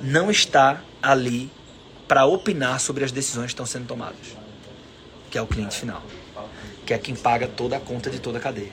não 0.00 0.30
está 0.30 0.82
ali 1.02 1.50
para 2.06 2.26
opinar 2.26 2.78
sobre 2.78 3.04
as 3.04 3.10
decisões 3.10 3.46
que 3.46 3.52
estão 3.52 3.66
sendo 3.66 3.86
tomadas, 3.86 4.36
que 5.30 5.36
é 5.36 5.42
o 5.42 5.46
cliente 5.46 5.76
final, 5.76 6.02
que 6.86 6.94
é 6.94 6.98
quem 6.98 7.16
paga 7.16 7.48
toda 7.48 7.76
a 7.76 7.80
conta 7.80 8.08
de 8.08 8.20
toda 8.20 8.38
a 8.38 8.40
cadeia. 8.40 8.72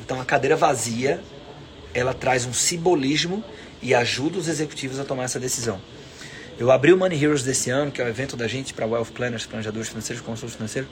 Então 0.00 0.20
a 0.20 0.24
cadeira 0.24 0.56
vazia, 0.56 1.22
ela 1.94 2.12
traz 2.12 2.44
um 2.44 2.52
simbolismo 2.52 3.44
e 3.80 3.94
ajuda 3.94 4.38
os 4.38 4.48
executivos 4.48 4.98
a 4.98 5.04
tomar 5.04 5.24
essa 5.24 5.38
decisão. 5.38 5.80
Eu 6.58 6.72
abri 6.72 6.92
o 6.92 6.98
Money 6.98 7.22
Heroes 7.22 7.44
desse 7.44 7.70
ano, 7.70 7.92
que 7.92 8.02
é 8.02 8.04
o 8.04 8.08
evento 8.08 8.36
da 8.36 8.48
gente 8.48 8.74
para 8.74 8.84
Wealth 8.84 9.12
Planners, 9.14 9.46
planejadores 9.46 9.90
financeiros, 9.90 10.20
consultores 10.20 10.56
financeiros, 10.56 10.90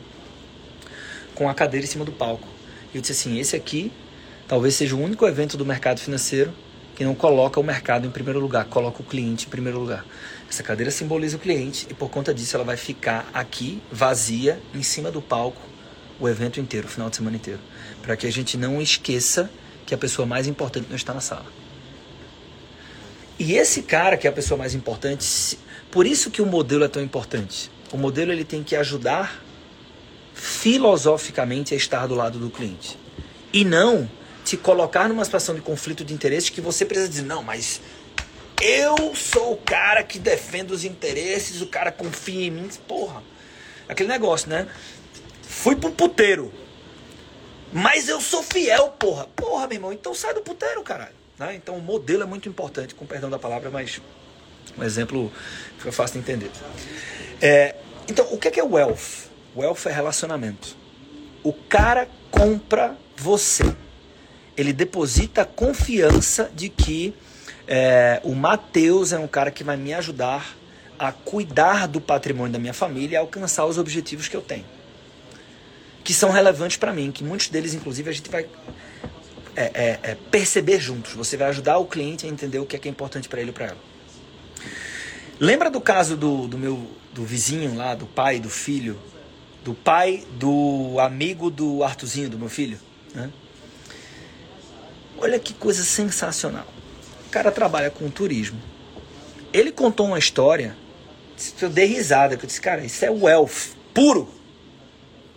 com 1.35 1.49
a 1.49 1.55
cadeira 1.55 1.85
em 1.85 1.89
cima 1.89 2.05
do 2.05 2.13
palco. 2.13 2.47
E 2.95 2.97
eu 2.97 3.01
disse 3.01 3.13
assim: 3.13 3.41
esse 3.41 3.57
aqui 3.57 3.91
talvez 4.47 4.77
seja 4.77 4.95
o 4.95 5.03
único 5.03 5.27
evento 5.27 5.57
do 5.57 5.67
mercado 5.67 5.99
financeiro 5.99 6.53
que 6.95 7.05
não 7.05 7.17
coloca 7.17 7.59
o 7.59 7.65
mercado 7.65 8.07
em 8.07 8.11
primeiro 8.13 8.39
lugar, 8.39 8.67
coloca 8.67 9.03
o 9.03 9.05
cliente 9.05 9.47
em 9.47 9.51
primeiro 9.51 9.81
lugar. 9.81 10.07
Essa 10.49 10.63
cadeira 10.63 10.93
simboliza 10.93 11.37
o 11.37 11.41
cliente 11.41 11.89
e 11.91 11.95
por 11.95 12.11
conta 12.11 12.33
disso 12.33 12.55
ela 12.55 12.65
vai 12.65 12.77
ficar 12.77 13.29
aqui 13.35 13.83
vazia 13.91 14.63
em 14.73 14.85
cima 14.85 15.11
do 15.11 15.21
palco 15.21 15.61
o 16.21 16.29
evento 16.29 16.61
inteiro, 16.61 16.87
o 16.87 16.91
final 16.91 17.11
de 17.11 17.17
semana 17.17 17.37
inteiro, 17.37 17.61
para 18.03 18.17
que 18.17 18.25
a 18.25 18.31
gente 18.31 18.57
não 18.57 18.81
esqueça 18.81 19.51
que 19.85 19.93
a 19.93 19.99
pessoa 19.99 20.27
mais 20.27 20.47
importante 20.47 20.87
não 20.89 20.97
está 20.97 21.13
na 21.13 21.21
sala. 21.21 21.66
E 23.39 23.55
esse 23.55 23.83
cara 23.83 24.17
que 24.17 24.27
é 24.27 24.31
a 24.31 24.33
pessoa 24.33 24.57
mais 24.57 24.75
importante, 24.75 25.59
por 25.91 26.07
isso 26.07 26.31
que 26.31 26.41
o 26.41 26.47
modelo 26.47 26.85
é 26.85 26.89
tão 26.89 27.03
importante. 27.03 27.71
O 27.93 27.97
modelo 27.97 28.33
ele 28.33 28.45
tem 28.45 28.63
que 28.63 28.75
ajudar 28.75 29.43
filosoficamente 30.35 31.75
a 31.75 31.77
estar 31.77 32.07
do 32.07 32.15
lado 32.15 32.39
do 32.39 32.51
cliente. 32.51 32.99
E 33.53 33.65
não 33.65 34.09
te 34.45 34.57
colocar 34.57 35.09
numa 35.09 35.25
situação 35.25 35.55
de 35.55 35.61
conflito 35.61 36.05
de 36.05 36.15
interesse 36.15 36.53
que 36.53 36.61
você 36.61 36.85
precisa 36.85 37.09
dizer, 37.09 37.23
não, 37.23 37.43
mas 37.43 37.81
Eu 38.61 39.15
sou 39.15 39.53
o 39.53 39.57
cara 39.57 40.03
que 40.03 40.19
defende 40.19 40.73
os 40.73 40.85
interesses, 40.85 41.61
o 41.61 41.67
cara 41.67 41.93
confia 41.93 42.47
em 42.47 42.51
mim. 42.51 42.69
Porra, 42.89 43.23
aquele 43.89 44.09
negócio, 44.09 44.49
né? 44.49 44.67
Fui 45.43 45.77
pro 45.77 45.93
puteiro. 45.93 46.53
Mas 47.73 48.09
eu 48.09 48.21
sou 48.21 48.43
fiel, 48.43 48.89
porra. 48.99 49.27
Porra, 49.37 49.67
meu 49.67 49.77
irmão, 49.77 49.93
então 49.93 50.15
sai 50.15 50.33
do 50.33 50.41
puteiro, 50.41 50.83
caralho. 50.83 51.16
Né? 51.39 51.55
Então 51.55 51.77
o 51.77 51.83
modelo 51.83 52.23
é 52.23 52.27
muito 52.27 52.49
importante, 52.49 52.95
com 52.95 53.07
perdão 53.07 53.31
da 53.31 53.39
palavra, 53.39 53.71
mas 53.71 54.01
um 54.77 54.83
exemplo 54.83 55.33
fica 55.79 55.93
fácil 55.93 56.15
de 56.15 56.21
entender. 56.21 56.51
É, 57.41 57.77
então, 58.09 58.27
o 58.33 58.39
que 58.39 58.49
é, 58.49 58.61
é 58.61 58.65
wealth? 58.65 59.29
Wealth 59.57 59.87
é 59.87 59.93
relacionamento. 59.93 60.77
O 61.43 61.53
cara 61.53 62.09
compra 62.31 62.97
você. 63.17 63.65
Ele 64.57 64.73
deposita 64.73 65.43
a 65.43 65.45
confiança 65.45 66.51
de 66.55 66.69
que 66.69 67.15
é, 67.67 68.21
o 68.23 68.35
Mateus 68.35 69.13
é 69.13 69.19
um 69.19 69.27
cara 69.27 69.51
que 69.51 69.65
vai 69.65 69.77
me 69.77 69.93
ajudar 69.93 70.57
a 70.99 71.13
cuidar 71.13 71.87
do 71.87 72.01
patrimônio 72.01 72.53
da 72.53 72.59
minha 72.59 72.73
família 72.73 73.17
e 73.17 73.19
alcançar 73.19 73.67
os 73.67 73.77
objetivos 73.77 74.29
que 74.29 74.37
eu 74.37 74.41
tenho. 74.41 74.65
Que 76.03 76.15
são 76.15 76.31
relevantes 76.31 76.77
para 76.77 76.93
mim, 76.93 77.11
que 77.11 77.25
muitos 77.25 77.49
deles, 77.49 77.75
inclusive, 77.75 78.09
a 78.09 78.13
gente 78.13 78.31
vai 78.31 78.47
é, 79.57 79.71
é, 79.75 80.11
é, 80.11 80.15
perceber 80.31 80.79
juntos. 80.79 81.15
Você 81.15 81.37
vai 81.37 81.49
ajudar 81.49 81.79
o 81.79 81.87
cliente 81.87 82.27
a 82.27 82.29
entender 82.29 82.59
o 82.59 82.67
que 82.67 82.77
é, 82.77 82.79
que 82.79 82.89
é 82.89 82.91
importante 82.91 83.29
para 83.29 83.41
ele 83.41 83.51
ou 83.51 83.55
para 83.55 83.67
ela. 83.67 83.79
Lembra 85.41 85.71
do 85.71 85.81
caso 85.81 86.17
do, 86.17 86.47
do 86.47 86.59
meu 86.59 86.87
do 87.13 87.25
vizinho 87.25 87.75
lá, 87.75 87.95
do 87.95 88.07
pai, 88.07 88.39
do 88.39 88.51
filho, 88.51 88.99
do 89.65 89.73
pai 89.73 90.23
do 90.33 91.01
amigo 91.01 91.51
do 91.51 91.83
Artuzinho, 91.83 92.29
do 92.29 92.39
meu 92.39 92.51
filho? 92.51 92.79
Né? 93.15 93.31
Olha 95.17 95.39
que 95.39 95.55
coisa 95.55 95.83
sensacional. 95.83 96.67
O 97.27 97.31
cara 97.31 97.51
trabalha 97.51 97.91
com 97.91 98.11
turismo. 98.11 98.61
Ele 99.53 99.73
contou 99.73 100.09
uma 100.09 100.19
história, 100.19 100.77
eu 101.61 101.71
dei 101.71 101.87
risada, 101.87 102.35
eu 102.35 102.39
disse, 102.39 102.61
cara, 102.61 102.85
isso 102.85 103.03
é 103.03 103.11
wealth, 103.11 103.75
puro. 103.95 104.29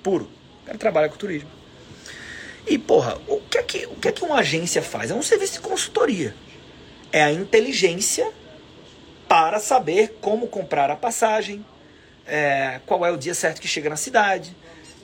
Puro. 0.04 0.30
O 0.64 0.66
cara 0.66 0.78
trabalha 0.78 1.08
com 1.08 1.16
turismo. 1.16 1.50
E, 2.70 2.78
porra, 2.78 3.18
o 3.28 3.42
que 3.42 3.58
é 3.58 3.64
que, 3.64 3.86
o 3.88 3.96
que, 3.96 4.08
é 4.08 4.12
que 4.12 4.24
uma 4.24 4.38
agência 4.38 4.82
faz? 4.84 5.10
É 5.10 5.16
um 5.16 5.24
serviço 5.24 5.54
de 5.54 5.60
consultoria. 5.62 6.36
É 7.12 7.24
a 7.24 7.32
inteligência 7.32 8.32
para 9.28 9.60
saber 9.60 10.18
como 10.22 10.48
comprar 10.48 10.92
a 10.92 10.96
passagem, 10.96 11.66
é, 12.28 12.80
qual 12.86 13.04
é 13.04 13.12
o 13.12 13.18
dia 13.18 13.34
certo 13.34 13.60
que 13.60 13.68
chega 13.68 13.90
na 13.90 13.96
cidade, 13.96 14.56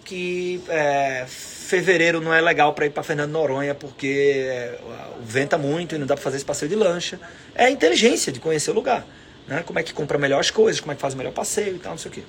que 0.03 0.61
é, 0.69 1.25
fevereiro 1.27 2.21
não 2.21 2.31
é 2.31 2.39
legal 2.39 2.73
para 2.73 2.85
ir 2.85 2.91
para 2.91 3.01
Fernando 3.01 3.31
Noronha 3.31 3.73
porque 3.73 4.45
é, 4.47 4.79
venta 5.21 5.57
muito 5.57 5.95
e 5.95 5.97
não 5.97 6.05
dá 6.05 6.13
para 6.13 6.23
fazer 6.23 6.37
esse 6.37 6.45
passeio 6.45 6.69
de 6.69 6.75
lancha. 6.75 7.19
É 7.55 7.65
a 7.65 7.71
inteligência 7.71 8.31
de 8.31 8.39
conhecer 8.39 8.69
o 8.69 8.73
lugar. 8.75 9.03
Né? 9.47 9.63
Como 9.65 9.79
é 9.79 9.83
que 9.83 9.91
compra 9.91 10.19
melhor 10.19 10.39
as 10.39 10.51
coisas, 10.51 10.79
como 10.79 10.91
é 10.91 10.95
que 10.95 11.01
faz 11.01 11.15
o 11.15 11.17
melhor 11.17 11.33
passeio 11.33 11.75
e 11.75 11.79
tal, 11.79 11.93
não 11.93 11.97
sei 11.97 12.11
o 12.11 12.13
quê. 12.13 12.23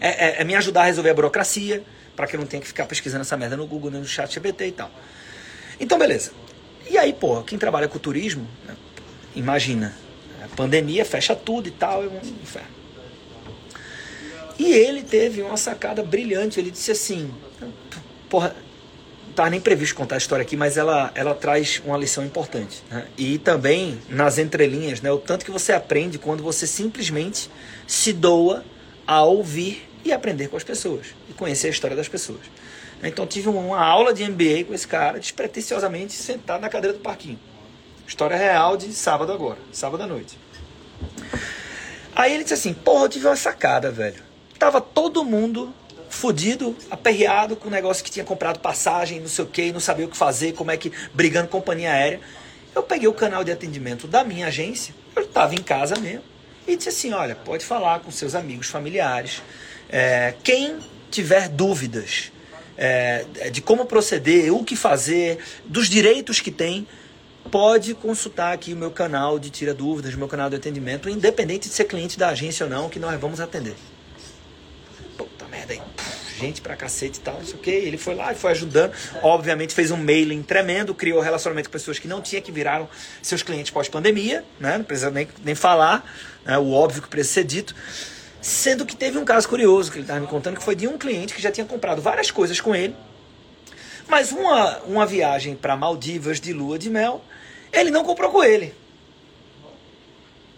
É, 0.00 0.08
é, 0.08 0.40
é 0.40 0.44
me 0.44 0.54
ajudar 0.54 0.82
a 0.82 0.84
resolver 0.84 1.10
a 1.10 1.14
burocracia, 1.14 1.82
para 2.20 2.26
que 2.26 2.36
eu 2.36 2.40
não 2.40 2.46
tenha 2.46 2.60
que 2.60 2.66
ficar 2.66 2.84
pesquisando 2.84 3.22
essa 3.22 3.34
merda 3.34 3.56
no 3.56 3.66
Google, 3.66 3.90
no 3.90 4.04
chat 4.04 4.34
GPT 4.34 4.66
e 4.66 4.72
tal. 4.72 4.90
Então, 5.80 5.98
beleza. 5.98 6.32
E 6.90 6.98
aí, 6.98 7.14
pô, 7.14 7.42
quem 7.42 7.58
trabalha 7.58 7.88
com 7.88 7.98
turismo, 7.98 8.46
né, 8.68 8.76
imagina, 9.34 9.96
a 10.44 10.48
pandemia 10.48 11.02
fecha 11.02 11.34
tudo 11.34 11.68
e 11.68 11.70
tal, 11.70 12.04
é 12.04 12.08
um 12.08 12.18
inferno. 12.18 12.68
E 14.58 14.70
ele 14.70 15.02
teve 15.02 15.40
uma 15.40 15.56
sacada 15.56 16.02
brilhante, 16.02 16.60
ele 16.60 16.70
disse 16.70 16.90
assim, 16.90 17.32
porra, 18.28 18.54
estava 19.30 19.48
nem 19.48 19.58
previsto 19.58 19.94
contar 19.94 20.16
a 20.16 20.18
história 20.18 20.42
aqui, 20.42 20.58
mas 20.58 20.76
ela, 20.76 21.10
ela 21.14 21.34
traz 21.34 21.80
uma 21.86 21.96
lição 21.96 22.22
importante. 22.22 22.82
Né? 22.90 23.06
E 23.16 23.38
também, 23.38 23.98
nas 24.10 24.36
entrelinhas, 24.36 25.00
né, 25.00 25.10
o 25.10 25.16
tanto 25.16 25.42
que 25.42 25.50
você 25.50 25.72
aprende 25.72 26.18
quando 26.18 26.42
você 26.42 26.66
simplesmente 26.66 27.48
se 27.86 28.12
doa 28.12 28.62
a 29.06 29.24
ouvir 29.24 29.89
e 30.04 30.12
aprender 30.12 30.48
com 30.48 30.56
as 30.56 30.64
pessoas 30.64 31.08
e 31.28 31.32
conhecer 31.32 31.68
a 31.68 31.70
história 31.70 31.96
das 31.96 32.08
pessoas. 32.08 32.40
Então 33.02 33.26
tive 33.26 33.48
uma 33.48 33.82
aula 33.82 34.12
de 34.12 34.28
MBA 34.28 34.64
com 34.66 34.74
esse 34.74 34.86
cara, 34.86 35.18
despretensiosamente 35.18 36.12
sentado 36.12 36.60
na 36.60 36.68
cadeira 36.68 36.96
do 36.96 37.02
parquinho. 37.02 37.38
História 38.06 38.36
real 38.36 38.76
de 38.76 38.92
sábado 38.92 39.32
agora, 39.32 39.58
sábado 39.72 40.02
à 40.02 40.06
noite. 40.06 40.36
Aí 42.14 42.34
ele 42.34 42.42
disse 42.42 42.54
assim: 42.54 42.74
Porra, 42.74 43.04
eu 43.04 43.08
tive 43.08 43.26
uma 43.26 43.36
sacada, 43.36 43.90
velho. 43.90 44.22
Tava 44.58 44.80
todo 44.80 45.24
mundo 45.24 45.72
fudido, 46.10 46.76
aperreado 46.90 47.56
com 47.56 47.68
o 47.68 47.70
negócio 47.70 48.04
que 48.04 48.10
tinha 48.10 48.24
comprado 48.24 48.58
passagem, 48.58 49.20
não 49.20 49.28
sei 49.28 49.44
o 49.44 49.72
não 49.72 49.80
sabia 49.80 50.04
o 50.04 50.08
que 50.08 50.16
fazer, 50.16 50.52
como 50.52 50.70
é 50.70 50.76
que. 50.76 50.92
brigando 51.14 51.48
com 51.48 51.58
companhia 51.58 51.92
aérea. 51.92 52.20
Eu 52.74 52.82
peguei 52.82 53.08
o 53.08 53.12
canal 53.12 53.42
de 53.42 53.50
atendimento 53.50 54.06
da 54.06 54.22
minha 54.22 54.48
agência, 54.48 54.94
eu 55.16 55.22
estava 55.22 55.54
em 55.54 55.62
casa 55.62 55.96
mesmo, 55.96 56.22
e 56.66 56.76
disse 56.76 56.88
assim: 56.90 57.12
Olha, 57.12 57.34
pode 57.34 57.64
falar 57.64 58.00
com 58.00 58.10
seus 58.10 58.34
amigos, 58.34 58.66
familiares 58.66 59.40
é, 59.90 60.34
quem 60.42 60.78
tiver 61.10 61.48
dúvidas 61.48 62.32
é, 62.76 63.24
de 63.52 63.60
como 63.60 63.84
proceder, 63.84 64.54
o 64.54 64.64
que 64.64 64.76
fazer, 64.76 65.38
dos 65.66 65.88
direitos 65.88 66.40
que 66.40 66.50
tem, 66.50 66.86
pode 67.50 67.94
consultar 67.94 68.52
aqui 68.52 68.72
o 68.72 68.76
meu 68.76 68.90
canal 68.90 69.38
de 69.38 69.50
tira 69.50 69.74
dúvidas, 69.74 70.14
meu 70.14 70.28
canal 70.28 70.48
de 70.48 70.56
atendimento, 70.56 71.08
independente 71.08 71.68
de 71.68 71.74
ser 71.74 71.84
cliente 71.84 72.18
da 72.18 72.28
agência 72.28 72.64
ou 72.64 72.70
não, 72.70 72.88
que 72.88 72.98
nós 72.98 73.20
vamos 73.20 73.40
atender. 73.40 73.74
Puta 75.18 75.46
merda 75.46 75.72
aí. 75.72 75.82
Gente 76.38 76.62
pra 76.62 76.74
cacete 76.74 77.18
e 77.18 77.20
tal, 77.20 77.34
não 77.34 77.44
sei 77.44 77.54
o 77.54 77.58
que. 77.58 77.70
Ele 77.70 77.98
foi 77.98 78.14
lá 78.14 78.32
e 78.32 78.34
foi 78.34 78.52
ajudando. 78.52 78.94
Obviamente 79.22 79.74
fez 79.74 79.90
um 79.90 79.96
mailing 79.98 80.42
tremendo, 80.42 80.94
criou 80.94 81.20
relacionamento 81.20 81.68
com 81.68 81.72
pessoas 81.72 81.98
que 81.98 82.08
não 82.08 82.22
tinha, 82.22 82.40
que 82.40 82.50
viraram 82.50 82.88
seus 83.20 83.42
clientes 83.42 83.70
pós-pandemia, 83.70 84.42
né? 84.58 84.78
Não 84.78 84.84
precisa 84.84 85.10
nem, 85.10 85.28
nem 85.44 85.54
falar, 85.54 86.02
né? 86.46 86.56
o 86.56 86.72
óbvio 86.72 87.02
que 87.02 87.08
precisa 87.08 87.34
ser 87.34 87.44
dito. 87.44 87.74
Sendo 88.40 88.86
que 88.86 88.96
teve 88.96 89.18
um 89.18 89.24
caso 89.24 89.48
curioso 89.48 89.90
que 89.90 89.98
ele 89.98 90.04
estava 90.04 90.20
me 90.20 90.26
contando, 90.26 90.56
que 90.56 90.62
foi 90.62 90.74
de 90.74 90.88
um 90.88 90.96
cliente 90.96 91.34
que 91.34 91.42
já 91.42 91.50
tinha 91.50 91.66
comprado 91.66 92.00
várias 92.00 92.30
coisas 92.30 92.60
com 92.60 92.74
ele, 92.74 92.94
mas 94.08 94.32
uma, 94.32 94.78
uma 94.80 95.06
viagem 95.06 95.54
para 95.54 95.76
Maldivas 95.76 96.40
de 96.40 96.52
lua 96.52 96.78
de 96.78 96.90
mel, 96.90 97.22
ele 97.72 97.90
não 97.90 98.02
comprou 98.02 98.30
com 98.30 98.42
ele. 98.42 98.74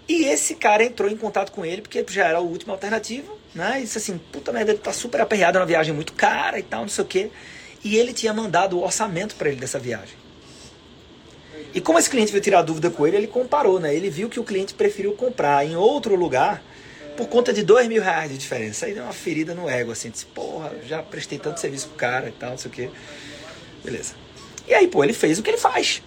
E 0.08 0.24
esse 0.24 0.54
cara 0.54 0.84
entrou 0.84 1.10
em 1.10 1.16
contato 1.16 1.52
com 1.52 1.64
ele, 1.64 1.82
porque 1.82 2.04
já 2.08 2.26
era 2.26 2.38
a 2.38 2.40
última 2.40 2.72
alternativa, 2.72 3.32
né? 3.54 3.78
E 3.78 3.82
disse 3.82 3.98
assim, 3.98 4.18
puta 4.30 4.52
merda, 4.52 4.72
ele 4.72 4.80
tá 4.80 4.92
super 4.92 5.20
aperreado, 5.20 5.58
é 5.58 5.60
uma 5.60 5.66
viagem 5.66 5.94
muito 5.94 6.12
cara 6.12 6.58
e 6.58 6.62
tal, 6.62 6.82
não 6.82 6.88
sei 6.88 7.04
o 7.04 7.06
quê. 7.06 7.30
E 7.84 7.96
ele 7.96 8.12
tinha 8.12 8.32
mandado 8.32 8.78
o 8.78 8.82
orçamento 8.82 9.34
para 9.34 9.48
ele 9.48 9.60
dessa 9.60 9.78
viagem. 9.78 10.16
E 11.74 11.80
como 11.80 11.98
esse 11.98 12.10
cliente 12.10 12.30
veio 12.30 12.42
tirar 12.42 12.62
dúvida 12.62 12.90
com 12.90 13.06
ele, 13.06 13.16
ele 13.16 13.26
comparou, 13.26 13.80
né? 13.80 13.94
Ele 13.94 14.10
viu 14.10 14.28
que 14.28 14.38
o 14.38 14.44
cliente 14.44 14.74
preferiu 14.74 15.12
comprar 15.12 15.64
em 15.64 15.76
outro 15.76 16.14
lugar 16.14 16.62
por 17.16 17.28
conta 17.28 17.52
de 17.52 17.62
dois 17.62 17.88
mil 17.88 18.02
reais 18.02 18.30
de 18.30 18.38
diferença. 18.38 18.86
Aí 18.86 18.94
deu 18.94 19.04
uma 19.04 19.12
ferida 19.12 19.54
no 19.54 19.68
ego, 19.68 19.92
assim, 19.92 20.10
disse, 20.10 20.26
porra, 20.26 20.72
já 20.86 21.02
prestei 21.02 21.38
tanto 21.38 21.60
serviço 21.60 21.88
pro 21.88 21.96
cara 21.96 22.28
e 22.28 22.32
tal, 22.32 22.50
não 22.50 22.58
sei 22.58 22.70
o 22.70 22.74
quê. 22.74 22.90
Beleza. 23.84 24.14
E 24.66 24.74
aí, 24.74 24.88
pô, 24.88 25.02
ele 25.02 25.12
fez 25.12 25.38
o 25.38 25.42
que 25.42 25.50
ele 25.50 25.58
faz. 25.58 26.02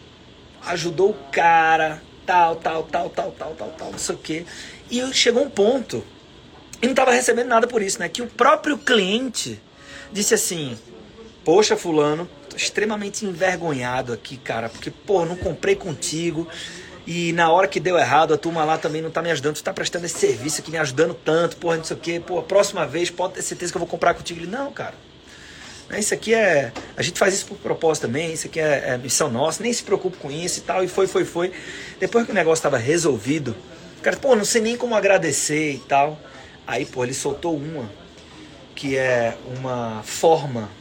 Ajudou 0.66 1.12
o 1.12 1.32
cara, 1.32 2.02
tal, 2.26 2.56
tal, 2.56 2.84
tal, 2.84 3.10
tal, 3.10 3.32
tal, 3.32 3.56
tal, 3.56 3.70
tal, 3.78 3.92
não 3.92 4.00
sei 4.00 4.16
o 4.16 4.18
quê. 4.18 4.46
E 4.90 5.14
chegou 5.14 5.44
um 5.44 5.50
ponto, 5.50 6.04
e 6.82 6.86
não 6.86 6.94
estava 6.94 7.12
recebendo 7.12 7.48
nada 7.48 7.68
por 7.68 7.82
isso, 7.82 8.00
né? 8.00 8.10
Que 8.10 8.22
o 8.22 8.28
próprio 8.28 8.78
cliente 8.78 9.60
disse 10.12 10.34
assim, 10.34 10.78
poxa, 11.44 11.76
fulano, 11.76 12.30
tô 12.50 12.56
extremamente 12.56 13.26
envergonhado 13.26 14.14
aqui, 14.14 14.38
cara, 14.38 14.70
porque, 14.70 14.90
pô, 14.90 15.26
não 15.26 15.36
comprei 15.36 15.76
contigo, 15.76 16.48
e 17.08 17.32
na 17.34 17.52
hora 17.52 17.68
que 17.68 17.80
deu 17.80 17.98
errado, 17.98 18.34
a 18.34 18.38
turma 18.38 18.64
lá 18.64 18.78
também 18.78 19.02
não 19.02 19.12
tá 19.12 19.22
me 19.22 19.30
ajudando. 19.30 19.56
Tu 19.56 19.64
tá 19.64 19.72
prestando 19.72 20.06
esse 20.06 20.18
serviço 20.18 20.62
aqui, 20.62 20.72
me 20.72 20.78
ajudando 20.78 21.14
tanto, 21.14 21.58
porra, 21.58 21.78
não 21.78 21.84
sei 21.84 21.96
o 21.96 22.00
quê. 22.00 22.22
Pô, 22.26 22.42
próxima 22.42 22.86
vez 22.86 23.12
pode 23.12 23.36
ter 23.36 23.44
certeza 23.44 23.72
que 23.72 23.78
eu 23.78 23.80
vou 23.80 23.88
comprar 23.88 24.14
contigo. 24.16 24.40
Ele, 24.40 24.48
não, 24.48 24.72
cara. 24.72 24.96
Isso 25.92 26.16
aqui 26.16 26.34
é. 26.34 26.72
A 26.98 27.04
gente 27.04 27.20
faz 27.20 27.36
isso 27.36 27.46
por 27.46 27.58
propósito 27.58 28.08
também, 28.08 28.34
isso 28.34 28.48
aqui 28.48 28.60
é, 28.60 28.90
é 28.90 28.98
missão 28.98 29.30
nossa, 29.30 29.62
nem 29.62 29.72
se 29.72 29.84
preocupe 29.84 30.18
com 30.18 30.32
isso 30.32 30.60
e 30.60 30.62
tal. 30.64 30.84
E 30.84 30.88
foi, 30.88 31.06
foi, 31.06 31.24
foi. 31.26 31.52
Depois 32.00 32.26
que 32.26 32.32
o 32.32 32.36
negócio 32.36 32.60
estava 32.60 32.78
resolvido, 32.78 33.56
o 34.00 34.02
cara, 34.02 34.18
pô, 34.18 34.36
não 34.36 34.46
sei 34.46 34.62
nem 34.62 34.76
como 34.76 34.96
agradecer 34.96 35.74
e 35.74 35.80
tal. 35.80 36.20
Aí, 36.66 36.86
pô, 36.88 37.04
ele 37.04 37.14
soltou 37.14 37.56
uma, 37.56 37.88
que 38.74 38.98
é 38.98 39.38
uma 39.60 40.02
forma 40.04 40.72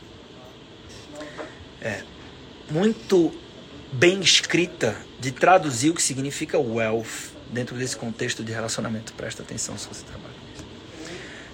é, 1.83 2.01
muito 2.71 3.31
bem 3.93 4.21
escrita 4.21 4.97
de 5.25 5.33
traduzir 5.33 5.89
o 5.89 5.95
que 5.95 6.03
significa 6.03 6.59
wealth 6.59 7.33
dentro 7.51 7.75
desse 7.79 7.97
contexto 7.97 8.45
de 8.45 8.53
relacionamento. 8.53 9.15
Presta 9.15 9.43
atenção 9.43 9.79
se 9.79 9.89
você 9.89 10.05
trabalha 10.05 10.35
com 10.35 10.55
isso. 10.55 10.67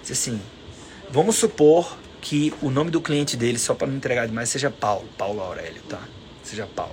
Diz 0.01 0.11
assim, 0.11 0.41
vamos 1.09 1.37
supor 1.37 1.97
que 2.19 2.53
o 2.61 2.69
nome 2.69 2.91
do 2.91 2.99
cliente 2.99 3.37
dele, 3.37 3.57
só 3.57 3.73
para 3.73 3.87
não 3.87 3.95
entregar 3.95 4.27
demais, 4.27 4.49
seja 4.49 4.69
Paulo, 4.69 5.07
Paulo 5.17 5.39
Aurélio, 5.39 5.81
tá? 5.83 6.01
Seja 6.43 6.67
Paulo. 6.67 6.91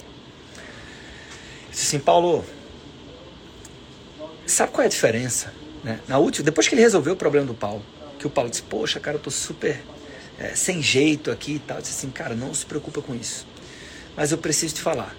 Diz 1.68 1.82
assim, 1.82 1.98
Paulo, 1.98 2.44
sabe 4.46 4.70
qual 4.70 4.84
é 4.84 4.86
a 4.86 4.88
diferença? 4.88 5.52
Né? 5.82 5.98
Na 6.06 6.18
última, 6.18 6.44
depois 6.44 6.68
que 6.68 6.76
ele 6.76 6.82
resolveu 6.82 7.14
o 7.14 7.16
problema 7.16 7.44
do 7.44 7.54
Paulo, 7.54 7.84
que 8.20 8.26
o 8.28 8.30
Paulo 8.30 8.48
disse, 8.48 8.62
poxa, 8.62 9.00
cara, 9.00 9.16
eu 9.16 9.20
tô 9.20 9.32
super 9.32 9.82
é, 10.38 10.54
sem 10.54 10.80
jeito 10.80 11.32
aqui 11.32 11.54
e 11.54 11.58
tal. 11.58 11.80
Disse 11.80 11.94
assim, 11.94 12.10
cara, 12.12 12.36
não 12.36 12.54
se 12.54 12.64
preocupa 12.64 13.02
com 13.02 13.16
isso. 13.16 13.48
Mas 14.16 14.30
eu 14.30 14.38
preciso 14.38 14.76
te 14.76 14.80
falar 14.80 15.12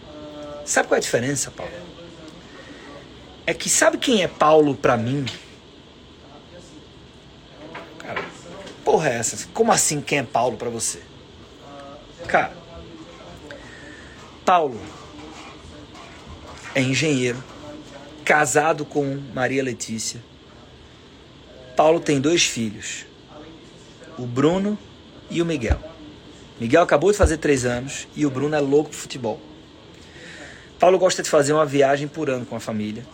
Sabe 0.69 0.87
qual 0.87 0.97
é 0.97 0.99
a 0.99 1.01
diferença, 1.01 1.49
Paulo? 1.49 1.71
é 3.47 3.53
que 3.55 3.67
sabe 3.67 3.97
quem 3.97 4.21
é 4.21 4.27
Paulo 4.27 4.75
para 4.75 4.95
mim? 4.95 5.25
Cara, 7.97 8.23
porra 8.85 9.09
é 9.09 9.15
essa? 9.15 9.47
Como 9.51 9.71
assim 9.71 9.99
quem 9.99 10.19
é 10.19 10.23
Paulo 10.23 10.57
para 10.57 10.69
você? 10.69 11.01
Cara, 12.27 12.55
Paulo 14.45 14.79
é 16.75 16.81
engenheiro, 16.83 17.43
casado 18.23 18.85
com 18.85 19.19
Maria 19.33 19.63
Letícia. 19.63 20.23
Paulo 21.75 21.99
tem 21.99 22.21
dois 22.21 22.43
filhos, 22.45 23.07
o 24.19 24.27
Bruno 24.27 24.77
e 25.31 25.41
o 25.41 25.45
Miguel. 25.47 25.79
Miguel 26.59 26.83
acabou 26.83 27.11
de 27.11 27.17
fazer 27.17 27.37
três 27.37 27.65
anos 27.65 28.07
e 28.15 28.23
o 28.23 28.29
Bruno 28.29 28.55
é 28.55 28.59
louco 28.59 28.91
por 28.91 28.97
futebol. 28.97 29.48
Paulo 30.79 30.97
gosta 30.97 31.21
de 31.21 31.29
fazer 31.29 31.51
uma 31.51 31.65
viagem 31.65 32.07
por 32.07 32.29
ano 32.29 32.45
com 32.45 32.55
a 32.55 32.59
família. 32.59 33.05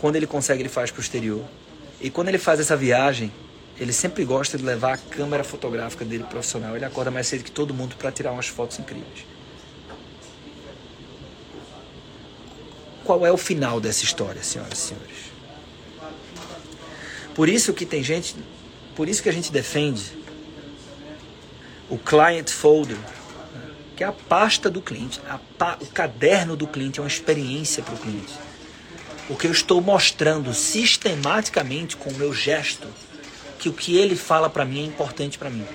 Quando 0.00 0.16
ele 0.16 0.26
consegue, 0.26 0.62
ele 0.62 0.68
faz 0.68 0.90
para 0.90 0.98
o 0.98 1.02
exterior. 1.02 1.44
E 2.00 2.10
quando 2.10 2.28
ele 2.28 2.38
faz 2.38 2.58
essa 2.58 2.76
viagem, 2.76 3.32
ele 3.78 3.92
sempre 3.92 4.24
gosta 4.24 4.58
de 4.58 4.64
levar 4.64 4.94
a 4.94 4.96
câmera 4.98 5.44
fotográfica 5.44 6.04
dele 6.04 6.24
profissional. 6.24 6.74
Ele 6.74 6.84
acorda 6.84 7.10
mais 7.10 7.28
cedo 7.28 7.44
que 7.44 7.52
todo 7.52 7.72
mundo 7.72 7.94
para 7.96 8.10
tirar 8.10 8.32
umas 8.32 8.48
fotos 8.48 8.80
incríveis. 8.80 9.24
Qual 13.04 13.24
é 13.24 13.30
o 13.30 13.36
final 13.36 13.80
dessa 13.80 14.04
história, 14.04 14.42
senhoras 14.42 14.78
e 14.78 14.82
senhores? 14.82 15.16
Por 17.32 17.48
isso 17.48 17.72
que 17.72 17.86
tem 17.86 18.02
gente, 18.02 18.34
por 18.96 19.08
isso 19.08 19.22
que 19.22 19.28
a 19.28 19.32
gente 19.32 19.52
defende 19.52 20.18
o 21.88 21.96
client 21.96 22.50
folder, 22.50 22.98
que 23.98 24.04
é 24.04 24.06
a 24.06 24.12
pasta 24.12 24.70
do 24.70 24.80
cliente, 24.80 25.20
pa, 25.58 25.76
o 25.80 25.86
caderno 25.86 26.54
do 26.54 26.68
cliente 26.68 27.00
é 27.00 27.02
uma 27.02 27.08
experiência 27.08 27.82
para 27.82 27.96
o 27.96 27.98
cliente. 27.98 28.32
Porque 29.26 29.48
eu 29.48 29.50
estou 29.50 29.80
mostrando 29.80 30.54
sistematicamente 30.54 31.96
com 31.96 32.08
o 32.08 32.14
meu 32.14 32.32
gesto 32.32 32.86
que 33.58 33.68
o 33.68 33.72
que 33.72 33.96
ele 33.96 34.14
fala 34.14 34.48
para 34.48 34.64
mim 34.64 34.82
é 34.82 34.84
importante 34.84 35.36
para 35.36 35.50
mim. 35.50 35.66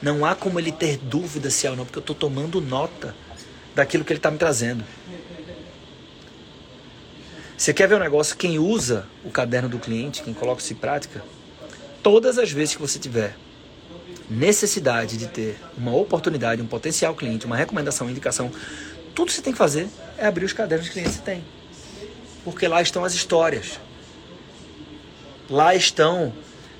Não 0.00 0.24
há 0.24 0.36
como 0.36 0.60
ele 0.60 0.70
ter 0.70 0.96
dúvida 0.96 1.50
se 1.50 1.66
é 1.66 1.70
ou 1.70 1.74
não, 1.74 1.84
porque 1.84 1.98
eu 1.98 2.02
estou 2.02 2.14
tomando 2.14 2.60
nota 2.60 3.16
daquilo 3.74 4.04
que 4.04 4.12
ele 4.12 4.20
está 4.20 4.30
me 4.30 4.38
trazendo. 4.38 4.84
Você 7.58 7.74
quer 7.74 7.88
ver 7.88 7.96
um 7.96 7.98
negócio? 7.98 8.36
Quem 8.36 8.60
usa 8.60 9.08
o 9.24 9.30
caderno 9.30 9.68
do 9.68 9.80
cliente, 9.80 10.22
quem 10.22 10.32
coloca 10.32 10.62
isso 10.62 10.72
em 10.72 10.76
prática, 10.76 11.20
todas 12.00 12.38
as 12.38 12.52
vezes 12.52 12.76
que 12.76 12.80
você 12.80 13.00
tiver 13.00 13.36
necessidade 14.28 15.16
de 15.16 15.26
ter 15.26 15.58
uma 15.76 15.94
oportunidade, 15.94 16.60
um 16.60 16.66
potencial 16.66 17.14
cliente, 17.14 17.46
uma 17.46 17.56
recomendação, 17.56 18.06
uma 18.06 18.10
indicação, 18.10 18.50
tudo 19.14 19.28
que 19.28 19.34
você 19.34 19.42
tem 19.42 19.52
que 19.52 19.58
fazer 19.58 19.88
é 20.18 20.26
abrir 20.26 20.44
os 20.44 20.52
cadernos 20.52 20.86
de 20.86 20.92
clientes 20.92 21.12
que 21.12 21.18
você 21.18 21.24
tem. 21.24 21.44
Porque 22.44 22.68
lá 22.68 22.82
estão 22.82 23.04
as 23.04 23.14
histórias. 23.14 23.80
Lá 25.48 25.74
estão 25.74 26.32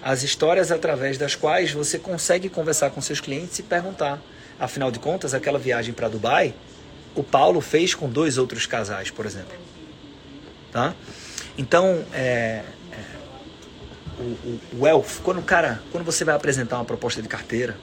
as 0.02 0.22
histórias 0.22 0.70
através 0.70 1.18
das 1.18 1.34
quais 1.34 1.72
você 1.72 1.98
consegue 1.98 2.48
conversar 2.48 2.90
com 2.90 3.00
seus 3.00 3.20
clientes 3.20 3.58
e 3.58 3.62
perguntar. 3.62 4.20
Afinal 4.58 4.90
de 4.90 4.98
contas, 4.98 5.34
aquela 5.34 5.58
viagem 5.58 5.92
para 5.92 6.08
Dubai, 6.08 6.54
o 7.14 7.22
Paulo 7.22 7.60
fez 7.60 7.94
com 7.94 8.08
dois 8.08 8.38
outros 8.38 8.66
casais, 8.66 9.10
por 9.10 9.26
exemplo. 9.26 9.56
Tá? 10.70 10.94
Então, 11.58 12.04
é, 12.12 12.62
o, 14.18 14.22
o, 14.22 14.60
o 14.80 14.86
elf, 14.86 15.20
quando 15.20 15.38
o 15.38 15.42
cara, 15.42 15.82
quando 15.92 16.04
você 16.04 16.24
vai 16.24 16.34
apresentar 16.34 16.76
uma 16.76 16.84
proposta 16.84 17.20
de 17.22 17.28
carteira, 17.28 17.76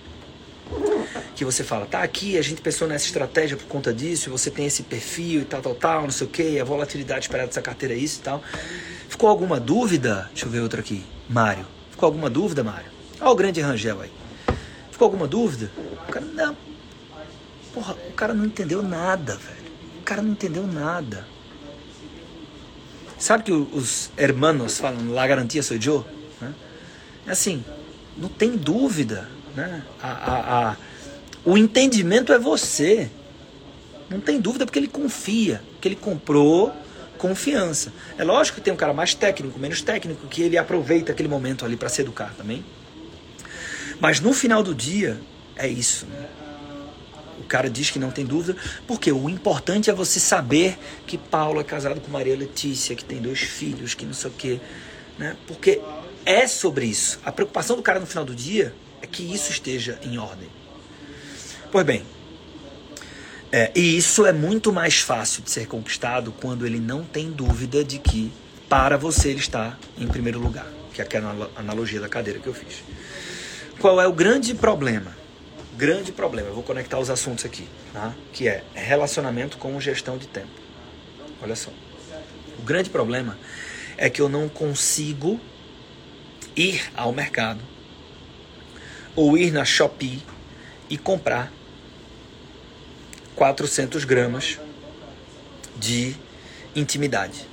que 1.36 1.44
você 1.44 1.64
fala, 1.64 1.86
tá 1.86 2.02
aqui, 2.02 2.38
a 2.38 2.42
gente 2.42 2.62
pensou 2.62 2.88
nessa 2.88 3.06
estratégia 3.06 3.58
por 3.58 3.66
conta 3.66 3.94
disso, 3.94 4.30
você 4.30 4.50
tem 4.50 4.66
esse 4.66 4.84
perfil 4.84 5.42
e 5.42 5.46
tal, 5.46 5.62
tal, 5.62 5.76
tal, 5.76 6.02
não 6.04 6.12
sei 6.12 6.28
o 6.28 6.30
que, 6.30 6.60
a 6.60 6.64
volatilidade 6.64 7.26
esperada 7.26 7.48
dessa 7.48 7.62
carteira 7.62 7.94
é 7.94 7.98
isso 7.98 8.20
e 8.20 8.24
tal. 8.24 8.42
Ficou 9.10 9.30
alguma 9.30 9.60
dúvida? 9.60 10.30
Deixa 10.32 10.46
eu 10.46 10.50
ver 10.50 10.62
outra 10.62 10.80
aqui. 10.80 11.04
Mário. 11.30 11.66
Ficou 11.92 12.08
alguma 12.08 12.30
dúvida, 12.30 12.64
Mário? 12.64 12.92
Olha 13.20 13.30
o 13.30 13.36
grande 13.36 13.62
Rangel 13.62 14.02
aí. 14.02 14.12
Ficou 14.92 15.06
alguma 15.06 15.28
dúvida? 15.28 15.72
O 16.08 16.12
cara, 16.12 16.26
não. 16.26 16.58
Porra, 17.74 17.96
o 18.10 18.14
cara 18.14 18.34
não 18.34 18.46
entendeu 18.46 18.82
nada, 18.82 19.36
velho. 19.36 19.72
O 20.00 20.04
cara 20.04 20.22
não 20.22 20.32
entendeu 20.32 20.66
nada. 20.68 21.28
Sabe 23.18 23.44
que 23.44 23.52
os 23.52 24.12
hermanos 24.18 24.78
falam, 24.80 25.12
la 25.12 25.26
garantia 25.26 25.64
sou 25.64 25.78
eu? 25.78 26.06
Né? 26.44 26.54
É 27.28 27.32
assim, 27.32 27.64
não 28.18 28.30
tem 28.30 28.52
dúvida. 28.52 29.30
Né? 29.56 29.84
A, 30.02 30.08
a, 30.08 30.70
a, 30.72 30.78
o 31.46 31.58
entendimento 31.58 32.34
é 32.34 32.40
você. 32.40 33.10
Não 34.10 34.20
tem 34.20 34.40
dúvida 34.40 34.66
porque 34.66 34.80
ele 34.80 34.88
confia, 34.88 35.62
que 35.82 35.88
ele 35.88 35.96
comprou 35.96 36.74
confiança. 37.18 37.94
É 38.18 38.24
lógico 38.24 38.58
que 38.58 38.64
tem 38.64 38.74
um 38.74 38.78
cara 38.78 38.94
mais 38.94 39.14
técnico, 39.14 39.58
menos 39.58 39.82
técnico, 39.82 40.28
que 40.28 40.42
ele 40.42 40.58
aproveita 40.58 41.14
aquele 41.14 41.30
momento 41.30 41.64
ali 41.64 41.78
para 41.78 41.88
se 41.88 42.02
educar 42.02 42.34
também. 42.36 42.64
Mas 44.00 44.20
no 44.20 44.34
final 44.34 44.62
do 44.62 44.76
dia, 44.76 45.20
é 45.56 45.68
isso. 45.68 46.06
Né? 46.06 46.28
O 47.40 47.44
cara 47.46 47.70
diz 47.70 47.90
que 47.90 47.98
não 47.98 48.12
tem 48.12 48.26
dúvida, 48.26 48.58
porque 48.86 49.12
o 49.12 49.30
importante 49.30 49.90
é 49.90 49.94
você 49.94 50.20
saber 50.20 50.78
que 51.08 51.18
Paulo 51.18 51.62
é 51.62 51.64
casado 51.64 52.02
com 52.02 52.12
Maria 52.12 52.36
Letícia, 52.36 52.96
que 52.96 53.06
tem 53.06 53.22
dois 53.22 53.40
filhos, 53.40 53.94
que 53.94 54.06
não 54.06 54.14
sei 54.14 54.30
o 54.30 54.34
quê. 54.34 54.60
Né? 55.18 55.38
Porque 55.48 55.80
é 56.26 56.48
sobre 56.48 56.86
isso. 56.86 57.20
A 57.26 57.32
preocupação 57.32 57.76
do 57.76 57.82
cara 57.82 58.00
no 58.00 58.06
final 58.06 58.26
do 58.26 58.36
dia 58.36 58.74
é 59.02 59.08
que 59.08 59.24
isso 59.24 59.52
esteja 59.52 60.00
em 60.04 60.18
ordem. 60.18 60.50
Pois 61.72 61.86
bem, 61.86 62.04
é, 63.52 63.72
e 63.76 63.98
isso 63.98 64.26
é 64.26 64.34
muito 64.34 64.74
mais 64.74 65.00
fácil 65.00 65.44
de 65.44 65.52
ser 65.52 65.68
conquistado 65.68 66.32
quando 66.32 66.66
ele 66.66 66.80
não 66.80 67.04
tem 67.04 67.32
dúvida 67.32 67.84
de 67.84 68.00
que 68.00 68.32
para 68.68 68.98
você 68.98 69.30
ele 69.30 69.40
está 69.40 69.78
em 69.98 70.08
primeiro 70.08 70.40
lugar, 70.40 70.66
que 70.94 71.02
é 71.02 71.04
aquela 71.04 71.52
analogia 71.56 72.00
da 72.00 72.10
cadeira 72.10 72.40
que 72.40 72.48
eu 72.48 72.54
fiz. 72.54 72.84
Qual 73.80 74.02
é 74.02 74.08
o 74.08 74.14
grande 74.14 74.56
problema? 74.56 75.16
Grande 75.76 76.12
problema, 76.12 76.50
eu 76.50 76.56
vou 76.56 76.64
conectar 76.64 76.98
os 77.00 77.10
assuntos 77.10 77.46
aqui, 77.46 77.68
tá? 77.92 78.14
que 78.32 78.48
é 78.48 78.64
relacionamento 78.74 79.58
com 79.58 79.80
gestão 79.80 80.18
de 80.18 80.28
tempo. 80.28 80.48
Olha 81.42 81.56
só. 81.56 81.72
O 82.58 82.62
grande 82.64 82.90
problema 82.90 83.38
é 83.98 84.10
que 84.10 84.22
eu 84.22 84.30
não 84.30 84.48
consigo 84.48 85.40
ir 86.56 86.92
ao 86.96 87.12
mercado 87.12 87.62
ou 89.16 89.38
ir 89.38 89.52
na 89.52 89.64
Shopee 89.66 90.22
e 90.90 90.98
comprar 90.98 91.52
400 93.36 94.06
gramas 94.06 94.60
de 95.76 96.16
intimidade. 96.76 97.46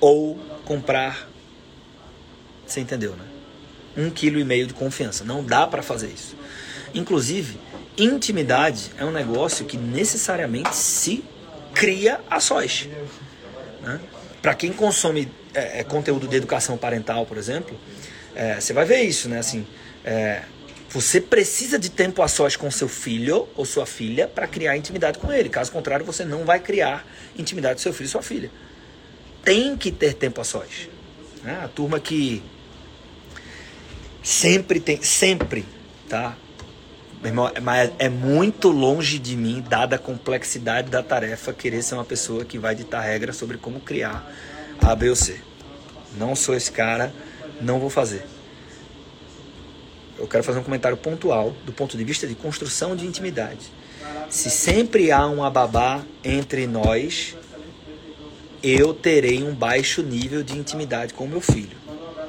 Ou 0.00 0.38
comprar, 0.64 1.28
você 2.66 2.80
entendeu, 2.80 3.16
né? 3.16 3.24
Um 3.96 4.10
quilo 4.10 4.38
e 4.38 4.44
meio 4.44 4.66
de 4.66 4.74
confiança. 4.74 5.24
Não 5.24 5.42
dá 5.42 5.66
para 5.66 5.82
fazer 5.82 6.08
isso. 6.08 6.36
Inclusive, 6.94 7.58
intimidade 7.96 8.92
é 8.96 9.04
um 9.04 9.10
negócio 9.10 9.66
que 9.66 9.76
necessariamente 9.76 10.74
se 10.74 11.24
cria 11.74 12.20
a 12.30 12.38
sós. 12.38 12.88
Né? 13.82 14.00
Para 14.40 14.54
quem 14.54 14.72
consome 14.72 15.28
é, 15.52 15.80
é, 15.80 15.84
conteúdo 15.84 16.28
de 16.28 16.36
educação 16.36 16.76
parental, 16.76 17.26
por 17.26 17.36
exemplo, 17.36 17.78
é, 18.38 18.60
você 18.60 18.72
vai 18.72 18.84
ver 18.84 19.02
isso, 19.02 19.28
né? 19.28 19.40
Assim, 19.40 19.66
é, 20.04 20.42
você 20.88 21.20
precisa 21.20 21.76
de 21.76 21.90
tempo 21.90 22.22
a 22.22 22.28
sós 22.28 22.54
com 22.54 22.70
seu 22.70 22.88
filho 22.88 23.48
ou 23.56 23.64
sua 23.64 23.84
filha 23.84 24.28
para 24.28 24.46
criar 24.46 24.76
intimidade 24.76 25.18
com 25.18 25.32
ele. 25.32 25.48
Caso 25.48 25.72
contrário, 25.72 26.06
você 26.06 26.24
não 26.24 26.44
vai 26.44 26.60
criar 26.60 27.04
intimidade 27.36 27.74
com 27.74 27.80
seu 27.80 27.92
filho 27.92 28.06
e 28.06 28.10
sua 28.10 28.22
filha. 28.22 28.48
Tem 29.42 29.76
que 29.76 29.90
ter 29.90 30.14
tempo 30.14 30.40
a 30.40 30.44
sós. 30.44 30.88
Né? 31.42 31.60
A 31.64 31.66
turma 31.66 31.98
que 31.98 32.40
sempre 34.22 34.78
tem, 34.78 35.02
sempre, 35.02 35.66
tá? 36.08 36.36
Mas 37.60 37.90
é 37.98 38.08
muito 38.08 38.68
longe 38.68 39.18
de 39.18 39.36
mim, 39.36 39.64
dada 39.68 39.96
a 39.96 39.98
complexidade 39.98 40.88
da 40.88 41.02
tarefa, 41.02 41.52
querer 41.52 41.82
ser 41.82 41.96
uma 41.96 42.04
pessoa 42.04 42.44
que 42.44 42.56
vai 42.56 42.76
ditar 42.76 43.00
regras 43.00 43.34
sobre 43.34 43.58
como 43.58 43.80
criar 43.80 44.32
A, 44.80 44.94
B 44.94 45.10
ou 45.10 45.16
C. 45.16 45.40
Não 46.16 46.36
sou 46.36 46.54
esse 46.54 46.70
cara 46.70 47.12
não 47.60 47.78
vou 47.78 47.90
fazer. 47.90 48.24
Eu 50.18 50.26
quero 50.26 50.42
fazer 50.42 50.58
um 50.58 50.64
comentário 50.64 50.96
pontual 50.96 51.54
do 51.64 51.72
ponto 51.72 51.96
de 51.96 52.04
vista 52.04 52.26
de 52.26 52.34
construção 52.34 52.96
de 52.96 53.06
intimidade. 53.06 53.70
Se 54.28 54.50
sempre 54.50 55.12
há 55.12 55.26
um 55.26 55.42
ababá 55.42 56.04
entre 56.24 56.66
nós, 56.66 57.36
eu 58.62 58.92
terei 58.92 59.42
um 59.42 59.54
baixo 59.54 60.02
nível 60.02 60.42
de 60.42 60.58
intimidade 60.58 61.14
com 61.14 61.26
meu 61.26 61.40
filho. 61.40 61.76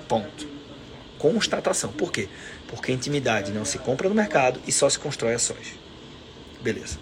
Ponto. 0.08 0.48
Constatação. 1.18 1.92
Por 1.92 2.12
quê? 2.12 2.30
Porque 2.68 2.92
intimidade 2.92 3.52
não 3.52 3.66
se 3.66 3.80
compra 3.80 4.08
no 4.08 4.16
mercado 4.16 4.60
e 4.68 4.72
só 4.72 4.90
se 4.90 5.00
constrói 5.00 5.34
a 5.34 5.40
sós. 5.40 5.74
Beleza. 6.62 6.98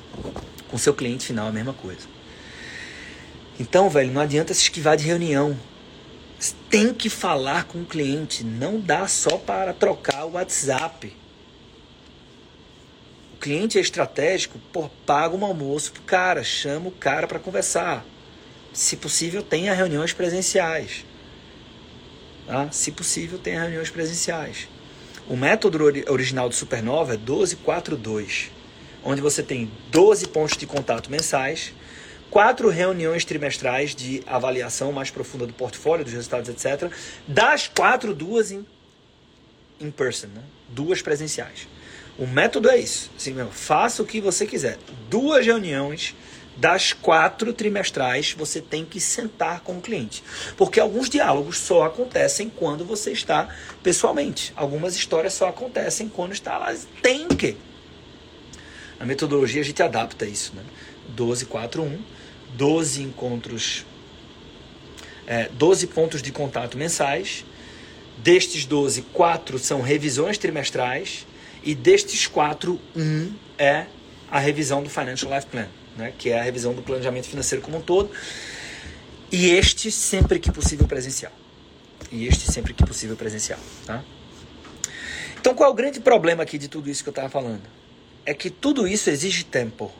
Com 0.69 0.77
seu 0.77 0.93
cliente 0.93 1.25
final 1.25 1.47
a 1.47 1.51
mesma 1.51 1.73
coisa. 1.73 2.07
Então, 3.59 3.89
velho, 3.89 4.11
não 4.11 4.21
adianta 4.21 4.53
se 4.53 4.61
esquivar 4.61 4.95
de 4.95 5.03
reunião 5.03 5.57
tem 6.69 6.93
que 6.93 7.09
falar 7.09 7.65
com 7.65 7.81
o 7.81 7.85
cliente, 7.85 8.43
não 8.43 8.79
dá 8.79 9.07
só 9.07 9.37
para 9.37 9.73
trocar 9.73 10.25
o 10.25 10.33
WhatsApp. 10.33 11.15
O 13.33 13.37
cliente 13.37 13.77
é 13.77 13.81
estratégico, 13.81 14.59
pô, 14.71 14.89
paga 15.05 15.35
um 15.35 15.45
almoço 15.45 15.91
pro 15.91 16.01
cara, 16.03 16.43
chama 16.43 16.89
o 16.89 16.91
cara 16.91 17.27
para 17.27 17.39
conversar. 17.39 18.05
se 18.73 18.95
possível, 18.97 19.41
tenha 19.41 19.73
reuniões 19.73 20.13
presenciais. 20.13 21.05
Tá? 22.45 22.71
Se 22.71 22.91
possível, 22.91 23.39
tenha 23.39 23.61
reuniões 23.61 23.89
presenciais. 23.89 24.67
O 25.27 25.35
método 25.35 25.83
original 26.09 26.47
do 26.47 26.55
Supernova 26.55 27.15
é 27.15 27.17
1242, 27.17 28.51
onde 29.03 29.21
você 29.21 29.43
tem 29.43 29.71
12 29.91 30.27
pontos 30.27 30.55
de 30.55 30.65
contato 30.65 31.11
mensais, 31.11 31.73
quatro 32.29 32.69
reuniões 32.69 33.25
trimestrais 33.25 33.95
de 33.95 34.23
avaliação 34.25 34.91
mais 34.91 35.09
profunda 35.09 35.45
do 35.45 35.53
portfólio, 35.53 36.03
dos 36.03 36.13
resultados, 36.13 36.49
etc. 36.49 36.91
Das 37.27 37.67
quatro, 37.67 38.13
duas 38.13 38.51
em, 38.51 38.65
in 39.79 39.91
person, 39.91 40.27
né? 40.27 40.41
duas 40.69 41.01
presenciais. 41.01 41.67
O 42.17 42.25
método 42.25 42.69
é 42.69 42.77
isso. 42.77 43.11
Assim 43.15 43.33
mesmo, 43.33 43.51
faça 43.51 44.01
o 44.01 44.05
que 44.05 44.19
você 44.19 44.45
quiser. 44.45 44.77
Duas 45.09 45.45
reuniões 45.45 46.15
das 46.57 46.91
quatro 46.91 47.53
trimestrais 47.53 48.33
você 48.33 48.59
tem 48.59 48.83
que 48.83 48.99
sentar 48.99 49.61
com 49.61 49.77
o 49.77 49.81
cliente. 49.81 50.23
Porque 50.57 50.79
alguns 50.79 51.09
diálogos 51.09 51.59
só 51.59 51.83
acontecem 51.83 52.49
quando 52.49 52.83
você 52.83 53.11
está 53.11 53.47
pessoalmente. 53.83 54.51
Algumas 54.55 54.95
histórias 54.95 55.33
só 55.33 55.47
acontecem 55.47 56.09
quando 56.09 56.33
está 56.33 56.57
lá. 56.57 56.75
Tem 57.01 57.27
que. 57.27 57.55
Na 58.99 59.05
metodologia 59.05 59.61
a 59.61 59.65
gente 59.65 59.83
adapta 59.83 60.25
isso. 60.25 60.55
Né? 60.55 60.63
12, 61.09 61.45
4, 61.45 61.83
1. 61.83 62.16
12 62.57 63.03
encontros, 63.03 63.85
é, 65.25 65.49
12 65.49 65.87
pontos 65.87 66.21
de 66.21 66.31
contato 66.31 66.77
mensais. 66.77 67.45
Destes 68.17 68.65
12, 68.65 69.03
4 69.13 69.59
são 69.59 69.81
revisões 69.81 70.37
trimestrais. 70.37 71.25
E 71.63 71.75
destes 71.75 72.27
4, 72.27 72.79
1 72.95 73.33
é 73.57 73.85
a 74.29 74.39
revisão 74.39 74.81
do 74.81 74.89
Financial 74.89 75.33
Life 75.33 75.47
Plan 75.47 75.67
né, 75.97 76.13
que 76.17 76.29
é 76.29 76.39
a 76.39 76.43
revisão 76.43 76.73
do 76.73 76.81
planejamento 76.81 77.27
financeiro 77.27 77.61
como 77.61 77.77
um 77.77 77.81
todo. 77.81 78.11
E 79.31 79.49
este 79.49 79.91
sempre 79.91 80.39
que 80.39 80.51
possível 80.51 80.87
presencial. 80.87 81.31
E 82.11 82.27
este 82.27 82.49
sempre 82.51 82.73
que 82.73 82.85
possível 82.85 83.17
presencial. 83.17 83.59
Tá? 83.85 84.03
Então 85.39 85.53
qual 85.53 85.69
é 85.69 85.73
o 85.73 85.75
grande 85.75 85.99
problema 85.99 86.43
aqui 86.43 86.57
de 86.57 86.67
tudo 86.67 86.89
isso 86.89 87.03
que 87.03 87.09
eu 87.09 87.11
estava 87.11 87.29
falando? 87.29 87.63
É 88.25 88.33
que 88.33 88.49
tudo 88.49 88.87
isso 88.87 89.09
exige 89.09 89.43
tempo. 89.43 89.91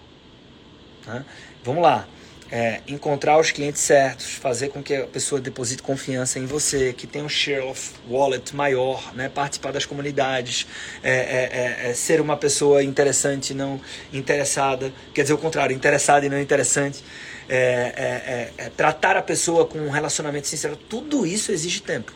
Tá? 1.03 1.25
Vamos 1.63 1.81
lá 1.81 2.07
é, 2.51 2.81
encontrar 2.87 3.37
os 3.39 3.51
clientes 3.51 3.81
certos, 3.81 4.33
fazer 4.33 4.69
com 4.69 4.81
que 4.81 4.95
a 4.95 5.05
pessoa 5.05 5.41
deposite 5.41 5.83
confiança 5.83 6.39
em 6.39 6.45
você, 6.45 6.93
que 6.93 7.05
tenha 7.05 7.25
um 7.25 7.29
share 7.29 7.61
of 7.61 7.91
wallet 8.09 8.55
maior, 8.55 9.13
né? 9.13 9.29
participar 9.29 9.71
das 9.71 9.85
comunidades, 9.85 10.65
é, 11.03 11.11
é, 11.11 11.85
é, 11.87 11.89
é 11.89 11.93
ser 11.93 12.21
uma 12.21 12.37
pessoa 12.37 12.81
interessante, 12.83 13.53
não 13.53 13.79
interessada, 14.13 14.93
quer 15.13 15.23
dizer 15.23 15.33
o 15.33 15.37
contrário, 15.37 15.75
interessada 15.75 16.25
e 16.25 16.29
não 16.29 16.39
interessante, 16.39 17.03
é, 17.49 18.51
tratar 18.75 19.15
a 19.15 19.21
pessoa 19.21 19.65
com 19.65 19.79
um 19.79 19.89
relacionamento 19.89 20.47
sincero, 20.47 20.75
tudo 20.75 21.25
isso 21.25 21.51
exige 21.51 21.81
tempo. 21.81 22.11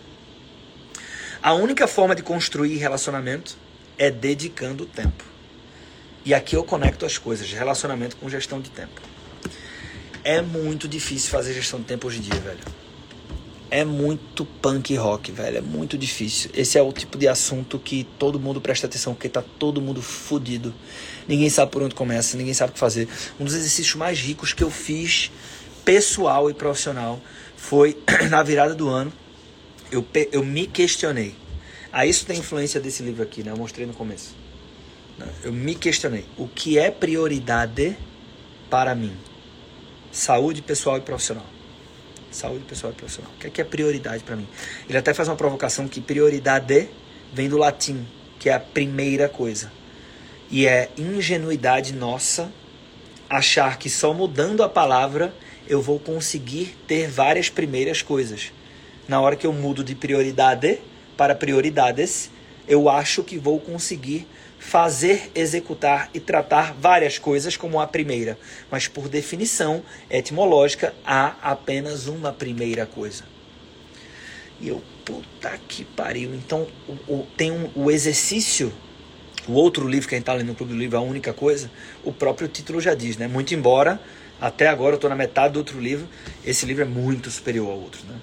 A 1.41 1.53
única 1.53 1.87
forma 1.87 2.15
de 2.15 2.21
construir 2.21 2.75
relacionamento 2.77 3.57
é 3.97 4.11
dedicando 4.11 4.85
tempo. 4.85 5.23
E 6.23 6.33
aqui 6.33 6.55
eu 6.55 6.63
conecto 6.63 7.05
as 7.05 7.17
coisas, 7.17 7.51
relacionamento 7.51 8.15
com 8.17 8.29
gestão 8.29 8.61
de 8.61 8.69
tempo. 8.69 9.10
É 10.23 10.41
muito 10.41 10.87
difícil 10.87 11.29
fazer 11.31 11.53
gestão 11.53 11.79
de 11.79 11.85
tempo 11.85 12.07
hoje 12.07 12.19
em 12.19 12.21
dia, 12.21 12.39
velho. 12.39 12.59
É 13.71 13.85
muito 13.85 14.45
punk 14.45 14.95
rock, 14.95 15.31
velho. 15.31 15.57
É 15.57 15.61
muito 15.61 15.97
difícil. 15.97 16.51
Esse 16.53 16.77
é 16.77 16.81
o 16.81 16.91
tipo 16.91 17.17
de 17.17 17.27
assunto 17.27 17.79
que 17.79 18.03
todo 18.19 18.39
mundo 18.39 18.61
presta 18.61 18.85
atenção, 18.85 19.13
porque 19.13 19.29
tá 19.29 19.41
todo 19.41 19.81
mundo 19.81 20.01
fodido. 20.01 20.73
Ninguém 21.27 21.49
sabe 21.49 21.71
por 21.71 21.81
onde 21.81 21.95
começa, 21.95 22.37
ninguém 22.37 22.53
sabe 22.53 22.71
o 22.71 22.73
que 22.73 22.79
fazer. 22.79 23.07
Um 23.39 23.45
dos 23.45 23.55
exercícios 23.55 23.95
mais 23.95 24.19
ricos 24.19 24.53
que 24.53 24.63
eu 24.63 24.69
fiz, 24.69 25.31
pessoal 25.83 26.49
e 26.49 26.53
profissional, 26.53 27.19
foi 27.55 27.97
na 28.29 28.43
virada 28.43 28.75
do 28.75 28.89
ano. 28.89 29.11
Eu, 29.91 30.05
eu 30.31 30.43
me 30.43 30.67
questionei. 30.67 31.35
Aí 31.91 32.09
isso 32.09 32.25
tem 32.25 32.39
influência 32.39 32.79
desse 32.79 33.01
livro 33.01 33.23
aqui, 33.23 33.43
né? 33.43 33.51
Eu 33.51 33.57
mostrei 33.57 33.87
no 33.87 33.93
começo. 33.93 34.35
Eu 35.43 35.51
me 35.51 35.75
questionei. 35.75 36.25
O 36.37 36.47
que 36.47 36.77
é 36.77 36.91
prioridade 36.91 37.97
para 38.69 38.93
mim? 38.93 39.13
Saúde 40.11 40.61
pessoal 40.61 40.97
e 40.97 41.01
profissional. 41.01 41.45
Saúde 42.29 42.65
pessoal 42.65 42.91
e 42.91 42.95
profissional. 42.95 43.31
O 43.33 43.39
que 43.39 43.47
é, 43.47 43.49
que 43.49 43.61
é 43.61 43.63
prioridade 43.63 44.23
para 44.23 44.35
mim? 44.35 44.47
Ele 44.87 44.97
até 44.97 45.13
faz 45.13 45.29
uma 45.29 45.37
provocação 45.37 45.87
que 45.87 46.01
prioridade 46.01 46.89
vem 47.33 47.47
do 47.47 47.57
latim, 47.57 48.05
que 48.37 48.49
é 48.49 48.53
a 48.53 48.59
primeira 48.59 49.29
coisa. 49.29 49.71
E 50.49 50.67
é 50.67 50.89
ingenuidade 50.97 51.93
nossa 51.93 52.51
achar 53.29 53.79
que 53.79 53.89
só 53.89 54.13
mudando 54.13 54.63
a 54.63 54.67
palavra 54.69 55.33
eu 55.65 55.81
vou 55.81 55.97
conseguir 55.97 56.77
ter 56.85 57.09
várias 57.09 57.49
primeiras 57.49 58.01
coisas. 58.01 58.51
Na 59.07 59.21
hora 59.21 59.37
que 59.37 59.47
eu 59.47 59.53
mudo 59.53 59.81
de 59.81 59.95
prioridade 59.95 60.79
para 61.15 61.33
prioridades, 61.33 62.29
eu 62.67 62.89
acho 62.89 63.23
que 63.23 63.37
vou 63.37 63.61
conseguir 63.61 64.27
fazer, 64.61 65.31
executar 65.33 66.11
e 66.13 66.19
tratar 66.19 66.75
várias 66.75 67.17
coisas 67.17 67.57
como 67.57 67.79
a 67.79 67.87
primeira, 67.87 68.37
mas 68.69 68.87
por 68.87 69.09
definição 69.09 69.81
etimológica 70.07 70.93
há 71.03 71.35
apenas 71.41 72.07
uma 72.07 72.31
primeira 72.31 72.85
coisa. 72.85 73.23
E 74.59 74.67
eu, 74.67 74.79
puta 75.03 75.59
que 75.67 75.83
pariu. 75.83 76.35
Então 76.35 76.67
o, 76.87 76.91
o 77.11 77.27
tem 77.35 77.51
um, 77.51 77.71
o 77.73 77.89
exercício, 77.89 78.71
o 79.47 79.53
outro 79.53 79.87
livro 79.87 80.07
que 80.07 80.13
a 80.13 80.17
gente 80.17 80.23
está 80.23 80.33
lendo 80.33 80.49
no 80.49 80.55
Clube 80.55 80.73
do 80.73 80.79
Livro, 80.79 80.95
A 80.95 81.01
Única 81.01 81.33
Coisa, 81.33 81.71
o 82.03 82.13
próprio 82.13 82.47
título 82.47 82.79
já 82.79 82.93
diz, 82.93 83.17
né? 83.17 83.27
Muito 83.27 83.55
embora 83.55 83.99
até 84.39 84.67
agora 84.67 84.93
eu 84.93 84.95
estou 84.95 85.09
na 85.09 85.15
metade 85.15 85.53
do 85.53 85.57
outro 85.57 85.79
livro, 85.79 86.07
esse 86.45 86.67
livro 86.67 86.83
é 86.83 86.87
muito 86.87 87.31
superior 87.31 87.71
ao 87.71 87.79
outro, 87.79 88.01
né? 88.07 88.15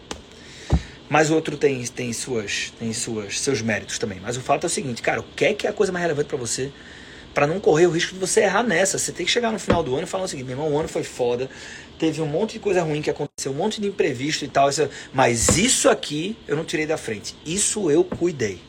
Mas 1.09 1.31
o 1.31 1.35
outro 1.35 1.57
tem, 1.57 1.83
tem, 1.87 2.13
suas, 2.13 2.73
tem 2.79 2.93
suas, 2.93 3.41
seus 3.41 3.63
méritos 3.63 3.99
também. 3.99 4.21
Mas 4.21 4.37
o 4.37 4.41
fato 4.41 4.65
é 4.65 4.67
o 4.67 4.71
seguinte, 4.71 5.01
cara, 5.01 5.21
o 5.21 5.25
que 5.25 5.45
é, 5.45 5.55
que 5.55 5.67
é 5.67 5.71
a 5.71 5.73
coisa 5.73 5.91
mais 5.93 6.03
relevante 6.03 6.29
para 6.29 6.39
você? 6.39 6.71
para 7.39 7.47
não 7.47 7.61
correr 7.61 7.87
o 7.87 7.91
risco 7.91 8.15
de 8.15 8.19
você 8.19 8.41
errar 8.41 8.65
nessa. 8.65 8.99
Você 8.99 9.13
tem 9.13 9.25
que 9.25 9.31
chegar 9.31 9.53
no 9.53 9.61
final 9.61 9.81
do 9.81 9.95
ano 9.95 10.03
e 10.03 10.07
falar 10.07 10.25
o 10.25 10.29
seguinte: 10.29 10.47
meu 10.47 10.57
irmão, 10.57 10.73
o 10.73 10.77
ano 10.77 10.89
foi 10.89 11.05
foda, 11.05 11.49
teve 11.97 12.21
um 12.21 12.27
monte 12.27 12.55
de 12.55 12.59
coisa 12.59 12.83
ruim 12.83 13.01
que 13.01 13.11
aconteceu, 13.11 13.53
um 13.53 13.55
monte 13.55 13.81
de 13.81 13.87
imprevisto 13.87 14.45
e 14.45 14.49
tal, 14.49 14.69
mas 15.13 15.57
isso 15.57 15.89
aqui 15.89 16.37
eu 16.49 16.57
não 16.57 16.65
tirei 16.65 16.85
da 16.85 16.97
frente. 16.97 17.37
Isso 17.47 17.93
eu 17.93 18.03
cuidei. 18.03 18.61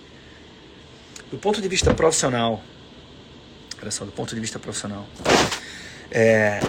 Do 1.32 1.38
ponto 1.40 1.60
de 1.62 1.68
vista 1.68 1.96
profissional, 1.96 2.62
olha 3.82 3.90
só, 3.90 4.06
do 4.06 4.12
ponto 4.12 4.36
de 4.36 4.42
vista 4.42 4.60
profissional, 4.60 5.08
é, 6.12 6.60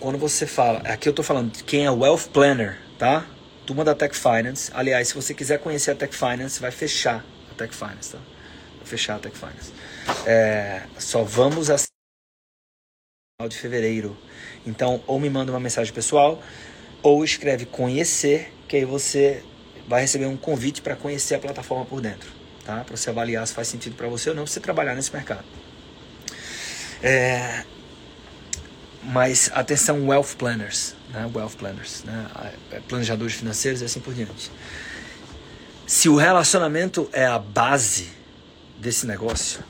quando 0.00 0.16
você 0.16 0.46
fala, 0.46 0.78
aqui 0.80 1.08
eu 1.08 1.10
estou 1.10 1.24
falando 1.24 1.52
de 1.52 1.62
quem 1.62 1.84
é 1.84 1.90
Wealth 1.90 2.28
Planner, 2.32 2.78
tá? 2.98 3.26
Turma 3.66 3.84
da 3.84 3.94
Tech 3.94 4.14
Finance. 4.16 4.70
Aliás, 4.74 5.08
se 5.08 5.14
você 5.14 5.34
quiser 5.34 5.58
conhecer 5.58 5.92
a 5.92 5.94
Tech 5.94 6.14
Finance, 6.14 6.60
vai 6.60 6.70
fechar 6.70 7.24
a 7.50 7.54
Tech 7.54 7.74
Finance, 7.74 8.12
tá? 8.12 8.18
Vai 8.78 8.86
fechar 8.86 9.16
a 9.16 9.18
Tech 9.18 9.36
Finance. 9.36 9.72
É, 10.26 10.82
só 10.98 11.22
vamos 11.22 11.70
a 11.70 11.76
de 13.48 13.56
fevereiro. 13.56 14.16
Então, 14.64 15.02
ou 15.06 15.18
me 15.18 15.28
manda 15.28 15.50
uma 15.50 15.58
mensagem 15.58 15.92
pessoal, 15.92 16.40
ou 17.02 17.24
escreve 17.24 17.66
conhecer, 17.66 18.52
que 18.68 18.76
aí 18.76 18.84
você 18.84 19.42
vai 19.88 20.02
receber 20.02 20.26
um 20.26 20.36
convite 20.36 20.80
para 20.80 20.94
conhecer 20.94 21.34
a 21.34 21.38
plataforma 21.38 21.84
por 21.84 22.00
dentro, 22.00 22.30
tá? 22.64 22.84
Para 22.84 22.96
você 22.96 23.10
avaliar 23.10 23.44
se 23.46 23.52
faz 23.52 23.66
sentido 23.66 23.96
para 23.96 24.06
você 24.06 24.30
ou 24.30 24.36
não, 24.36 24.46
você 24.46 24.60
trabalhar 24.60 24.94
nesse 24.94 25.12
mercado. 25.12 25.44
É, 27.02 27.64
mas 29.02 29.50
atenção, 29.52 30.06
wealth 30.06 30.36
planners 30.38 30.94
né? 31.12 31.30
wealth 31.34 31.56
planners, 31.58 32.02
né? 32.04 32.26
É, 32.70 32.80
planejadores 32.80 33.34
financeiros 33.34 33.82
e 33.82 33.84
assim 33.84 34.00
por 34.00 34.14
diante. 34.14 34.50
Se 35.86 36.08
o 36.08 36.16
relacionamento 36.16 37.08
é 37.12 37.26
a 37.26 37.38
base 37.38 38.08
desse 38.78 39.06
negócio 39.06 39.62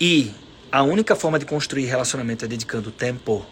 e 0.00 0.32
a 0.70 0.82
única 0.82 1.16
forma 1.16 1.38
de 1.38 1.44
construir 1.44 1.86
relacionamento 1.86 2.44
é 2.44 2.48
dedicando 2.48 2.90
tempo, 2.90 3.44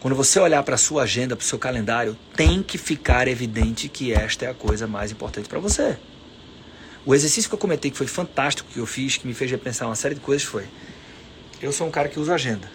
quando 0.00 0.14
você 0.14 0.38
olhar 0.38 0.62
para 0.62 0.74
a 0.74 0.78
sua 0.78 1.04
agenda, 1.04 1.34
para 1.34 1.42
o 1.42 1.46
seu 1.46 1.58
calendário, 1.58 2.16
tem 2.36 2.62
que 2.62 2.76
ficar 2.76 3.26
evidente 3.26 3.88
que 3.88 4.12
esta 4.12 4.44
é 4.44 4.50
a 4.50 4.54
coisa 4.54 4.86
mais 4.86 5.10
importante 5.10 5.48
para 5.48 5.58
você. 5.58 5.96
O 7.06 7.14
exercício 7.14 7.48
que 7.48 7.54
eu 7.54 7.58
comentei, 7.58 7.90
que 7.90 7.96
foi 7.96 8.06
fantástico, 8.06 8.68
que 8.70 8.78
eu 8.78 8.86
fiz, 8.86 9.16
que 9.16 9.26
me 9.26 9.32
fez 9.32 9.50
repensar 9.50 9.88
uma 9.88 9.96
série 9.96 10.14
de 10.14 10.20
coisas, 10.20 10.46
foi: 10.46 10.66
eu 11.62 11.72
sou 11.72 11.86
um 11.86 11.90
cara 11.90 12.08
que 12.08 12.20
usa 12.20 12.34
agenda. 12.34 12.70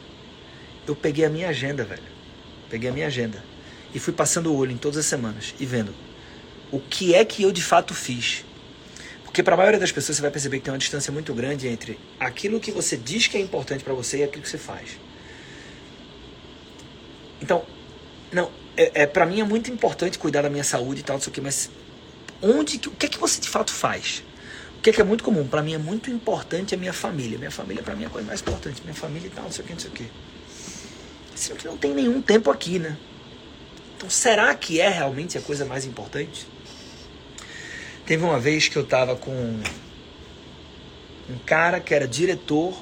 Eu 0.88 0.95
peguei 0.95 1.24
a 1.24 1.30
minha 1.30 1.49
agenda, 1.49 1.84
velho 1.84 2.12
peguei 2.74 2.89
a 2.89 2.93
minha 2.93 3.05
agenda 3.05 3.43
e 3.93 3.99
fui 3.99 4.11
passando 4.11 4.51
o 4.51 4.57
olho 4.57 4.71
em 4.71 4.78
todas 4.78 4.97
as 4.97 5.05
semanas 5.05 5.53
e 5.59 5.65
vendo 5.65 5.93
o 6.71 6.80
que 6.80 7.13
é 7.13 7.24
que 7.24 7.43
eu 7.43 7.51
de 7.51 7.61
fato 7.61 7.93
fiz. 7.93 8.43
Porque 9.24 9.43
para 9.43 9.53
a 9.53 9.57
maioria 9.57 9.80
das 9.80 9.91
pessoas 9.91 10.15
você 10.15 10.24
vai 10.24 10.32
perceber 10.32 10.57
que 10.57 10.63
tem 10.63 10.74
uma 10.74 10.80
distância 10.80 11.13
muito 11.13 11.32
grande 11.36 11.67
entre 11.67 11.99
aquilo 12.19 12.59
que 12.59 12.71
você 12.71 12.97
diz 12.97 13.28
que 13.28 13.38
é 13.38 13.39
importante 13.39 13.84
para 13.84 13.93
você 13.93 14.17
e 14.17 14.24
aquilo 14.24 14.41
que 14.41 14.49
você 14.49 14.57
faz. 14.57 14.97
Então, 17.39 17.63
não, 18.32 18.49
é, 18.76 19.03
é 19.03 19.05
para 19.05 19.28
mim 19.28 19.39
é 19.39 19.43
muito 19.43 19.69
importante 19.69 20.17
cuidar 20.17 20.41
da 20.41 20.49
minha 20.49 20.63
saúde 20.63 21.01
e 21.01 21.03
tal, 21.03 21.17
não 21.17 21.21
sei 21.21 21.30
o 21.30 21.34
que, 21.34 21.41
mas 21.41 21.69
onde, 22.41 22.78
o 22.88 22.91
que 22.91 23.05
é 23.05 23.09
que 23.09 23.19
você 23.19 23.39
de 23.39 23.49
fato 23.49 23.71
faz? 23.71 24.24
O 24.80 24.82
que 24.82 24.89
é 24.89 24.93
que 24.93 24.99
é 24.99 25.03
muito 25.03 25.24
comum? 25.24 25.47
Para 25.47 25.61
mim 25.61 25.76
é 25.76 25.78
muito 25.78 26.09
importante 26.09 26.74
a 26.74 26.78
minha 26.78 26.91
família. 26.91 27.38
Minha 27.38 27.51
família 27.51 27.84
para 27.84 27.95
mim 27.95 28.05
é 28.05 28.07
a 28.07 28.09
coisa 28.09 28.28
mais 28.28 28.41
importante. 28.41 28.82
Minha 28.82 28.95
família 28.95 29.28
e 29.28 29.30
tal, 29.30 29.43
não 29.43 29.51
sei 29.51 29.63
o 29.63 29.67
que, 29.67 29.74
não 29.74 29.80
sei 29.80 29.91
o 29.91 29.93
que. 29.93 30.32
Sendo 31.43 31.57
que 31.57 31.67
não 31.67 31.75
tem 31.75 31.93
nenhum 31.93 32.21
tempo 32.21 32.49
aqui, 32.49 32.79
né? 32.79 32.97
Então, 33.97 34.09
será 34.09 34.55
que 34.55 34.79
é 34.79 34.87
realmente 34.87 35.37
a 35.37 35.41
coisa 35.41 35.65
mais 35.65 35.83
importante? 35.83 36.47
Teve 38.05 38.23
uma 38.23 38.39
vez 38.39 38.69
que 38.69 38.77
eu 38.77 38.83
estava 38.83 39.17
com 39.17 39.59
um 41.29 41.37
cara 41.45 41.81
que 41.81 41.93
era 41.93 42.07
diretor 42.07 42.81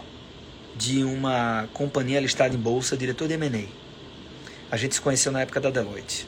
de 0.75 1.03
uma 1.03 1.67
companhia 1.73 2.19
listada 2.19 2.53
em 2.53 2.57
bolsa, 2.59 2.95
diretor 2.95 3.27
de 3.27 3.33
M&A. 3.33 3.65
A 4.71 4.77
gente 4.77 4.93
se 4.93 5.01
conheceu 5.01 5.31
na 5.31 5.41
época 5.41 5.59
da 5.59 5.71
Deloitte. 5.71 6.27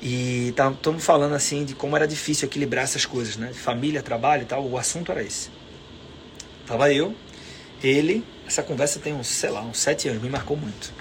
E 0.00 0.50
estamos 0.50 1.04
falando 1.04 1.34
assim 1.34 1.64
de 1.64 1.74
como 1.74 1.96
era 1.96 2.06
difícil 2.06 2.46
equilibrar 2.46 2.84
essas 2.84 3.04
coisas, 3.04 3.36
né? 3.36 3.52
Família, 3.52 4.04
trabalho 4.04 4.42
e 4.42 4.46
tal. 4.46 4.64
O 4.64 4.78
assunto 4.78 5.10
era 5.10 5.20
esse. 5.20 5.50
Tava 6.64 6.92
eu, 6.92 7.12
ele, 7.82 8.24
essa 8.46 8.62
conversa 8.62 8.98
tem 8.98 9.12
uns, 9.12 9.26
sei 9.26 9.50
lá, 9.50 9.62
uns 9.62 9.78
sete 9.78 10.08
anos, 10.08 10.22
me 10.22 10.28
marcou 10.28 10.56
muito. 10.56 10.92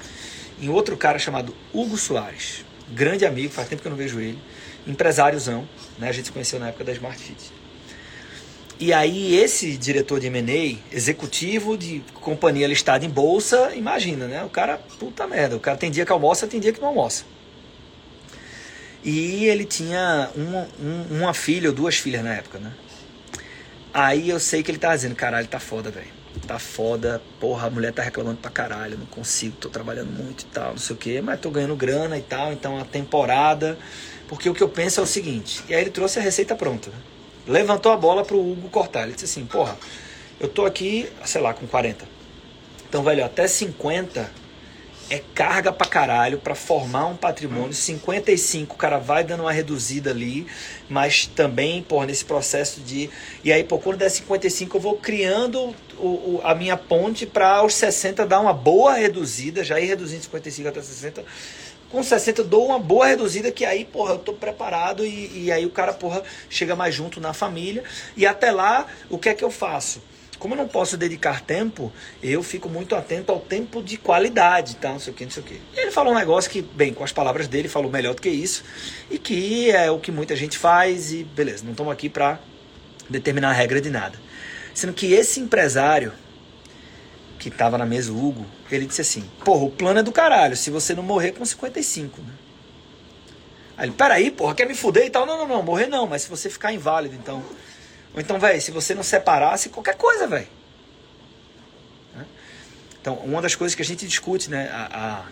E 0.60 0.70
outro 0.70 0.96
cara 0.96 1.20
chamado 1.20 1.56
Hugo 1.74 1.98
Soares, 1.98 2.64
grande 2.90 3.26
amigo, 3.26 3.52
faz 3.52 3.68
tempo 3.68 3.82
que 3.82 3.88
eu 3.88 3.92
não 3.92 3.98
vejo 3.98 4.20
ele, 4.20 4.40
empresáriozão, 4.88 5.68
né? 5.98 6.10
A 6.10 6.12
gente 6.12 6.26
se 6.26 6.32
conheceu 6.32 6.60
na 6.60 6.70
época 6.70 6.84
da 6.84 6.92
Smart 6.92 7.18
Fit. 7.18 7.52
E 8.80 8.92
aí 8.92 9.36
esse 9.36 9.78
diretor 9.78 10.20
de 10.20 10.28
M&A, 10.28 10.96
executivo 10.96 11.78
de 11.78 12.04
companhia 12.16 12.68
listada 12.68 13.06
em 13.06 13.10
bolsa, 13.10 13.74
imagina, 13.76 14.28
né? 14.28 14.44
O 14.44 14.50
cara, 14.50 14.78
puta 15.00 15.28
merda, 15.28 15.56
o 15.56 15.60
cara 15.60 15.78
tem 15.78 15.92
dia 15.92 16.06
que 16.06 16.12
almoça, 16.12 16.48
tem 16.48 16.60
dia 16.60 16.74
que 16.74 16.82
não 16.82 16.90
almoça. 16.90 17.24
E 19.04 19.46
ele 19.46 19.66
tinha 19.66 20.30
uma, 20.36 20.68
um, 20.82 21.18
uma 21.18 21.34
filha 21.34 21.70
ou 21.70 21.76
duas 21.76 21.96
filhas 21.96 22.24
na 22.24 22.34
época, 22.34 22.58
né? 22.58 22.72
Aí 23.94 24.30
eu 24.30 24.40
sei 24.40 24.64
que 24.64 24.72
ele 24.72 24.78
tá 24.78 24.96
dizendo, 24.96 25.16
caralho, 25.16 25.48
tá 25.48 25.60
foda, 25.60 25.92
velho. 25.92 26.23
Tá 26.48 26.60
foda, 26.60 27.22
porra, 27.40 27.68
a 27.68 27.70
mulher 27.70 27.94
tá 27.94 28.04
reclamando 28.04 28.38
pra 28.38 28.52
caralho, 28.52 28.98
não 28.98 29.06
consigo, 29.06 29.56
tô 29.58 29.70
trabalhando 29.70 30.12
muito 30.12 30.42
e 30.42 30.46
tal, 30.46 30.72
não 30.72 30.78
sei 30.78 30.96
o 30.96 31.00
que, 31.00 31.22
mas 31.22 31.40
tô 31.40 31.50
ganhando 31.50 31.76
grana 31.76 32.18
e 32.18 32.22
tal, 32.22 32.52
então 32.52 32.78
a 32.78 32.84
temporada. 32.84 33.78
Porque 34.28 34.50
o 34.50 34.54
que 34.54 34.62
eu 34.62 34.70
penso 34.70 35.00
é 35.00 35.04
o 35.04 35.08
seguinte, 35.08 35.64
e 35.70 35.74
aí 35.74 35.82
ele 35.82 35.90
trouxe 35.90 36.20
a 36.20 36.22
receita 36.22 36.56
pronta, 36.56 36.90
né? 36.90 36.98
levantou 37.48 37.92
a 37.92 37.98
bola 37.98 38.24
pro 38.24 38.40
Hugo 38.40 38.70
cortar. 38.70 39.04
Ele 39.04 39.14
disse 39.14 39.26
assim: 39.26 39.46
Porra, 39.46 39.78
eu 40.40 40.48
tô 40.48 40.66
aqui, 40.66 41.10
sei 41.26 41.42
lá, 41.42 41.54
com 41.54 41.68
40. 41.68 42.06
Então, 42.88 43.04
velho, 43.04 43.26
até 43.26 43.48
50 43.48 44.44
é 45.10 45.22
carga 45.34 45.72
pra 45.72 45.88
caralho 45.88 46.38
pra 46.38 46.56
formar 46.56 47.08
um 47.08 47.16
patrimônio. 47.16 47.74
55 47.74 48.76
o 48.76 48.78
cara 48.78 48.98
vai 48.98 49.24
dando 49.24 49.42
uma 49.42 49.52
reduzida 49.52 50.12
ali, 50.12 50.48
mas 50.90 51.28
também, 51.28 51.82
porra, 51.84 52.06
nesse 52.06 52.24
processo 52.24 52.82
de. 52.82 53.10
E 53.44 53.52
aí, 53.52 53.64
pô, 53.64 53.78
quando 53.80 53.98
der 53.98 54.10
55, 54.10 54.78
eu 54.78 54.82
vou 54.82 54.98
criando 54.98 55.76
o, 55.98 56.08
o, 56.08 56.42
a 56.44 56.54
minha 56.56 56.78
ponte 56.78 57.26
para 57.26 57.64
os 57.64 57.74
60 57.76 58.26
dar 58.26 58.40
uma 58.40 58.54
boa 58.54 58.94
reduzida, 58.94 59.64
já 59.64 59.80
ir 59.80 59.86
reduzindo 59.86 60.24
55 60.24 60.68
até 60.70 60.82
60 60.82 61.24
com 61.94 62.02
60 62.02 62.44
dou 62.44 62.66
uma 62.66 62.80
boa 62.80 63.06
reduzida 63.06 63.52
que 63.52 63.64
aí, 63.64 63.86
porra, 63.86 64.14
eu 64.14 64.18
tô 64.18 64.34
preparado 64.34 65.06
e, 65.06 65.44
e 65.44 65.52
aí 65.52 65.64
o 65.64 65.70
cara, 65.70 65.94
porra, 65.94 66.24
chega 66.50 66.76
mais 66.76 66.96
junto 66.96 67.22
na 67.22 67.34
família. 67.34 67.84
E 68.18 68.26
até 68.26 68.52
lá, 68.52 68.88
o 69.12 69.20
que 69.20 69.30
é 69.30 69.34
que 69.36 69.44
eu 69.44 69.52
faço? 69.52 70.02
Como 70.40 70.56
eu 70.56 70.58
não 70.58 70.68
posso 70.68 70.98
dedicar 70.98 71.42
tempo, 71.42 71.94
eu 72.22 72.42
fico 72.42 72.68
muito 72.68 72.96
atento 72.96 73.32
ao 73.32 73.40
tempo 73.40 73.82
de 73.82 73.96
qualidade, 73.96 74.76
tá? 74.78 74.90
Não 74.90 75.00
sei 75.00 75.14
o 75.14 75.16
que, 75.16 75.24
não 75.24 75.32
sei 75.32 75.44
o 75.44 75.46
que. 75.46 75.62
Ele 75.76 75.92
falou 75.92 76.14
um 76.14 76.18
negócio 76.18 76.50
que, 76.50 76.64
bem, 76.64 76.96
com 76.96 77.04
as 77.04 77.12
palavras 77.12 77.48
dele, 77.48 77.70
falou 77.70 77.92
melhor 77.92 78.16
do 78.16 78.22
que 78.24 78.30
isso, 78.30 78.64
e 79.12 79.20
que 79.20 79.70
é 79.70 79.92
o 79.92 80.00
que 80.00 80.12
muita 80.12 80.36
gente 80.36 80.58
faz, 80.58 81.14
e 81.14 81.24
beleza, 81.24 81.64
não 81.64 81.72
estamos 81.72 81.94
aqui 81.94 82.10
para 82.10 82.40
determinar 83.08 83.52
a 83.52 83.54
regra 83.54 83.80
de 83.80 83.92
nada. 83.92 84.20
Sendo 84.74 84.94
que 84.94 85.14
esse 85.14 85.40
empresário, 85.40 86.14
que 87.40 87.52
tava 87.52 87.78
na 87.78 87.86
mesa, 87.86 88.12
o 88.12 88.28
Hugo, 88.28 88.46
ele 88.72 88.86
disse 88.86 89.02
assim: 89.02 89.30
Porra, 89.44 89.66
o 89.66 89.72
plano 89.72 90.00
é 90.00 90.04
do 90.04 90.12
caralho, 90.12 90.56
se 90.56 90.70
você 90.70 90.94
não 90.94 91.04
morrer 91.04 91.34
com 91.34 91.46
55, 91.46 92.22
né? 92.22 92.34
Aí 93.78 93.88
ele, 93.88 93.96
peraí, 93.96 94.32
porra, 94.32 94.54
quer 94.54 94.68
me 94.68 94.76
fuder 94.76 95.06
e 95.06 95.10
tal? 95.10 95.26
Não, 95.26 95.38
não, 95.40 95.48
não, 95.48 95.64
morrer 95.64 95.88
não, 95.88 96.06
mas 96.06 96.24
se 96.24 96.30
você 96.30 96.50
ficar 96.50 96.72
inválido, 96.72 97.16
então. 97.16 97.44
Ou 98.14 98.22
então, 98.22 98.40
velho, 98.40 98.62
se 98.62 98.72
você 98.72 98.94
não 98.94 99.04
separasse, 99.04 99.70
qualquer 99.70 99.96
coisa, 99.96 100.28
velho. 100.28 100.48
Né? 102.16 102.26
Então, 103.02 103.16
uma 103.16 103.42
das 103.42 103.56
coisas 103.56 103.74
que 103.74 103.82
a 103.82 103.86
gente 103.86 104.06
discute, 104.06 104.50
né? 104.50 104.70
A, 104.72 105.00
a, 105.00 105.26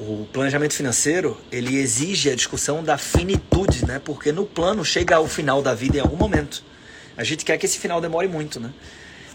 o 0.00 0.26
planejamento 0.32 0.74
financeiro, 0.74 1.40
ele 1.52 1.76
exige 1.76 2.30
a 2.30 2.34
discussão 2.34 2.82
da 2.82 2.96
finitude, 2.96 3.86
né? 3.86 3.98
Porque 3.98 4.32
no 4.32 4.46
plano 4.46 4.84
chega 4.84 5.16
ao 5.16 5.26
final 5.26 5.62
da 5.62 5.74
vida 5.74 5.98
em 5.98 6.00
algum 6.00 6.16
momento. 6.16 6.64
A 7.16 7.24
gente 7.24 7.44
quer 7.44 7.56
que 7.58 7.66
esse 7.66 7.78
final 7.78 8.00
demore 8.00 8.28
muito, 8.28 8.60
né? 8.60 8.72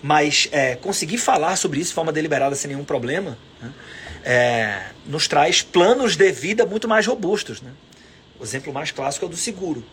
Mas 0.04 0.48
é, 0.52 0.76
conseguir 0.76 1.18
falar 1.18 1.56
sobre 1.56 1.80
isso 1.80 1.90
de 1.90 1.96
forma 1.96 2.12
deliberada 2.12 2.56
sem 2.56 2.70
nenhum 2.70 2.84
problema 2.84 3.38
né, 3.62 3.74
é, 4.24 4.92
nos 5.06 5.28
traz 5.28 5.62
planos 5.62 6.16
de 6.16 6.32
vida 6.32 6.66
muito 6.66 6.88
mais 6.88 7.06
robustos. 7.06 7.62
Né? 7.62 7.72
O 8.40 8.44
exemplo 8.44 8.74
mais 8.74 8.92
clássico 8.92 9.26
é 9.26 9.28
o 9.28 9.30
do 9.30 9.38
seguro. 9.38 9.86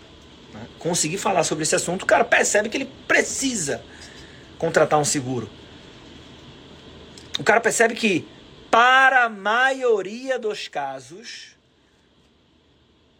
Né? 0.54 0.66
Conseguir 0.78 1.18
falar 1.18 1.44
sobre 1.44 1.64
esse 1.64 1.74
assunto, 1.74 2.02
o 2.02 2.06
cara 2.06 2.24
percebe 2.24 2.70
que 2.70 2.76
ele 2.78 2.90
precisa 3.06 3.82
contratar 4.58 4.98
um 4.98 5.04
seguro. 5.04 5.50
O 7.38 7.44
cara 7.44 7.60
percebe 7.60 7.94
que, 7.94 8.26
para 8.70 9.24
a 9.24 9.28
maioria 9.28 10.38
dos 10.38 10.68
casos, 10.68 11.56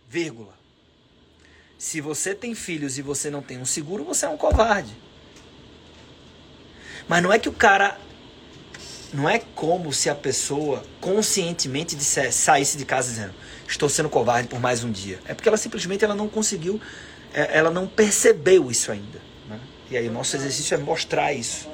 vírgula, 0.09 0.58
se 1.79 2.01
você 2.01 2.35
tem 2.35 2.55
filhos 2.55 2.99
e 2.99 3.03
você 3.03 3.31
não 3.31 3.41
tem 3.41 3.59
um 3.59 3.65
seguro, 3.65 4.05
você 4.05 4.27
é 4.27 4.29
um 4.29 4.37
covarde. 4.37 4.95
Mas 7.09 7.23
não 7.23 7.33
é 7.33 7.39
que 7.39 7.49
o 7.49 7.53
cara. 7.53 7.97
Não 9.15 9.27
é 9.27 9.39
como 9.55 9.91
se 9.91 10.11
a 10.11 10.15
pessoa 10.15 10.83
conscientemente 11.01 11.97
dissesse, 11.97 12.37
saísse 12.37 12.77
de 12.77 12.85
casa 12.85 13.09
dizendo 13.09 13.33
estou 13.67 13.89
sendo 13.89 14.09
covarde 14.09 14.49
por 14.49 14.59
mais 14.59 14.83
um 14.83 14.91
dia. 14.91 15.19
É 15.27 15.35
porque 15.35 15.49
ela 15.49 15.59
simplesmente 15.59 16.05
ela 16.05 16.15
não 16.15 16.29
conseguiu, 16.29 16.81
é, 17.33 17.59
ela 17.59 17.71
não 17.71 17.87
percebeu 17.87 18.71
isso 18.71 18.91
ainda. 18.91 19.21
Né? 19.49 19.61
E 19.91 19.97
aí 19.97 20.09
o 20.09 20.13
nosso 20.13 20.37
exercício 20.37 20.75
é 20.75 20.79
mostrar 20.79 21.33
isso. 21.33 21.69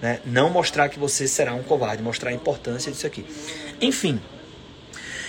Né? 0.00 0.20
Não 0.24 0.50
mostrar 0.50 0.88
que 0.88 0.98
você 0.98 1.28
será 1.28 1.54
um 1.54 1.62
covarde, 1.62 2.02
mostrar 2.02 2.30
a 2.30 2.32
importância 2.32 2.90
disso 2.90 3.06
aqui. 3.06 3.24
Enfim. 3.80 4.20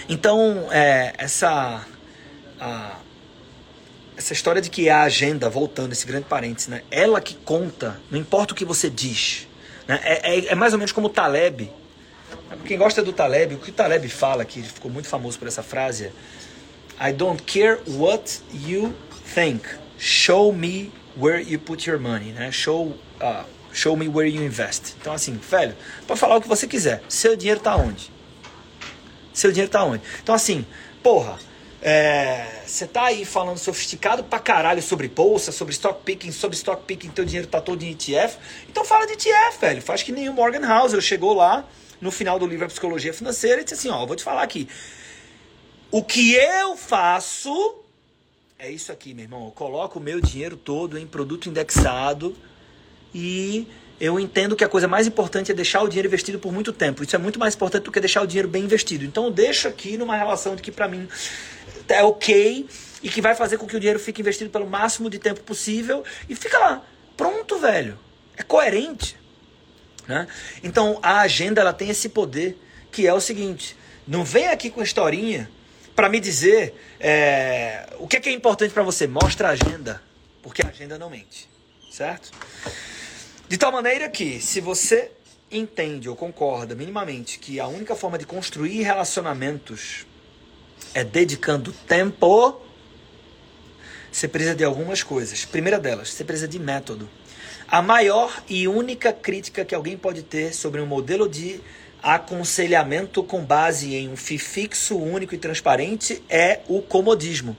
Então, 0.07 0.67
é, 0.71 1.13
essa. 1.17 1.85
A, 2.59 2.99
essa 4.17 4.33
história 4.33 4.61
de 4.61 4.69
que 4.69 4.87
é 4.87 4.91
a 4.91 5.03
agenda, 5.03 5.49
voltando, 5.49 5.91
esse 5.91 6.05
grande 6.05 6.25
parênteses, 6.25 6.67
né? 6.69 6.83
ela 6.89 7.19
que 7.19 7.35
conta, 7.35 7.99
não 8.09 8.19
importa 8.19 8.53
o 8.53 8.55
que 8.55 8.65
você 8.65 8.89
diz. 8.89 9.47
Né? 9.87 9.99
É, 10.03 10.35
é, 10.35 10.45
é 10.47 10.55
mais 10.55 10.73
ou 10.73 10.79
menos 10.79 10.91
como 10.91 11.07
o 11.07 11.09
Taleb. 11.09 11.71
Quem 12.65 12.77
gosta 12.77 13.03
do 13.03 13.11
Taleb, 13.11 13.55
o 13.55 13.57
que 13.57 13.69
o 13.69 13.73
Taleb 13.73 14.07
fala, 14.09 14.45
que 14.45 14.61
ficou 14.61 14.89
muito 14.89 15.07
famoso 15.07 15.37
por 15.37 15.47
essa 15.47 15.61
frase, 15.61 16.05
é 16.05 16.11
I 17.09 17.11
don't 17.11 17.43
care 17.43 17.81
what 17.87 18.41
you 18.53 18.95
think, 19.33 19.67
show 19.97 20.53
me 20.53 20.91
where 21.17 21.43
you 21.43 21.59
put 21.59 21.89
your 21.89 21.99
money, 21.99 22.31
né? 22.31 22.51
Show, 22.51 22.97
uh, 23.21 23.43
show 23.73 23.97
me 23.97 24.07
where 24.07 24.29
you 24.29 24.41
invest. 24.41 24.95
Então 24.99 25.11
assim, 25.11 25.33
velho, 25.37 25.75
pode 26.07 26.19
falar 26.19 26.37
o 26.37 26.41
que 26.41 26.47
você 26.47 26.65
quiser, 26.67 27.03
seu 27.09 27.35
dinheiro 27.35 27.59
tá 27.59 27.75
onde? 27.75 28.09
Seu 29.33 29.51
dinheiro 29.51 29.69
tá 29.69 29.83
onde? 29.83 30.01
Então 30.23 30.33
assim, 30.33 30.65
porra, 31.03 31.37
você 32.65 32.83
é, 32.83 32.87
tá 32.87 33.05
aí 33.05 33.23
falando 33.23 33.59
sofisticado 33.59 34.23
pra 34.23 34.39
caralho 34.39 34.81
sobre 34.81 35.07
bolsa, 35.07 35.51
sobre 35.51 35.71
stock 35.71 36.01
picking, 36.03 36.31
sobre 36.31 36.57
stock 36.57 36.83
picking, 36.83 37.09
teu 37.09 37.23
dinheiro 37.23 37.47
tá 37.47 37.61
todo 37.61 37.83
em 37.83 37.91
ETF. 37.91 38.39
Então 38.67 38.83
fala 38.83 39.05
de 39.05 39.13
ETF, 39.13 39.59
velho. 39.61 39.81
Faz 39.83 40.01
que 40.01 40.11
nem 40.11 40.27
o 40.27 40.33
Morgan 40.33 40.67
Housel 40.67 40.99
chegou 40.99 41.35
lá 41.35 41.63
no 42.01 42.09
final 42.09 42.39
do 42.39 42.47
livro 42.47 42.65
A 42.65 42.67
Psicologia 42.67 43.13
Financeira 43.13 43.61
e 43.61 43.63
disse 43.63 43.75
assim: 43.75 43.89
Ó, 43.89 44.03
vou 44.03 44.15
te 44.15 44.23
falar 44.23 44.41
aqui. 44.41 44.67
O 45.91 46.03
que 46.03 46.33
eu 46.33 46.75
faço 46.75 47.53
é 48.57 48.71
isso 48.71 48.91
aqui, 48.91 49.13
meu 49.13 49.25
irmão. 49.25 49.45
Eu 49.45 49.51
coloco 49.51 49.99
o 49.99 50.01
meu 50.01 50.19
dinheiro 50.19 50.57
todo 50.57 50.97
em 50.97 51.05
produto 51.05 51.47
indexado 51.47 52.35
e 53.13 53.67
eu 53.99 54.19
entendo 54.19 54.55
que 54.55 54.63
a 54.63 54.67
coisa 54.67 54.87
mais 54.87 55.05
importante 55.05 55.51
é 55.51 55.53
deixar 55.53 55.83
o 55.83 55.87
dinheiro 55.87 56.07
investido 56.07 56.39
por 56.39 56.51
muito 56.51 56.73
tempo. 56.73 57.03
Isso 57.03 57.15
é 57.15 57.19
muito 57.19 57.37
mais 57.37 57.53
importante 57.53 57.83
do 57.83 57.91
que 57.91 57.99
deixar 57.99 58.23
o 58.23 58.27
dinheiro 58.27 58.47
bem 58.47 58.63
investido. 58.63 59.05
Então 59.05 59.25
eu 59.25 59.31
deixo 59.31 59.67
aqui 59.67 59.97
numa 59.97 60.17
relação 60.17 60.55
de 60.55 60.63
que 60.63 60.71
para 60.71 60.87
mim 60.87 61.07
é 61.89 62.03
ok 62.03 62.67
e 63.03 63.09
que 63.09 63.21
vai 63.21 63.35
fazer 63.35 63.57
com 63.57 63.67
que 63.67 63.75
o 63.75 63.79
dinheiro 63.79 63.99
fique 63.99 64.21
investido 64.21 64.49
pelo 64.49 64.67
máximo 64.67 65.09
de 65.09 65.19
tempo 65.19 65.41
possível 65.41 66.03
e 66.27 66.35
fica 66.35 66.57
lá. 66.57 66.83
Pronto, 67.15 67.59
velho. 67.59 67.99
É 68.37 68.43
coerente. 68.43 69.17
Né? 70.07 70.27
Então 70.63 70.99
a 71.01 71.21
agenda 71.21 71.61
ela 71.61 71.73
tem 71.73 71.89
esse 71.89 72.09
poder 72.09 72.57
que 72.91 73.07
é 73.07 73.13
o 73.13 73.19
seguinte: 73.19 73.75
não 74.07 74.23
vem 74.23 74.47
aqui 74.47 74.69
com 74.69 74.81
historinha 74.81 75.49
para 75.95 76.09
me 76.09 76.19
dizer 76.19 76.75
é, 76.99 77.87
o 77.99 78.07
que 78.07 78.17
é, 78.17 78.19
que 78.19 78.29
é 78.29 78.33
importante 78.33 78.73
para 78.73 78.83
você. 78.83 79.07
Mostra 79.07 79.49
a 79.49 79.51
agenda, 79.51 80.01
porque 80.43 80.61
a 80.61 80.69
agenda 80.69 80.97
não 80.97 81.09
mente, 81.09 81.49
certo? 81.91 82.31
De 83.47 83.57
tal 83.57 83.71
maneira 83.71 84.09
que 84.09 84.41
se 84.41 84.59
você 84.59 85.11
entende 85.51 86.09
ou 86.09 86.15
concorda 86.15 86.75
minimamente 86.75 87.39
que 87.39 87.59
a 87.59 87.67
única 87.67 87.95
forma 87.95 88.17
de 88.17 88.25
construir 88.25 88.81
relacionamentos 88.81 90.05
é 90.93 91.03
dedicando 91.03 91.71
tempo, 91.87 92.61
você 94.11 94.27
precisa 94.27 94.55
de 94.55 94.63
algumas 94.63 95.03
coisas. 95.03 95.43
Primeira 95.45 95.79
delas, 95.79 96.13
você 96.13 96.23
precisa 96.23 96.47
de 96.47 96.57
método. 96.57 97.09
A 97.67 97.81
maior 97.81 98.43
e 98.47 98.67
única 98.67 99.11
crítica 99.11 99.65
que 99.65 99.75
alguém 99.75 99.97
pode 99.97 100.23
ter 100.23 100.53
sobre 100.53 100.79
um 100.79 100.85
modelo 100.85 101.27
de 101.27 101.59
Aconselhamento 102.01 103.23
com 103.23 103.43
base 103.43 103.95
em 103.95 104.07
um 104.07 104.15
FII 104.15 104.37
fixo, 104.37 104.95
único 104.95 105.33
e 105.33 105.39
transparente 105.39 106.23
é 106.29 106.61
o 106.67 106.79
comodismo. 106.79 107.57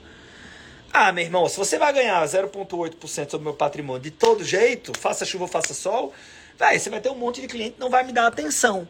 Ah, 0.93 1.11
meu 1.11 1.25
irmão, 1.25 1.49
se 1.49 1.57
você 1.57 1.77
vai 1.77 1.91
ganhar 1.91 2.23
0,8% 2.25 3.29
sobre 3.29 3.43
meu 3.43 3.53
patrimônio 3.53 4.01
de 4.01 4.09
todo 4.09 4.45
jeito, 4.45 4.97
faça 4.97 5.25
chuva 5.25 5.43
ou 5.43 5.49
faça 5.49 5.73
sol, 5.73 6.13
véio, 6.57 6.79
você 6.79 6.89
vai 6.89 7.01
ter 7.01 7.09
um 7.09 7.15
monte 7.15 7.41
de 7.41 7.47
cliente 7.47 7.71
que 7.73 7.79
não 7.79 7.89
vai 7.89 8.05
me 8.05 8.13
dar 8.13 8.25
atenção. 8.25 8.87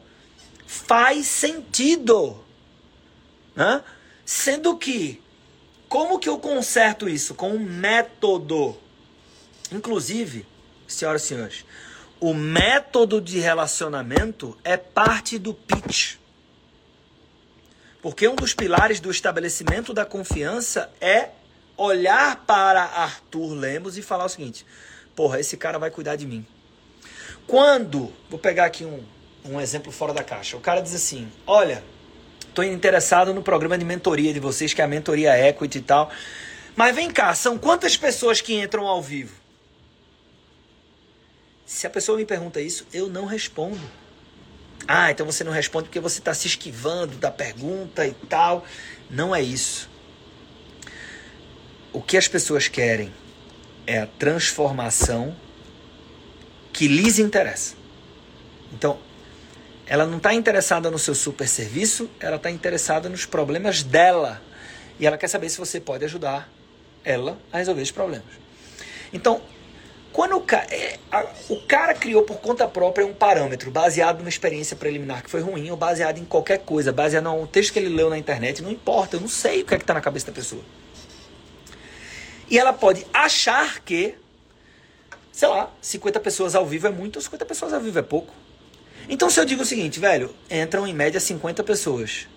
Faz 0.68 1.26
sentido. 1.26 2.40
Né? 3.56 3.84
Sendo 4.30 4.76
que, 4.76 5.24
como 5.88 6.20
que 6.20 6.28
eu 6.28 6.38
conserto 6.38 7.08
isso? 7.08 7.34
Com 7.34 7.52
um 7.52 7.60
método. 7.60 8.76
Inclusive, 9.72 10.46
senhoras 10.86 11.24
e 11.24 11.28
senhores, 11.28 11.66
o 12.20 12.34
método 12.34 13.22
de 13.22 13.40
relacionamento 13.40 14.58
é 14.66 14.76
parte 14.76 15.40
do 15.40 15.54
pitch. 15.54 16.16
Porque 18.02 18.28
um 18.28 18.36
dos 18.36 18.54
pilares 18.54 19.00
do 19.00 19.10
estabelecimento 19.10 19.94
da 19.94 20.04
confiança 20.06 20.92
é 21.00 21.30
olhar 21.78 22.44
para 22.46 22.84
Arthur 22.84 23.54
Lemos 23.54 23.98
e 23.98 24.02
falar 24.02 24.26
o 24.26 24.30
seguinte: 24.30 24.66
porra, 25.16 25.40
esse 25.40 25.56
cara 25.56 25.80
vai 25.80 25.90
cuidar 25.90 26.18
de 26.18 26.28
mim. 26.28 26.46
Quando, 27.48 28.12
vou 28.30 28.38
pegar 28.38 28.66
aqui 28.66 28.84
um, 28.84 29.02
um 29.46 29.62
exemplo 29.62 29.90
fora 29.90 30.14
da 30.14 30.22
caixa, 30.22 30.58
o 30.58 30.62
cara 30.62 30.82
diz 30.82 30.94
assim: 30.94 31.32
olha, 31.46 31.82
estou 32.58 32.66
interessado 32.66 33.34
no 33.36 33.44
programa 33.44 33.78
de 33.78 33.86
mentoria 33.86 34.34
de 34.34 34.40
vocês, 34.40 34.74
que 34.74 34.82
é 34.82 34.84
a 34.84 34.88
mentoria 34.88 35.38
equity 35.38 35.78
e 35.78 35.82
tal. 35.82 36.10
Mas 36.76 36.96
vem 36.96 37.12
cá, 37.12 37.34
são 37.36 37.58
quantas 37.58 37.96
pessoas 37.96 38.42
que 38.42 38.60
entram 38.60 38.88
ao 38.88 39.02
vivo? 39.02 39.36
Se 41.66 41.86
a 41.86 41.90
pessoa 41.90 42.18
me 42.18 42.26
pergunta 42.26 42.60
isso, 42.60 42.88
eu 42.92 43.10
não 43.10 43.26
respondo. 43.26 43.82
Ah, 44.88 45.12
então 45.12 45.26
você 45.26 45.44
não 45.44 45.52
responde 45.52 45.86
porque 45.86 46.00
você 46.00 46.18
está 46.18 46.34
se 46.34 46.48
esquivando 46.48 47.18
da 47.18 47.30
pergunta 47.30 48.08
e 48.08 48.14
tal. 48.28 48.66
Não 49.10 49.36
é 49.36 49.42
isso. 49.42 49.90
O 51.94 52.02
que 52.02 52.18
as 52.18 52.28
pessoas 52.28 52.68
querem 52.68 53.14
é 53.86 54.00
a 54.00 54.08
transformação 54.08 55.36
que 56.74 56.88
lhes 56.88 57.20
interessa. 57.20 57.76
Então, 58.74 59.00
ela 59.90 60.06
não 60.06 60.18
está 60.18 60.34
interessada 60.34 60.92
no 60.92 61.00
seu 61.00 61.16
super 61.16 61.48
serviço, 61.48 62.10
ela 62.20 62.36
está 62.36 62.52
interessada 62.52 63.08
nos 63.08 63.26
problemas 63.26 63.84
dela. 63.84 64.42
E 65.00 65.08
ela 65.08 65.18
quer 65.18 65.28
saber 65.28 65.50
se 65.50 65.58
você 65.58 65.80
pode 65.80 66.04
ajudar 66.04 66.50
ela 67.04 67.38
a 67.52 67.58
resolver 67.58 67.82
esses 67.82 67.92
problemas. 67.92 68.28
Então, 69.14 69.42
quando 70.12 70.36
o 70.36 70.42
cara, 70.42 70.68
é, 70.74 70.98
o 71.48 71.62
cara 71.68 71.94
criou 71.94 72.24
por 72.24 72.38
conta 72.38 72.68
própria 72.68 73.06
um 73.06 73.14
parâmetro 73.14 73.72
baseado 73.72 74.18
numa 74.18 74.30
experiência 74.30 74.76
preliminar 74.76 75.24
que 75.24 75.30
foi 75.30 75.42
ruim 75.42 75.70
ou 75.70 75.78
baseado 75.78 76.18
em 76.18 76.26
qualquer 76.26 76.60
coisa, 76.60 76.92
baseado 76.92 77.24
no 77.24 77.48
texto 77.48 77.72
que 77.72 77.80
ele 77.80 77.90
leu 77.90 78.10
na 78.10 78.18
internet, 78.18 78.62
não 78.62 78.72
importa, 78.72 79.16
eu 79.16 79.22
não 79.22 79.28
sei 79.28 79.62
o 79.62 79.66
que 79.66 79.76
é 79.76 79.78
que 79.78 79.84
está 79.84 79.94
na 79.94 80.02
cabeça 80.02 80.26
da 80.26 80.34
pessoa. 80.34 80.64
E 82.50 82.58
ela 82.58 82.74
pode 82.74 83.06
achar 83.14 83.80
que, 83.82 84.16
sei 85.32 85.48
lá, 85.48 85.72
50 85.82 86.20
pessoas 86.20 86.56
ao 86.56 86.66
vivo 86.66 86.88
é 86.88 86.92
muito, 86.92 87.18
ou 87.18 87.22
50 87.22 87.46
pessoas 87.46 87.74
ao 87.74 87.80
vivo 87.80 88.00
é 88.00 88.02
pouco. 88.02 88.34
Então 89.10 89.30
se 89.30 89.40
eu 89.40 89.46
digo 89.46 89.64
o 89.64 89.66
seguinte, 89.66 90.00
velho, 90.00 90.34
entram 90.50 90.88
em 90.88 90.94
média 90.94 91.20
50 91.20 91.64
pessoas 91.64 92.28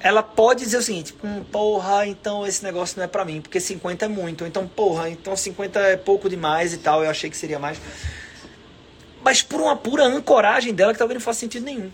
ela 0.00 0.22
pode 0.22 0.64
dizer 0.64 0.78
o 0.78 0.82
seguinte: 0.82 1.14
hum, 1.22 1.44
porra, 1.44 2.06
então 2.06 2.46
esse 2.46 2.64
negócio 2.64 2.96
não 2.96 3.04
é 3.04 3.06
para 3.06 3.24
mim, 3.24 3.40
porque 3.40 3.60
50 3.60 4.06
é 4.06 4.08
muito. 4.08 4.46
Então, 4.46 4.66
porra, 4.66 5.10
então 5.10 5.36
50 5.36 5.78
é 5.78 5.96
pouco 5.96 6.28
demais 6.28 6.72
e 6.72 6.78
tal. 6.78 7.04
Eu 7.04 7.10
achei 7.10 7.28
que 7.28 7.36
seria 7.36 7.58
mais. 7.58 7.78
Mas 9.22 9.42
por 9.42 9.60
uma 9.60 9.76
pura 9.76 10.04
ancoragem 10.04 10.72
dela 10.72 10.92
que 10.92 10.98
talvez 10.98 11.16
não 11.16 11.24
faça 11.24 11.40
sentido 11.40 11.64
nenhum. 11.64 11.90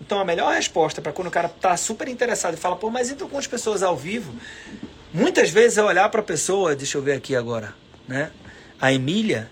Então, 0.00 0.18
a 0.18 0.24
melhor 0.24 0.52
resposta 0.52 1.00
para 1.00 1.12
quando 1.12 1.28
o 1.28 1.30
cara 1.30 1.48
tá 1.48 1.76
super 1.76 2.08
interessado 2.08 2.54
e 2.54 2.56
fala, 2.56 2.76
pô, 2.76 2.90
mas 2.90 3.10
entram 3.10 3.28
com 3.28 3.38
as 3.38 3.46
pessoas 3.46 3.82
ao 3.82 3.96
vivo, 3.96 4.32
muitas 5.12 5.50
vezes 5.50 5.78
é 5.78 5.82
olhar 5.82 6.08
para 6.08 6.20
a 6.20 6.24
pessoa, 6.24 6.74
deixa 6.74 6.98
eu 6.98 7.02
ver 7.02 7.12
aqui 7.12 7.34
agora, 7.34 7.74
né? 8.06 8.30
A 8.80 8.92
Emília, 8.92 9.50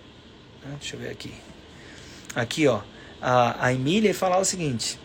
né, 0.65 0.77
deixa 0.79 0.95
eu 0.95 1.01
ver 1.01 1.11
aqui. 1.11 1.35
Aqui, 2.35 2.67
ó. 2.67 2.81
A, 3.21 3.67
a 3.67 3.73
Emília 3.73 4.11
e 4.11 4.15
falar 4.15 4.39
o 4.39 4.45
seguinte: 4.45 4.99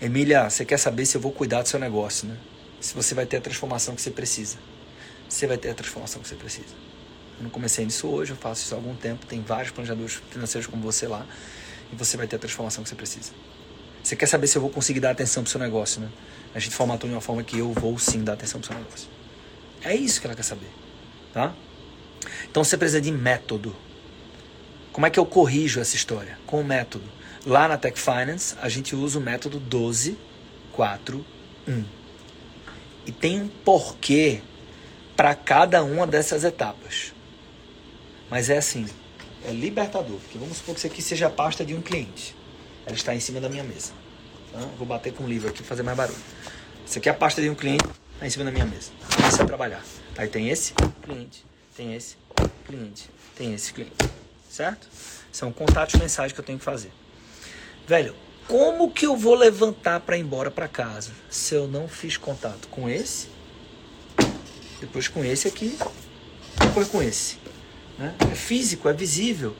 Emília, 0.00 0.48
você 0.50 0.64
quer 0.64 0.78
saber 0.78 1.06
se 1.06 1.16
eu 1.16 1.20
vou 1.20 1.32
cuidar 1.32 1.62
do 1.62 1.68
seu 1.68 1.78
negócio, 1.78 2.28
né? 2.28 2.36
Se 2.80 2.94
você 2.94 3.14
vai 3.14 3.26
ter 3.26 3.38
a 3.38 3.40
transformação 3.40 3.94
que 3.94 4.02
você 4.02 4.10
precisa. 4.10 4.58
Você 5.28 5.46
vai 5.46 5.56
ter 5.56 5.70
a 5.70 5.74
transformação 5.74 6.20
que 6.22 6.28
você 6.28 6.34
precisa. 6.34 6.74
Eu 7.38 7.44
não 7.44 7.50
comecei 7.50 7.84
nisso 7.84 8.06
hoje, 8.08 8.32
eu 8.32 8.36
faço 8.36 8.62
isso 8.62 8.74
há 8.74 8.78
algum 8.78 8.94
tempo. 8.94 9.26
Tem 9.26 9.42
vários 9.42 9.72
planejadores 9.72 10.20
financeiros 10.30 10.66
como 10.66 10.82
você 10.82 11.06
lá. 11.08 11.26
E 11.92 11.96
você 11.96 12.16
vai 12.16 12.26
ter 12.26 12.36
a 12.36 12.38
transformação 12.38 12.82
que 12.82 12.90
você 12.90 12.94
precisa. 12.94 13.32
Você 14.02 14.14
quer 14.14 14.26
saber 14.26 14.46
se 14.46 14.56
eu 14.56 14.62
vou 14.62 14.70
conseguir 14.70 15.00
dar 15.00 15.10
atenção 15.10 15.42
pro 15.42 15.50
seu 15.50 15.60
negócio, 15.60 16.00
né? 16.00 16.08
A 16.54 16.58
gente 16.58 16.74
formatou 16.74 17.08
de 17.08 17.14
uma 17.14 17.20
forma 17.20 17.42
que 17.42 17.58
eu 17.58 17.72
vou 17.72 17.98
sim 17.98 18.22
dar 18.22 18.34
atenção 18.34 18.60
pro 18.60 18.68
seu 18.68 18.78
negócio. 18.78 19.08
É 19.82 19.94
isso 19.94 20.20
que 20.20 20.26
ela 20.26 20.36
quer 20.36 20.42
saber, 20.42 20.70
tá? 21.32 21.54
Então 22.48 22.62
você 22.62 22.76
precisa 22.76 23.00
de 23.00 23.10
método. 23.10 23.74
Como 24.96 25.04
é 25.04 25.10
que 25.10 25.18
eu 25.18 25.26
corrijo 25.26 25.78
essa 25.78 25.94
história? 25.94 26.38
Com 26.46 26.58
o 26.58 26.64
método. 26.64 27.04
Lá 27.44 27.68
na 27.68 27.76
Tech 27.76 28.00
Finance, 28.00 28.56
a 28.62 28.66
gente 28.66 28.96
usa 28.96 29.18
o 29.18 29.20
método 29.20 29.60
12, 29.60 30.16
4, 30.72 31.22
1. 31.68 31.84
E 33.04 33.12
tem 33.12 33.42
um 33.42 33.46
porquê 33.46 34.40
para 35.14 35.34
cada 35.34 35.84
uma 35.84 36.06
dessas 36.06 36.44
etapas. 36.44 37.12
Mas 38.30 38.48
é 38.48 38.56
assim, 38.56 38.86
é 39.46 39.50
libertador. 39.50 40.16
Porque 40.18 40.38
vamos 40.38 40.56
supor 40.56 40.74
que 40.74 40.78
isso 40.78 40.86
aqui 40.86 41.02
seja 41.02 41.26
a 41.26 41.30
pasta 41.30 41.62
de 41.62 41.74
um 41.74 41.82
cliente. 41.82 42.34
Ela 42.86 42.96
está 42.96 43.14
em 43.14 43.20
cima 43.20 43.38
da 43.38 43.50
minha 43.50 43.64
mesa. 43.64 43.92
Tá? 44.50 44.60
Vou 44.78 44.86
bater 44.86 45.12
com 45.12 45.24
o 45.24 45.28
livro 45.28 45.50
aqui 45.50 45.58
para 45.58 45.66
fazer 45.66 45.82
mais 45.82 45.98
barulho. 45.98 46.18
Isso 46.86 46.96
aqui 46.98 47.10
é 47.10 47.12
a 47.12 47.14
pasta 47.14 47.42
de 47.42 47.50
um 47.50 47.54
cliente, 47.54 47.84
está 48.14 48.26
em 48.26 48.30
cima 48.30 48.46
da 48.46 48.50
minha 48.50 48.64
mesa. 48.64 48.92
Começa 49.14 49.42
a 49.42 49.46
trabalhar. 49.46 49.84
Aí 50.16 50.26
tem 50.26 50.48
esse 50.48 50.72
cliente, 51.02 51.44
tem 51.76 51.94
esse 51.94 52.16
cliente, 52.64 53.10
tem 53.36 53.52
esse 53.52 53.74
cliente. 53.74 54.25
Certo? 54.56 54.88
São 55.30 55.52
contatos 55.52 56.00
mensais 56.00 56.32
que 56.32 56.40
eu 56.40 56.44
tenho 56.44 56.58
que 56.58 56.64
fazer. 56.64 56.90
Velho, 57.86 58.14
como 58.48 58.90
que 58.90 59.04
eu 59.04 59.14
vou 59.14 59.34
levantar 59.34 60.00
para 60.00 60.16
ir 60.16 60.22
embora 60.22 60.50
para 60.50 60.66
casa 60.66 61.10
se 61.28 61.54
eu 61.54 61.68
não 61.68 61.86
fiz 61.86 62.16
contato 62.16 62.66
com 62.68 62.88
esse, 62.88 63.28
depois 64.80 65.08
com 65.08 65.22
esse 65.22 65.46
aqui, 65.46 65.78
depois 66.58 66.88
com 66.88 67.02
esse? 67.02 67.36
Né? 67.98 68.14
É 68.32 68.34
físico, 68.34 68.88
é 68.88 68.94
visível. 68.94 69.54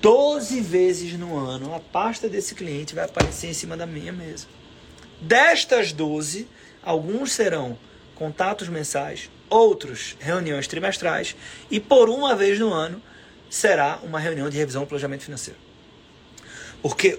Doze 0.00 0.60
vezes 0.60 1.16
no 1.16 1.38
ano 1.38 1.72
a 1.76 1.78
pasta 1.78 2.28
desse 2.28 2.56
cliente 2.56 2.92
vai 2.92 3.04
aparecer 3.04 3.46
em 3.46 3.54
cima 3.54 3.76
da 3.76 3.86
minha 3.86 4.12
mesa. 4.12 4.48
Destas 5.20 5.92
12, 5.92 6.48
alguns 6.82 7.30
serão 7.30 7.78
contatos 8.22 8.68
mensais, 8.68 9.28
outros 9.50 10.16
reuniões 10.20 10.68
trimestrais 10.68 11.34
e 11.68 11.80
por 11.80 12.08
uma 12.08 12.36
vez 12.36 12.56
no 12.56 12.72
ano 12.72 13.02
será 13.50 13.98
uma 14.04 14.20
reunião 14.20 14.48
de 14.48 14.56
revisão 14.56 14.82
do 14.82 14.86
planejamento 14.86 15.24
financeiro. 15.24 15.58
Porque 16.80 17.18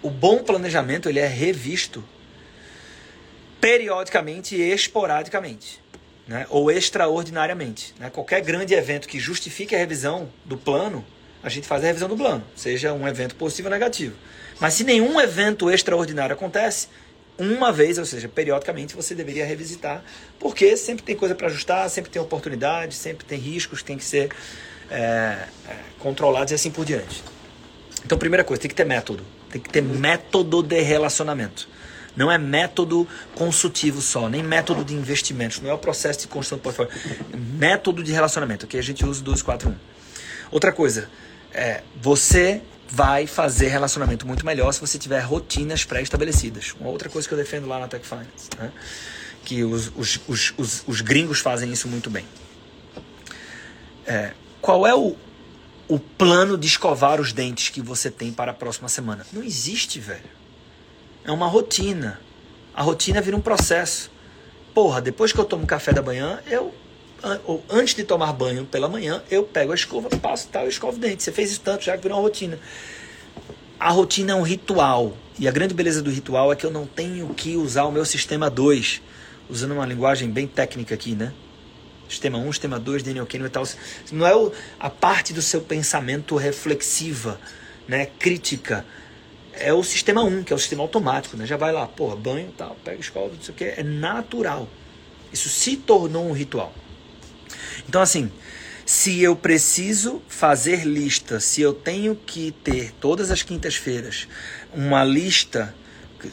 o 0.00 0.08
bom 0.08 0.44
planejamento 0.44 1.08
ele 1.08 1.18
é 1.18 1.26
revisto 1.26 2.04
periodicamente 3.60 4.54
e 4.54 4.72
esporadicamente, 4.72 5.82
né? 6.28 6.46
ou 6.50 6.70
extraordinariamente. 6.70 7.92
Né? 7.98 8.08
Qualquer 8.08 8.40
grande 8.40 8.74
evento 8.74 9.08
que 9.08 9.18
justifique 9.18 9.74
a 9.74 9.78
revisão 9.78 10.30
do 10.44 10.56
plano, 10.56 11.04
a 11.42 11.48
gente 11.48 11.66
faz 11.66 11.82
a 11.82 11.88
revisão 11.88 12.08
do 12.08 12.16
plano, 12.16 12.44
seja 12.54 12.92
um 12.92 13.08
evento 13.08 13.34
positivo 13.34 13.66
ou 13.66 13.72
negativo. 13.72 14.14
Mas 14.60 14.74
se 14.74 14.84
nenhum 14.84 15.20
evento 15.20 15.68
extraordinário 15.68 16.32
acontece, 16.32 16.86
uma 17.38 17.72
vez, 17.72 17.98
ou 17.98 18.04
seja, 18.04 18.28
periodicamente, 18.28 18.96
você 18.96 19.14
deveria 19.14 19.46
revisitar, 19.46 20.02
porque 20.40 20.76
sempre 20.76 21.04
tem 21.04 21.14
coisa 21.14 21.34
para 21.34 21.46
ajustar, 21.46 21.88
sempre 21.88 22.10
tem 22.10 22.20
oportunidade, 22.20 22.94
sempre 22.94 23.24
tem 23.24 23.38
riscos 23.38 23.78
que 23.78 23.84
tem 23.84 23.96
que 23.96 24.04
ser 24.04 24.30
é, 24.90 25.46
é, 25.68 25.76
controlados 26.00 26.50
e 26.50 26.54
assim 26.54 26.70
por 26.70 26.84
diante. 26.84 27.22
Então, 28.04 28.18
primeira 28.18 28.42
coisa, 28.42 28.60
tem 28.60 28.68
que 28.68 28.74
ter 28.74 28.84
método. 28.84 29.24
Tem 29.50 29.60
que 29.60 29.70
ter 29.70 29.82
método 29.82 30.62
de 30.62 30.80
relacionamento. 30.80 31.68
Não 32.16 32.32
é 32.32 32.36
método 32.36 33.06
consultivo 33.34 34.00
só, 34.00 34.28
nem 34.28 34.42
método 34.42 34.84
de 34.84 34.94
investimentos. 34.94 35.60
Não 35.60 35.70
é 35.70 35.72
o 35.72 35.78
processo 35.78 36.20
de 36.20 36.26
construção 36.26 36.58
do 36.58 36.62
portfólio. 36.62 36.92
Método 37.32 38.02
de 38.02 38.12
relacionamento, 38.12 38.66
que 38.66 38.76
a 38.76 38.82
gente 38.82 39.06
usa 39.06 39.20
o 39.20 39.24
241. 39.24 39.74
Outra 40.50 40.72
coisa, 40.72 41.08
é, 41.52 41.82
você 42.00 42.62
vai 42.90 43.26
fazer 43.26 43.68
relacionamento 43.68 44.26
muito 44.26 44.44
melhor 44.44 44.72
se 44.72 44.80
você 44.80 44.98
tiver 44.98 45.20
rotinas 45.20 45.84
pré-estabelecidas. 45.84 46.74
Uma 46.80 46.90
outra 46.90 47.08
coisa 47.08 47.28
que 47.28 47.34
eu 47.34 47.38
defendo 47.38 47.66
lá 47.66 47.78
na 47.78 47.88
Tech 47.88 48.06
Finance, 48.06 48.48
né? 48.58 48.72
que 49.44 49.62
os, 49.62 49.92
os, 49.94 50.20
os, 50.26 50.54
os, 50.56 50.84
os 50.86 51.00
gringos 51.00 51.40
fazem 51.40 51.70
isso 51.72 51.86
muito 51.88 52.10
bem. 52.10 52.24
É, 54.06 54.32
qual 54.60 54.86
é 54.86 54.94
o, 54.94 55.16
o 55.88 55.98
plano 55.98 56.58
de 56.58 56.66
escovar 56.66 57.20
os 57.20 57.32
dentes 57.32 57.70
que 57.70 57.80
você 57.80 58.10
tem 58.10 58.30
para 58.30 58.50
a 58.50 58.54
próxima 58.54 58.88
semana. 58.88 59.26
Não 59.32 59.42
existe, 59.42 59.98
velho. 59.98 60.30
É 61.24 61.32
uma 61.32 61.46
rotina. 61.46 62.20
A 62.74 62.82
rotina 62.82 63.22
vira 63.22 63.36
um 63.36 63.40
processo. 63.40 64.10
Porra, 64.74 65.00
depois 65.00 65.32
que 65.32 65.38
eu 65.38 65.44
tomo 65.46 65.66
café 65.66 65.92
da 65.92 66.02
manhã, 66.02 66.40
eu 66.46 66.74
antes 67.70 67.94
de 67.94 68.04
tomar 68.04 68.32
banho 68.32 68.64
pela 68.64 68.88
manhã, 68.88 69.22
eu 69.30 69.42
pego 69.42 69.72
a 69.72 69.74
escova, 69.74 70.08
passo 70.18 70.48
tal, 70.48 70.66
e 70.66 70.68
escovo 70.68 70.96
o 70.96 71.00
dente. 71.00 71.22
Você 71.22 71.32
fez 71.32 71.50
isso 71.50 71.60
tanto 71.60 71.84
já 71.84 71.96
virou 71.96 72.18
uma 72.18 72.22
rotina. 72.22 72.58
a 73.78 73.90
rotina 73.90 74.32
é 74.32 74.34
um 74.34 74.42
ritual. 74.42 75.16
E 75.38 75.46
a 75.46 75.52
grande 75.52 75.72
beleza 75.72 76.02
do 76.02 76.10
ritual 76.10 76.52
é 76.52 76.56
que 76.56 76.66
eu 76.66 76.70
não 76.70 76.86
tenho 76.86 77.32
que 77.34 77.56
usar 77.56 77.84
o 77.84 77.92
meu 77.92 78.04
sistema 78.04 78.50
2, 78.50 79.00
usando 79.48 79.72
uma 79.72 79.86
linguagem 79.86 80.28
bem 80.28 80.46
técnica 80.46 80.94
aqui, 80.94 81.14
né? 81.14 81.32
Sistema 82.08 82.38
1, 82.38 82.52
sistema 82.52 82.78
2, 82.78 83.02
Daniel 83.02 83.26
Kahneman 83.26 83.48
e 83.48 83.50
tal. 83.50 83.64
Não 84.10 84.26
é 84.26 84.32
a 84.80 84.90
parte 84.90 85.32
do 85.32 85.42
seu 85.42 85.60
pensamento 85.60 86.36
reflexiva, 86.36 87.38
né? 87.86 88.06
crítica. 88.18 88.84
É 89.52 89.72
o 89.72 89.82
sistema 89.82 90.22
1, 90.22 90.44
que 90.44 90.52
é 90.52 90.56
o 90.56 90.58
sistema 90.58 90.82
automático, 90.82 91.36
né? 91.36 91.46
Já 91.46 91.56
vai 91.56 91.72
lá, 91.72 91.86
porra, 91.86 92.16
banho, 92.16 92.52
tal, 92.56 92.76
pega 92.84 93.00
escola, 93.00 93.28
não 93.28 93.42
sei 93.42 93.54
o 93.54 93.56
que. 93.56 93.64
É 93.64 93.82
natural. 93.82 94.68
Isso 95.32 95.48
se 95.48 95.76
tornou 95.76 96.28
um 96.28 96.32
ritual. 96.32 96.72
Então, 97.86 98.00
assim, 98.00 98.30
se 98.86 99.22
eu 99.22 99.36
preciso 99.36 100.22
fazer 100.28 100.86
lista, 100.86 101.40
se 101.40 101.60
eu 101.60 101.74
tenho 101.74 102.16
que 102.16 102.52
ter 102.64 102.92
todas 102.98 103.30
as 103.30 103.42
quintas-feiras 103.42 104.26
uma 104.72 105.04
lista, 105.04 105.74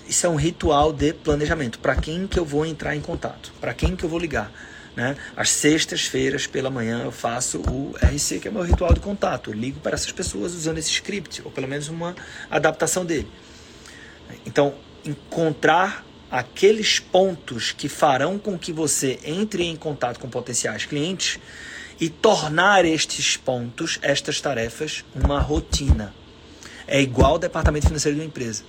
isso 0.08 0.26
é 0.26 0.30
um 0.30 0.36
ritual 0.36 0.94
de 0.94 1.14
planejamento. 1.14 1.80
Para 1.80 1.96
quem 1.96 2.26
que 2.26 2.40
eu 2.40 2.46
vou 2.46 2.66
entrar 2.66 2.96
em 2.96 3.02
contato? 3.02 3.54
Para 3.60 3.74
quem 3.74 3.96
que 3.96 4.04
eu 4.04 4.10
vou 4.10 4.18
ligar? 4.18 4.52
Né? 4.96 5.18
Às 5.36 5.50
sextas-feiras 5.50 6.48
pela 6.48 6.70
manhã 6.70 7.02
eu 7.04 7.12
faço 7.12 7.60
o 7.60 7.94
RC, 8.02 8.40
que 8.40 8.48
é 8.48 8.52
meu 8.52 8.62
ritual 8.62 8.94
de 8.94 9.02
contato. 9.02 9.50
Eu 9.50 9.54
ligo 9.54 9.82
para 9.82 9.94
essas 9.94 10.12
pessoas 10.14 10.54
usando 10.54 10.78
esse 10.78 10.90
script, 10.90 11.42
ou 11.44 11.52
pelo 11.52 11.68
menos 11.68 11.90
uma 11.90 12.16
adaptação 12.50 13.06
dele. 13.06 13.28
Então, 14.46 14.74
encontrar 15.04 16.06
aqueles 16.36 17.00
pontos 17.00 17.72
que 17.72 17.88
farão 17.88 18.38
com 18.38 18.60
que 18.60 18.74
você 18.74 19.18
entre 19.24 19.64
em 19.64 19.76
contato 19.78 20.20
com 20.20 20.30
potenciais 20.30 20.84
clientes 20.84 21.40
e 21.98 22.10
tornar 22.10 22.84
estes 22.84 23.38
pontos, 23.38 24.00
estas 24.02 24.42
tarefas, 24.42 25.06
uma 25.16 25.40
rotina. 25.40 26.14
É 26.86 27.02
igual 27.02 27.36
o 27.36 27.40
departamento 27.40 27.88
financeiro 27.88 28.18
de 28.18 28.22
uma 28.22 28.28
empresa. 28.28 28.64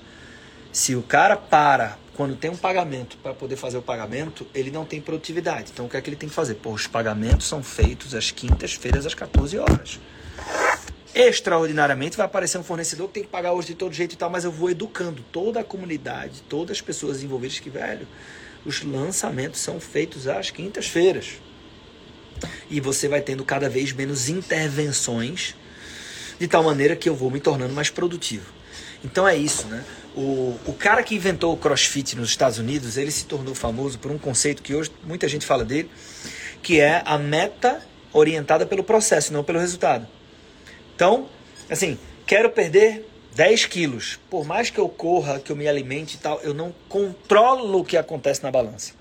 Se 0.70 0.94
o 0.94 1.02
cara 1.02 1.36
para 1.36 1.98
quando 2.14 2.36
tem 2.36 2.48
um 2.48 2.56
pagamento 2.56 3.16
para 3.18 3.34
poder 3.34 3.56
fazer 3.56 3.78
o 3.78 3.82
pagamento, 3.82 4.46
ele 4.54 4.70
não 4.70 4.84
tem 4.84 5.00
produtividade. 5.00 5.72
Então 5.72 5.86
o 5.86 5.88
que 5.88 5.96
é 5.96 6.00
que 6.00 6.08
ele 6.08 6.16
tem 6.16 6.28
que 6.28 6.34
fazer? 6.34 6.54
Pô, 6.54 6.70
os 6.70 6.86
pagamentos 6.86 7.48
são 7.48 7.64
feitos 7.64 8.14
às 8.14 8.30
quintas-feiras 8.30 9.04
às 9.04 9.12
14 9.12 9.58
horas. 9.58 9.98
Extraordinariamente 11.18 12.14
vai 12.14 12.26
aparecer 12.26 12.58
um 12.58 12.62
fornecedor 12.62 13.08
que 13.08 13.14
tem 13.14 13.22
que 13.22 13.30
pagar 13.30 13.54
hoje 13.54 13.68
de 13.68 13.74
todo 13.74 13.90
jeito 13.94 14.12
e 14.12 14.16
tal, 14.16 14.28
mas 14.28 14.44
eu 14.44 14.52
vou 14.52 14.68
educando 14.68 15.24
toda 15.32 15.60
a 15.60 15.64
comunidade, 15.64 16.42
todas 16.46 16.76
as 16.76 16.82
pessoas 16.82 17.22
envolvidas 17.22 17.58
que, 17.58 17.70
velho, 17.70 18.06
os 18.66 18.84
lançamentos 18.84 19.60
são 19.60 19.80
feitos 19.80 20.28
às 20.28 20.50
quintas-feiras 20.50 21.40
e 22.68 22.80
você 22.80 23.08
vai 23.08 23.22
tendo 23.22 23.46
cada 23.46 23.66
vez 23.66 23.94
menos 23.94 24.28
intervenções, 24.28 25.54
de 26.38 26.46
tal 26.46 26.62
maneira 26.62 26.94
que 26.94 27.08
eu 27.08 27.14
vou 27.14 27.30
me 27.30 27.40
tornando 27.40 27.72
mais 27.72 27.88
produtivo. 27.88 28.52
Então 29.02 29.26
é 29.26 29.34
isso, 29.34 29.66
né? 29.68 29.82
O, 30.14 30.54
o 30.66 30.74
cara 30.74 31.02
que 31.02 31.14
inventou 31.14 31.54
o 31.54 31.56
CrossFit 31.56 32.14
nos 32.14 32.28
Estados 32.28 32.58
Unidos, 32.58 32.98
ele 32.98 33.10
se 33.10 33.24
tornou 33.24 33.54
famoso 33.54 33.98
por 33.98 34.10
um 34.10 34.18
conceito 34.18 34.62
que 34.62 34.74
hoje 34.74 34.90
muita 35.02 35.26
gente 35.28 35.46
fala 35.46 35.64
dele, 35.64 35.90
que 36.62 36.78
é 36.78 37.02
a 37.06 37.16
meta 37.16 37.80
orientada 38.12 38.66
pelo 38.66 38.84
processo, 38.84 39.32
não 39.32 39.42
pelo 39.42 39.58
resultado. 39.58 40.06
Então, 40.96 41.28
assim, 41.68 41.98
quero 42.26 42.48
perder 42.48 43.06
10 43.34 43.66
quilos. 43.66 44.18
Por 44.30 44.46
mais 44.46 44.70
que 44.70 44.78
eu 44.78 44.88
corra, 44.88 45.38
que 45.38 45.52
eu 45.52 45.56
me 45.56 45.68
alimente 45.68 46.16
e 46.16 46.18
tal, 46.18 46.40
eu 46.40 46.54
não 46.54 46.74
controlo 46.88 47.80
o 47.80 47.84
que 47.84 47.98
acontece 47.98 48.42
na 48.42 48.50
balança. 48.50 48.94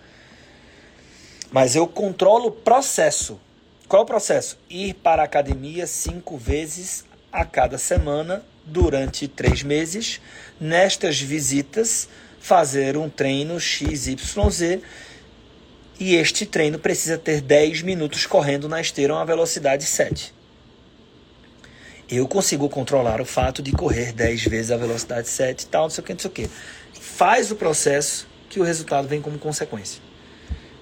Mas 1.54 1.74
eu 1.74 1.88
controlo 1.88 2.48
o 2.48 2.52
processo. 2.52 3.40
Qual 3.88 4.04
o 4.04 4.06
processo? 4.06 4.58
Ir 4.70 4.96
para 4.96 5.22
a 5.22 5.26
academia 5.26 5.88
cinco 5.88 6.38
vezes 6.38 7.06
a 7.32 7.46
cada 7.46 7.78
semana 7.78 8.44
durante 8.66 9.26
três 9.26 9.64
meses. 9.64 10.20
Nestas 10.60 11.22
visitas, 11.22 12.10
fazer 12.42 12.98
um 12.98 13.10
treino 13.10 13.58
XYZ. 13.58 14.82
E 15.98 16.16
este 16.16 16.46
treino 16.46 16.78
precisa 16.78 17.18
ter 17.18 17.40
10 17.40 17.84
minutos 17.84 18.26
correndo 18.26 18.68
na 18.68 18.82
esteira 18.82 19.14
a 19.14 19.16
uma 19.16 19.26
velocidade 19.26 19.86
7. 19.86 20.35
Eu 22.10 22.28
consigo 22.28 22.70
controlar 22.70 23.20
o 23.20 23.26
fato 23.26 23.64
de 23.64 23.72
correr 23.72 24.12
10 24.14 24.44
vezes 24.46 24.72
a 24.72 24.78
velocidade 24.78 25.28
7 25.28 25.64
e 25.64 25.68
tal, 25.68 25.84
não 25.84 25.90
sei 25.90 26.04
o 26.04 26.06
que, 26.06 26.14
não 26.14 26.20
sei 26.20 26.30
o 26.30 26.34
que. 26.34 26.50
Faz 26.94 27.52
o 27.52 27.56
processo 27.56 28.28
que 28.50 28.60
o 28.60 28.64
resultado 28.64 29.08
vem 29.08 29.22
como 29.22 29.40
consequência. 29.40 30.02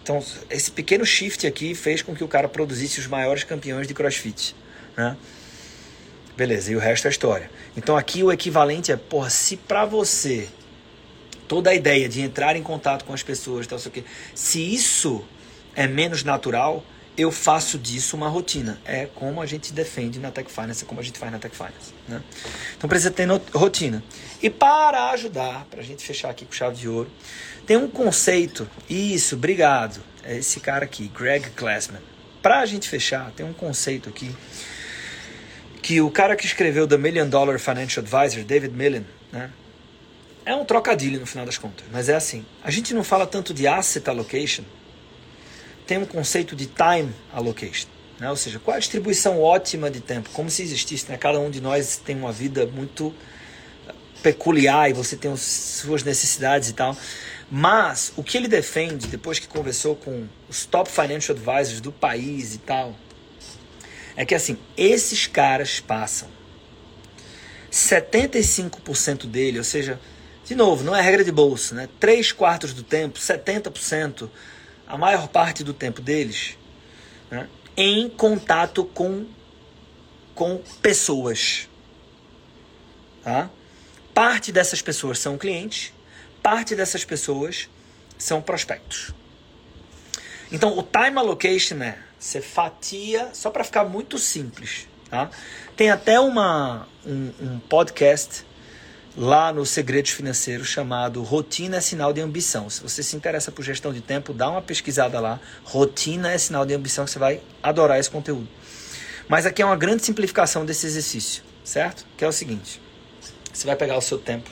Então, 0.01 0.21
esse 0.49 0.69
pequeno 0.69 1.05
shift 1.05 1.47
aqui 1.47 1.73
fez 1.73 2.01
com 2.01 2.13
que 2.13 2.23
o 2.23 2.27
cara 2.27 2.49
produzisse 2.49 2.99
os 2.99 3.07
maiores 3.07 3.45
campeões 3.45 3.87
de 3.87 3.93
crossfit. 3.93 4.53
Né? 4.97 5.15
Beleza, 6.35 6.73
e 6.73 6.75
o 6.75 6.79
resto 6.79 7.07
é 7.07 7.09
história. 7.09 7.49
Então, 7.77 7.95
aqui 7.95 8.21
o 8.21 8.29
equivalente 8.29 8.91
é, 8.91 8.97
porra, 8.97 9.29
se 9.29 9.55
pra 9.55 9.85
você 9.85 10.49
toda 11.47 11.69
a 11.69 11.75
ideia 11.75 12.09
de 12.09 12.21
entrar 12.21 12.55
em 12.57 12.63
contato 12.63 13.05
com 13.05 13.13
as 13.13 13.23
pessoas, 13.23 13.65
tal, 13.65 13.79
sei 13.79 13.89
o 13.89 13.93
quê, 13.93 14.03
se 14.35 14.59
isso 14.59 15.23
é 15.75 15.87
menos 15.87 16.23
natural, 16.23 16.83
eu 17.17 17.31
faço 17.31 17.77
disso 17.77 18.15
uma 18.15 18.27
rotina. 18.27 18.79
É 18.85 19.05
como 19.05 19.41
a 19.41 19.45
gente 19.45 19.73
defende 19.73 20.19
na 20.19 20.31
Tech 20.31 20.51
Finance, 20.51 20.83
é 20.83 20.87
como 20.87 20.99
a 20.99 21.03
gente 21.03 21.19
faz 21.19 21.31
na 21.31 21.39
Tech 21.39 21.55
Finance. 21.55 21.93
Né? 22.07 22.21
Então 22.77 22.89
precisa 22.89 23.11
ter 23.11 23.27
rotina. 23.53 24.03
E 24.41 24.49
para 24.49 25.11
ajudar, 25.11 25.65
para 25.69 25.81
a 25.81 25.83
gente 25.83 26.03
fechar 26.03 26.29
aqui 26.29 26.45
com 26.45 26.51
chave 26.51 26.75
de 26.75 26.89
ouro, 26.89 27.09
tem 27.65 27.77
um 27.77 27.87
conceito, 27.87 28.69
isso, 28.89 29.35
obrigado, 29.35 30.01
é 30.23 30.37
esse 30.37 30.59
cara 30.59 30.85
aqui, 30.85 31.07
Greg 31.07 31.49
Glassman. 31.55 32.01
Para 32.41 32.59
a 32.59 32.65
gente 32.65 32.89
fechar, 32.89 33.31
tem 33.31 33.45
um 33.45 33.53
conceito 33.53 34.09
aqui 34.09 34.35
que 35.81 36.01
o 36.01 36.09
cara 36.09 36.35
que 36.35 36.45
escreveu 36.45 36.87
The 36.87 36.97
Million 36.97 37.27
Dollar 37.27 37.59
Financial 37.59 38.03
Advisor, 38.03 38.43
David 38.43 38.73
Millen, 38.73 39.05
né? 39.31 39.51
É 40.45 40.53
um 40.55 40.65
trocadilho 40.65 41.19
no 41.19 41.25
final 41.25 41.45
das 41.45 41.57
contas, 41.57 41.85
mas 41.91 42.09
é 42.09 42.15
assim. 42.15 42.45
A 42.63 42.71
gente 42.71 42.93
não 42.93 43.03
fala 43.03 43.25
tanto 43.25 43.53
de 43.53 43.65
asset 43.65 44.09
allocation, 44.09 44.63
tem 45.85 45.97
um 45.97 46.05
conceito 46.05 46.55
de 46.55 46.67
time 46.67 47.13
allocation. 47.31 47.87
Né? 48.19 48.29
Ou 48.29 48.35
seja, 48.35 48.59
qual 48.59 48.75
a 48.75 48.79
distribuição 48.79 49.39
ótima 49.41 49.89
de 49.89 49.99
tempo? 49.99 50.29
Como 50.31 50.49
se 50.49 50.61
existisse, 50.61 51.09
né? 51.09 51.17
cada 51.17 51.39
um 51.39 51.49
de 51.49 51.61
nós 51.61 51.97
tem 51.97 52.15
uma 52.15 52.31
vida 52.31 52.65
muito 52.65 53.13
peculiar 54.21 54.89
e 54.89 54.93
você 54.93 55.17
tem 55.17 55.31
as 55.31 55.41
suas 55.41 56.03
necessidades 56.03 56.69
e 56.69 56.73
tal. 56.73 56.95
Mas 57.51 58.13
o 58.15 58.23
que 58.23 58.37
ele 58.37 58.47
defende, 58.47 59.07
depois 59.07 59.37
que 59.37 59.47
conversou 59.47 59.95
com 59.95 60.27
os 60.49 60.65
top 60.65 60.89
financial 60.89 61.37
advisors 61.37 61.81
do 61.81 61.91
país 61.91 62.55
e 62.55 62.59
tal, 62.59 62.95
é 64.15 64.25
que 64.25 64.33
assim, 64.33 64.57
esses 64.77 65.27
caras 65.27 65.79
passam 65.79 66.29
75% 67.71 69.25
dele, 69.25 69.57
ou 69.57 69.63
seja, 69.63 69.99
de 70.45 70.55
novo, 70.55 70.83
não 70.83 70.95
é 70.95 71.01
regra 71.01 71.23
de 71.23 71.31
bolsa, 71.31 71.73
né? 71.73 71.89
3 71.99 72.31
quartos 72.31 72.73
do 72.73 72.83
tempo, 72.83 73.19
70%, 73.19 74.29
a 74.93 74.97
maior 74.97 75.27
parte 75.27 75.63
do 75.63 75.73
tempo 75.73 75.99
deles, 75.99 76.55
né? 77.31 77.49
em 77.75 78.07
contato 78.07 78.85
com, 78.85 79.25
com 80.35 80.61
pessoas. 80.83 81.67
Tá? 83.23 83.49
Parte 84.13 84.51
dessas 84.51 84.83
pessoas 84.83 85.17
são 85.17 85.35
clientes, 85.35 85.91
parte 86.43 86.75
dessas 86.75 87.03
pessoas 87.03 87.67
são 88.19 88.39
prospectos. 88.39 89.11
Então, 90.51 90.77
o 90.77 90.83
time 90.83 91.17
allocation 91.17 91.81
é 91.81 91.97
você 92.19 92.39
fatia, 92.39 93.31
só 93.33 93.49
para 93.49 93.63
ficar 93.63 93.85
muito 93.85 94.19
simples. 94.19 94.87
Tá? 95.09 95.31
Tem 95.75 95.89
até 95.89 96.19
uma, 96.19 96.87
um, 97.03 97.31
um 97.41 97.59
podcast 97.61 98.45
lá 99.15 99.53
no 99.53 99.65
Segredos 99.65 100.11
Financeiros 100.11 100.67
chamado 100.67 101.21
Rotina 101.23 101.77
é 101.77 101.81
Sinal 101.81 102.11
de 102.13 102.21
Ambição. 102.21 102.69
Se 102.69 102.81
você 102.81 103.03
se 103.03 103.15
interessa 103.15 103.51
por 103.51 103.63
gestão 103.63 103.93
de 103.93 104.01
tempo, 104.01 104.33
dá 104.33 104.49
uma 104.49 104.61
pesquisada 104.61 105.19
lá. 105.19 105.39
Rotina 105.63 106.31
é 106.31 106.37
sinal 106.37 106.65
de 106.65 106.73
ambição, 106.73 107.05
você 107.05 107.19
vai 107.19 107.41
adorar 107.61 107.99
esse 107.99 108.09
conteúdo. 108.09 108.47
Mas 109.27 109.45
aqui 109.45 109.61
é 109.61 109.65
uma 109.65 109.75
grande 109.75 110.03
simplificação 110.03 110.65
desse 110.65 110.85
exercício, 110.85 111.43
certo? 111.63 112.05
Que 112.17 112.25
é 112.25 112.27
o 112.27 112.31
seguinte: 112.31 112.81
você 113.53 113.65
vai 113.65 113.75
pegar 113.75 113.97
o 113.97 114.01
seu 114.01 114.17
tempo 114.17 114.49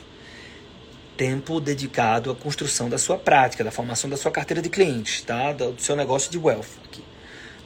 tempo 1.18 1.60
dedicado 1.60 2.32
à 2.32 2.36
construção 2.36 2.90
da 2.90 2.98
sua 2.98 3.16
prática, 3.16 3.64
da 3.64 3.70
formação 3.70 4.10
da 4.10 4.18
sua 4.18 4.32
carteira 4.32 4.60
de 4.60 4.70
clientes, 4.70 5.22
tá? 5.22 5.54
do 5.54 5.80
seu 5.80 5.96
negócio 5.96 6.32
de 6.32 6.38
wealth. 6.40 6.66
Aqui. 6.84 7.04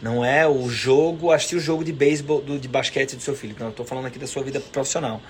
Não 0.02 0.26
é 0.26 0.46
o 0.46 0.70
jogo, 0.70 1.32
assistir 1.32 1.56
o 1.56 1.60
jogo 1.60 1.82
de 1.82 1.94
beisebol, 1.94 2.42
de 2.42 2.68
basquete 2.68 3.16
do 3.16 3.22
seu 3.22 3.34
filho. 3.34 3.56
Não, 3.58 3.70
estou 3.70 3.86
falando 3.86 4.08
aqui 4.08 4.20
da 4.20 4.28
sua 4.28 4.44
vida 4.44 4.60
profissional. 4.60 5.22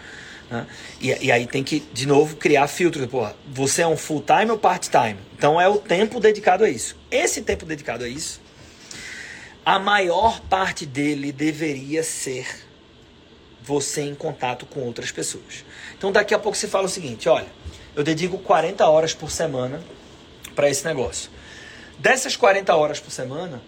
Né? 0.49 0.67
E, 1.01 1.25
e, 1.25 1.31
aí 1.31 1.47
tem 1.47 1.63
que, 1.63 1.79
de 1.91 2.05
novo, 2.07 2.35
criar 2.35 2.67
filtros. 2.67 3.05
Pô, 3.07 3.27
você 3.47 3.81
é 3.81 3.87
um 3.87 3.97
full-time 3.97 4.51
ou 4.51 4.57
part-time? 4.57 5.17
Então 5.37 5.59
é 5.59 5.67
o 5.67 5.77
tempo 5.77 6.19
dedicado 6.19 6.63
a 6.63 6.69
isso. 6.69 6.95
Esse 7.09 7.41
tempo 7.41 7.65
dedicado 7.65 8.03
a 8.03 8.07
isso, 8.07 8.41
a 9.65 9.79
maior 9.79 10.39
parte 10.41 10.85
dele 10.85 11.31
deveria 11.31 12.03
ser 12.03 12.47
você 13.61 14.01
em 14.01 14.13
contato 14.13 14.65
com 14.65 14.81
outras 14.81 15.11
pessoas. 15.11 15.65
Então 15.97 16.11
daqui 16.11 16.33
a 16.33 16.39
pouco 16.39 16.57
você 16.57 16.67
fala 16.67 16.85
o 16.85 16.89
seguinte: 16.89 17.27
olha 17.27 17.47
eu 17.95 18.03
dedico 18.03 18.37
40 18.37 18.85
horas 18.87 19.13
por 19.13 19.31
semana 19.31 19.81
para 20.53 20.69
esse 20.69 20.85
negócio. 20.85 21.31
Dessas 21.97 22.35
40 22.35 22.75
horas 22.75 22.99
por 22.99 23.09
semana, 23.09 23.61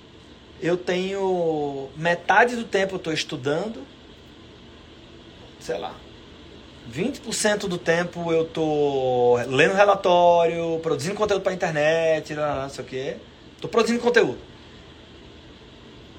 eu 0.61 0.75
tenho 0.75 1.89
metade 1.95 2.55
do 2.55 2.65
tempo 2.65 2.95
eu 2.95 2.97
estou 2.97 3.13
estudando, 3.13 3.87
sei 5.61 5.77
lá, 5.77 5.95
20% 6.93 7.68
do 7.68 7.77
tempo 7.77 8.31
eu 8.31 8.45
tô 8.45 9.38
lendo 9.47 9.73
relatório, 9.73 10.80
produzindo 10.81 11.15
conteúdo 11.15 11.41
para 11.41 11.53
internet, 11.53 12.34
não 12.34 12.69
sei 12.69 12.84
o 12.84 12.88
quê. 12.88 13.15
Tô 13.59 13.68
produzindo 13.68 13.99
conteúdo. 13.99 14.38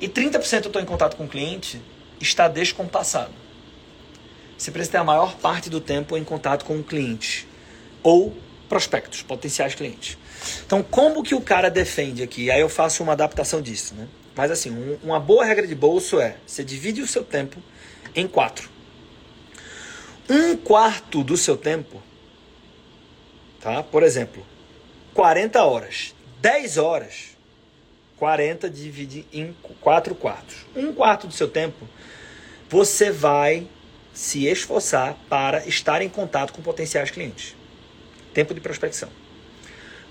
E 0.00 0.08
30% 0.08 0.64
eu 0.64 0.66
estou 0.68 0.82
em 0.82 0.84
contato 0.84 1.16
com 1.16 1.24
o 1.24 1.28
cliente, 1.28 1.80
está 2.20 2.48
descompassado. 2.48 3.32
Você 4.56 4.70
precisa 4.70 4.92
ter 4.92 4.98
a 4.98 5.04
maior 5.04 5.36
parte 5.36 5.70
do 5.70 5.80
tempo 5.80 6.16
em 6.16 6.24
contato 6.24 6.64
com 6.64 6.78
o 6.78 6.84
cliente 6.84 7.46
ou 8.02 8.36
prospectos, 8.68 9.22
potenciais 9.22 9.74
clientes. 9.74 10.18
Então, 10.66 10.82
como 10.82 11.22
que 11.22 11.34
o 11.34 11.40
cara 11.40 11.70
defende 11.70 12.22
aqui? 12.22 12.50
Aí 12.50 12.60
eu 12.60 12.68
faço 12.68 13.02
uma 13.02 13.12
adaptação 13.12 13.62
disso, 13.62 13.94
né? 13.94 14.06
Mas 14.36 14.50
assim, 14.50 14.70
um, 14.70 14.98
uma 15.02 15.18
boa 15.18 15.44
regra 15.44 15.66
de 15.66 15.74
bolso 15.74 16.20
é: 16.20 16.36
você 16.46 16.62
divide 16.62 17.00
o 17.00 17.06
seu 17.06 17.24
tempo 17.24 17.60
em 18.14 18.26
quatro. 18.26 18.70
Um 20.30 20.56
quarto 20.56 21.24
do 21.24 21.38
seu 21.38 21.56
tempo, 21.56 22.02
tá? 23.60 23.82
Por 23.82 24.02
exemplo, 24.02 24.44
40 25.14 25.64
horas, 25.64 26.14
10 26.40 26.76
horas, 26.76 27.36
40 28.18 28.68
divide 28.68 29.24
em 29.32 29.56
quatro 29.80 30.14
quartos. 30.14 30.66
Um 30.76 30.92
quarto 30.92 31.26
do 31.26 31.32
seu 31.32 31.48
tempo, 31.48 31.88
você 32.68 33.10
vai 33.10 33.66
se 34.12 34.46
esforçar 34.46 35.16
para 35.30 35.66
estar 35.66 36.02
em 36.02 36.10
contato 36.10 36.52
com 36.52 36.60
potenciais 36.60 37.10
clientes. 37.10 37.56
Tempo 38.34 38.52
de 38.52 38.60
prospecção. 38.60 39.08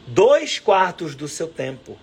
Dois 0.07 0.57
quartos 0.57 1.13
do 1.13 1.27
seu 1.27 1.47
tempo 1.47 1.95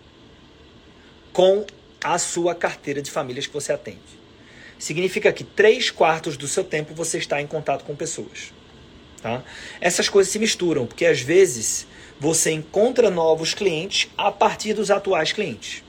com 1.32 1.66
a 2.03 2.16
sua 2.19 2.55
carteira 2.55 3.03
de 3.03 3.11
famílias 3.11 3.47
que 3.47 3.53
você 3.53 3.73
atende. 3.73 4.23
Significa 4.78 5.32
que 5.32 5.44
três 5.44 5.90
quartos 5.90 6.36
do 6.36 6.48
seu 6.48 6.64
tempo 6.64 6.94
você 6.94 7.18
está 7.18 7.40
em 7.40 7.46
contato 7.46 7.84
com 7.84 7.94
pessoas. 7.94 8.52
Tá? 9.22 9.42
Essas 9.80 10.09
coisas 10.09 10.32
se 10.32 10.38
misturam, 10.38 10.86
porque 10.86 11.06
às 11.06 11.20
vezes 11.20 11.86
você 12.20 12.51
encontra 12.51 13.10
novos 13.10 13.55
clientes 13.55 14.10
a 14.16 14.30
partir 14.30 14.74
dos 14.74 14.90
atuais 14.90 15.32
clientes. 15.32 15.82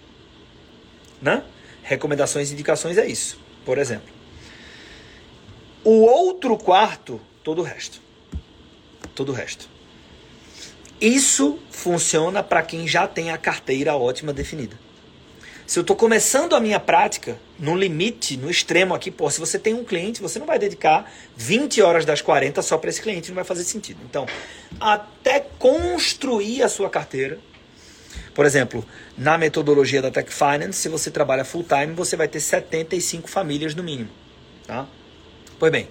Né? 1.22 1.44
Recomendações 1.84 2.50
e 2.50 2.54
indicações 2.54 2.98
é 2.98 3.06
isso, 3.06 3.40
por 3.66 3.78
exemplo. 3.78 4.14
O 5.84 6.02
outro 6.02 6.58
quarto, 6.58 7.22
todo 7.44 7.60
o 7.60 7.64
resto. 7.64 8.02
Todo 9.14 9.30
o 9.30 9.34
resto. 9.34 9.70
Isso 11.00 11.60
funciona 11.70 12.42
para 12.42 12.64
quem 12.64 12.88
já 12.88 13.08
tem 13.08 13.30
a 13.30 13.38
carteira 13.38 13.96
ótima 13.96 14.34
definida. 14.34 14.80
Se 15.68 15.80
eu 15.80 15.82
estou 15.82 15.96
começando 15.96 16.56
a 16.56 16.60
minha 16.60 16.80
prática, 16.80 17.40
no 17.58 17.76
limite, 17.76 18.38
no 18.38 18.52
extremo 18.52 18.94
aqui, 18.94 19.10
pô, 19.10 19.30
se 19.32 19.40
você 19.40 19.58
tem 19.58 19.74
um 19.74 19.84
cliente, 19.84 20.22
você 20.22 20.38
não 20.38 20.46
vai 20.46 20.60
dedicar 20.60 21.12
20 21.36 21.82
horas 21.82 22.06
das 22.06 22.22
40 22.22 22.62
só 22.62 22.78
para 22.78 22.90
esse 22.90 23.02
cliente, 23.02 23.30
não 23.30 23.36
vai 23.36 23.44
fazer 23.44 23.64
sentido. 23.64 24.00
Então, 24.08 24.28
até 24.80 25.40
construir 25.58 26.62
a 26.62 26.70
sua 26.70 26.88
carteira, 26.88 27.40
por 28.36 28.46
exemplo, 28.46 28.86
na 29.18 29.40
metodologia 29.40 30.04
da 30.04 30.12
Tech 30.12 30.32
Finance, 30.32 30.80
se 30.80 30.88
você 30.88 31.10
trabalha 31.10 31.44
full 31.44 31.64
time, 31.64 31.94
você 31.94 32.16
vai 32.16 32.28
ter 32.28 32.40
75 32.40 33.28
famílias 33.28 33.74
no 33.74 33.82
mínimo, 33.82 34.10
tá? 34.68 34.86
Pois 35.58 35.72
bem, 35.72 35.88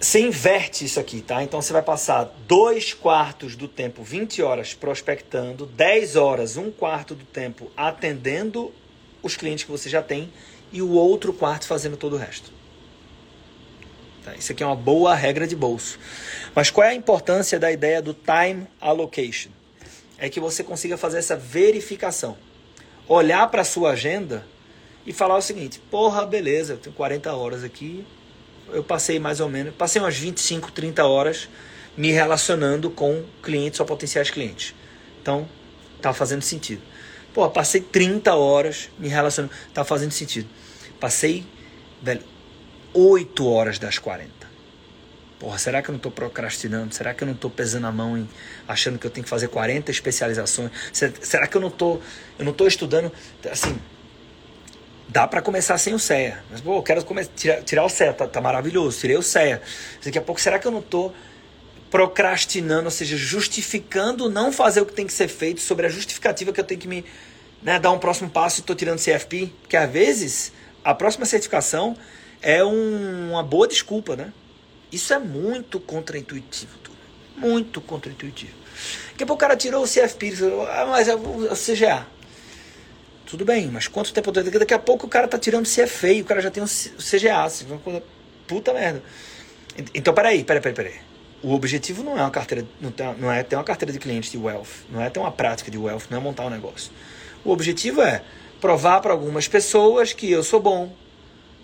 você 0.00 0.20
inverte 0.20 0.84
isso 0.84 1.00
aqui, 1.00 1.20
tá? 1.20 1.42
Então 1.42 1.60
você 1.60 1.72
vai 1.72 1.82
passar 1.82 2.32
dois 2.46 2.94
quartos 2.94 3.56
do 3.56 3.66
tempo, 3.66 4.02
20 4.02 4.42
horas 4.42 4.72
prospectando, 4.72 5.66
10 5.66 6.14
horas, 6.14 6.56
um 6.56 6.70
quarto 6.70 7.16
do 7.16 7.24
tempo 7.24 7.70
atendendo 7.76 8.72
os 9.22 9.36
clientes 9.36 9.64
que 9.64 9.70
você 9.70 9.88
já 9.88 10.00
tem 10.00 10.32
e 10.72 10.80
o 10.80 10.92
outro 10.92 11.32
quarto 11.32 11.66
fazendo 11.66 11.96
todo 11.96 12.14
o 12.14 12.16
resto. 12.16 12.52
Tá? 14.24 14.36
Isso 14.36 14.52
aqui 14.52 14.62
é 14.62 14.66
uma 14.66 14.76
boa 14.76 15.14
regra 15.16 15.46
de 15.48 15.56
bolso. 15.56 15.98
Mas 16.54 16.70
qual 16.70 16.86
é 16.86 16.90
a 16.90 16.94
importância 16.94 17.58
da 17.58 17.72
ideia 17.72 18.00
do 18.00 18.14
time 18.14 18.68
allocation? 18.80 19.50
É 20.16 20.28
que 20.28 20.38
você 20.38 20.62
consiga 20.62 20.96
fazer 20.96 21.18
essa 21.18 21.36
verificação. 21.36 22.36
Olhar 23.08 23.48
para 23.50 23.62
a 23.62 23.64
sua 23.64 23.90
agenda 23.90 24.46
e 25.04 25.12
falar 25.12 25.36
o 25.36 25.42
seguinte: 25.42 25.80
porra, 25.90 26.24
beleza, 26.26 26.74
eu 26.74 26.78
tenho 26.78 26.94
40 26.94 27.32
horas 27.34 27.64
aqui, 27.64 28.06
eu 28.72 28.82
passei 28.82 29.18
mais 29.18 29.40
ou 29.40 29.48
menos, 29.48 29.74
passei 29.74 30.00
umas 30.00 30.16
25, 30.16 30.72
30 30.72 31.04
horas 31.04 31.48
me 31.96 32.10
relacionando 32.10 32.90
com 32.90 33.24
clientes 33.42 33.80
ou 33.80 33.86
potenciais 33.86 34.30
clientes. 34.30 34.74
Então, 35.20 35.48
tá 36.00 36.12
fazendo 36.12 36.42
sentido. 36.42 36.82
Pô, 37.34 37.48
passei 37.50 37.80
30 37.80 38.34
horas 38.34 38.88
me 38.98 39.08
relacionando, 39.08 39.54
tá 39.74 39.84
fazendo 39.84 40.12
sentido. 40.12 40.48
Passei, 41.00 41.44
velho, 42.02 42.22
8 42.94 43.46
horas 43.46 43.78
das 43.78 43.98
40. 43.98 44.38
Porra, 45.38 45.56
será 45.58 45.80
que 45.80 45.88
eu 45.88 45.92
não 45.92 45.98
estou 45.98 46.10
procrastinando? 46.10 46.92
Será 46.92 47.14
que 47.14 47.22
eu 47.22 47.26
não 47.26 47.34
estou 47.34 47.50
pesando 47.50 47.86
a 47.86 47.92
mão 47.92 48.18
em 48.18 48.28
achando 48.66 48.98
que 48.98 49.06
eu 49.06 49.10
tenho 49.10 49.22
que 49.22 49.30
fazer 49.30 49.48
40 49.48 49.90
especializações? 49.90 50.70
Será 50.92 51.46
que 51.46 51.56
eu 51.56 51.60
não 51.60 51.68
estou 51.68 52.02
eu 52.38 52.44
não 52.44 52.52
tô 52.52 52.66
estudando 52.66 53.12
assim, 53.48 53.78
Dá 55.08 55.26
para 55.26 55.40
começar 55.40 55.78
sem 55.78 55.94
o 55.94 55.98
CEA. 55.98 56.44
Mas, 56.50 56.60
pô, 56.60 56.76
eu 56.76 56.82
quero 56.82 57.02
tirar, 57.34 57.62
tirar 57.62 57.84
o 57.84 57.88
CEA, 57.88 58.12
tá, 58.12 58.26
tá, 58.26 58.40
maravilhoso, 58.40 59.00
tirei 59.00 59.16
o 59.16 59.22
CEA. 59.22 59.62
Daqui 60.04 60.18
a 60.18 60.22
pouco, 60.22 60.38
será 60.38 60.58
que 60.58 60.66
eu 60.66 60.70
não 60.70 60.82
tô 60.82 61.12
procrastinando, 61.90 62.84
ou 62.84 62.90
seja, 62.90 63.16
justificando 63.16 64.28
não 64.28 64.52
fazer 64.52 64.82
o 64.82 64.86
que 64.86 64.92
tem 64.92 65.06
que 65.06 65.12
ser 65.12 65.28
feito 65.28 65.62
sobre 65.62 65.86
a 65.86 65.88
justificativa 65.88 66.52
que 66.52 66.60
eu 66.60 66.64
tenho 66.64 66.78
que 66.78 66.88
me 66.88 67.04
né, 67.62 67.78
dar 67.78 67.90
um 67.90 67.98
próximo 67.98 68.28
passo 68.28 68.58
e 68.58 68.60
estou 68.60 68.76
tirando 68.76 68.98
CFP? 68.98 69.50
Porque 69.62 69.76
às 69.76 69.90
vezes 69.90 70.52
a 70.84 70.94
próxima 70.94 71.24
certificação 71.24 71.96
é 72.42 72.62
um, 72.62 73.30
uma 73.30 73.42
boa 73.42 73.66
desculpa, 73.66 74.14
né? 74.14 74.32
Isso 74.92 75.12
é 75.14 75.18
muito 75.18 75.80
contraintuitivo, 75.80 76.76
tudo. 76.82 76.98
Muito 77.36 77.80
contraintuitivo. 77.80 78.52
Daqui 79.10 79.24
a 79.24 79.26
pouco 79.26 79.34
o 79.34 79.46
cara 79.46 79.56
tirou 79.56 79.82
o 79.82 79.88
CFP, 79.88 80.34
ah, 80.70 80.86
mas 80.86 81.08
é 81.08 81.14
o 81.14 81.56
CGA. 81.56 82.06
Tudo 83.28 83.44
bem, 83.44 83.66
mas 83.66 83.86
quanto 83.86 84.10
tempo 84.10 84.32
Daqui 84.32 84.72
a 84.72 84.78
pouco 84.78 85.06
o 85.06 85.08
cara 85.08 85.28
tá 85.28 85.38
tirando 85.38 85.66
se 85.66 85.82
é 85.82 85.86
feio, 85.86 86.24
o 86.24 86.26
cara 86.26 86.40
já 86.40 86.50
tem 86.50 86.62
um 86.62 86.66
CGA, 86.66 87.42
assim, 87.42 87.66
uma 87.66 87.78
coisa. 87.78 88.02
Puta 88.46 88.72
merda. 88.72 89.02
Então, 89.94 90.14
peraí, 90.14 90.42
peraí, 90.42 90.62
peraí, 90.62 90.74
peraí. 90.74 91.00
O 91.42 91.52
objetivo 91.52 92.02
não 92.02 92.18
é 92.18 92.22
uma 92.22 92.30
carteira, 92.30 92.66
não 93.18 93.30
é 93.30 93.42
ter 93.42 93.54
uma 93.54 93.64
carteira 93.64 93.92
de 93.92 93.98
clientes 93.98 94.32
de 94.32 94.38
wealth, 94.38 94.86
não 94.90 95.02
é 95.02 95.10
ter 95.10 95.20
uma 95.20 95.30
prática 95.30 95.70
de 95.70 95.76
wealth, 95.76 96.04
não 96.08 96.16
é 96.16 96.20
montar 96.20 96.46
um 96.46 96.50
negócio. 96.50 96.90
O 97.44 97.52
objetivo 97.52 98.00
é 98.00 98.22
provar 98.62 99.00
para 99.02 99.12
algumas 99.12 99.46
pessoas 99.46 100.14
que 100.14 100.30
eu 100.30 100.42
sou 100.42 100.58
bom, 100.58 100.90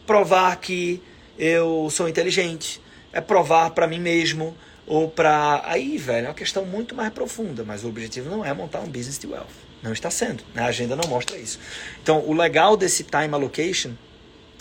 provar 0.07 0.55
que 0.61 1.03
eu 1.39 1.89
sou 1.91 2.09
inteligente, 2.11 2.79
é 3.11 3.23
provar 3.23 3.71
para 3.71 3.87
mim 3.87 3.99
mesmo 3.99 4.55
ou 4.87 5.09
para 5.09 5.63
aí, 5.65 5.97
velho, 5.97 6.27
é 6.27 6.29
uma 6.29 6.35
questão 6.35 6.67
muito 6.67 6.95
mais 6.95 7.11
profunda, 7.11 7.65
mas 7.65 7.85
o 7.85 7.89
objetivo 7.89 8.29
não 8.29 8.45
é 8.45 8.53
montar 8.53 8.81
um 8.81 8.87
business 8.87 9.19
de 9.19 9.27
wealth. 9.27 9.64
Não 9.85 9.93
está 9.93 10.11
sendo. 10.11 10.43
Né? 10.55 10.63
A 10.63 10.67
agenda 10.67 10.97
não 10.97 11.07
mostra 11.07 11.37
isso. 11.37 11.61
Então, 12.03 12.21
o 12.27 12.33
legal 12.33 12.75
desse 12.75 13.05
time 13.05 13.35
allocation 13.35 13.93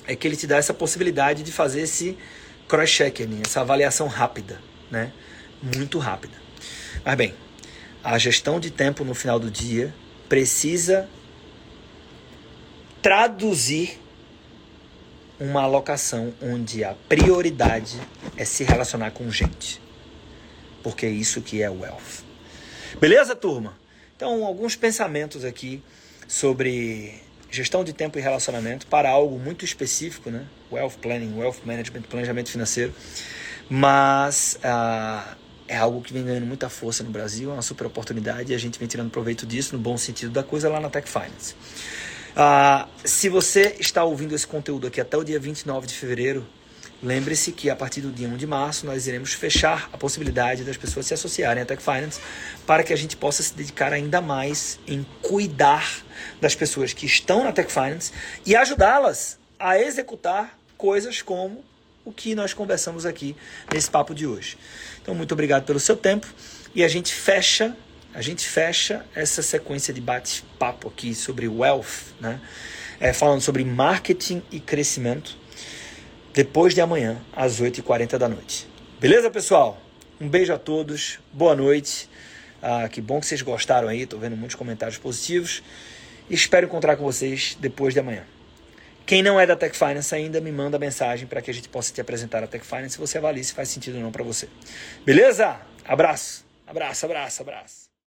é 0.05 0.17
que 0.17 0.27
ele 0.27 0.35
te 0.35 0.45
dá 0.45 0.57
essa 0.57 0.73
possibilidade 0.73 1.43
de 1.43 1.51
fazer 1.51 1.79
esse 1.79 2.17
cross-checking, 2.67 3.41
essa 3.45 3.61
avaliação 3.61 4.07
rápida, 4.07 4.59
né? 4.91 5.13
Muito 5.61 5.97
rápida. 5.97 6.33
Mas 7.05 7.15
bem, 7.15 7.33
a 8.03 8.17
gestão 8.17 8.59
de 8.59 8.69
tempo 8.69 9.05
no 9.05 9.15
final 9.15 9.39
do 9.39 9.49
dia 9.49 9.95
precisa 10.27 11.09
traduzir 13.01 13.97
uma 15.39 15.63
alocação 15.63 16.33
onde 16.41 16.83
a 16.83 16.95
prioridade 17.07 17.97
é 18.35 18.43
se 18.43 18.65
relacionar 18.65 19.11
com 19.11 19.31
gente. 19.31 19.81
Porque 20.81 21.05
é 21.05 21.09
isso 21.09 21.41
que 21.41 21.61
é 21.61 21.69
wealth. 21.69 22.25
Beleza, 22.99 23.37
turma? 23.37 23.82
Então, 24.23 24.45
alguns 24.45 24.73
pensamentos 24.73 25.43
aqui 25.43 25.83
sobre 26.29 27.13
gestão 27.51 27.83
de 27.83 27.91
tempo 27.91 28.17
e 28.17 28.21
relacionamento 28.21 28.87
para 28.87 29.09
algo 29.09 29.37
muito 29.37 29.65
específico, 29.65 30.29
né? 30.29 30.45
Wealth 30.71 30.93
planning, 31.01 31.37
wealth 31.37 31.57
management, 31.65 32.03
planejamento 32.03 32.49
financeiro. 32.49 32.93
Mas 33.69 34.57
uh, 34.63 35.35
é 35.67 35.75
algo 35.75 36.01
que 36.01 36.13
vem 36.13 36.23
ganhando 36.23 36.45
muita 36.45 36.69
força 36.69 37.03
no 37.03 37.09
Brasil, 37.09 37.49
é 37.49 37.53
uma 37.53 37.61
super 37.61 37.85
oportunidade 37.85 38.53
e 38.53 38.55
a 38.55 38.57
gente 38.57 38.79
vem 38.79 38.87
tirando 38.87 39.11
proveito 39.11 39.45
disso 39.45 39.75
no 39.75 39.81
bom 39.81 39.97
sentido 39.97 40.31
da 40.31 40.41
coisa 40.41 40.69
lá 40.69 40.79
na 40.79 40.89
Tech 40.89 41.05
Finance. 41.05 41.53
Uh, 42.31 42.87
se 43.03 43.27
você 43.27 43.75
está 43.77 44.05
ouvindo 44.05 44.33
esse 44.33 44.47
conteúdo 44.47 44.87
aqui 44.87 45.01
até 45.01 45.17
o 45.17 45.23
dia 45.25 45.37
29 45.37 45.85
de 45.85 45.95
fevereiro, 45.95 46.47
Lembre-se 47.03 47.51
que 47.51 47.69
a 47.69 47.75
partir 47.75 47.99
do 47.99 48.09
dia 48.09 48.29
1 48.29 48.37
de 48.37 48.47
março 48.47 48.85
nós 48.85 49.07
iremos 49.07 49.33
fechar 49.33 49.89
a 49.91 49.97
possibilidade 49.97 50.63
das 50.63 50.77
pessoas 50.77 51.05
se 51.05 51.13
associarem 51.13 51.61
à 51.61 51.65
Tech 51.65 51.83
Finance 51.83 52.21
para 52.65 52.81
que 52.81 52.93
a 52.93 52.95
gente 52.95 53.17
possa 53.17 53.43
se 53.43 53.53
dedicar 53.53 53.91
ainda 53.91 54.21
mais 54.21 54.79
em 54.87 55.05
cuidar 55.21 56.01
das 56.39 56.55
pessoas 56.55 56.93
que 56.93 57.05
estão 57.05 57.43
na 57.43 57.51
Tech 57.51 57.69
Finance 57.69 58.13
e 58.45 58.55
ajudá-las 58.55 59.37
a 59.59 59.77
executar 59.77 60.57
coisas 60.77 61.21
como 61.21 61.61
o 62.05 62.13
que 62.13 62.33
nós 62.35 62.53
conversamos 62.53 63.05
aqui 63.05 63.35
nesse 63.73 63.91
papo 63.91 64.15
de 64.15 64.25
hoje. 64.25 64.57
Então, 65.01 65.13
muito 65.13 65.33
obrigado 65.33 65.65
pelo 65.65 65.81
seu 65.81 65.97
tempo 65.97 66.27
e 66.73 66.85
a 66.85 66.87
gente 66.87 67.13
fecha, 67.13 67.75
a 68.13 68.21
gente 68.21 68.47
fecha 68.47 69.05
essa 69.13 69.41
sequência 69.41 69.93
de 69.93 69.99
bate-papo 69.99 70.87
aqui 70.87 71.13
sobre 71.13 71.49
wealth, 71.49 72.13
né? 72.21 72.39
É, 72.97 73.11
falando 73.11 73.41
sobre 73.41 73.65
marketing 73.65 74.41
e 74.49 74.61
crescimento 74.61 75.42
depois 76.33 76.73
de 76.73 76.81
amanhã, 76.81 77.21
às 77.31 77.61
8h40 77.61 78.17
da 78.17 78.27
noite. 78.27 78.67
Beleza, 78.99 79.29
pessoal? 79.29 79.79
Um 80.19 80.27
beijo 80.27 80.51
a 80.51 80.57
todos, 80.57 81.19
boa 81.31 81.55
noite. 81.55 82.09
Ah, 82.61 82.87
que 82.89 83.01
bom 83.01 83.19
que 83.19 83.25
vocês 83.25 83.41
gostaram 83.41 83.87
aí, 83.87 84.05
tô 84.05 84.17
vendo 84.17 84.35
muitos 84.35 84.55
comentários 84.55 84.97
positivos. 84.97 85.61
Espero 86.29 86.65
encontrar 86.65 86.95
com 86.95 87.03
vocês 87.03 87.57
depois 87.59 87.93
de 87.93 87.99
amanhã. 87.99 88.23
Quem 89.05 89.21
não 89.21 89.39
é 89.39 89.45
da 89.45 89.55
Tech 89.55 89.77
Finance 89.77 90.15
ainda, 90.15 90.39
me 90.39 90.51
manda 90.51 90.79
mensagem 90.79 91.27
para 91.27 91.41
que 91.41 91.51
a 91.51 91.53
gente 91.53 91.67
possa 91.67 91.93
te 91.93 91.99
apresentar 91.99 92.43
a 92.43 92.47
Tech 92.47 92.65
Finance 92.65 92.95
e 92.95 92.99
você 92.99 93.17
avalie 93.17 93.43
se 93.43 93.53
faz 93.53 93.69
sentido 93.69 93.97
ou 93.97 94.01
não 94.01 94.11
para 94.11 94.23
você. 94.23 94.47
Beleza? 95.05 95.59
Abraço, 95.85 96.45
abraço, 96.65 97.05
abraço, 97.05 97.41
abraço. 97.41 97.82